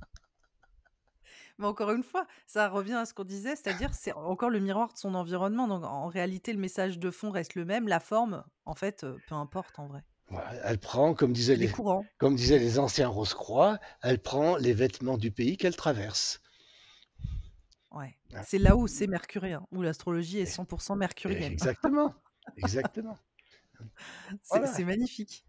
Mais 1.57 1.67
encore 1.67 1.91
une 1.91 2.03
fois, 2.03 2.27
ça 2.47 2.67
revient 2.67 2.95
à 2.95 3.05
ce 3.05 3.13
qu'on 3.13 3.23
disait, 3.23 3.55
c'est-à-dire 3.55 3.93
c'est 3.93 4.11
encore 4.11 4.49
le 4.49 4.59
miroir 4.59 4.91
de 4.91 4.97
son 4.97 5.15
environnement. 5.15 5.69
Donc 5.69 5.85
en 5.85 6.07
réalité, 6.07 6.51
le 6.51 6.59
message 6.59 6.99
de 6.99 7.09
fond 7.09 7.31
reste 7.31 7.55
le 7.55 7.63
même, 7.63 7.87
la 7.87 8.01
forme, 8.01 8.43
en 8.65 8.75
fait, 8.75 9.05
euh, 9.05 9.15
peu 9.29 9.35
importe 9.35 9.79
en 9.79 9.87
vrai. 9.87 10.03
Elle 10.65 10.79
prend, 10.79 11.13
comme 11.13 11.31
disaient 11.31 11.55
Les 11.55 11.67
les, 11.67 11.71
courants. 11.71 12.03
comme 12.17 12.35
disaient 12.35 12.59
les 12.59 12.77
anciens 12.77 13.07
Rose-Croix, 13.07 13.79
elle 14.01 14.19
prend 14.19 14.57
les 14.57 14.73
vêtements 14.73 15.17
du 15.17 15.31
pays 15.31 15.55
qu'elle 15.55 15.77
traverse. 15.77 16.41
Ouais. 17.95 18.15
Hein. 18.33 18.41
C'est 18.45 18.57
là 18.59 18.75
où 18.75 18.87
c'est 18.87 19.07
mercurien, 19.07 19.65
où 19.71 19.81
l'astrologie 19.81 20.37
est 20.39 20.41
Et- 20.41 20.45
100% 20.45 20.93
et 20.95 20.97
mercurienne. 20.97 21.51
exactement, 21.51 22.13
exactement. 22.57 23.17
C'est 24.43 24.59
Voilà. 24.59 24.85
magnifique. 24.85 25.45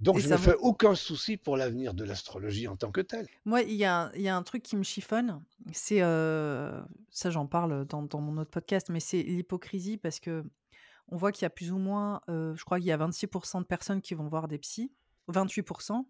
Donc 0.00 0.18
Et 0.18 0.20
je 0.20 0.28
ne 0.28 0.36
fais 0.36 0.54
aucun 0.56 0.94
souci 0.94 1.36
pour 1.36 1.56
l'avenir 1.56 1.94
de 1.94 2.04
l'astrologie 2.04 2.66
en 2.68 2.76
tant 2.76 2.90
que 2.90 3.00
telle. 3.00 3.26
Moi, 3.44 3.62
il 3.62 3.74
y 3.76 3.84
a, 3.84 3.96
un- 4.06 4.12
il 4.14 4.20
y 4.22 4.28
a 4.28 4.36
un 4.36 4.42
truc 4.42 4.62
qui 4.62 4.76
me 4.76 4.82
chiffonne, 4.82 5.42
c'est 5.72 6.02
euh, 6.02 6.82
ça, 7.10 7.30
j'en 7.30 7.46
parle 7.46 7.84
dans, 7.86 8.02
dans 8.02 8.20
mon 8.20 8.36
autre 8.36 8.50
podcast, 8.50 8.88
mais 8.90 9.00
c'est 9.00 9.22
l'hypocrisie 9.22 9.96
parce 9.96 10.20
que 10.20 10.44
on 11.08 11.16
voit 11.16 11.30
qu'il 11.30 11.42
y 11.42 11.46
a 11.46 11.50
plus 11.50 11.70
ou 11.72 11.78
moins, 11.78 12.20
euh, 12.28 12.54
je 12.56 12.64
crois 12.64 12.78
qu'il 12.78 12.88
y 12.88 12.92
a 12.92 12.98
26% 12.98 13.60
de 13.60 13.64
personnes 13.66 14.02
qui 14.02 14.14
vont 14.14 14.26
voir 14.28 14.48
des 14.48 14.58
psys, 14.58 14.92
28% 15.28 16.04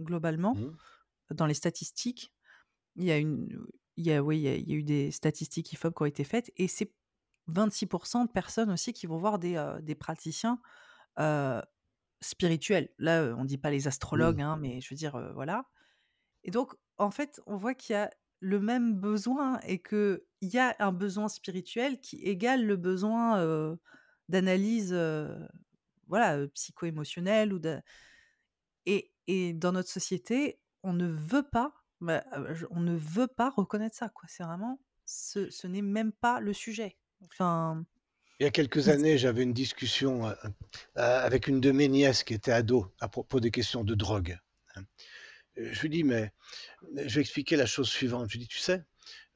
globalement 0.00 0.54
Mhm. 0.56 0.76
dans 1.30 1.46
les 1.46 1.54
statistiques. 1.54 2.32
Il 2.96 3.04
y 3.04 3.12
a 3.12 3.16
une, 3.16 3.48
il 4.00 4.06
y 4.06 4.12
a, 4.12 4.22
oui, 4.22 4.38
il 4.38 4.42
y 4.42 4.48
a, 4.48 4.54
il 4.54 4.68
y 4.68 4.72
a 4.72 4.76
eu 4.76 4.82
des 4.82 5.10
statistiques 5.10 5.72
IFOP 5.72 5.94
qui 5.94 6.02
ont 6.02 6.06
été 6.06 6.24
faites 6.24 6.50
et 6.56 6.68
c'est 6.68 6.92
26% 7.48 8.26
de 8.26 8.30
personnes 8.30 8.70
aussi 8.70 8.92
qui 8.92 9.06
vont 9.06 9.18
voir 9.18 9.38
des, 9.38 9.56
euh, 9.56 9.80
des 9.80 9.94
praticiens 9.94 10.60
euh, 11.18 11.60
spirituels. 12.20 12.88
Là, 12.98 13.34
on 13.36 13.44
dit 13.44 13.58
pas 13.58 13.70
les 13.70 13.88
astrologues, 13.88 14.40
hein, 14.40 14.56
mais 14.60 14.80
je 14.80 14.90
veux 14.90 14.96
dire, 14.96 15.16
euh, 15.16 15.32
voilà. 15.32 15.66
Et 16.44 16.50
donc, 16.50 16.74
en 16.98 17.10
fait, 17.10 17.40
on 17.46 17.56
voit 17.56 17.74
qu'il 17.74 17.94
y 17.94 17.96
a 17.96 18.10
le 18.40 18.58
même 18.58 18.94
besoin 18.94 19.60
et 19.60 19.82
qu'il 19.82 20.20
y 20.40 20.58
a 20.58 20.74
un 20.78 20.92
besoin 20.92 21.28
spirituel 21.28 22.00
qui 22.00 22.16
égale 22.22 22.64
le 22.64 22.76
besoin 22.76 23.76
d'analyse 24.30 24.94
voilà, 26.06 26.48
psycho-émotionnelle. 26.48 27.52
Ou 27.52 27.58
de... 27.58 27.78
et, 28.86 29.12
et 29.26 29.52
dans 29.52 29.72
notre 29.72 29.90
société, 29.90 30.58
on 30.82 30.94
ne 30.94 31.06
veut 31.06 31.42
pas, 31.42 31.79
bah, 32.00 32.24
euh, 32.34 32.54
je- 32.54 32.66
on 32.70 32.80
ne 32.80 32.96
veut 32.96 33.26
pas 33.28 33.50
reconnaître 33.50 33.96
ça. 33.96 34.08
quoi. 34.08 34.24
C'est 34.28 34.42
vraiment, 34.44 34.80
ce, 35.06 35.50
ce 35.50 35.66
n'est 35.66 35.82
même 35.82 36.12
pas 36.12 36.40
le 36.40 36.52
sujet. 36.52 36.96
Enfin, 37.24 37.84
Il 38.40 38.44
y 38.44 38.46
a 38.46 38.50
quelques 38.50 38.88
années, 38.88 39.18
j'avais 39.18 39.42
une 39.42 39.52
discussion 39.52 40.26
euh, 40.28 40.34
euh, 40.98 41.24
avec 41.26 41.46
une 41.46 41.60
de 41.60 41.70
mes 41.72 41.88
nièces 41.88 42.24
qui 42.24 42.34
était 42.34 42.52
ado 42.52 42.92
à 43.00 43.08
propos 43.08 43.38
des 43.40 43.50
questions 43.50 43.84
de 43.84 43.94
drogue. 43.94 44.38
hein. 44.76 44.82
Euh, 45.58 45.70
Je 45.72 45.80
lui 45.82 45.90
dis, 45.90 46.04
mais 46.04 46.32
je 46.96 47.14
vais 47.16 47.20
expliquer 47.22 47.56
la 47.56 47.66
chose 47.66 47.88
suivante. 47.88 48.26
Je 48.28 48.34
lui 48.34 48.40
dis, 48.40 48.48
tu 48.48 48.58
sais, 48.58 48.84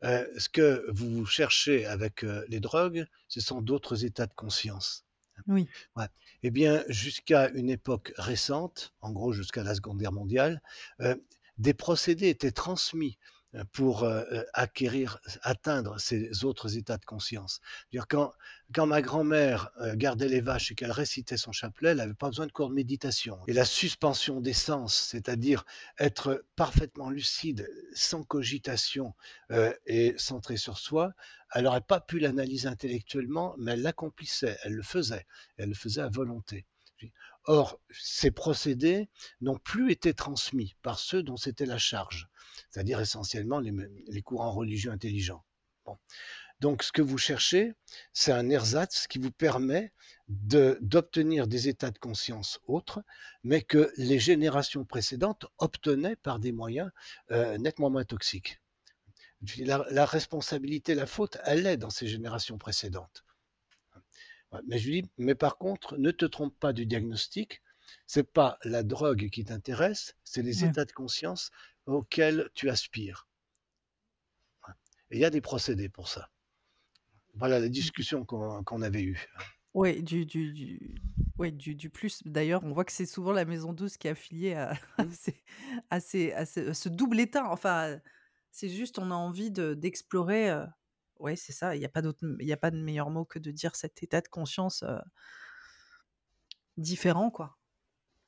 euh, 0.05 0.27
ce 0.39 0.49
que 0.49 0.87
vous 0.93 1.27
cherchez 1.27 1.87
avec 1.87 2.25
euh, 2.25 2.45
les 2.49 2.61
drogues, 2.61 3.07
ce 3.29 3.41
sont 3.41 3.63
d'autres 3.63 4.05
états 4.05 4.27
de 4.27 4.35
conscience. 4.35 5.07
oui. 5.49 5.69
Ouais. 5.97 6.07
Eh 6.43 6.51
bien, 6.51 6.85
jusqu'à 6.89 7.51
une 7.51 7.71
époque 7.71 8.13
récente, 8.19 8.95
en 9.01 9.13
gros 9.13 9.33
jusqu'à 9.33 9.63
la 9.65 9.75
Seconde 9.75 9.99
Guerre 9.99 10.13
mondiale, 10.13 10.63
des 11.59 11.75
procédés 11.75 12.29
étaient 12.29 12.53
transmis 12.53 13.19
pour 13.73 14.03
euh, 14.03 14.23
euh, 14.33 14.45
acquérir, 14.53 15.19
atteindre 15.43 15.99
ces 15.99 16.45
autres 16.45 16.77
états 16.77 16.97
de 16.97 17.05
conscience. 17.05 17.61
Quand, 18.09 18.33
ma 18.87 19.03
grand-mère 19.03 19.71
euh, 19.81 19.95
gardait 19.95 20.29
les 20.29 20.41
vaches 20.41 20.73
et 20.73 20.75
qu'elle 20.75 20.91
récitait 20.91 21.37
son 21.37 21.53
chapelet, 21.53 21.91
elle 21.91 21.99
n'avait 21.99 22.15
pas 22.15 22.29
besoin 22.29 22.47
de 22.47 22.53
cours 22.53 22.69
de 22.69 22.75
méditation. 22.75 23.39
Et 23.47 23.53
la 23.53 23.65
suspension 23.65 24.41
des 24.41 24.53
sens, 24.53 24.95
c'est-à-dire 24.95 25.65
être 25.99 26.45
parfaitement 26.57 27.11
lucide, 27.11 27.69
sans 27.95 28.25
cogitation 28.25 29.15
et 29.87 30.15
centré 30.17 30.57
sur 30.57 30.79
soi, 30.79 31.13
elle 31.53 31.65
n'aurait 31.65 31.81
pas 31.81 32.01
pu 32.01 32.19
l'analyser 32.19 32.69
intellectuellement, 32.69 33.55
mais 33.59 33.73
elle 33.73 33.83
l'accomplissait, 33.83 34.57
elle 34.65 34.75
le 34.75 34.83
faisait, 34.83 35.27
elle 35.57 35.69
le 35.69 35.75
faisait 35.75 36.01
à 36.01 36.09
volonté. 36.09 36.67
Or, 37.47 37.79
ces 37.91 38.31
procédés 38.31 39.09
n'ont 39.41 39.59
plus 39.59 39.93
été 39.93 40.15
transmis 40.15 40.77
par 40.83 40.99
ceux 40.99 41.23
dont 41.23 41.37
c'était 41.37 41.67
la 41.67 41.79
charge, 41.79 42.29
c'est-à-dire 42.71 43.01
essentiellement 43.01 43.61
les, 43.61 44.23
courants 44.23 44.53
religieux 44.53 44.91
intelligents. 44.91 45.45
Donc, 46.61 46.83
ce 46.83 46.93
que 46.93 47.03
vous 47.03 47.19
cherchez, 47.19 47.75
c'est 48.15 48.33
un 48.33 48.49
ersatz 48.49 49.07
qui 49.07 49.19
vous 49.19 49.31
permet 49.31 49.93
d'obtenir 50.29 51.47
des 51.47 51.69
états 51.69 51.91
de 51.91 51.99
conscience 51.99 52.61
autres, 52.67 53.03
mais 53.43 53.61
que 53.61 53.93
les 53.99 54.19
générations 54.19 54.85
précédentes 54.87 55.45
obtenaient 55.59 56.17
par 56.17 56.39
des 56.39 56.53
moyens 56.53 56.91
euh, 57.31 57.59
nettement 57.59 57.91
moins 57.91 58.05
toxiques. 58.05 58.61
La, 59.59 59.85
la, 59.91 60.07
responsabilité, 60.07 60.95
la 60.95 61.05
faute, 61.05 61.37
elle 61.45 61.67
est 61.67 61.77
dans 61.77 61.91
ces 61.91 62.07
générations 62.07 62.57
précédentes. 62.57 63.24
Mais 64.67 64.79
je 64.79 64.91
lui 64.91 65.03
dis, 65.03 65.11
mais 65.19 65.35
par 65.35 65.59
contre, 65.59 65.97
ne 65.97 66.11
te 66.11 66.25
trompe 66.25 66.59
pas 66.59 66.73
du 66.73 66.87
diagnostic. 66.87 67.63
C'est 68.07 68.31
pas 68.31 68.59
la 68.65 68.83
drogue 68.83 69.29
qui 69.31 69.45
t'intéresse, 69.45 70.17
c'est 70.25 70.43
les 70.43 70.65
états 70.65 70.85
de 70.85 70.93
conscience 70.93 71.51
auxquels 71.87 72.51
tu 72.55 72.71
aspires. 72.71 73.29
Et 75.11 75.17
il 75.17 75.21
y 75.21 75.25
a 75.25 75.31
des 75.31 75.41
procédés 75.41 75.89
pour 75.89 76.09
ça. 76.09 76.31
Voilà 77.35 77.61
la 77.61 77.69
discussion 77.69 78.25
qu'on 78.25 78.83
avait 78.83 79.03
eue. 79.03 79.27
Oui, 79.75 80.03
du, 80.03 80.25
du, 80.25 80.53
du, 80.53 80.95
ouais, 81.37 81.51
du, 81.51 81.75
du 81.75 81.91
plus. 81.91 82.23
D'ailleurs, 82.25 82.63
on 82.65 82.73
voit 82.73 82.85
que 82.85 82.93
c'est 82.93 83.07
souvent 83.07 83.33
la 83.33 83.45
maison 83.45 83.73
douce 83.73 83.97
qui 83.97 84.07
est 84.07 84.13
affiliée 84.13 84.55
à, 84.55 84.79
à, 85.91 86.01
ce, 86.01 86.89
double 86.89 87.21
état. 87.21 87.51
Enfin, 87.51 87.99
c'est 88.51 88.69
juste, 88.69 88.99
on 88.99 89.11
a 89.11 89.15
envie 89.15 89.51
d'explorer. 89.51 90.51
Euh, 90.51 90.65
ouais, 91.19 91.37
c'est 91.37 91.53
ça. 91.53 91.77
Il 91.77 91.79
n'y 91.79 91.85
a 91.85 91.89
pas 91.89 92.01
a 92.01 92.57
pas 92.57 92.71
de 92.71 92.83
meilleur 92.83 93.11
mot 93.11 93.25
que 93.25 93.39
de 93.39 93.51
dire 93.51 93.77
cet 93.77 94.03
état 94.03 94.21
de 94.21 94.29
conscience 94.29 94.85
différent, 96.77 97.31
quoi. 97.31 97.57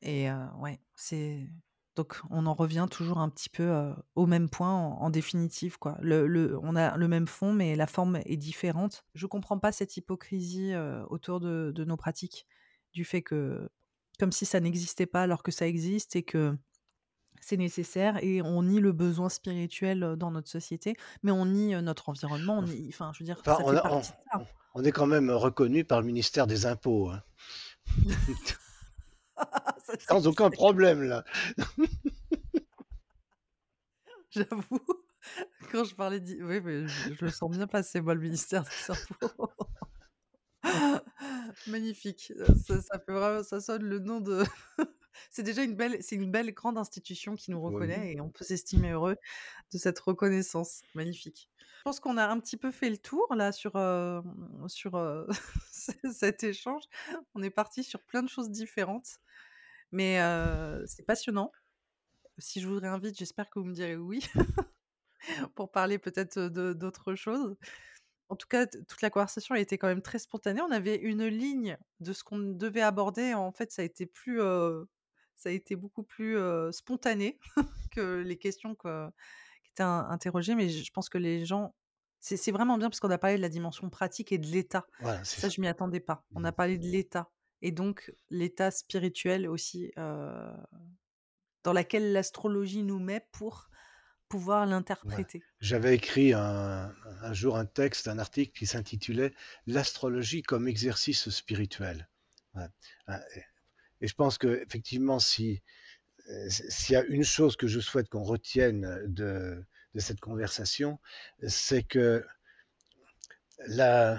Et 0.02 0.28
ouais, 0.58 0.80
c'est 0.94 1.48
donc 1.96 2.20
on 2.28 2.44
en 2.44 2.52
revient 2.52 2.86
toujours 2.90 3.18
un 3.18 3.30
petit 3.30 3.48
peu 3.48 3.94
au 4.14 4.26
même 4.26 4.50
point 4.50 4.72
en, 4.72 5.10
définitive, 5.10 5.78
quoi. 5.78 5.96
Le, 6.00 6.26
le, 6.26 6.58
on 6.62 6.76
a 6.76 6.96
le 6.96 7.08
même 7.08 7.26
fond, 7.26 7.52
mais 7.52 7.74
la 7.76 7.86
forme 7.86 8.20
est 8.24 8.36
différente. 8.36 9.04
Je 9.14 9.26
comprends 9.26 9.58
pas 9.58 9.72
cette 9.72 9.96
hypocrisie 9.96 10.74
autour 11.08 11.40
de, 11.40 11.72
de 11.74 11.84
nos 11.84 11.96
pratiques, 11.96 12.46
du 12.92 13.04
fait 13.04 13.22
que 13.22 13.68
comme 14.18 14.32
si 14.32 14.46
ça 14.46 14.60
n'existait 14.60 15.06
pas 15.06 15.22
alors 15.22 15.42
que 15.42 15.52
ça 15.52 15.66
existe 15.66 16.16
et 16.16 16.22
que 16.22 16.56
c'est 17.47 17.56
nécessaire 17.56 18.23
et 18.24 18.43
on 18.43 18.64
nie 18.64 18.81
le 18.81 18.90
besoin 18.90 19.28
spirituel 19.28 20.16
dans 20.18 20.32
notre 20.32 20.48
société, 20.48 20.97
mais 21.23 21.31
on 21.31 21.47
nie 21.47 21.81
notre 21.81 22.09
environnement. 22.09 22.59
On 22.59 22.64
enfin, 22.89 23.12
je 23.14 23.20
veux 23.20 23.24
dire, 23.24 23.40
ça 23.44 23.59
on, 23.62 23.68
fait 23.68 23.81
partie 23.81 23.98
de 23.98 24.05
ça. 24.05 24.18
on, 24.74 24.82
est 24.82 24.90
quand 24.90 25.06
même 25.06 25.31
reconnu 25.31 25.85
par 25.85 26.01
le 26.01 26.09
ministère 26.09 26.48
des 26.48 26.66
Impôts. 26.66 27.10
Hein. 27.10 27.23
Sans 30.09 30.27
aucun 30.27 30.51
problème, 30.51 31.05
là. 31.05 31.23
J'avoue, 34.31 34.81
quand 35.70 35.85
je 35.85 35.94
parlais 35.94 36.18
de... 36.18 36.43
Oui, 36.43 36.60
mais 36.60 36.89
je, 36.89 37.14
je, 37.14 37.24
le 37.24 37.31
sens 37.31 37.52
bien 37.52 37.68
passer, 37.68 38.01
moi, 38.01 38.14
le 38.14 38.23
ministère 38.23 38.64
des 38.64 38.93
Impôts. 38.93 39.52
Magnifique. 41.66 42.32
Ça, 42.66 42.81
ça, 42.81 42.98
fait 42.98 43.12
vraiment, 43.12 43.43
ça 43.43 43.61
sonne 43.61 43.82
le 43.82 43.98
nom 43.98 44.20
de 44.20 44.44
c'est 45.31 45.43
déjà 45.43 45.62
une 45.62 45.74
belle, 45.74 46.03
c'est 46.03 46.16
une 46.16 46.31
belle 46.31 46.53
grande 46.53 46.78
institution 46.78 47.35
qui 47.35 47.51
nous 47.51 47.61
reconnaît 47.61 48.12
et 48.12 48.20
on 48.20 48.31
peut 48.31 48.44
s'estimer 48.44 48.93
heureux 48.93 49.16
de 49.73 49.78
cette 49.78 49.98
reconnaissance. 49.98 50.82
Magnifique. 50.94 51.51
Je 51.78 51.82
pense 51.85 52.01
qu'on 52.01 52.16
a 52.16 52.27
un 52.27 52.40
petit 52.40 52.57
peu 52.57 52.73
fait 52.73 52.90
le 52.90 52.98
tour 52.98 53.32
là 53.35 53.53
sur, 53.53 53.77
euh, 53.77 54.20
sur 54.66 54.97
euh, 54.97 55.27
cet 56.12 56.43
échange. 56.43 56.82
On 57.35 57.43
est 57.43 57.51
parti 57.51 57.85
sur 57.85 58.03
plein 58.03 58.23
de 58.23 58.28
choses 58.28 58.51
différentes, 58.51 59.19
mais 59.93 60.20
euh, 60.20 60.85
c'est 60.86 61.05
passionnant. 61.05 61.53
Si 62.39 62.61
je 62.61 62.69
vous 62.69 62.78
réinvite, 62.78 63.16
j'espère 63.19 63.48
que 63.48 63.59
vous 63.59 63.65
me 63.65 63.74
direz 63.74 63.97
oui 63.97 64.27
pour 65.55 65.70
parler 65.70 65.98
peut-être 65.98 66.39
d'autres 66.48 67.15
choses. 67.15 67.57
En 68.28 68.36
tout 68.36 68.48
cas, 68.48 68.66
toute 68.66 69.03
la 69.03 69.11
conversation 69.11 69.55
a 69.55 69.61
été 69.61 69.78
quand 69.78 69.86
même 69.86 70.03
très 70.03 70.19
spontanée. 70.19 70.61
On 70.61 70.70
avait 70.70 70.97
une 70.97 71.27
ligne 71.27 71.78
de 72.01 72.12
ce 72.12 72.24
qu'on 72.24 72.39
devait 72.39 72.82
aborder. 72.82 73.35
En 73.35 73.53
fait, 73.53 73.70
ça 73.70 73.82
a 73.82 73.85
été 73.85 74.07
plus 74.07 74.40
ça 75.36 75.51
a 75.51 75.53
été 75.53 75.77
beaucoup 75.77 76.03
plus 76.03 76.36
spontané 76.73 77.39
que 77.93 78.23
les 78.23 78.36
questions 78.36 78.74
qui 78.74 79.70
étaient 79.70 79.82
interrogées. 79.82 80.55
Mais 80.55 80.69
je 80.69 80.93
pense 80.93 81.09
que 81.09 81.19
les 81.19 81.44
gens. 81.44 81.74
C'est 82.19 82.51
vraiment 82.51 82.77
bien 82.77 82.89
parce 82.89 82.98
qu'on 82.98 83.11
a 83.11 83.19
parlé 83.19 83.36
de 83.36 83.43
la 83.43 83.48
dimension 83.48 83.89
pratique 83.89 84.32
et 84.32 84.39
de 84.39 84.47
l'état. 84.47 84.86
ça, 85.23 85.48
je 85.48 85.61
m'y 85.61 85.69
attendais 85.69 86.01
pas. 86.01 86.24
On 86.35 86.43
a 86.43 86.51
mmh. 86.51 86.55
parlé 86.55 86.78
de 86.78 86.86
l'état. 86.86 87.31
Et 87.62 87.70
donc, 87.70 88.12
l'état 88.31 88.73
spirituel 88.73 89.48
aussi, 89.48 89.93
dans 89.97 91.73
laquelle 91.73 92.12
l'astrologie 92.12 92.82
nous 92.82 92.98
met 92.98 93.24
pour 93.31 93.69
pouvoir 94.28 94.66
l'interpréter. 94.66 95.43
J'avais 95.61 95.94
écrit 95.94 96.32
un, 96.32 96.93
jour 97.32 97.57
un 97.57 97.66
texte, 97.66 98.09
un 98.09 98.19
article 98.19 98.57
qui 98.57 98.66
s'intitulait 98.66 99.32
L'astrologie 99.66 100.43
comme 100.43 100.69
exercice 100.69 101.28
spirituel. 101.31 102.09
Et 104.01 104.09
je 104.09 104.15
pense 104.15 104.39
que 104.39 104.62
effectivement, 104.62 105.19
si 105.19 105.62
euh, 106.28 106.47
s'il 106.48 106.94
y 106.94 106.97
a 106.97 107.05
une 107.05 107.24
chose 107.24 107.57
que 107.57 107.69
je 107.69 107.78
souhaite 107.78 108.09
qu'on 108.09 108.24
retienne 108.24 109.01
de, 109.07 109.65
de, 109.94 110.01
cette 110.01 110.19
conversation, 110.20 110.98
c'est 111.47 111.85
que 111.85 112.27
la, 113.69 114.15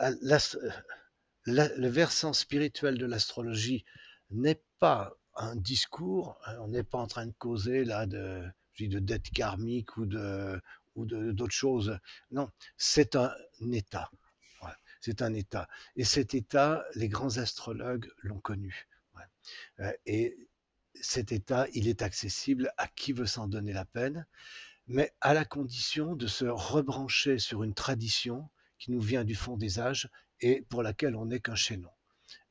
euh, 0.00 0.14
la, 0.22 1.68
le 1.76 1.88
versant 1.88 2.32
spirituel 2.32 2.96
de 2.96 3.04
l'astrologie 3.04 3.84
n'est 4.30 4.62
pas 4.78 5.14
un 5.36 5.56
discours, 5.56 6.38
hein, 6.46 6.56
on 6.60 6.68
n'est 6.68 6.84
pas 6.84 6.98
en 6.98 7.06
train 7.06 7.26
de 7.26 7.32
causer 7.32 7.84
là 7.84 8.06
de, 8.06 8.42
de 8.80 8.98
dette 8.98 9.30
karmique 9.30 9.96
ou 9.96 10.06
de 10.06 10.60
ou 10.94 11.06
d'autres 11.06 11.54
choses. 11.54 11.98
Non, 12.30 12.50
c'est 12.76 13.16
un 13.16 13.32
état 13.72 14.10
c'est 15.02 15.20
un 15.20 15.34
état. 15.34 15.68
Et 15.96 16.04
cet 16.04 16.32
état, 16.32 16.84
les 16.94 17.08
grands 17.08 17.36
astrologues 17.38 18.08
l'ont 18.22 18.38
connu. 18.38 18.88
Euh, 19.80 19.92
et 20.06 20.36
cet 20.94 21.32
état, 21.32 21.66
il 21.74 21.88
est 21.88 22.02
accessible 22.02 22.72
à 22.78 22.86
qui 22.86 23.12
veut 23.12 23.26
s'en 23.26 23.48
donner 23.48 23.72
la 23.72 23.84
peine, 23.84 24.26
mais 24.86 25.12
à 25.20 25.34
la 25.34 25.44
condition 25.44 26.14
de 26.14 26.28
se 26.28 26.44
rebrancher 26.44 27.38
sur 27.38 27.64
une 27.64 27.74
tradition 27.74 28.48
qui 28.78 28.92
nous 28.92 29.00
vient 29.00 29.24
du 29.24 29.34
fond 29.34 29.56
des 29.56 29.80
âges 29.80 30.08
et 30.40 30.62
pour 30.68 30.82
laquelle 30.82 31.16
on 31.16 31.26
n'est 31.26 31.40
qu'un 31.40 31.56
chaînon. 31.56 31.90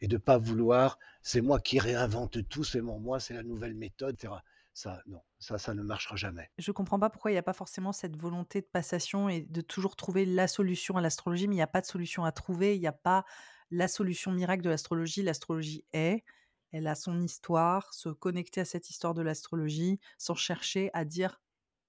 Et 0.02 0.08
de 0.08 0.18
pas 0.18 0.38
vouloir, 0.38 1.00
c'est 1.22 1.42
moi 1.42 1.60
qui 1.60 1.80
réinvente 1.80 2.48
tout, 2.50 2.66
c'est 2.66 2.82
mon 2.82 3.00
moi, 3.00 3.20
c'est 3.22 3.34
la 3.34 3.44
nouvelle 3.44 3.76
méthode, 3.76 4.16
etc. 4.16 4.34
Ça, 4.74 5.02
non, 5.06 5.22
ça, 5.38 5.58
ça 5.58 5.74
ne 5.74 5.82
marchera 5.82 6.16
jamais. 6.16 6.50
Je 6.58 6.72
comprends 6.72 7.00
pas 7.00 7.10
pourquoi 7.10 7.32
il 7.32 7.34
n'y 7.34 7.40
a 7.40 7.44
pas 7.44 7.54
forcément 7.54 7.92
cette 7.92 8.16
volonté 8.16 8.62
de 8.62 8.68
passation 8.68 9.28
et 9.28 9.42
de 9.42 9.62
toujours 9.62 9.96
trouver 9.96 10.26
la 10.26 10.48
solution 10.48 10.96
à 10.98 11.02
l'astrologie, 11.02 11.48
mais 11.48 11.56
il 11.56 11.58
n'y 11.58 11.64
a 11.64 11.68
pas 11.68 11.82
de 11.82 11.86
solution 11.86 12.24
à 12.24 12.32
trouver, 12.32 12.76
il 12.76 12.80
n'y 12.80 12.88
a 12.88 12.94
pas 12.94 13.26
la 13.70 13.88
solution 13.88 14.32
miracle 14.32 14.64
de 14.64 14.70
l'astrologie. 14.70 15.24
L'astrologie 15.24 15.84
est, 15.92 16.24
elle 16.72 16.88
a 16.88 16.96
son 16.96 17.20
histoire, 17.22 17.94
se 17.94 18.10
connecter 18.10 18.62
à 18.62 18.66
cette 18.66 18.90
histoire 18.90 19.14
de 19.14 19.22
l'astrologie 19.22 20.00
sans 20.18 20.36
chercher 20.36 20.90
à 20.94 21.04
dire 21.04 21.42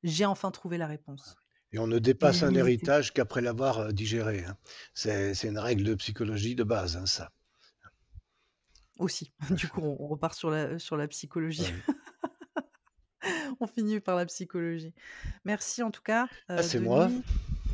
j'ai 0.03 0.25
enfin 0.25 0.51
trouvé 0.51 0.79
la 0.79 0.87
réponse. 0.89 1.37
Et 1.73 1.79
on 1.79 1.87
ne 1.87 1.99
dépasse 1.99 2.43
un 2.43 2.55
héritage 2.55 3.15
qu'après 3.15 3.41
l'avoir 3.41 3.79
euh, 3.79 3.93
digéré. 3.93 4.45
Hein. 4.45 4.57
C'est 4.95 5.45
une 5.45 5.59
règle 5.59 5.85
de 5.85 5.95
psychologie 5.95 6.55
de 6.55 6.65
base, 6.65 6.97
hein, 6.97 7.07
ça. 7.07 7.31
Aussi. 8.99 9.33
Du 9.51 9.69
coup, 9.69 9.81
on 9.81 10.07
repart 10.07 10.35
sur 10.35 10.51
la, 10.51 10.79
sur 10.79 10.97
la 10.97 11.09
psychologie. 11.09 11.73
On 13.61 13.67
finit 13.67 14.01
par 14.01 14.17
la 14.17 14.27
psychologie. 14.27 14.95
Merci 15.45 15.83
en 15.83 15.91
tout 15.91 16.03
cas. 16.03 16.29
Ah, 16.49 16.63
c'est 16.63 16.81
moi. 16.81 17.11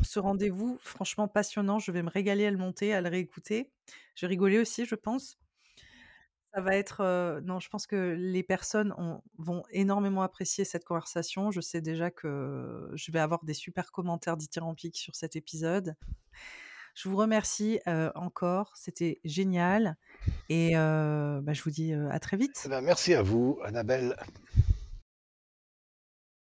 Ce 0.03 0.19
rendez-vous, 0.19 0.79
franchement 0.81 1.29
passionnant. 1.29 1.79
Je 1.79 1.91
vais 1.93 2.03
me 2.03 2.11
régaler 2.11 2.47
à 2.47 2.51
le 2.51 2.57
monter, 2.57 2.95
à 2.95 3.01
le 3.01 3.09
réécouter. 3.09 3.71
Je 4.15 4.27
vais 4.27 4.31
rigoler 4.31 4.59
aussi, 4.59 4.85
je 4.85 4.95
pense. 4.95 5.39
Ça 6.55 6.61
va 6.61 6.77
être. 6.77 7.41
non, 7.45 7.61
je 7.61 7.69
pense 7.69 7.87
que 7.87 8.17
les 8.19 8.43
personnes 8.43 8.95
vont 9.39 9.63
énormément 9.71 10.23
apprécier 10.23 10.65
cette 10.65 10.85
conversation. 10.85 11.51
Je 11.51 11.61
sais 11.61 11.81
déjà 11.81 12.11
que 12.11 12.91
je 12.95 13.13
vais 13.13 13.21
avoir 13.21 13.45
des 13.45 13.55
super 13.55 13.93
commentaires 13.93 14.37
dithyrambiques 14.37 14.97
sur 14.97 15.15
cet 15.15 15.37
épisode. 15.37 15.95
Je 16.95 17.09
vous 17.09 17.17
remercie 17.17 17.81
encore. 18.15 18.73
C'était 18.77 19.21
génial. 19.25 19.97
Et 20.49 20.75
bah, 20.75 21.53
je 21.53 21.63
vous 21.63 21.71
dis 21.71 21.93
à 21.93 22.19
très 22.19 22.37
vite. 22.37 22.63
Eh 22.65 22.69
ben, 22.69 22.81
merci 22.81 23.15
à 23.15 23.23
vous, 23.23 23.59
Annabelle. 23.65 24.17